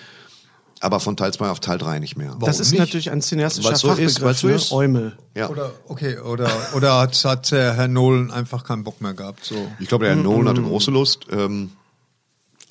Aber 0.82 1.00
von 1.00 1.18
Teil 1.18 1.34
2 1.34 1.50
auf 1.50 1.60
Teil 1.60 1.78
3 1.78 2.00
nicht 2.00 2.16
mehr. 2.16 2.36
das 2.40 2.60
ist 2.60 2.72
nicht? 2.72 2.80
natürlich 2.80 3.12
ein 3.12 3.22
cineastischer 3.22 3.76
so 3.76 3.92
ist, 3.92 4.18
Fachbegriff, 4.18 4.22
weil's 4.22 4.40
so 4.40 4.48
ist. 4.48 4.72
Eumel. 4.72 5.18
Ja. 5.36 5.50
Oder, 5.50 5.74
okay, 5.88 6.18
oder, 6.20 6.50
oder 6.74 7.00
hat, 7.00 7.26
hat 7.26 7.52
äh, 7.52 7.74
Herr 7.74 7.90
Nolan 7.90 8.32
einfach 8.32 8.64
keinen 8.64 8.84
Bock 8.84 9.02
mehr 9.02 9.14
gehabt. 9.14 9.44
So. 9.44 9.56
Ich 9.80 9.90
glaube, 9.90 10.06
der 10.06 10.16
Herr 10.16 10.24
Nolan 10.24 10.48
hatte 10.48 10.62
große 10.62 10.92
Lust. 10.92 11.26
Ähm, 11.32 11.72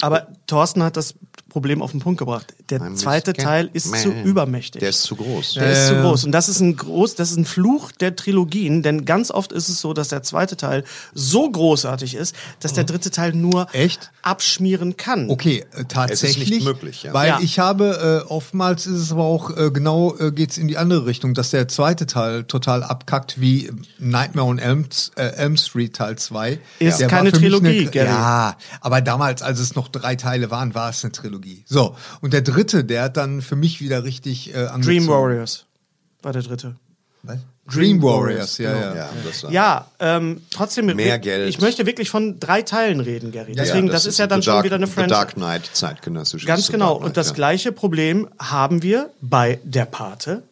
Aber 0.01 0.29
Thorsten 0.47 0.83
hat 0.83 0.97
das 0.97 1.15
Problem 1.51 1.83
auf 1.83 1.91
den 1.91 2.01
Punkt 2.01 2.19
gebracht. 2.19 2.55
Der 2.71 2.81
I'm 2.81 2.97
zweite 2.97 3.33
Teil 3.33 3.71
ist 3.73 3.91
man. 3.91 4.01
zu 4.01 4.11
übermächtig. 4.13 4.81
der 4.81 4.91
ist 4.91 5.03
zu 5.03 5.17
groß. 5.17 5.55
Der 5.55 5.71
ist 5.73 5.79
Ja, 5.79 5.87
zu 5.89 5.95
ja. 5.95 6.03
groß. 6.03 6.25
Und 6.25 6.33
das 6.33 6.49
ist 6.49 6.61
ein 6.61 6.77
groß, 6.77 7.15
das 7.15 7.31
ist 7.31 7.37
ein 7.39 7.45
Fluch 7.45 7.93
der 7.93 8.15
Trilogien, 8.17 8.83
denn 8.83 9.05
ganz 9.05 9.31
oft 9.31 9.53
ist 9.53 9.69
es 9.69 9.81
so, 9.81 9.95
dass 9.95 10.09
der 10.09 10.23
zweite 10.23 10.57
Teil 10.57 10.85
so 11.15 11.51
großartig 11.51 12.15
ist, 12.15 12.35
dass 12.61 12.73
der 12.75 12.85
dritte 12.85 13.11
Teil 13.11 13.33
nur 13.33 13.67
Echt? 13.73 14.11
abschmieren 14.23 14.97
kann. 14.97 15.31
Okay, 15.31 15.65
äh, 15.75 15.85
tatsächlich. 15.85 16.51
nicht 16.51 16.65
möglich, 16.65 17.05
ja. 17.05 17.13
Weil 17.15 17.29
Ja. 17.29 17.39
ich 17.43 17.59
habe, 17.59 18.25
äh, 18.27 18.29
oftmals 18.31 18.87
ist 18.87 18.99
es 18.99 19.13
aber 19.13 19.25
auch 19.25 19.57
äh, 19.57 19.71
genau, 19.71 20.15
äh, 20.19 20.31
geht's 20.33 20.59
in 20.59 20.69
die 20.69 20.77
andere 20.77 21.07
Richtung, 21.07 21.35
dass 21.35 21.51
der 21.51 21.69
zweite 21.69 22.07
Teil 22.07 22.45
total 22.45 22.83
abkackt 22.83 23.41
wie 23.41 23.71
Nightmare 23.99 24.47
on 24.47 24.59
Elm, 24.59 24.87
äh, 25.17 25.23
Elm 25.23 25.57
Street 25.57 25.95
Teil 25.97 26.17
2. 26.17 26.59
Ist 26.81 27.01
Der 27.01 27.09
keine 27.09 27.33
Trilogie, 27.33 27.81
eine, 27.83 27.91
Gary. 27.91 28.09
Ja, 28.09 28.57
aber 28.83 29.01
damals, 29.01 29.41
als 29.43 29.59
es 29.59 29.75
noch 29.75 29.89
drei 29.89 30.17
Teile 30.17 30.51
waren, 30.51 30.75
war 30.75 30.91
es 30.91 31.03
eine 31.03 31.13
Trilogie. 31.13 31.65
So, 31.67 31.97
und 32.21 32.33
der 32.35 32.43
dritte, 32.43 32.58
der 32.65 33.03
hat 33.03 33.17
dann 33.17 33.43
für 33.43 33.57
mich 33.57 33.81
wieder 33.81 34.05
richtig 34.05 34.55
äh, 34.55 34.67
angezogen. 34.67 34.83
Dream 34.83 35.09
Warriors 35.09 35.67
war 36.23 36.33
der 36.33 36.43
dritte. 36.43 36.77
Was? 37.23 37.39
Dream 37.73 38.03
Warriors, 38.03 38.57
ja, 38.59 38.73
genau. 38.73 38.87
ja. 38.87 38.95
Ja, 38.95 39.09
das 39.27 39.45
war- 39.45 39.51
Ja, 39.51 39.87
ähm, 40.01 40.41
trotzdem 40.51 40.87
Mehr 40.87 41.19
Geld. 41.19 41.49
Ich 41.49 41.61
möchte 41.61 41.85
wirklich 41.85 42.09
von 42.09 42.41
drei 42.41 42.63
Teilen 42.63 43.01
reden, 43.01 43.31
Gary. 43.31 43.53
Deswegen, 43.53 43.89
ja, 43.89 43.93
das, 43.93 44.07
ist 44.07 44.19
ja 44.19 44.27
dann 44.27 44.43
schon 44.43 44.55
Dark, 44.55 44.65
wieder 44.65 44.77
eine 44.77 44.87
Franchise. 44.87 45.11
Dark 45.15 45.35
Knight 45.35 45.69
zeitgenössisch. 45.73 46.47
Ganz 46.47 46.71
genau. 46.71 46.97
Knight, 46.97 47.07
Und 47.07 47.17
das 47.19 47.29
ja. 47.29 47.35
gleiche 47.35 47.73
Problem 47.73 48.29
haben 48.39 48.83
wir 48.83 49.11
bei 49.21 49.59
Der 49.65 49.85
Pate. 49.85 50.43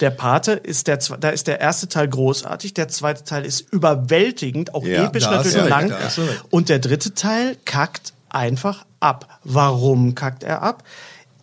Der 0.00 0.10
Pate 0.10 0.52
ist 0.52 0.86
der, 0.88 0.98
da 1.20 1.28
ist 1.28 1.46
der 1.46 1.60
erste 1.60 1.88
Teil 1.88 2.08
großartig, 2.08 2.74
der 2.74 2.88
zweite 2.88 3.22
Teil 3.24 3.44
ist 3.44 3.72
überwältigend, 3.72 4.74
auch 4.74 4.84
episch 4.84 5.24
natürlich 5.24 5.56
recht, 5.56 5.68
lang. 5.68 5.92
Und 6.50 6.68
der 6.68 6.80
dritte 6.80 7.14
Teil 7.14 7.56
kackt 7.64 8.12
einfach 8.28 8.86
ab. 8.98 9.38
Warum 9.44 10.14
kackt 10.16 10.42
er 10.42 10.62
ab? 10.62 10.82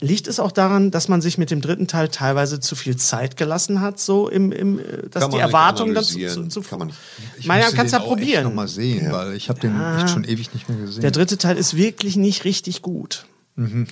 Liegt 0.04 0.28
es 0.28 0.40
auch 0.40 0.52
daran, 0.52 0.90
dass 0.90 1.08
man 1.10 1.22
sich 1.22 1.38
mit 1.38 1.52
dem 1.52 1.62
dritten 1.62 1.88
Teil 1.88 2.10
teilweise 2.10 2.60
zu 2.60 2.76
viel 2.76 2.98
Zeit 2.98 3.38
gelassen 3.38 3.82
hat, 3.82 4.00
so 4.00 4.28
im, 4.28 4.52
im 4.52 4.80
äh, 4.80 4.82
dass 4.82 4.90
Kann 4.92 5.12
die 5.12 5.20
man 5.20 5.30
nicht 5.32 5.42
Erwartungen 5.42 5.94
dann 5.94 6.04
zu, 6.04 6.18
analysieren, 6.18 6.50
zu, 6.50 6.62
kann 6.62 6.80
man 6.80 6.88
nicht. 6.88 7.00
Ich 7.38 7.46
Meine, 7.46 7.62
müsste 7.62 7.78
kannst 7.78 7.94
den 7.94 8.00
ja 8.00 8.06
auch 8.06 8.12
echt 8.12 8.20
probieren. 8.20 8.44
noch 8.46 8.54
mal 8.54 8.68
sehen, 8.68 9.12
weil 9.12 9.34
ich 9.34 9.50
habe 9.50 9.60
den 9.60 9.80
echt 9.98 10.10
schon 10.10 10.24
ewig 10.24 10.54
nicht 10.56 10.68
mehr 10.68 10.80
gesehen. 10.80 11.02
Der 11.02 11.12
dritte 11.12 11.38
Teil 11.38 11.56
ist 11.56 11.78
wirklich 11.78 12.16
nicht 12.16 12.46
richtig 12.46 12.82
gut 12.82 13.26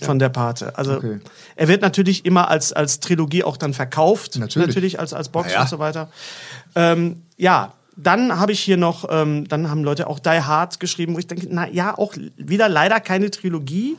von 0.02 0.18
der 0.18 0.30
Pate. 0.30 0.76
Also 0.80 0.94
Okay. 0.94 1.20
er 1.56 1.68
wird 1.68 1.84
natürlich 1.84 2.26
immer 2.26 2.50
als, 2.50 2.74
als 2.74 3.02
Trilogie 3.02 3.44
auch 3.44 3.58
dann 3.58 3.76
verkauft, 3.76 4.38
Natürlich. 4.38 5.00
als, 5.00 5.14
als 5.14 5.30
Box 5.30 5.54
ja. 5.54 5.62
und 5.62 5.70
so 5.70 5.78
weiter. 5.78 6.10
Ähm, 6.76 7.22
ja, 7.38 7.74
dann 7.96 8.40
habe 8.40 8.52
ich 8.54 8.62
hier 8.62 8.78
noch, 8.78 9.06
ähm, 9.12 9.48
dann 9.48 9.70
haben 9.70 9.84
Leute 9.84 10.08
auch 10.08 10.18
Die 10.20 10.30
Hard 10.42 10.80
geschrieben, 10.80 11.14
wo 11.14 11.20
ich 11.20 11.28
denke, 11.28 11.48
na 11.52 11.70
ja, 11.70 11.96
auch 11.96 12.16
wieder 12.38 12.68
leider 12.70 13.00
keine 13.00 13.30
Trilogie. 13.30 13.98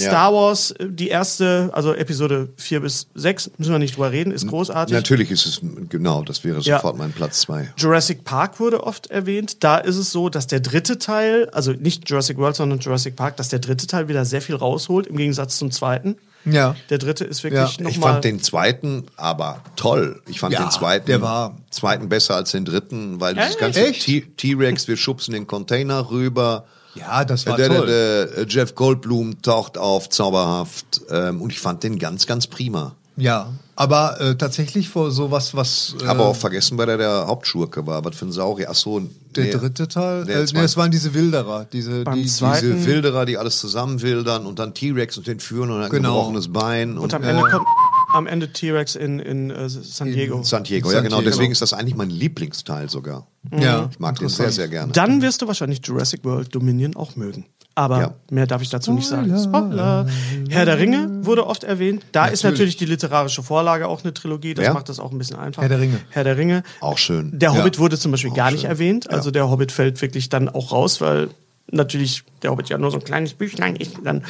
Ja. 0.00 0.10
Star 0.10 0.32
Wars, 0.32 0.70
äh, 0.72 0.86
die 0.88 1.08
erste, 1.08 1.70
also 1.72 1.94
Episode 1.94 2.48
4 2.56 2.80
bis 2.80 3.08
6, 3.14 3.50
müssen 3.58 3.72
wir 3.72 3.78
nicht 3.78 3.96
drüber 3.96 4.12
reden, 4.12 4.32
ist 4.32 4.46
großartig. 4.46 4.94
Natürlich 4.94 5.30
ist 5.30 5.46
es, 5.46 5.60
genau, 5.88 6.22
das 6.22 6.44
wäre 6.44 6.60
Ja. 6.60 6.76
sofort 6.76 6.96
mein 6.98 7.12
Platz 7.12 7.40
2. 7.40 7.72
Jurassic 7.76 8.24
Park 8.24 8.60
wurde 8.60 8.82
oft 8.84 9.10
erwähnt. 9.10 9.62
Da 9.64 9.78
ist 9.78 9.96
es 9.96 10.10
so, 10.10 10.28
dass 10.28 10.46
der 10.46 10.60
dritte 10.60 10.98
Teil, 10.98 11.48
also 11.52 11.72
nicht 11.72 12.08
Jurassic 12.08 12.38
World, 12.38 12.56
sondern 12.56 12.78
Jurassic 12.78 13.16
Park, 13.16 13.36
dass 13.36 13.48
der 13.48 13.58
dritte 13.58 13.86
Teil 13.86 14.08
wieder 14.08 14.24
sehr 14.24 14.42
viel 14.42 14.54
rausholt, 14.56 15.06
im 15.06 15.16
Gegensatz 15.16 15.58
zum 15.58 15.70
zweiten. 15.70 16.16
Ja. 16.44 16.76
Der 16.88 16.98
dritte 16.98 17.24
ist 17.24 17.42
wirklich 17.42 17.76
Ja, 17.78 17.82
noch 17.84 17.90
Ich 17.90 17.98
fand 17.98 18.24
den 18.24 18.40
zweiten 18.40 19.04
aber 19.16 19.60
toll. 19.76 20.22
Ich 20.28 20.38
fand 20.40 20.54
Ja, 20.54 20.60
den 20.62 20.70
zweiten, 20.70 21.06
der 21.06 21.20
war- 21.20 21.56
zweiten 21.70 22.08
besser 22.08 22.36
als 22.36 22.52
den 22.52 22.64
dritten, 22.64 23.20
weil 23.20 23.34
dieses 23.34 23.50
Echt? 23.50 23.58
ganze 23.60 23.92
T-Rex, 24.36 24.88
wir 24.88 24.96
schubsen 24.96 25.34
den 25.34 25.46
Container 25.46 26.10
rüber. 26.10 26.64
Ja, 26.98 27.24
das 27.24 27.46
war 27.46 27.56
der, 27.56 27.68
toll. 27.68 27.86
Der, 27.86 28.26
der, 28.26 28.46
Jeff 28.46 28.74
Goldblum 28.74 29.40
taucht 29.42 29.78
auf, 29.78 30.08
zauberhaft. 30.08 31.02
Ähm, 31.10 31.40
und 31.40 31.52
ich 31.52 31.60
fand 31.60 31.82
den 31.82 31.98
ganz, 31.98 32.26
ganz 32.26 32.46
prima. 32.46 32.94
Ja, 33.16 33.48
aber 33.74 34.20
äh, 34.20 34.36
tatsächlich 34.36 34.88
vor 34.88 35.10
sowas, 35.10 35.54
was 35.54 35.96
äh, 36.02 36.06
Aber 36.06 36.26
auch 36.26 36.36
vergessen, 36.36 36.78
weil 36.78 36.88
er 36.88 36.98
der 36.98 37.26
Hauptschurke 37.26 37.86
war. 37.86 38.04
Was 38.04 38.16
für 38.16 38.26
ein 38.26 38.32
Saurier. 38.32 38.68
Ach 38.70 38.74
so, 38.74 39.00
der 39.34 39.44
nee, 39.44 39.50
dritte 39.50 39.88
Teil, 39.88 40.24
der 40.24 40.40
äh, 40.40 40.46
nee, 40.52 40.60
es 40.60 40.76
waren 40.76 40.90
diese 40.90 41.14
Wilderer, 41.14 41.66
diese 41.72 42.04
die, 42.04 42.22
Diese 42.22 42.86
Wilderer, 42.86 43.26
die 43.26 43.36
alles 43.36 43.58
zusammenwildern 43.58 44.46
und 44.46 44.58
dann 44.58 44.74
T-Rex 44.74 45.18
und 45.18 45.26
den 45.26 45.40
führen 45.40 45.70
und 45.70 45.82
ein 45.82 45.90
Genau. 45.90 46.14
gebrochenes 46.14 46.52
Bein. 46.52 46.92
Und, 46.92 47.04
Und 47.04 47.14
am 47.14 47.22
Ende 47.24 47.42
kommt 47.42 47.66
am 48.12 48.26
Ende 48.26 48.52
T-Rex 48.52 48.94
in, 48.96 49.18
in 49.18 49.50
äh, 49.50 49.68
San 49.68 50.12
Diego. 50.12 50.42
San 50.42 50.64
Diego, 50.64 50.90
ja 50.92 51.00
genau. 51.00 51.20
Deswegen 51.20 51.52
ist 51.52 51.62
das 51.62 51.72
eigentlich 51.72 51.94
mein 51.96 52.10
Lieblingsteil 52.10 52.88
sogar. 52.88 53.26
die, 53.42 53.62
ja, 53.62 53.88
Ich 53.90 53.98
mag 53.98 54.18
den 54.18 54.28
sehr, 54.28 54.50
sehr 54.50 54.68
gerne. 54.68 54.92
Dann 54.92 55.22
wirst 55.22 55.42
du 55.42 55.46
wahrscheinlich 55.46 55.80
Jurassic 55.84 56.24
World 56.24 56.54
Dominion 56.54 56.96
auch 56.96 57.16
mögen. 57.16 57.46
Aber 57.74 58.00
Ja. 58.00 58.14
mehr 58.30 58.46
darf 58.48 58.60
ich 58.62 58.70
dazu 58.70 58.92
nicht 58.92 59.06
sagen. 59.06 59.32
Spoiler. 59.38 60.06
Herr 60.48 60.64
der 60.64 60.78
Ringe 60.78 61.24
wurde 61.24 61.46
oft 61.46 61.62
erwähnt. 61.62 62.04
Da 62.10 62.26
ist 62.26 62.42
natürlich 62.42 62.76
die 62.76 62.86
literarische 62.86 63.42
Vorlage 63.44 63.86
auch 63.86 64.02
eine 64.02 64.12
Trilogie. 64.12 64.54
Das 64.54 64.64
Ja. 64.64 64.72
macht 64.74 64.88
das 64.88 64.98
auch 64.98 65.12
ein 65.12 65.18
bisschen 65.18 65.36
einfacher. 65.36 65.62
Herr 65.62 65.68
der 65.68 65.80
Ringe. 65.80 66.00
Herr 66.10 66.24
der 66.24 66.36
Ringe. 66.36 66.62
Auch 66.80 66.98
schön. 66.98 67.38
Der 67.38 67.52
Ja. 67.52 67.58
Hobbit 67.58 67.78
wurde 67.78 67.96
zum 67.96 68.10
Beispiel 68.10 68.32
gar 68.32 68.50
nicht 68.50 68.64
erwähnt. 68.64 69.08
Also 69.10 69.30
der 69.30 69.48
Hobbit 69.48 69.70
fällt 69.70 70.00
wirklich 70.02 70.28
dann 70.28 70.48
auch 70.48 70.72
raus, 70.72 71.00
weil 71.00 71.28
natürlich 71.70 72.24
der 72.42 72.50
Hobbit 72.50 72.68
ja 72.68 72.78
nur 72.78 72.90
so 72.90 72.96
ein 72.98 73.04
kleines 73.04 73.34
Büchlein 73.34 73.76
ist, 73.76 73.92
dann 74.02 74.24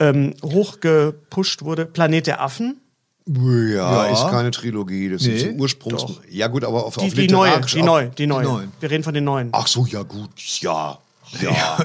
ähm, 0.00 0.34
hochgepusht 0.42 1.62
wurde. 1.62 1.86
Planet 1.86 2.26
der 2.26 2.42
Affen. 2.42 2.80
Ja, 3.28 4.06
Ja. 4.06 4.12
ist 4.12 4.28
keine 4.30 4.50
Trilogie. 4.50 5.10
Das 5.10 5.22
Nee, 5.22 5.36
ist 5.36 5.46
ein 5.48 5.60
Ursprungs. 5.60 6.02
doch. 6.02 6.20
Ja, 6.30 6.46
gut, 6.46 6.64
aber 6.64 6.84
auf, 6.86 6.96
Die, 6.96 7.06
auf 7.06 7.12
die 7.14 7.28
neue, 7.28 7.60
die 7.60 7.82
neue, 7.82 8.08
die 8.08 8.26
neue. 8.26 8.68
Wir 8.80 8.90
reden 8.90 9.04
von 9.04 9.12
den 9.14 9.24
neuen. 9.24 9.50
Ach 9.52 9.66
so, 9.66 9.84
ja, 9.86 10.02
gut. 10.02 10.30
Ja. 10.60 10.98
Ja. 11.40 11.78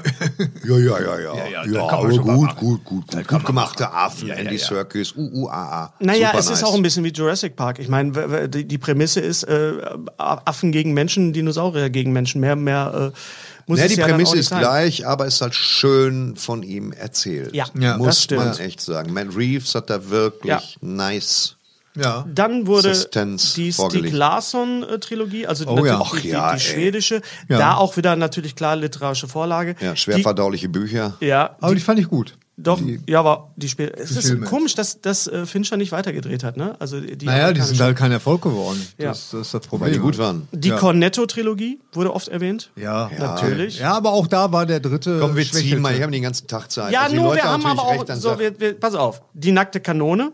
Ja, 0.64 0.78
ja, 0.78 0.98
ja, 1.00 1.18
ja. 1.18 1.64
Ja, 1.66 1.80
man 1.80 1.90
aber 1.90 2.08
gut, 2.08 2.24
machen. 2.26 2.56
gut, 2.56 2.84
gut, 2.84 2.84
gut. 3.12 3.26
Gut 3.28 3.44
gemachte 3.46 3.92
Affen, 3.92 4.30
Andy 4.30 4.58
Serkis, 4.58 5.12
UUAA. 5.16 5.92
Naja, 6.00 6.28
Super 6.28 6.38
es 6.38 6.50
ist 6.50 6.64
auch 6.64 6.74
ein 6.74 6.82
bisschen 6.82 7.04
wie 7.04 7.12
Jurassic 7.12 7.54
Park. 7.56 7.78
Ich 7.78 7.88
meine, 7.88 8.48
die 8.48 8.78
Prämisse 8.78 9.20
ist 9.20 9.44
äh, 9.44 9.74
Affen 10.18 10.72
gegen 10.72 10.92
Menschen, 10.94 11.32
Dinosaurier 11.32 11.90
gegen 11.90 12.12
Menschen. 12.12 12.40
Mehr, 12.40 12.56
mehr 12.56 13.12
äh, 13.14 13.18
muss 13.66 13.78
Ja, 13.78 13.86
es 13.86 13.92
die 13.92 13.98
ja 14.00 14.06
Prämisse 14.06 14.36
ist 14.36 14.48
sein. 14.48 14.60
gleich, 14.60 15.06
aber 15.06 15.26
ist 15.26 15.40
halt 15.40 15.54
schön 15.54 16.36
von 16.36 16.62
ihm 16.62 16.92
erzählt. 16.92 17.54
Ja, 17.54 17.66
Ja, 17.78 17.96
muss 17.96 18.28
man 18.30 18.56
echt 18.58 18.80
sagen. 18.80 19.12
Matt 19.12 19.36
Reeves 19.36 19.74
hat 19.74 19.90
da 19.90 20.08
wirklich 20.10 20.48
Ja. 20.50 20.60
nice 20.80 21.56
Ja. 21.96 22.24
Dann 22.32 22.66
wurde 22.66 22.94
Sustenance 22.94 23.54
die 23.54 23.72
Stieg 23.72 23.74
vorgelegt. 23.76 24.14
Larsson-Trilogie, 24.14 25.46
also 25.46 25.66
Oh 25.66 25.76
natürlich 25.76 25.86
ja. 25.94 26.02
die, 26.14 26.22
die, 26.22 26.28
ja, 26.28 26.54
die 26.54 26.60
schwedische. 26.60 27.22
Ja. 27.48 27.58
Da 27.58 27.74
auch 27.76 27.96
wieder 27.96 28.16
natürlich 28.16 28.56
klar 28.56 28.76
literarische 28.76 29.28
Vorlage. 29.28 29.76
Ja, 29.80 29.94
schwer 29.96 30.18
verdauliche 30.18 30.68
Bücher. 30.68 31.14
Die, 31.20 31.26
ja, 31.26 31.56
Aber 31.60 31.74
die 31.74 31.80
fand 31.80 31.98
ich 32.00 32.08
gut. 32.08 32.36
Doch, 32.56 32.78
Die, 32.78 33.00
ja, 33.08 33.18
aber 33.18 33.50
die 33.56 33.68
Spiel. 33.68 33.92
Es 33.96 34.12
ist 34.12 34.28
Filme. 34.28 34.46
komisch, 34.46 34.76
dass, 34.76 35.00
dass 35.00 35.26
äh, 35.26 35.44
Fincher 35.44 35.76
nicht 35.76 35.90
weitergedreht 35.90 36.44
hat, 36.44 36.56
ne? 36.56 36.76
Also 36.78 37.00
die 37.00 37.26
naja, 37.26 37.52
die 37.52 37.60
sind 37.60 37.80
halt 37.80 37.96
kein 37.96 38.12
Erfolg 38.12 38.42
geworden. 38.42 38.80
Ja. 38.96 39.08
Das, 39.08 39.30
das 39.32 39.40
ist 39.48 39.54
das 39.54 39.66
Problem. 39.66 39.88
Weil 39.88 39.94
die 39.94 39.98
gut 39.98 40.18
waren. 40.18 40.46
Die 40.52 40.68
Ja. 40.68 40.76
Cornetto-Trilogie 40.76 41.80
wurde 41.92 42.14
oft 42.14 42.28
erwähnt. 42.28 42.70
Ja. 42.76 43.10
Natürlich. 43.18 43.80
Ja, 43.80 43.94
aber 43.94 44.12
auch 44.12 44.28
da 44.28 44.52
war 44.52 44.66
der 44.66 44.78
dritte. 44.78 45.18
Komm, 45.20 45.34
wir 45.34 45.44
ziehen 45.50 45.82
mal, 45.82 45.96
ich 45.96 46.02
habe 46.02 46.12
den 46.12 46.22
ganzen 46.22 46.46
Tag 46.46 46.70
Zeit. 46.70 46.92
Ja, 46.92 47.02
Also 47.02 47.16
die 47.16 47.20
nur 47.22 47.30
Leute 47.30 47.42
wir 47.42 47.50
haben 47.50 47.66
aber 47.66 47.82
auch. 47.82 48.04
So, 48.14 48.38
wir, 48.38 48.60
wir, 48.60 48.78
pass 48.78 48.94
auf. 48.94 49.22
Die 49.32 49.50
nackte 49.50 49.80
Kanone. 49.80 50.32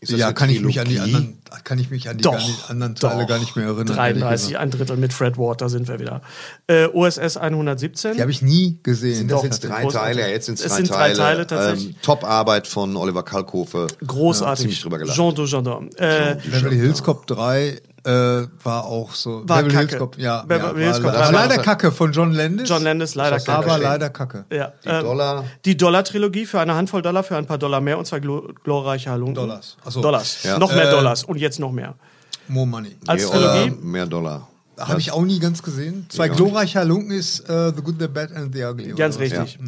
Das 0.00 0.10
Ja, 0.10 0.32
kann 0.32 0.48
ich 0.48 0.62
mich 0.62 0.80
an 0.80 0.88
die 0.88 0.98
anderen, 0.98 1.38
kann 1.64 1.78
ich 1.78 1.90
mich 1.90 2.08
an 2.08 2.16
die, 2.16 2.22
Doch. 2.22 2.70
anderen 2.70 2.94
Teile 2.94 3.22
doch. 3.22 3.28
gar 3.28 3.38
nicht 3.38 3.54
mehr 3.54 3.66
erinnern. 3.66 3.98
ehrlich 3.98 4.20
33, 4.22 4.48
gesagt. 4.48 4.62
ein 4.62 4.70
Drittel 4.70 4.96
mit 4.96 5.12
Fred 5.12 5.36
Ward, 5.36 5.60
da 5.60 5.68
sind 5.68 5.88
wir 5.88 5.98
wieder. 5.98 6.22
Äh, 6.66 6.86
OSS 6.86 7.36
117. 7.36 8.14
Die 8.14 8.20
habe 8.22 8.30
ich 8.30 8.40
nie 8.40 8.78
gesehen. 8.82 9.14
Sind 9.16 9.30
das 9.30 9.42
jetzt 9.42 9.64
drei. 9.64 9.84
Teile? 9.84 10.22
Ja, 10.22 10.28
jetzt 10.28 10.46
sind 10.46 10.58
es 10.58 10.66
drei 10.66 10.76
sind 10.76 10.90
drei 10.90 10.96
Teile. 11.12 11.16
Teile 11.16 11.46
tatsächlich. 11.46 11.88
Ähm, 11.88 12.02
Top-Arbeit 12.02 12.66
von 12.66 12.96
Oliver 12.96 13.22
Kalkofe. 13.22 13.88
Großartig. 14.06 14.62
ziemlich 14.62 14.80
drüber 14.80 14.98
gelacht. 14.98 15.16
Jean 15.16 15.34
Dujardin. 15.34 15.90
Äh, 15.96 16.36
Beverly 16.36 16.76
Hills 16.76 17.02
Cop 17.02 17.26
3 17.26 17.80
äh, 18.04 18.46
war 18.64 18.84
auch 18.84 19.12
so. 19.14 19.42
War 19.48 19.62
Beverly 19.62 19.70
Hills 19.74 19.90
Kacke. 19.90 19.98
Cop, 19.98 20.18
ja. 20.18 20.42
Beverly 20.42 20.80
ja, 20.80 20.92
Hills 20.92 21.02
war, 21.02 21.12
Cop 21.12 21.20
war 21.20 21.28
3 21.30 21.34
war 21.34 21.46
leider 21.48 21.62
Kacke 21.62 21.92
von 21.92 22.12
John 22.12 22.32
Landis. 22.32 22.68
John 22.68 22.82
Landis, 22.82 23.14
leider 23.14 23.38
Kacke. 23.40 23.52
Aber 23.70 23.78
leider 23.78 24.10
Kacke. 24.10 24.44
Ja, 24.50 24.72
Die 24.84 24.88
ähm, 24.88 25.02
Dollar. 25.04 25.44
Die 25.64 25.76
Dollar-Trilogie 25.76 26.46
für 26.46 26.60
eine 26.60 26.74
Handvoll 26.74 27.02
Dollar, 27.02 27.22
für 27.22 27.36
ein 27.36 27.46
paar 27.46 27.58
Dollar 27.58 27.80
mehr 27.80 27.98
und 27.98 28.06
zwei 28.06 28.20
glo 28.20 28.48
glorreiche 28.64 29.10
Halunken. 29.10 29.34
Dollars. 29.34 29.76
Ach 29.84 29.90
so. 29.90 30.00
Dollars. 30.00 30.42
Ja. 30.42 30.58
Noch 30.58 30.72
mehr 30.74 30.88
Äh, 30.88 30.90
Dollars 30.90 31.24
und 31.24 31.36
jetzt 31.38 31.58
noch 31.60 31.72
mehr. 31.72 31.94
More 32.48 32.66
Money. 32.66 32.96
Als 33.06 33.22
Nee, 33.24 33.30
Trilogie? 33.30 33.70
mehr 33.82 34.06
Dollar. 34.06 34.46
Habe 34.78 34.98
ich 34.98 35.12
auch 35.12 35.22
nie 35.22 35.38
ganz 35.38 35.62
gesehen. 35.62 36.06
Zwei 36.08 36.30
auch 36.30 36.36
glorreiche 36.36 36.78
Halunken 36.78 37.10
ist 37.12 37.40
äh, 37.50 37.70
The 37.76 37.82
Good, 37.82 37.96
The 38.00 38.08
Bad 38.08 38.32
and 38.32 38.54
The 38.54 38.64
Ugly. 38.64 38.94
Ganz 38.94 39.16
oder 39.16 39.26
was? 39.26 39.38
richtig. 39.38 39.58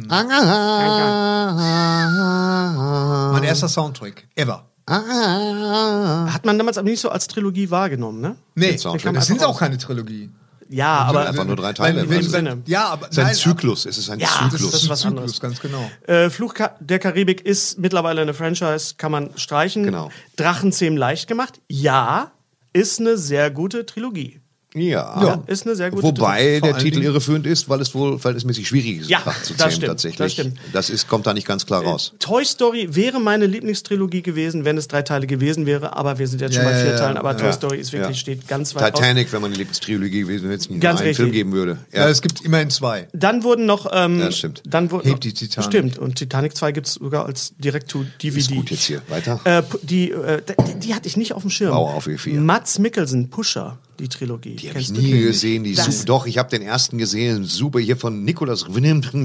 Mein 3.31 3.43
erster 3.43 3.67
Soundtrack 3.67 4.27
ever. 4.35 4.65
Hat 4.85 6.45
man 6.45 6.57
damals 6.57 6.77
aber 6.77 6.89
nicht 6.89 6.99
so 6.99 7.09
als 7.09 7.27
Trilogie 7.27 7.69
wahrgenommen, 7.71 8.21
ne? 8.21 8.35
Nee, 8.55 8.73
das 8.73 9.27
sind 9.27 9.43
auch 9.43 9.59
keine 9.59 9.77
Trilogie. 9.77 10.29
Ja, 10.69 10.99
aber 11.03 11.27
Einfach 11.27 11.45
nur 11.45 11.55
drei 11.55 11.73
Teile. 11.73 12.09
Wenn, 12.09 12.23
Sinne. 12.23 12.51
wenn, 12.51 12.63
ja, 12.65 12.85
aber 12.87 13.05
Es 13.07 13.11
ist 13.11 13.19
ein 13.19 13.25
nein, 13.27 13.35
Zyklus. 13.35 13.85
Es 13.85 13.97
ist 13.97 14.09
ein 14.09 14.19
Ja, 14.19 14.27
Das 14.27 14.51
Zyklus. 14.53 14.73
ist, 14.73 14.83
ist 14.83 14.89
was 14.89 14.99
Zyklus, 15.01 15.19
anderes. 15.19 15.39
ganz 15.39 15.59
genau. 15.59 15.91
äh, 16.07 16.29
Fluch 16.29 16.55
der 16.79 16.99
Karibik 16.99 17.41
ist 17.45 17.77
mittlerweile 17.77 18.21
eine 18.21 18.33
Franchise, 18.33 18.95
kann 18.97 19.11
man 19.11 19.29
streichen. 19.37 19.83
Genau. 19.83 20.09
Drachenzähmen 20.35 20.97
leicht 20.97 21.27
gemacht. 21.27 21.61
Ja, 21.69 22.31
ist 22.71 22.99
eine 22.99 23.17
sehr 23.17 23.51
gute 23.51 23.85
Trilogie. 23.85 24.39
Ja. 24.75 25.21
Ja, 25.23 25.43
ist 25.47 25.65
eine 25.65 25.75
sehr 25.75 25.91
gute 25.91 26.03
Wobei 26.03 26.59
der 26.59 26.77
Titel 26.77 26.95
Dingen- 26.99 27.03
irreführend 27.11 27.45
ist, 27.45 27.69
weil 27.69 27.79
es 27.81 27.93
wohl 27.93 28.17
verhältnismäßig 28.17 28.67
schwierig 28.67 29.01
ist, 29.01 29.09
Ja, 29.09 29.19
zu 29.19 29.53
das 29.53 29.57
zähmen 29.57 29.71
stimmt, 29.71 29.85
tatsächlich. 29.87 30.17
das 30.17 30.31
stimmt. 30.33 30.57
Das 30.73 30.89
ist, 30.89 31.07
kommt 31.07 31.27
da 31.27 31.33
nicht 31.33 31.45
ganz 31.47 31.65
klar 31.65 31.83
raus. 31.83 32.13
Toy 32.19 32.43
Story 32.43 32.87
wäre 32.91 33.19
meine 33.19 33.45
Lieblingstrilogie 33.45 34.21
gewesen, 34.21 34.65
wenn 34.65 34.77
es 34.77 34.87
drei 34.87 35.01
Teile 35.03 35.27
gewesen 35.27 35.65
wäre, 35.65 35.95
aber 35.95 36.17
wir 36.19 36.27
sind 36.27 36.41
jetzt 36.41 36.55
schon 36.55 36.63
Ja, 36.63 36.69
bei 36.71 36.81
vier 36.81 36.91
ja. 36.91 36.97
Teilen, 36.97 37.17
aber. 37.17 37.37
Toy 37.37 37.53
Story 37.53 37.77
ist 37.77 37.93
wirklich, 37.93 38.19
steht 38.19 38.47
ganz 38.47 38.73
weit 38.75 38.95
Titanic, 38.95 39.31
wenn 39.31 39.41
man 39.41 39.51
die 39.51 39.57
Lieblingstrilogie 39.57 40.21
gewesen 40.21 40.43
wäre, 40.43 40.53
wenn 40.53 40.59
es 40.59 40.69
einen 40.69 40.81
richtig. 40.81 41.17
Film 41.17 41.31
geben 41.31 41.51
würde. 41.51 41.77
Ja, 41.91 42.07
es 42.09 42.21
gibt 42.21 42.41
immerhin 42.41 42.69
zwei. 42.69 43.07
Dann 43.13 43.43
wurden 43.43 43.65
noch. 43.65 43.87
Ähm, 43.91 44.19
Ja, 44.19 44.31
stimmt. 44.31 44.63
Dann 44.65 44.89
wurden 44.91 45.07
Hebt 45.09 45.23
die 45.23 45.33
Titanic. 45.33 45.69
Stimmt. 45.71 45.97
Und 45.99 46.15
Titanic 46.15 46.55
2 46.55 46.71
gibt 46.71 46.87
es 46.87 46.93
sogar 46.95 47.25
als 47.25 47.53
Direct-to-DVD. 47.57 48.39
Ist 48.39 48.51
gut 48.51 48.71
jetzt 48.71 48.83
hier. 48.85 49.01
Weiter. 49.09 49.39
Äh, 49.43 49.61
die, 49.83 50.11
äh, 50.11 50.41
die, 50.67 50.79
die 50.79 50.95
hatte 50.95 51.07
ich 51.07 51.17
nicht 51.17 51.33
auf 51.33 51.41
dem 51.43 51.49
Schirm. 51.51 51.71
Bauer 51.71 51.93
auf 51.93 52.07
E4. 52.07 52.39
Mats 52.39 52.79
Mikkelsen, 52.79 53.29
Pusher, 53.29 53.77
die 53.99 54.09
Trilogie. 54.09 54.55
Die 54.55 54.69
habe 54.69 54.79
ich 54.79 54.91
nie 54.91 55.21
gesehen. 55.21 55.63
Die 55.63 55.75
super, 55.75 56.05
doch, 56.05 56.25
ich 56.25 56.37
habe 56.37 56.49
den 56.49 56.61
ersten 56.61 56.97
gesehen. 56.97 57.43
Super, 57.45 57.79
hier 57.79 57.97
von 57.97 58.23
Nikolaus 58.23 58.65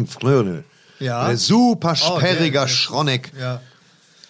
Fröne. 0.06 0.64
Ja. 1.00 1.22
Ein 1.22 1.36
super 1.36 1.92
Oh, 1.92 2.18
sperriger 2.18 2.62
der- 2.62 2.68
Schronneck. 2.68 3.32
Ja. 3.38 3.60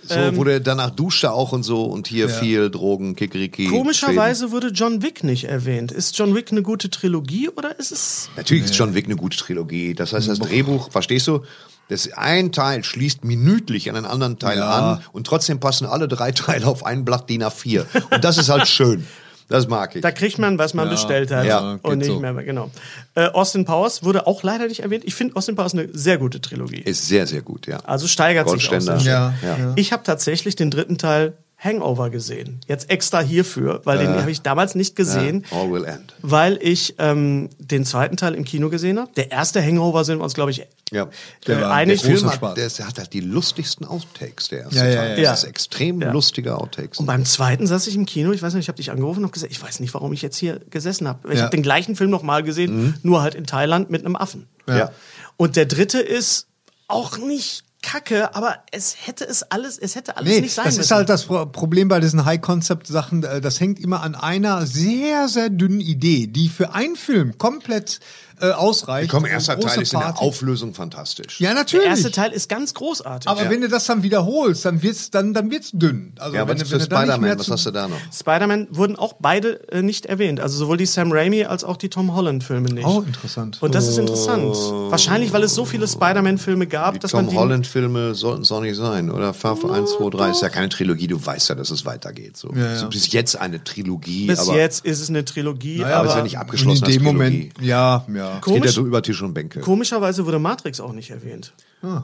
So, 0.07 0.15
Ähm, 0.15 0.37
wo 0.37 0.45
der 0.45 0.61
danach 0.61 0.91
duschte 0.91 1.33
auch 1.33 1.53
und 1.53 1.65
so 1.65 1.85
und 1.85 2.07
hier 2.07 2.29
Ja. 2.29 2.33
viel 2.33 2.71
Drogen, 2.71 3.17
Kikeriki. 3.17 3.67
Komischerweise 3.67 4.53
wurde 4.53 4.69
John 4.69 5.03
Wick 5.03 5.25
nicht 5.25 5.45
erwähnt. 5.45 5.91
Ist 5.91 6.17
John 6.17 6.35
Wick 6.35 6.53
eine 6.53 6.63
gute 6.63 6.89
Trilogie 6.89 7.49
oder 7.51 7.79
ist 7.79 7.91
es. 7.91 8.25
Schweden. 8.25 8.37
Natürlich 8.37 8.65
ist 8.65 8.77
John 8.77 8.95
Wick 8.95 9.07
eine 9.07 9.17
gute 9.17 9.37
Trilogie. 9.37 9.95
Das 9.95 10.13
heißt, 10.13 10.29
das 10.29 10.39
Drehbuch, 10.39 10.91
verstehst 10.93 11.27
du? 11.27 11.43
Das 11.89 12.11
ein 12.13 12.53
Teil 12.53 12.85
schließt 12.85 13.25
minütlich 13.25 13.91
an 13.91 13.97
einen 13.97 14.07
anderen 14.07 14.39
Teil 14.39 14.59
Ja. 14.59 14.93
an 14.93 15.03
und 15.13 15.27
trotzdem 15.27 15.59
passen 15.59 15.85
alle 15.87 16.07
drei 16.07 16.31
Teile 16.33 16.67
auf 16.67 16.87
ein 16.87 17.05
Blatt 17.05 17.29
DIN 17.29 17.43
A4. 17.43 17.85
Und 18.11 18.23
das 18.25 18.39
ist 18.39 18.49
halt 18.51 18.69
schön. 18.69 19.05
Das 19.49 19.67
mag 19.67 19.97
ich. 19.97 20.03
Da 20.03 20.11
kriegt 20.11 20.39
man, 20.39 20.59
was 20.59 20.75
man 20.75 20.91
bestellt 20.91 21.31
hat. 21.31 21.47
ja, 21.47 21.79
und 21.83 21.99
nicht 21.99 22.09
so. 22.09 22.21
mehr, 22.21 22.35
genau. 22.35 22.71
Äh, 23.15 23.29
Austin 23.29 23.65
Powers 23.65 24.05
wurde 24.05 24.27
auch 24.27 24.43
leider 24.43 24.67
nicht 24.67 24.81
erwähnt. 24.81 25.05
Ich 25.07 25.15
finde 25.15 25.37
Austin 25.37 25.57
Powers 25.57 25.73
eine 25.73 25.89
sehr 25.93 26.19
gute 26.19 26.41
Trilogie. 26.41 26.83
Ist 26.83 27.09
sehr, 27.09 27.27
sehr 27.27 27.41
gut, 27.41 27.67
ja. 27.67 27.79
Also 27.79 28.07
steigert 28.07 28.49
sich 28.51 28.69
sehr 28.69 28.99
Ja, 28.99 29.35
ja. 29.43 29.73
Ich 29.77 29.93
habe 29.93 30.03
tatsächlich 30.03 30.55
den 30.55 30.71
dritten 30.71 30.99
Teil 30.99 31.33
Hangover 31.61 32.09
gesehen. 32.11 32.61
Jetzt 32.69 32.89
extra 32.89 33.21
hierfür, 33.21 33.81
weil 33.83 33.99
den 33.99 34.11
habe 34.11 34.31
ich 34.31 34.43
damals 34.43 34.77
nicht 34.77 34.95
gesehen, 34.95 35.45
All 35.51 35.73
will 35.73 35.85
end. 35.85 36.15
weil 36.23 36.57
ich 36.63 36.95
ähm, 36.99 37.49
den 37.59 37.85
zweiten 37.85 38.17
Teil 38.17 38.35
im 38.37 38.45
Kino 38.45 38.69
gesehen 38.71 38.97
habe. 39.01 39.11
Der 39.17 39.33
erste 39.33 39.61
Hangover 39.61 40.05
sind 40.05 40.19
wir 40.19 40.23
uns, 40.25 40.35
glaube 40.35 40.53
ich, 40.53 40.65
Ja. 40.93 41.09
äh, 41.47 41.61
war- 41.61 41.73
einig. 41.73 42.01
der 42.03 42.17
Film 42.17 42.31
hat, 42.31 42.57
der, 42.57 42.67
ist- 42.67 42.79
der 42.79 42.87
hat 42.87 42.97
halt 42.99 43.13
die 43.13 43.19
lustigsten 43.21 43.85
Outtakes, 43.85 44.49
der 44.51 44.61
erste 44.61 44.77
Ja, 44.77 44.87
ja, 44.87 44.95
Teil. 44.95 45.09
ja, 45.11 45.17
Das 45.17 45.25
ja. 45.25 45.33
ist 45.35 45.45
extrem 45.45 46.01
Ja. 46.01 46.13
lustige 46.13 46.57
Outtakes. 46.57 47.01
Und 47.01 47.07
beim 47.07 47.25
zweiten 47.25 47.67
saß 47.67 47.89
ich 47.89 47.97
im 47.97 48.07
Kino, 48.07 48.31
ich 48.31 48.41
weiß 48.41 48.55
nicht, 48.55 48.63
ich 48.67 48.69
habe 48.69 48.77
dich 48.77 48.93
angerufen 48.93 49.25
und 49.25 49.33
gesagt, 49.33 49.51
ich 49.51 49.61
weiß 49.61 49.81
nicht, 49.81 49.93
warum 49.95 50.13
ich 50.13 50.23
jetzt 50.23 50.37
hier 50.37 50.61
gesessen 50.71 51.09
habe. 51.09 51.29
Ich 51.33 51.39
Ja. 51.39 51.47
habe 51.47 51.57
den 51.57 51.65
gleichen 51.65 51.97
Film 51.97 52.11
nochmal 52.11 52.45
gesehen, 52.45 52.95
nur 53.03 53.23
halt 53.23 53.35
in 53.35 53.47
Thailand 53.47 53.91
mit 53.91 54.05
einem 54.05 54.15
Affen. 54.15 54.47
Ja. 54.69 54.93
Und 55.37 55.57
der 55.57 55.67
dritte 55.67 55.99
ist 55.99 56.47
auch 56.87 57.19
nicht 57.19 57.65
kacke, 57.83 58.35
aber 58.35 58.65
es 58.73 58.97
hätte 59.07 59.25
es 59.25 59.45
alles, 59.45 59.79
es 59.79 59.95
hätte 59.95 60.17
alles 60.17 60.33
Nee, 60.35 60.41
nicht 60.41 60.55
sein 60.55 60.65
das 60.65 60.75
müssen. 60.77 60.85
ist 60.85 60.91
halt 60.91 61.09
das 61.09 61.25
Pro- 61.27 61.47
Problem 61.47 61.89
bei 61.89 62.01
diesen 62.01 62.25
High-Concept-Sachen. 62.25 63.23
äh, 63.23 63.41
Das 63.41 63.61
hängt 63.61 63.79
immer 63.79 64.03
an 64.03 64.15
einer 64.15 64.67
sehr, 64.67 65.29
sehr 65.29 65.49
dünnen 65.49 65.81
Idee, 65.81 66.27
die 66.27 66.49
für 66.49 66.75
einen 66.75 66.97
Film 66.97 67.39
komplett 67.39 68.01
äh, 68.41 68.51
ausreicht. 68.53 69.11
Komm, 69.11 69.25
erster 69.27 69.59
Teil 69.59 69.83
ist 69.83 69.93
in 69.93 69.99
der 70.01 70.07
Party- 70.07 70.21
Auflösung 70.25 70.75
fantastisch. 70.75 71.41
Ja, 71.41 71.49
der 71.51 71.57
natürlich. 71.59 71.87
erste 71.87 72.11
Teil 72.11 72.33
ist 72.33 72.49
ganz 72.49 72.75
großartig. 72.75 73.29
aber 73.29 73.49
wenn 73.51 73.61
du 73.61 73.69
das 73.69 73.87
dann 73.87 74.03
wiederholst, 74.03 74.65
dann 74.65 74.83
wird's 74.83 75.11
dann 75.11 75.35
dann 75.35 75.51
wird's 75.51 75.71
dünn. 75.73 76.13
Also 76.19 76.37
Ja, 76.37 76.47
wenn, 76.49 76.61
was 76.61 76.71
wenn 76.71 76.81
Spider-Man? 76.81 77.39
Was 77.39 77.51
hast 77.51 77.67
du 77.67 77.71
da 77.71 77.89
noch? 77.89 77.99
Spider-Man 78.13 78.69
wurden 78.71 78.97
auch 78.97 79.15
beide 79.21 79.69
äh, 79.71 79.83
nicht 79.83 80.07
erwähnt. 80.07 80.41
Also 80.41 80.57
sowohl 80.59 80.77
die 80.77 80.87
Sam 80.87 81.13
Raimi 81.13 81.45
als 81.45 81.65
auch 81.65 81.77
die 81.77 81.89
Tom 81.89 82.15
Holland-Filme 82.15 82.69
nicht. 82.69 82.87
Oh, 82.87 83.03
interessant. 83.07 83.59
Und 83.61 83.75
das 83.75 83.87
ist 83.89 83.99
interessant. 83.99 84.55
Wahrscheinlich, 84.91 85.33
weil 85.33 85.43
es 85.43 85.55
so 85.55 85.65
viele 85.65 85.87
Spider-Man-Filme 85.89 86.67
gab, 86.67 86.95
Die 86.95 87.01
dass 87.01 87.13
man 87.13 87.27
Tom 87.27 87.35
die 87.35 87.39
Holland-Filme 87.39 88.15
sollten 88.15 88.43
es 88.43 88.53
auch 88.53 88.61
nicht 88.61 88.77
sein, 88.77 89.11
oder? 89.11 89.35
Far 89.35 89.57
1, 89.63 89.93
2, 89.99 90.11
3 90.11 90.31
ist 90.31 90.43
ja 90.43 90.49
keine 90.49 90.69
Trilogie, 90.69 91.07
du 91.07 91.25
weißt 91.25 91.49
ja, 91.51 91.55
dass 91.55 91.71
es 91.71 91.85
weitergeht. 91.85 92.37
So. 92.37 92.51
Ja, 92.55 92.67
ja. 92.73 92.77
So 92.79 92.89
bis 92.89 93.13
jetzt 93.13 93.37
eine 93.37 93.63
Trilogie, 93.65 94.27
Bis 94.27 94.39
aber 94.41 94.57
jetzt 94.57 94.85
ist 94.85 95.01
es 95.01 95.09
eine 95.09 95.25
Trilogie, 95.25 95.79
Naja, 95.79 95.97
aber 96.01 96.09
ist 96.11 96.15
ja 96.17 96.23
nicht 96.23 96.39
abgeschlossen 96.39 96.85
in 96.85 96.91
dem 96.93 97.01
als 97.03 97.13
Moment, 97.13 97.55
Trilogie. 97.55 97.67
ja, 97.69 98.05
ja. 98.29 98.39
Es 98.39 98.45
geht 98.45 98.55
ja 98.55 98.61
Komisch- 98.61 98.75
so 98.75 98.87
über 98.87 99.03
Tisch 99.03 99.23
und 99.23 99.35
Bänke. 99.35 99.61
komischerweise 99.61 100.25
wurde 100.27 100.39
Matrix 100.39 100.81
auch 100.81 100.93
nicht 100.93 101.11
erwähnt. 101.11 101.53
Ah, 101.83 102.03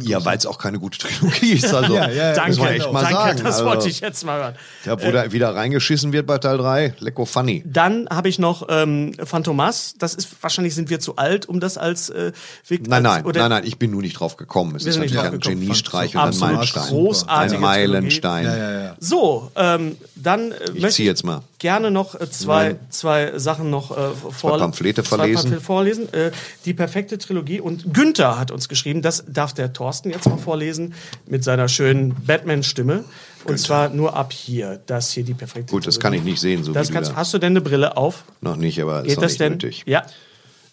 Ja, 0.00 0.24
weil 0.24 0.36
es 0.38 0.46
auch 0.46 0.58
keine 0.58 0.78
gute 0.80 0.98
Trilogie 0.98 1.52
ist. 1.52 1.72
Also, 1.72 1.94
Ja, 1.94 2.08
ja, 2.08 2.28
ja. 2.30 2.32
Danke, 2.34 2.50
muss 2.50 2.58
man 2.58 2.68
echt 2.72 2.92
mal 2.92 3.00
danke, 3.02 3.14
sagen. 3.16 3.38
das 3.44 3.54
also, 3.56 3.64
wollte 3.66 3.88
ich 3.88 4.00
jetzt 4.00 4.24
mal 4.24 4.40
hören. 4.40 4.54
Da, 4.84 5.00
wo 5.02 5.10
da 5.12 5.30
wieder 5.30 5.54
reingeschissen 5.54 6.12
wird 6.12 6.26
bei 6.26 6.38
Teil 6.38 6.56
3, 6.58 6.94
lecko 6.98 7.24
funny. 7.26 7.62
Dann 7.66 8.08
habe 8.10 8.28
ich 8.30 8.38
noch 8.38 8.66
ähm, 8.68 9.12
Phantomas. 9.22 9.94
Das 9.98 10.14
ist 10.14 10.28
wahrscheinlich 10.42 10.74
sind 10.74 10.90
wir 10.90 10.98
zu 11.00 11.16
alt, 11.16 11.46
um 11.46 11.60
das 11.60 11.76
als 11.78 12.08
äh, 12.10 12.32
Weg- 12.66 12.88
Nein, 12.88 13.02
nein, 13.02 13.24
oder- 13.26 13.40
nein, 13.42 13.50
nein, 13.50 13.64
ich 13.66 13.78
bin 13.78 13.90
nur 13.92 14.00
nicht 14.02 14.14
drauf 14.18 14.36
gekommen. 14.36 14.74
Es 14.74 14.86
ist 14.86 14.96
natürlich 14.96 15.18
ein 15.18 15.32
gekommen. 15.38 15.60
Geniestreich 15.60 16.16
und 16.16 16.20
ein 16.22 16.38
Meilenstein. 16.38 17.26
Ein 17.28 17.60
Meilenstein. 17.60 18.44
Ja, 18.46 18.56
ja, 18.56 18.80
ja. 18.84 18.96
So, 18.98 19.52
ähm, 19.54 19.96
dann 20.16 20.50
äh, 20.52 20.54
Ich 20.74 20.80
möchte 20.80 20.96
zieh 20.96 21.04
jetzt 21.04 21.24
mal. 21.24 21.42
Gerne 21.60 21.92
noch 21.92 22.20
äh, 22.20 22.28
zwei, 22.28 22.70
Nein. 22.70 22.80
zwei 22.88 23.38
Sachen 23.38 23.70
noch 23.70 23.96
äh, 23.96 24.10
vor, 24.32 24.58
Pamphlete. 24.58 25.04
Pamphlete 25.04 25.60
vorlesen. 25.60 26.12
Äh, 26.12 26.32
die 26.64 26.74
perfekte 26.74 27.18
Trilogie 27.18 27.60
und 27.60 27.94
Günther 27.94 28.36
hat 28.38 28.50
uns 28.50 28.68
geschrieben, 28.68 29.02
das 29.02 29.24
darf 29.28 29.54
der 29.54 29.72
Thorsten 29.72 30.10
jetzt 30.10 30.28
mal 30.28 30.38
vorlesen 30.38 30.94
mit 31.26 31.44
seiner 31.44 31.68
schönen 31.68 32.16
Batman-Stimme. 32.26 33.04
Und 33.44 33.58
zwar 33.58 33.88
nur 33.90 34.16
ab 34.16 34.32
hier. 34.32 34.80
Das 34.86 35.12
hier 35.12 35.22
die 35.22 35.34
perfekte 35.34 35.70
Gut, 35.70 35.86
das 35.86 36.00
kann 36.00 36.12
ich 36.12 36.22
nicht 36.22 36.40
sehen, 36.40 36.64
so 36.64 36.72
das 36.72 36.88
wie 36.88 36.92
du 36.92 36.94
kannst, 36.96 37.12
da. 37.12 37.16
Hast 37.16 37.32
du 37.32 37.38
denn 37.38 37.52
eine 37.52 37.60
Brille 37.60 37.96
auf? 37.96 38.24
Noch 38.40 38.56
nicht, 38.56 38.80
aber 38.82 39.00
ist 39.00 39.08
Geht 39.08 39.18
auch 39.18 39.22
das 39.22 39.32
nicht 39.32 39.40
denn? 39.40 39.52
nötig. 39.52 39.82
Ja. 39.86 40.02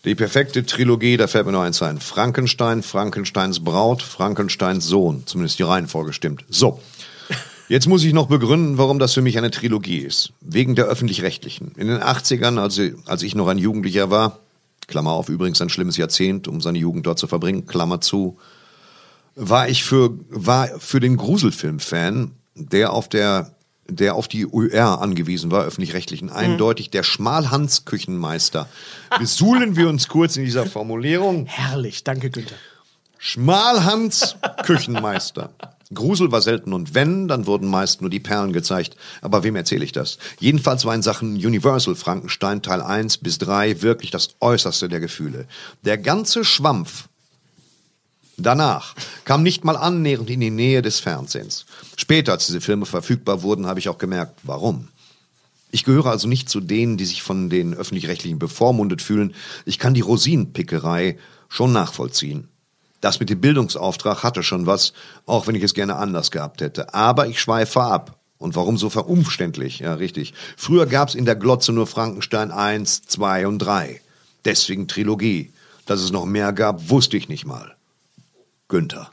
Die 0.04 0.16
perfekte 0.16 0.66
Trilogie, 0.66 1.18
da 1.18 1.28
fällt 1.28 1.46
mir 1.46 1.52
noch 1.52 1.62
eins 1.62 1.82
ein. 1.82 2.00
Frankenstein, 2.00 2.84
Frankensteins 2.84 3.64
Braut, 3.64 4.02
Frankensteins 4.02 4.86
Sohn. 4.86 5.24
Zumindest 5.26 5.60
die 5.60 5.64
Reihenfolge 5.64 6.14
stimmt. 6.14 6.46
So. 6.50 6.80
Jetzt 7.70 7.88
muss 7.88 8.04
ich 8.04 8.14
noch 8.14 8.28
begründen, 8.28 8.78
warum 8.78 8.98
das 9.00 9.14
für 9.14 9.22
mich 9.22 9.38
eine 9.38 9.52
Trilogie 9.52 9.98
ist. 9.98 10.32
Wegen 10.42 10.76
der 10.76 10.86
öffentlich-rechtlichen. 10.86 11.74
In 11.76 11.88
den 11.88 12.00
80ern, 12.00 12.60
als, 12.60 12.80
als 13.06 13.24
ich 13.24 13.36
noch 13.36 13.48
ein 13.48 13.58
Jugendlicher 13.58 14.10
war, 14.10 14.40
Klammer 14.88 15.12
auf, 15.12 15.28
übrigens 15.28 15.62
ein 15.62 15.70
schlimmes 15.70 15.98
Jahrzehnt, 15.98 16.48
um 16.48 16.62
seine 16.62 16.78
Jugend 16.78 17.06
dort 17.06 17.20
zu 17.20 17.28
verbringen, 17.28 17.66
Klammer 17.66 18.00
zu, 18.00 18.38
war 19.36 19.68
ich 19.68 19.84
für, 19.84 20.12
war 20.30 20.70
für 20.80 21.00
den 21.02 21.18
Gruselfilm-Fan, 21.18 22.32
der 22.56 22.94
auf 22.94 23.10
der 23.10 23.52
der 23.90 24.16
auf 24.16 24.28
die 24.28 24.46
UR 24.46 25.02
angewiesen 25.02 25.50
war, 25.50 25.64
öffentlich-rechtlichen, 25.64 26.28
Mhm. 26.28 26.34
eindeutig 26.36 26.90
der 26.90 27.04
Schmalhans-Küchenmeister. 27.04 28.68
Besuhlen 29.18 29.78
wir 29.78 29.88
uns 29.88 30.10
kurz 30.10 30.36
in 30.36 30.44
dieser 30.44 30.66
Formulierung. 30.66 31.46
Herrlich, 31.46 32.04
danke 32.04 32.30
Günther. 32.30 32.58
Schmalhans 33.18 34.36
Küchenmeister. 34.66 35.52
Grusel 35.94 36.32
war 36.32 36.42
selten 36.42 36.74
und 36.74 36.94
wenn, 36.94 37.28
dann 37.28 37.46
wurden 37.46 37.70
meist 37.70 38.02
nur 38.02 38.10
die 38.10 38.20
Perlen 38.20 38.52
gezeigt. 38.52 38.98
Aber 39.22 39.44
wem 39.44 39.56
erzähle 39.56 39.86
ich 39.86 39.94
das? 39.94 40.18
Jedenfalls 40.40 40.84
war 40.86 40.94
in 40.94 41.02
Sachen 41.02 41.36
Universal 41.36 41.96
Frankenstein 41.96 42.62
Teil 42.62 42.82
1 42.82 43.20
bis 43.20 43.38
3 43.38 43.82
wirklich 43.82 44.12
das 44.12 44.36
Äußerste 44.42 44.90
der 44.90 45.00
Gefühle. 45.00 45.48
Der 45.84 45.98
ganze 45.98 46.44
Schwampf 46.44 47.08
Danach 48.40 48.94
kam 49.26 49.42
nicht 49.42 49.64
mal 49.64 49.76
annähernd 49.76 50.30
in 50.30 50.40
die 50.40 50.52
Nähe 50.52 50.84
des 50.84 51.00
Fernsehens. 51.00 51.66
Später, 51.96 52.34
als 52.34 52.46
diese 52.46 52.62
Filme 52.62 52.86
verfügbar 52.86 53.42
wurden, 53.42 53.66
habe 53.66 53.80
ich 53.80 53.90
auch 53.90 53.98
gemerkt, 53.98 54.40
warum. 54.44 54.90
Ich 55.72 55.84
gehöre 55.84 56.12
also 56.12 56.28
nicht 56.28 56.48
zu 56.48 56.62
denen, 56.62 56.98
die 56.98 57.06
sich 57.06 57.24
von 57.24 57.50
den 57.50 57.74
öffentlich-rechtlichen 57.74 58.38
bevormundet 58.38 59.02
fühlen. 59.02 59.34
Ich 59.66 59.80
kann 59.80 59.96
die 59.96 60.02
Rosinenpickerei 60.02 61.18
schon 61.50 61.74
nachvollziehen. 61.74 62.48
Das 63.02 63.20
mit 63.20 63.30
dem 63.30 63.42
Bildungsauftrag 63.42 64.24
hatte 64.24 64.44
schon 64.44 64.66
was, 64.66 64.94
auch 65.26 65.48
wenn 65.48 65.56
ich 65.56 65.64
es 65.64 65.74
gerne 65.74 65.96
anders 65.96 66.32
gehabt 66.32 66.62
hätte. 66.62 66.94
Aber 66.94 67.28
ich 67.28 67.40
schweife 67.40 67.82
ab. 67.82 68.18
Und 68.40 68.56
warum 68.56 68.78
so 68.78 68.90
verumständlich? 68.90 69.80
Ja, 69.80 69.96
richtig. 69.96 70.34
Früher 70.56 70.86
gab's 70.86 71.16
in 71.16 71.26
der 71.26 71.36
Glotze 71.36 71.72
nur 71.72 71.88
Frankenstein 71.88 72.52
1, 72.52 73.04
2 73.04 73.48
und 73.48 73.60
3. 73.60 74.00
Deswegen 74.46 74.88
Trilogie. 74.88 75.52
Dass 75.86 76.02
es 76.02 76.12
noch 76.12 76.26
mehr 76.26 76.54
gab, 76.54 76.90
wusste 76.90 77.18
ich 77.18 77.30
nicht 77.30 77.46
mal. 77.46 77.76
Günther. 78.68 79.12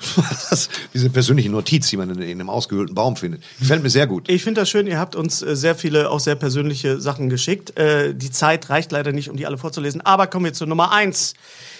Das, 0.50 0.68
diese 0.92 1.10
persönliche 1.10 1.50
Notiz, 1.50 1.88
die 1.88 1.96
man 1.96 2.10
in, 2.10 2.20
in 2.20 2.40
einem 2.40 2.50
ausgehöhlten 2.50 2.94
Baum 2.94 3.16
findet. 3.16 3.42
Gefällt 3.58 3.82
mir 3.82 3.90
sehr 3.90 4.06
gut. 4.06 4.28
Ich 4.28 4.44
finde 4.44 4.60
das 4.60 4.68
schön, 4.68 4.86
ihr 4.86 4.98
habt 4.98 5.16
uns 5.16 5.42
äh, 5.42 5.56
sehr 5.56 5.74
viele, 5.74 6.10
auch 6.10 6.20
sehr 6.20 6.34
persönliche 6.34 7.00
Sachen 7.00 7.28
geschickt. 7.28 7.76
Äh, 7.78 8.14
die 8.14 8.30
Zeit 8.30 8.68
reicht 8.70 8.92
leider 8.92 9.12
nicht, 9.12 9.30
um 9.30 9.36
die 9.36 9.46
alle 9.46 9.58
vorzulesen. 9.58 10.00
Aber 10.02 10.26
kommen 10.26 10.44
wir 10.44 10.52
zu 10.52 10.66
Nummer 10.66 10.92
eins. 10.92 11.34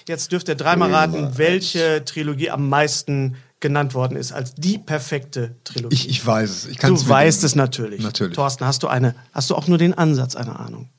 Jetzt 0.07 0.33
dürft 0.33 0.49
ihr 0.49 0.55
dreimal 0.55 0.93
raten, 0.93 1.39
welche 1.39 2.05
Trilogie 2.05 2.51
am 2.51 2.69
meisten 2.69 3.37
genannt 3.61 3.95
worden 3.95 4.17
ist 4.19 4.33
als 4.33 4.55
die 4.55 4.77
perfekte 4.77 5.57
Trilogie. 5.65 5.95
Ich, 5.95 6.09
ich 6.11 6.27
weiß 6.27 6.51
es. 6.51 6.67
Ich 6.67 6.77
du 6.79 7.09
weißt 7.09 7.43
dem- 7.43 7.47
es 7.47 7.55
natürlich. 7.55 8.03
Natürlich. 8.03 8.35
Thorsten, 8.35 8.67
hast 8.67 8.83
du 8.83 8.89
eine, 8.89 9.15
hast 9.33 9.49
du 9.49 9.55
auch 9.55 9.67
nur 9.67 9.79
den 9.79 9.95
Ansatz 9.95 10.37
einer 10.37 10.61
Ahnung? 10.61 10.91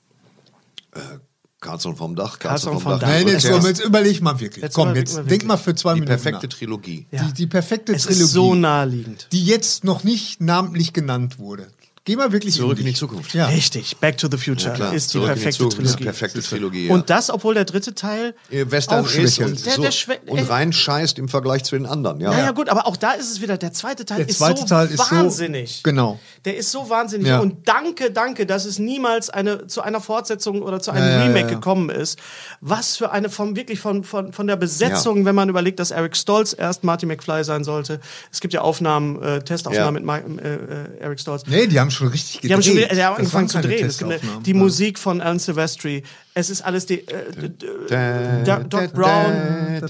Karlsson 1.62 1.96
vom 1.96 2.16
Dach, 2.16 2.38
Karlsson 2.40 2.80
vom 2.80 2.94
Dach. 2.94 3.00
Dach. 3.00 3.08
Nein, 3.08 3.28
jetzt, 3.28 3.44
jetzt 3.46 3.84
überleg 3.84 4.22
mal 4.22 4.40
wirklich. 4.40 4.64
Jetzt 4.64 4.74
Komm, 4.76 4.96
jetzt 4.96 5.16
denk 5.18 5.30
wirklich. 5.30 5.46
mal 5.46 5.58
für 5.58 5.74
zwei 5.76 5.94
Die 5.94 6.02
Minuten 6.02 6.10
perfekte 6.22 6.48
nach. 6.48 6.54
Trilogie. 6.54 7.08
Ja. 7.12 7.24
Die, 7.24 7.34
die 7.34 7.48
perfekte 7.48 7.94
Es 7.94 8.04
Trilogie, 8.04 8.24
ist 8.24 8.32
so 8.32 8.56
naheliegend. 8.56 9.28
die 9.32 9.44
jetzt 9.46 9.84
noch 9.84 10.04
nicht 10.04 10.42
namentlich 10.42 10.94
genannt 10.94 11.40
wurde. 11.40 11.68
Geh 12.06 12.16
mal 12.16 12.32
wirklich 12.32 12.54
Zurück 12.54 12.78
in 12.80 12.86
die. 12.86 12.94
Zukunft. 12.94 13.34
Ja. 13.34 13.48
Richtig. 13.48 13.98
Back 13.98 14.20
to 14.20 14.28
the 14.32 14.38
Future 14.38 14.74
Klar, 14.76 14.94
ist 14.94 15.08
die 15.08 15.12
zurück 15.14 15.34
die 15.34 15.42
perfekte 15.42 15.64
die 15.64 15.70
Trilogie. 15.76 16.04
perfekte 16.04 16.42
Trilogie. 16.42 16.88
Ja. 16.88 16.94
Und 16.94 17.10
das, 17.10 17.32
obwohl 17.32 17.56
der 17.56 17.66
dritte 17.66 17.96
Teil 17.96 18.36
Äh, 18.52 18.66
Western 18.70 19.04
auch 19.04 19.08
ist 19.08 19.14
schwächelt. 19.16 19.50
und, 19.50 19.66
Der- 19.66 19.74
so, 19.74 19.82
der 19.82 19.92
schwä- 19.92 20.20
und 20.28 20.48
rein 20.50 20.72
scheißt 20.72 21.18
im 21.18 21.28
Vergleich 21.30 21.64
zu 21.64 21.76
den 21.76 21.88
anderen. 21.88 22.22
Ja, 22.22 22.32
Ja, 22.32 22.38
ja, 22.46 22.52
gut, 22.52 22.70
aber 22.70 22.86
auch 22.86 22.96
da 22.96 23.14
ist 23.14 23.32
es 23.32 23.42
wieder, 23.42 23.58
der 23.58 23.74
zweite 23.74 24.06
Teil 24.06 24.20
Der 24.20 24.30
ist 24.30 24.38
zweite 24.38 24.62
so 24.62 24.68
Teil 24.68 24.88
ist 24.88 24.98
so- 25.04 25.16
wahnsinnig. 25.16 25.82
genau. 25.82 26.20
Der 26.46 26.56
ist 26.58 26.72
so 26.72 26.90
wahnsinnig. 26.92 27.28
Ja. 27.28 27.40
Und 27.40 27.68
danke, 27.68 28.12
danke, 28.12 28.46
dass 28.46 28.66
es 28.66 28.78
niemals 28.78 29.32
eine, 29.32 29.66
zu 29.66 29.82
einer 29.82 30.00
Fortsetzung 30.00 30.62
oder 30.62 30.80
zu 30.80 30.92
einem 30.92 31.08
Ja, 31.08 31.12
ja, 31.18 31.24
Remake 31.24 31.40
ja, 31.40 31.48
ja. 31.48 31.54
gekommen 31.56 31.90
ist. 31.90 32.20
Was 32.62 32.98
für 32.98 33.12
eine, 33.12 33.30
vom, 33.32 33.56
wirklich 33.56 33.80
von, 33.80 34.04
von, 34.04 34.32
von 34.32 34.46
der 34.46 34.58
Besetzung, 34.58 35.26
wenn 35.26 35.34
man 35.36 35.50
überlegt, 35.50 35.80
dass 35.80 35.90
Eric 35.90 36.16
Stolz 36.16 36.56
erst 36.58 36.84
Marty 36.84 37.08
McFly 37.08 37.44
sein 37.44 37.64
sollte. 37.64 38.00
Es 38.32 38.42
gibt 38.42 38.54
ja 38.54 38.62
Aufnahmen, 38.62 39.20
äh, 39.24 39.42
Testaufnahmen 39.42 39.86
Ja. 39.86 39.92
mit 39.92 40.06
Ma- 40.06 40.18
äh, 40.18 40.54
äh, 40.54 41.00
Eric 41.00 41.20
Stolz. 41.20 41.42
Nee, 41.48 41.66
die 41.66 41.80
haben 41.80 41.90
schon 41.96 42.08
richtig 42.10 42.42
gedreht. 42.42 42.50
Die 42.50 42.54
haben 42.54 42.62
schon 42.64 42.76
wieder, 42.78 42.88
die 42.96 43.04
haben 43.04 43.16
angefangen 43.18 43.48
zu 43.50 43.60
drehen. 43.62 43.92
Eine, 44.04 44.20
die 44.46 44.52
Ja. 44.52 44.58
Musik 44.58 45.00
von 45.00 45.22
Alan 45.22 45.40
Silvestri. 45.40 46.04
Es 46.34 46.50
ist 46.50 46.62
alles 46.62 46.86
die, 46.86 47.00
äh, 47.08 48.44
Da, 48.44 48.60
Doc- 48.60 48.94
Brown. 48.94 49.82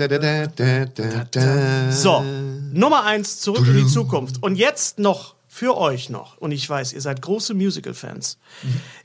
So, 1.92 2.24
Nummer 2.74 3.04
eins, 3.06 3.40
zurück 3.40 3.66
in 3.68 3.78
die 3.78 3.88
Zukunft. 3.88 4.42
Und 4.44 4.56
jetzt 4.56 5.00
noch 5.00 5.36
für 5.48 5.78
euch 5.78 6.10
noch, 6.10 6.38
und 6.38 6.52
ich 6.52 6.70
weiß, 6.70 6.94
ihr 6.94 7.02
seid 7.02 7.22
große 7.22 7.54
Musical-Fans. 7.54 8.38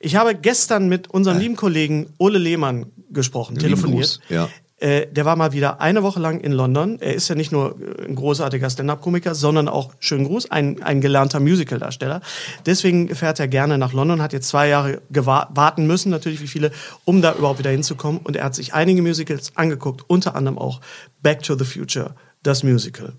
Ich 0.01 0.17
habe 0.17 0.35
gestern 0.35 0.89
mit 0.89 1.09
unserem 1.09 1.39
lieben 1.39 1.57
Kollegen 1.57 2.13
Ole 2.19 2.39
Lehmann 2.39 2.87
gesprochen, 3.11 3.57
telefoniert. 3.59 4.19
Ja. 4.29 4.49
Äh, 4.81 5.09
der 5.09 5.27
war 5.27 5.37
mal 5.37 5.53
wieder 5.53 5.81
eine 5.83 6.03
Woche 6.03 6.21
lang 6.21 6.41
in 6.41 6.53
London. 6.53 6.99
Er 7.01 7.15
ist 7.15 7.29
ja 7.29 7.35
nicht 7.35 7.53
nur 7.53 7.77
äh, 7.81 8.07
ein 8.07 8.15
großartiger 8.15 8.71
Stand-Up-Komiker, 8.71 9.35
sondern 9.35 9.69
auch, 9.69 9.93
schönen 10.01 10.25
Gruß, 10.25 10.51
ein, 10.51 10.83
ein 10.83 11.03
gelernter 11.03 11.39
Musical-Darsteller. 11.39 12.23
Deswegen 12.65 13.15
fährt 13.15 13.39
er 13.41 13.47
gerne 13.47 13.77
nach 13.77 13.93
London, 13.93 14.23
hat 14.23 14.33
jetzt 14.33 14.49
zwei 14.49 14.69
Jahre 14.69 15.03
warten 15.11 15.87
müssen, 15.87 16.11
natürlich 16.11 16.41
wie 16.41 16.47
viele, 16.47 16.73
um 17.05 17.21
da 17.21 17.35
überhaupt 17.35 17.59
wieder 17.59 17.71
hinzukommen. 17.71 18.23
Und 18.25 18.37
er 18.37 18.45
hat 18.45 18.55
sich 18.55 18.73
einige 18.73 19.03
Musicals 19.03 19.55
angeguckt, 19.55 20.05
unter 20.09 20.35
anderem 20.35 20.57
auch 20.57 20.81
Back 21.23 21.43
to 21.43 21.59
the 21.59 21.67
Future, 21.67 22.15
das 22.43 22.63
Musical. 22.63 23.13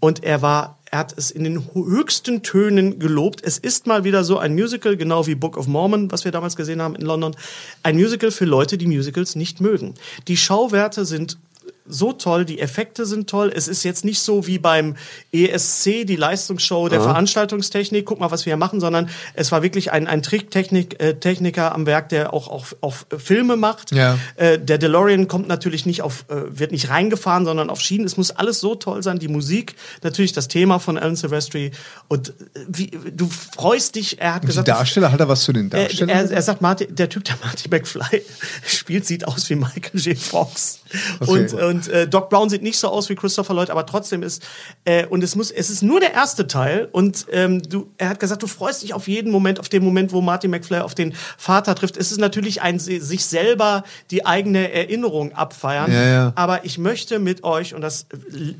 Und 0.00 0.24
er 0.24 0.40
war, 0.40 0.78
er 0.94 1.00
hat 1.00 1.18
es 1.18 1.32
in 1.32 1.42
den 1.42 1.74
höchsten 1.74 2.44
Tönen 2.44 3.00
gelobt. 3.00 3.42
Es 3.42 3.58
ist 3.58 3.88
mal 3.88 4.04
wieder 4.04 4.22
so 4.22 4.38
ein 4.38 4.54
Musical, 4.54 4.96
genau 4.96 5.26
wie 5.26 5.34
Book 5.34 5.56
of 5.56 5.66
Mormon, 5.66 6.12
was 6.12 6.24
wir 6.24 6.30
damals 6.30 6.54
gesehen 6.54 6.80
haben 6.80 6.94
in 6.94 7.04
London. 7.04 7.34
Ein 7.82 7.96
Musical 7.96 8.30
für 8.30 8.44
Leute, 8.44 8.78
die 8.78 8.86
Musicals 8.86 9.34
nicht 9.34 9.60
mögen. 9.60 9.94
Die 10.28 10.36
Schauwerte 10.36 11.04
sind 11.04 11.36
so 11.86 12.12
toll, 12.12 12.44
die 12.44 12.60
Effekte 12.60 13.04
sind 13.04 13.28
toll. 13.28 13.52
Es 13.54 13.68
ist 13.68 13.82
jetzt 13.82 14.04
nicht 14.04 14.20
so 14.20 14.46
wie 14.46 14.58
beim 14.58 14.96
ESC, 15.32 16.06
die 16.06 16.16
Leistungsshow 16.16 16.88
der 16.88 17.02
Veranstaltungstechnik, 17.02 18.06
guck 18.06 18.20
mal, 18.20 18.30
was 18.30 18.46
wir 18.46 18.52
hier 18.52 18.56
machen, 18.56 18.80
sondern 18.80 19.10
es 19.34 19.52
war 19.52 19.62
wirklich 19.62 19.92
ein, 19.92 20.06
ein 20.06 20.22
Tricktechniker 20.22 21.66
äh, 21.66 21.74
am 21.74 21.86
Werk, 21.86 22.08
der 22.08 22.32
auch, 22.32 22.48
auch, 22.48 22.66
auch 22.80 22.94
Filme 23.18 23.56
macht. 23.56 23.92
Ja. 23.92 24.18
Äh, 24.36 24.58
der 24.58 24.78
DeLorean 24.78 25.28
kommt 25.28 25.46
natürlich 25.46 25.84
nicht 25.84 26.00
auf, 26.00 26.24
äh, 26.28 26.58
wird 26.58 26.72
nicht 26.72 26.88
reingefahren, 26.88 27.44
sondern 27.44 27.68
auf 27.68 27.80
Schienen. 27.80 28.06
Es 28.06 28.16
muss 28.16 28.30
alles 28.30 28.60
so 28.60 28.74
toll 28.74 29.02
sein. 29.02 29.18
Die 29.18 29.28
Musik, 29.28 29.74
natürlich 30.02 30.32
das 30.32 30.48
Thema 30.48 30.78
von 30.78 30.96
Alan 30.96 31.16
Silvestri. 31.16 31.72
Und 32.08 32.30
äh, 32.30 32.32
wie, 32.66 32.90
du 33.12 33.28
freust 33.28 33.96
dich, 33.96 34.20
er 34.20 34.36
hat 34.36 34.42
Die 34.42 34.46
gesagt, 34.46 34.68
Darsteller, 34.68 35.12
hat 35.12 35.20
er 35.20 35.28
was 35.28 35.42
zu 35.42 35.52
den 35.52 35.70
er, 35.70 35.84
Darstellern? 35.84 36.08
er, 36.08 36.30
er 36.30 36.42
sagt, 36.42 36.62
Martin, 36.62 36.94
der 36.94 37.10
Typ, 37.10 37.24
der 37.24 37.36
Marty 37.44 37.68
McFly 37.68 38.22
spielt, 38.66 39.06
sieht 39.06 39.26
aus 39.26 39.50
wie 39.50 39.56
Michael 39.56 40.00
J. 40.00 40.18
Fox. 40.18 40.80
Und, 41.20 41.52
und 41.74 41.88
äh, 41.88 42.06
Doc 42.08 42.30
Brown 42.30 42.48
sieht 42.48 42.62
nicht 42.62 42.78
so 42.78 42.88
aus 42.88 43.08
wie 43.08 43.14
Christopher 43.14 43.54
Lloyd, 43.54 43.70
aber 43.70 43.84
trotzdem 43.86 44.22
ist, 44.22 44.42
äh, 44.84 45.06
und 45.06 45.24
es 45.24 45.34
muss, 45.34 45.50
es 45.50 45.70
ist 45.70 45.82
nur 45.82 46.00
der 46.00 46.12
erste 46.12 46.46
Teil. 46.46 46.88
Und 46.92 47.26
ähm, 47.32 47.62
du, 47.62 47.88
er 47.98 48.08
hat 48.10 48.20
gesagt, 48.20 48.42
du 48.42 48.46
freust 48.46 48.82
dich 48.82 48.94
auf 48.94 49.08
jeden 49.08 49.32
Moment, 49.32 49.58
auf 49.60 49.68
den 49.68 49.82
Moment, 49.84 50.12
wo 50.12 50.20
Marty 50.20 50.48
McFly 50.48 50.78
auf 50.78 50.94
den 50.94 51.14
Vater 51.36 51.74
trifft. 51.74 51.96
Es 51.96 52.12
ist 52.12 52.18
natürlich 52.18 52.62
ein 52.62 52.78
sich 52.78 53.24
selber 53.24 53.84
die 54.10 54.24
eigene 54.26 54.72
Erinnerung 54.72 55.32
abfeiern. 55.32 55.90
Ja, 55.92 56.02
ja. 56.06 56.32
Aber 56.36 56.64
ich 56.64 56.78
möchte 56.78 57.18
mit 57.18 57.42
euch, 57.44 57.74
und 57.74 57.80
das 57.80 58.06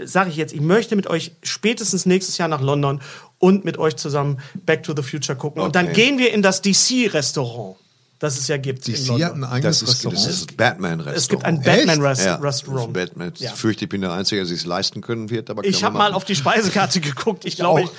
sage 0.05 0.31
ich 0.31 0.37
jetzt, 0.37 0.53
ich 0.53 0.61
möchte 0.61 0.97
mit 0.97 1.07
euch 1.07 1.33
spätestens 1.43 2.07
nächstes 2.07 2.39
Jahr 2.39 2.49
nach 2.49 2.61
London 2.61 3.01
und 3.39 3.65
mit 3.65 3.79
euch 3.79 3.97
zusammen 3.97 4.39
Back 4.67 4.83
to 4.83 4.95
the 4.97 5.03
Future 5.03 5.37
gucken. 5.37 5.63
Und 5.63 5.77
dann 5.77 5.87
Okay. 5.87 5.95
gehen 5.95 6.19
wir 6.19 6.33
in 6.33 6.43
das 6.43 6.63
DC-Restaurant, 6.63 7.77
das 8.19 8.39
es 8.39 8.49
ja 8.49 8.57
gibt. 8.57 8.87
in 8.89 8.95
DC 8.95 9.07
London. 9.09 9.25
hat 9.27 9.35
ein 9.35 9.45
eigenes 9.45 9.81
Das 9.81 9.89
ist, 9.91 10.05
das 10.05 10.13
Restaurant. 10.13 10.31
ist 10.31 10.57
Batman-Restaurant. 10.57 11.17
es 11.19 11.29
gibt 11.29 11.45
ein? 11.45 11.63
Batman-Restaurant. 11.63 12.77
ja, 12.79 12.87
Batman. 12.87 13.33
Ich 13.39 13.51
fürchte, 13.51 13.85
ich 13.85 13.89
bin 13.89 14.01
der 14.01 14.13
Einzige, 14.13 14.41
der 14.41 14.47
sich 14.47 14.65
leisten 14.65 15.01
können 15.01 15.31
wird. 15.31 15.51
Aber 15.51 15.65
Ich 15.65 15.83
habe 15.85 15.95
wir 15.95 15.99
mal 15.99 16.13
auf 16.15 16.25
die 16.25 16.35
Speisekarte 16.37 17.01
geguckt. 17.01 17.45
Ich 17.45 17.57
glaube, 17.57 17.83
auch. 17.83 17.91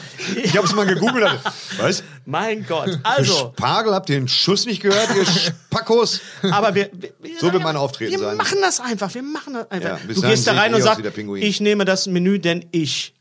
Ich 0.43 0.55
habe 0.57 0.65
es 0.65 0.73
mal 0.75 0.85
gegoogelt. 0.85 1.39
Was? 1.77 2.03
mein 2.25 2.65
Gott. 2.65 2.99
Also, 3.03 3.53
Spargel, 3.57 3.93
habt 3.93 4.09
ihr 4.09 4.15
den 4.19 4.27
Schuss 4.27 4.65
nicht 4.65 4.81
gehört, 4.81 5.09
ihr 5.15 5.25
Spackos? 5.69 6.21
aber 6.43 6.73
wir, 6.73 6.89
wir 6.93 7.11
wir 7.21 7.39
So 7.39 7.51
wird 7.53 7.61
mein 7.61 7.75
Auftreten 7.75 8.11
wir 8.13 8.19
sein. 8.19 8.37
machen 8.37 8.57
das 8.61 8.79
einfach. 8.79 9.13
Wir 9.13 9.21
machen 9.23 9.53
das 9.53 9.69
einfach. 9.69 9.89
Ja, 9.89 10.13
du 10.13 10.21
gehst 10.21 10.47
da 10.47 10.53
ich 10.53 10.57
rein 10.59 10.73
und 10.73 10.81
sagst, 10.81 10.99
wie 10.99 11.03
der 11.03 11.11
Pinguin. 11.11 11.43
ich 11.43 11.59
nehme 11.61 11.85
das 11.85 12.07
Menü, 12.07 12.39
denn 12.39 12.65
ich 12.71 13.13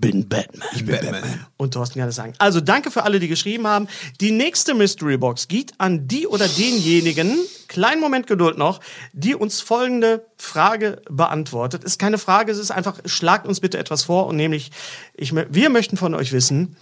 bin 0.00 0.28
Batman. 0.28 0.68
Ich 0.74 0.84
bin 0.84 0.96
Batman. 0.96 1.46
Und 1.56 1.74
Thorsten 1.74 2.00
kann 2.00 2.08
es 2.08 2.16
sagen. 2.16 2.34
Also 2.38 2.60
danke 2.60 2.90
für 2.90 3.04
alle, 3.04 3.20
die 3.20 3.28
geschrieben 3.28 3.66
haben. 3.66 3.86
Die 4.20 4.32
nächste 4.32 4.74
Mystery 4.74 5.16
Box 5.16 5.48
geht 5.48 5.72
an 5.78 6.08
die 6.08 6.26
oder 6.26 6.48
denjenigen, 6.48 7.38
kleinen 7.68 8.00
Moment 8.00 8.26
Geduld 8.26 8.58
noch, 8.58 8.80
die 9.12 9.34
uns 9.34 9.60
folgende 9.60 10.26
Frage 10.36 11.00
beantwortet. 11.08 11.84
Ist 11.84 11.98
keine 11.98 12.18
Frage, 12.18 12.50
es 12.50 12.58
ist 12.58 12.70
einfach, 12.70 12.98
schlagt 13.04 13.46
uns 13.46 13.60
bitte 13.60 13.78
etwas 13.78 14.02
vor 14.02 14.26
und 14.26 14.36
nämlich, 14.36 14.72
ich, 15.14 15.32
wir 15.34 15.70
möchten 15.70 15.96
von 15.96 16.14
euch 16.14 16.32
wissen, 16.32 16.76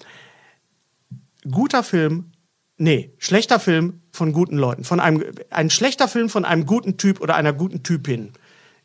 guter 1.51 1.83
Film, 1.83 2.33
nee, 2.79 3.13
schlechter 3.19 3.61
Film 3.61 4.01
von 4.11 4.33
guten 4.33 4.57
Leuten, 4.57 4.85
von 4.85 5.01
einem, 5.01 5.23
ein 5.51 5.71
schlechter 5.71 6.09
Film 6.09 6.29
von 6.31 6.45
einem 6.45 6.65
guten 6.65 6.97
Typ 6.97 7.21
oder 7.21 7.35
einer 7.35 7.53
guten 7.53 7.83
Typin. 7.83 8.33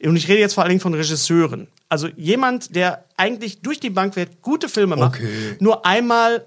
Und 0.03 0.15
ich 0.15 0.27
rede 0.27 0.39
jetzt 0.39 0.53
vor 0.53 0.63
allen 0.63 0.69
Dingen 0.69 0.81
von 0.81 0.93
Regisseuren. 0.93 1.67
Also 1.89 2.07
jemand, 2.15 2.75
der 2.75 3.05
eigentlich 3.17 3.61
durch 3.61 3.79
die 3.79 3.89
Bank 3.89 4.15
wird, 4.15 4.41
gute 4.41 4.69
Filme 4.69 4.95
macht, 4.95 5.15
Okay. 5.19 5.55
nur 5.59 5.85
einmal 5.85 6.45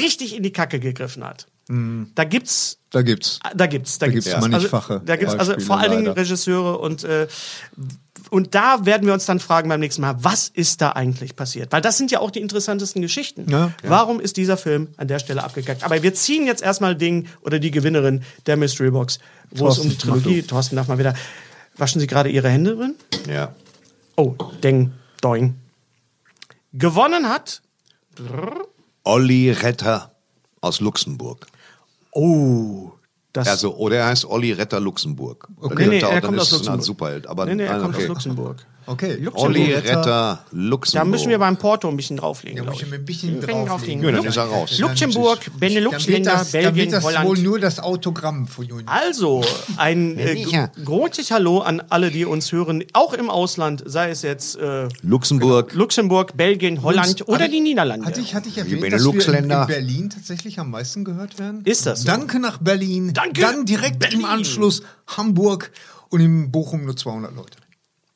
richtig 0.00 0.36
in 0.36 0.42
die 0.42 0.52
Kacke 0.52 0.80
gegriffen 0.80 1.24
hat. 1.24 1.46
Da 2.16 2.24
gibt's 2.24 2.78
Da 2.90 3.02
gibt's. 3.02 3.38
Da 3.54 3.66
gibt's, 3.68 3.98
da, 3.98 4.06
Da 4.06 4.12
gibt's, 4.12 4.26
gibt's 4.28 4.40
mannigfache 4.40 4.92
Also, 4.94 5.04
da 5.06 5.16
gibt's 5.16 5.34
also 5.36 5.58
vor 5.60 5.78
allen 5.78 5.92
Dingen. 5.92 6.08
Regisseure 6.08 6.78
und 6.78 7.04
äh, 7.04 7.28
und 8.30 8.54
da 8.54 8.84
werden 8.86 9.06
wir 9.06 9.14
uns 9.14 9.24
dann 9.26 9.40
fragen 9.40 9.68
beim 9.68 9.80
nächsten 9.80 10.02
Mal, 10.02 10.16
was 10.18 10.48
ist 10.48 10.80
da 10.82 10.90
eigentlich 10.90 11.34
passiert? 11.36 11.72
Weil 11.72 11.80
das 11.80 11.96
sind 11.96 12.10
ja 12.10 12.20
auch 12.20 12.30
die 12.30 12.40
interessantesten 12.40 13.02
Geschichten. 13.02 13.46
Ja. 13.50 13.72
Warum 13.82 14.20
ist 14.20 14.36
dieser 14.36 14.56
Film 14.56 14.88
an 14.98 15.08
der 15.08 15.18
Stelle 15.18 15.42
abgekackt? 15.42 15.82
Aber 15.84 16.02
wir 16.02 16.14
ziehen 16.14 16.46
jetzt 16.46 16.62
erstmal 16.62 16.94
Ding 16.94 17.26
oder 17.42 17.58
die 17.58 17.70
Gewinnerin 17.70 18.22
der 18.46 18.56
Mystery 18.56 18.90
Box, 18.90 19.18
wo 19.50 19.68
es 19.68 19.78
um 19.78 19.88
die 19.88 19.96
Thorsten, 19.96 20.22
Trilogie, 20.22 20.42
Thorsten 20.42 20.76
darf 20.76 20.86
mal 20.88 20.98
wieder. 20.98 21.14
Waschen 21.80 21.98
Sie 22.00 22.06
gerade 22.06 22.28
Ihre 22.28 22.50
Hände 22.50 22.76
drin? 22.76 22.94
Ja. 23.26 23.54
Oh, 24.16 24.34
Ding, 24.62 24.92
Doing. 25.22 25.54
Gewonnen 26.74 27.26
hat. 27.28 27.62
Olli 29.02 29.50
Retter 29.50 30.12
aus 30.60 30.80
Luxemburg. 30.80 31.46
Oh, 32.12 32.92
das. 33.32 33.48
Also, 33.48 33.76
oder 33.76 33.96
er 33.96 34.06
heißt 34.08 34.26
Olli 34.26 34.52
Retter 34.52 34.78
Luxemburg. 34.78 35.48
nee, 35.48 35.68
Dann 35.74 35.88
nee, 35.88 36.04
auch- 36.04 36.12
er 36.12 36.20
kommt 36.20 36.38
aus 36.38 36.50
Luxemburg. 36.50 36.84
Superheld. 36.84 37.26
Aber 37.26 37.46
nee, 37.46 37.54
nee, 37.54 37.64
er 37.64 37.72
nein, 37.72 37.82
kommt 37.82 37.94
okay. 37.94 38.04
aus 38.04 38.08
Luxemburg. 38.08 38.66
Okay. 38.90 39.28
Olli 39.34 39.72
Retter 39.72 40.44
Luxemburg. 40.50 41.04
Da 41.04 41.08
müssen 41.08 41.28
wir 41.28 41.38
beim 41.38 41.56
Porto 41.56 41.88
ein 41.88 41.96
bisschen 41.96 42.16
drauflegen. 42.16 42.64
Da 42.64 42.70
muss 42.70 42.82
ich 42.82 42.92
ein 42.92 43.04
bisschen 43.04 43.40
drauflegen. 43.40 44.02
Ja, 44.02 44.10
dann 44.12 44.24
ist 44.24 44.36
er 44.36 44.44
raus. 44.44 44.78
Luxemburg, 44.78 45.38
Benelux-Länder, 45.58 46.32
das, 46.32 46.50
dann 46.50 46.62
wird 46.62 46.74
Belgien, 46.74 46.90
das 46.92 47.04
wohl 47.04 47.16
Holland. 47.16 47.42
nur 47.42 47.60
das 47.60 47.78
Autogramm 47.78 48.46
von 48.48 48.64
Ihnen. 48.68 48.82
Also, 48.86 49.44
ein 49.76 50.18
äh, 50.18 50.44
großes 50.84 51.30
Hallo 51.30 51.60
an 51.60 51.82
alle, 51.88 52.10
die 52.10 52.24
uns 52.24 52.50
hören, 52.52 52.82
auch 52.92 53.12
im 53.14 53.30
Ausland, 53.30 53.82
sei 53.86 54.10
es 54.10 54.22
jetzt 54.22 54.56
äh, 54.56 54.88
Luxemburg. 55.02 55.72
Luxemburg, 55.74 56.36
Belgien, 56.36 56.82
Holland 56.82 57.28
oder 57.28 57.40
Hatte- 57.44 57.50
die 57.50 57.60
Niederlande. 57.60 58.06
Hatte 58.06 58.20
ich, 58.20 58.34
hatte 58.34 58.48
ich 58.48 58.54
Die 58.54 58.60
erwähnt, 58.60 58.92
dass 58.92 59.04
wir 59.04 59.34
in 59.34 59.48
Berlin 59.48 60.10
tatsächlich 60.10 60.58
am 60.58 60.70
meisten 60.70 61.04
gehört 61.04 61.38
werden? 61.38 61.62
Ist 61.64 61.86
das 61.86 62.00
so? 62.02 62.06
Danke 62.06 62.40
nach 62.40 62.58
Berlin. 62.58 63.12
Danke, 63.14 63.40
Dann 63.40 63.64
direkt 63.66 64.00
Berlin. 64.00 64.20
im 64.20 64.24
Anschluss 64.26 64.82
Hamburg 65.06 65.70
und 66.08 66.20
in 66.20 66.50
Bochum 66.50 66.84
nur 66.84 66.96
200 66.96 67.34
Leute. 67.34 67.56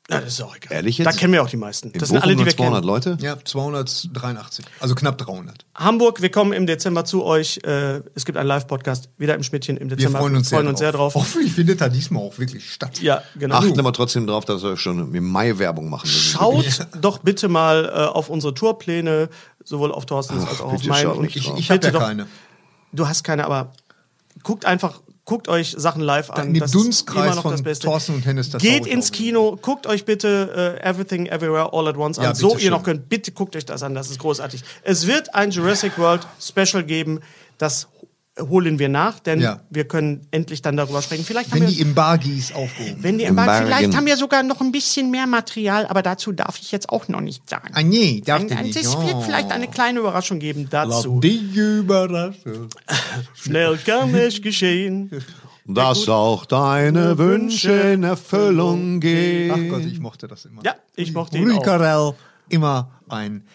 Na, 0.07 0.19
das 0.21 0.33
ist 0.33 0.41
auch 0.43 0.55
egal. 0.55 0.71
Ehrlich 0.71 0.99
jetzt? 0.99 1.07
Da 1.07 1.11
kennen 1.13 1.33
wir 1.33 1.41
auch 1.41 1.49
die 1.49 1.57
meisten. 1.57 1.89
In 1.89 1.99
Das 1.99 2.09
sind 2.09 2.17
Bochum 2.17 2.29
alle, 2.29 2.35
die 2.35 2.45
wir 2.45 2.55
200 2.55 2.81
kennen. 2.81 2.87
Leute? 2.87 3.17
Ja, 3.21 3.37
283. 3.43 4.63
Also 4.79 4.93
knapp 4.93 5.17
300. 5.17 5.65
Hamburg, 5.73 6.21
wir 6.21 6.29
kommen 6.29 6.53
im 6.53 6.67
Dezember 6.67 7.05
zu 7.05 7.23
euch. 7.25 7.59
Äh, 7.63 8.01
es 8.13 8.23
gibt 8.25 8.37
einen 8.37 8.47
Live-Podcast, 8.47 9.09
wieder 9.17 9.33
im 9.33 9.41
Schmidtchen 9.41 9.77
im 9.77 9.89
Wir 9.89 9.97
Dezember. 9.97 10.19
freuen 10.19 10.35
uns, 10.35 10.49
freuen 10.49 10.67
uns 10.67 10.77
sehr 10.79 10.91
drauf. 10.91 11.15
Hoffentlich 11.15 11.53
findet 11.53 11.81
er 11.81 11.89
diesmal 11.89 12.21
auch 12.21 12.37
wirklich 12.37 12.71
statt. 12.71 13.01
Ja, 13.01 13.23
genau. 13.37 13.55
Achten 13.55 13.79
aber 13.79 13.93
trotzdem 13.93 14.27
drauf, 14.27 14.45
dass 14.45 14.61
wir 14.61 14.77
schon 14.77 15.13
im 15.15 15.27
Mai 15.31 15.57
Werbung 15.57 15.89
machen. 15.89 16.07
Schaut 16.07 16.65
doch 17.01 17.17
bitte 17.19 17.47
mal 17.47 17.85
äh, 17.85 17.89
auf 18.05 18.29
unsere 18.29 18.53
Tourpläne, 18.53 19.29
sowohl 19.63 19.91
auf 19.91 20.05
Thorstens 20.05 20.45
als 20.47 20.61
auch 20.61 20.73
auf 20.73 20.83
meinen. 20.85 21.11
Und 21.13 21.35
Ich, 21.35 21.45
drauf. 21.47 21.57
ich 21.57 21.71
habe 21.71 21.83
ja 21.83 21.91
doch. 21.91 21.99
keine. 22.01 22.27
Du 22.93 23.07
hast 23.07 23.23
keine, 23.23 23.45
aber 23.45 23.73
guckt 24.43 24.65
einfach, 24.65 25.01
guckt 25.25 25.47
euch 25.47 25.75
Sachen 25.77 26.01
live 26.01 26.29
an. 26.29 26.53
Das 26.53 26.71
Dunstkreis 26.71 27.17
ist 27.17 27.25
immer 27.25 27.35
noch 27.35 27.41
von 27.41 27.51
das 27.51 27.63
Beste. 27.63 27.87
Thorsten 27.87 28.13
und 28.15 28.25
Hennes, 28.25 28.51
das 28.51 28.61
Geht 28.61 28.85
ins. 28.85 29.11
Kino, 29.11 29.57
guckt 29.61 29.87
euch 29.87 30.05
bitte 30.05 30.77
äh, 30.81 30.87
Everything 30.87 31.25
Everywhere 31.25 31.73
All 31.73 31.87
at 31.87 31.97
Once 31.97 32.17
an. 32.19 32.25
Ja, 32.25 32.35
so 32.35 32.49
bitte 32.49 32.63
ihr 32.63 32.71
noch 32.71 32.83
könnt. 32.83 33.09
Bitte 33.09 33.31
guckt 33.31 33.55
euch 33.55 33.65
das 33.65 33.83
an, 33.83 33.95
das 33.95 34.09
ist 34.09 34.19
großartig. 34.19 34.63
Es 34.83 35.07
wird 35.07 35.33
ein 35.33 35.51
Jurassic 35.51 35.97
World 35.97 36.27
Special 36.39 36.83
geben, 36.83 37.21
das 37.57 37.87
holen 38.39 38.79
wir 38.79 38.89
nach, 38.89 39.19
denn 39.19 39.39
Ja. 39.39 39.61
wir 39.69 39.87
können 39.87 40.27
endlich 40.31 40.61
dann 40.61 40.75
darüber 40.75 41.01
sprechen. 41.01 41.23
Vielleicht 41.23 41.53
Wenn 41.53 41.61
haben 41.63 41.69
die 41.69 41.77
wir, 41.77 41.85
Embargis 41.85 42.51
aufgehoben 42.53 43.01
wenn 43.03 43.17
die 43.17 43.25
vielleicht 43.25 43.95
haben 43.95 44.05
wir 44.05 44.17
sogar 44.17 44.43
noch 44.43 44.59
ein 44.59 44.71
bisschen 44.73 45.09
mehr 45.09 45.25
Material, 45.25 45.85
aber 45.87 46.01
dazu 46.01 46.33
darf 46.33 46.59
ich 46.59 46.71
jetzt 46.71 46.89
auch 46.89 47.07
noch 47.07 47.21
nicht 47.21 47.49
sagen. 47.49 47.69
Ah, 47.73 47.81
nee, 47.81 48.21
darf 48.25 48.41
Ein- 48.41 48.47
ich 48.47 48.57
ein- 48.57 48.63
nicht. 48.65 48.75
Es 48.75 48.97
wird 48.97 49.23
vielleicht 49.23 49.51
eine 49.51 49.67
kleine 49.69 49.99
Überraschung 49.99 50.39
geben 50.39 50.67
dazu. 50.69 51.19
Die 51.21 51.37
Überraschung. 51.55 52.67
Schnell 53.35 53.77
kann 53.85 54.13
es 54.15 54.41
geschehen. 54.41 55.11
Dass 55.67 56.07
auch 56.09 56.45
deine 56.45 57.17
Wünsche 57.17 57.71
in 57.71 58.03
Erfüllung 58.03 58.97
Ach 58.97 59.01
gehen. 59.01 59.69
Gott, 59.69 59.85
ich 59.85 59.99
mochte 59.99 60.27
das 60.27 60.45
immer. 60.45 60.61
Ja, 60.63 60.75
ich 60.95 61.11
mochte 61.13 61.37
ihn 61.37 61.51
auch. 61.51 61.63
Carell, 61.63 62.13
immer 62.49 62.91
ein 63.09 63.47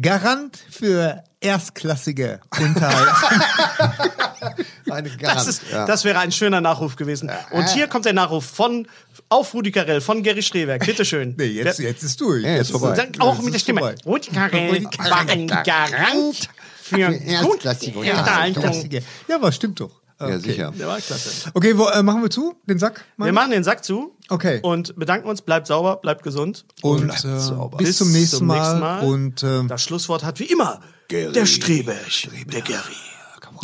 Garant 0.00 0.56
für 0.70 1.22
erstklassige 1.40 2.40
Unterhaltung. 2.58 3.40
Das, 5.20 5.46
ist, 5.46 5.62
ja. 5.70 5.84
das 5.86 6.04
wäre 6.04 6.18
ein 6.18 6.32
schöner 6.32 6.60
Nachruf 6.60 6.96
gewesen. 6.96 7.30
Und 7.52 7.68
hier 7.70 7.86
kommt 7.88 8.04
der 8.04 8.12
Nachruf 8.12 8.44
von 8.44 8.86
auf 9.28 9.52
Rudi 9.54 9.70
Carell, 9.70 10.00
von 10.00 10.22
Gary 10.22 10.42
Streberg. 10.42 10.84
Bitte 10.84 11.04
schön. 11.04 11.34
nee, 11.38 11.44
jetzt, 11.44 11.78
jetzt 11.78 12.02
ist 12.02 12.20
durch. 12.20 12.42
Ja, 12.44 12.56
jetzt 12.56 12.70
vorbei. 12.70 12.92
Dann 12.94 13.20
auch 13.20 13.34
Jetzt 13.34 13.44
mit 13.44 13.54
der 13.54 13.58
Stimme. 13.58 13.80
vorbei. 13.80 13.94
Rudi 14.06 14.30
Carell 14.30 14.84
war 14.84 15.28
ein 15.28 15.46
Garant 15.46 16.48
für 16.82 16.98
erstklassige. 16.98 18.04
Erstklassige. 18.04 19.02
Ja, 19.28 19.36
aber 19.36 19.52
stimmt 19.52 19.80
doch. 19.80 19.90
Ja, 20.20 20.26
Okay. 20.26 20.38
sicher. 20.40 20.72
Der 20.76 20.88
war 20.88 21.00
klasse. 21.00 21.50
Okay, 21.54 21.78
wo, 21.78 21.86
äh, 21.86 22.02
machen 22.02 22.22
wir 22.22 22.30
zu? 22.30 22.56
Den 22.66 22.78
Sack? 22.80 23.04
Wir 23.18 23.32
machen 23.32 23.52
den 23.52 23.62
Sack 23.62 23.84
zu. 23.84 24.16
Okay. 24.28 24.58
Und 24.62 24.96
bedanken 24.96 25.28
uns. 25.28 25.42
Bleibt 25.42 25.68
sauber, 25.68 25.96
bleibt 25.96 26.24
gesund. 26.24 26.64
Und 26.82 27.04
Bleibt 27.04 27.24
äh, 27.24 27.38
sauber. 27.38 27.76
bis, 27.76 27.98
zum 27.98 28.10
nächsten 28.10 28.44
Mal. 28.46 29.04
Und 29.04 29.44
äh, 29.44 29.64
Das 29.68 29.82
Schlusswort 29.84 30.24
hat 30.24 30.40
wie 30.40 30.46
immer 30.46 30.80
der 31.10 31.46
Streberg, 31.46 32.28
der 32.52 32.62
Gary. 32.62 32.96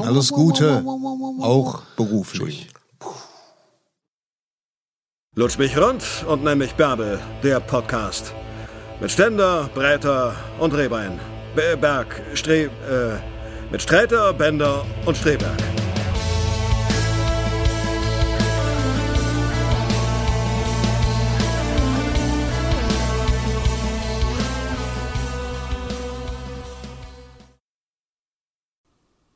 Alles 0.00 0.30
Gute, 0.32 0.84
auch 1.40 1.82
beruflich. 1.96 2.68
Lutsch 5.36 5.58
mich 5.58 5.76
rund 5.76 6.04
und 6.28 6.44
nenn 6.44 6.58
mich 6.58 6.74
Bärbel, 6.74 7.20
der 7.42 7.60
Podcast. 7.60 8.32
Mit 9.00 9.10
Ständer, 9.10 9.68
Breiter 9.74 10.34
und 10.60 10.72
Rehbein. 10.74 11.18
Be- 11.56 11.76
Berg, 11.76 12.22
Stre... 12.34 12.64
Äh, 12.64 13.18
mit 13.72 13.82
Sträter, 13.82 14.32
Bender 14.32 14.84
und 15.06 15.16
Streberg. 15.16 15.56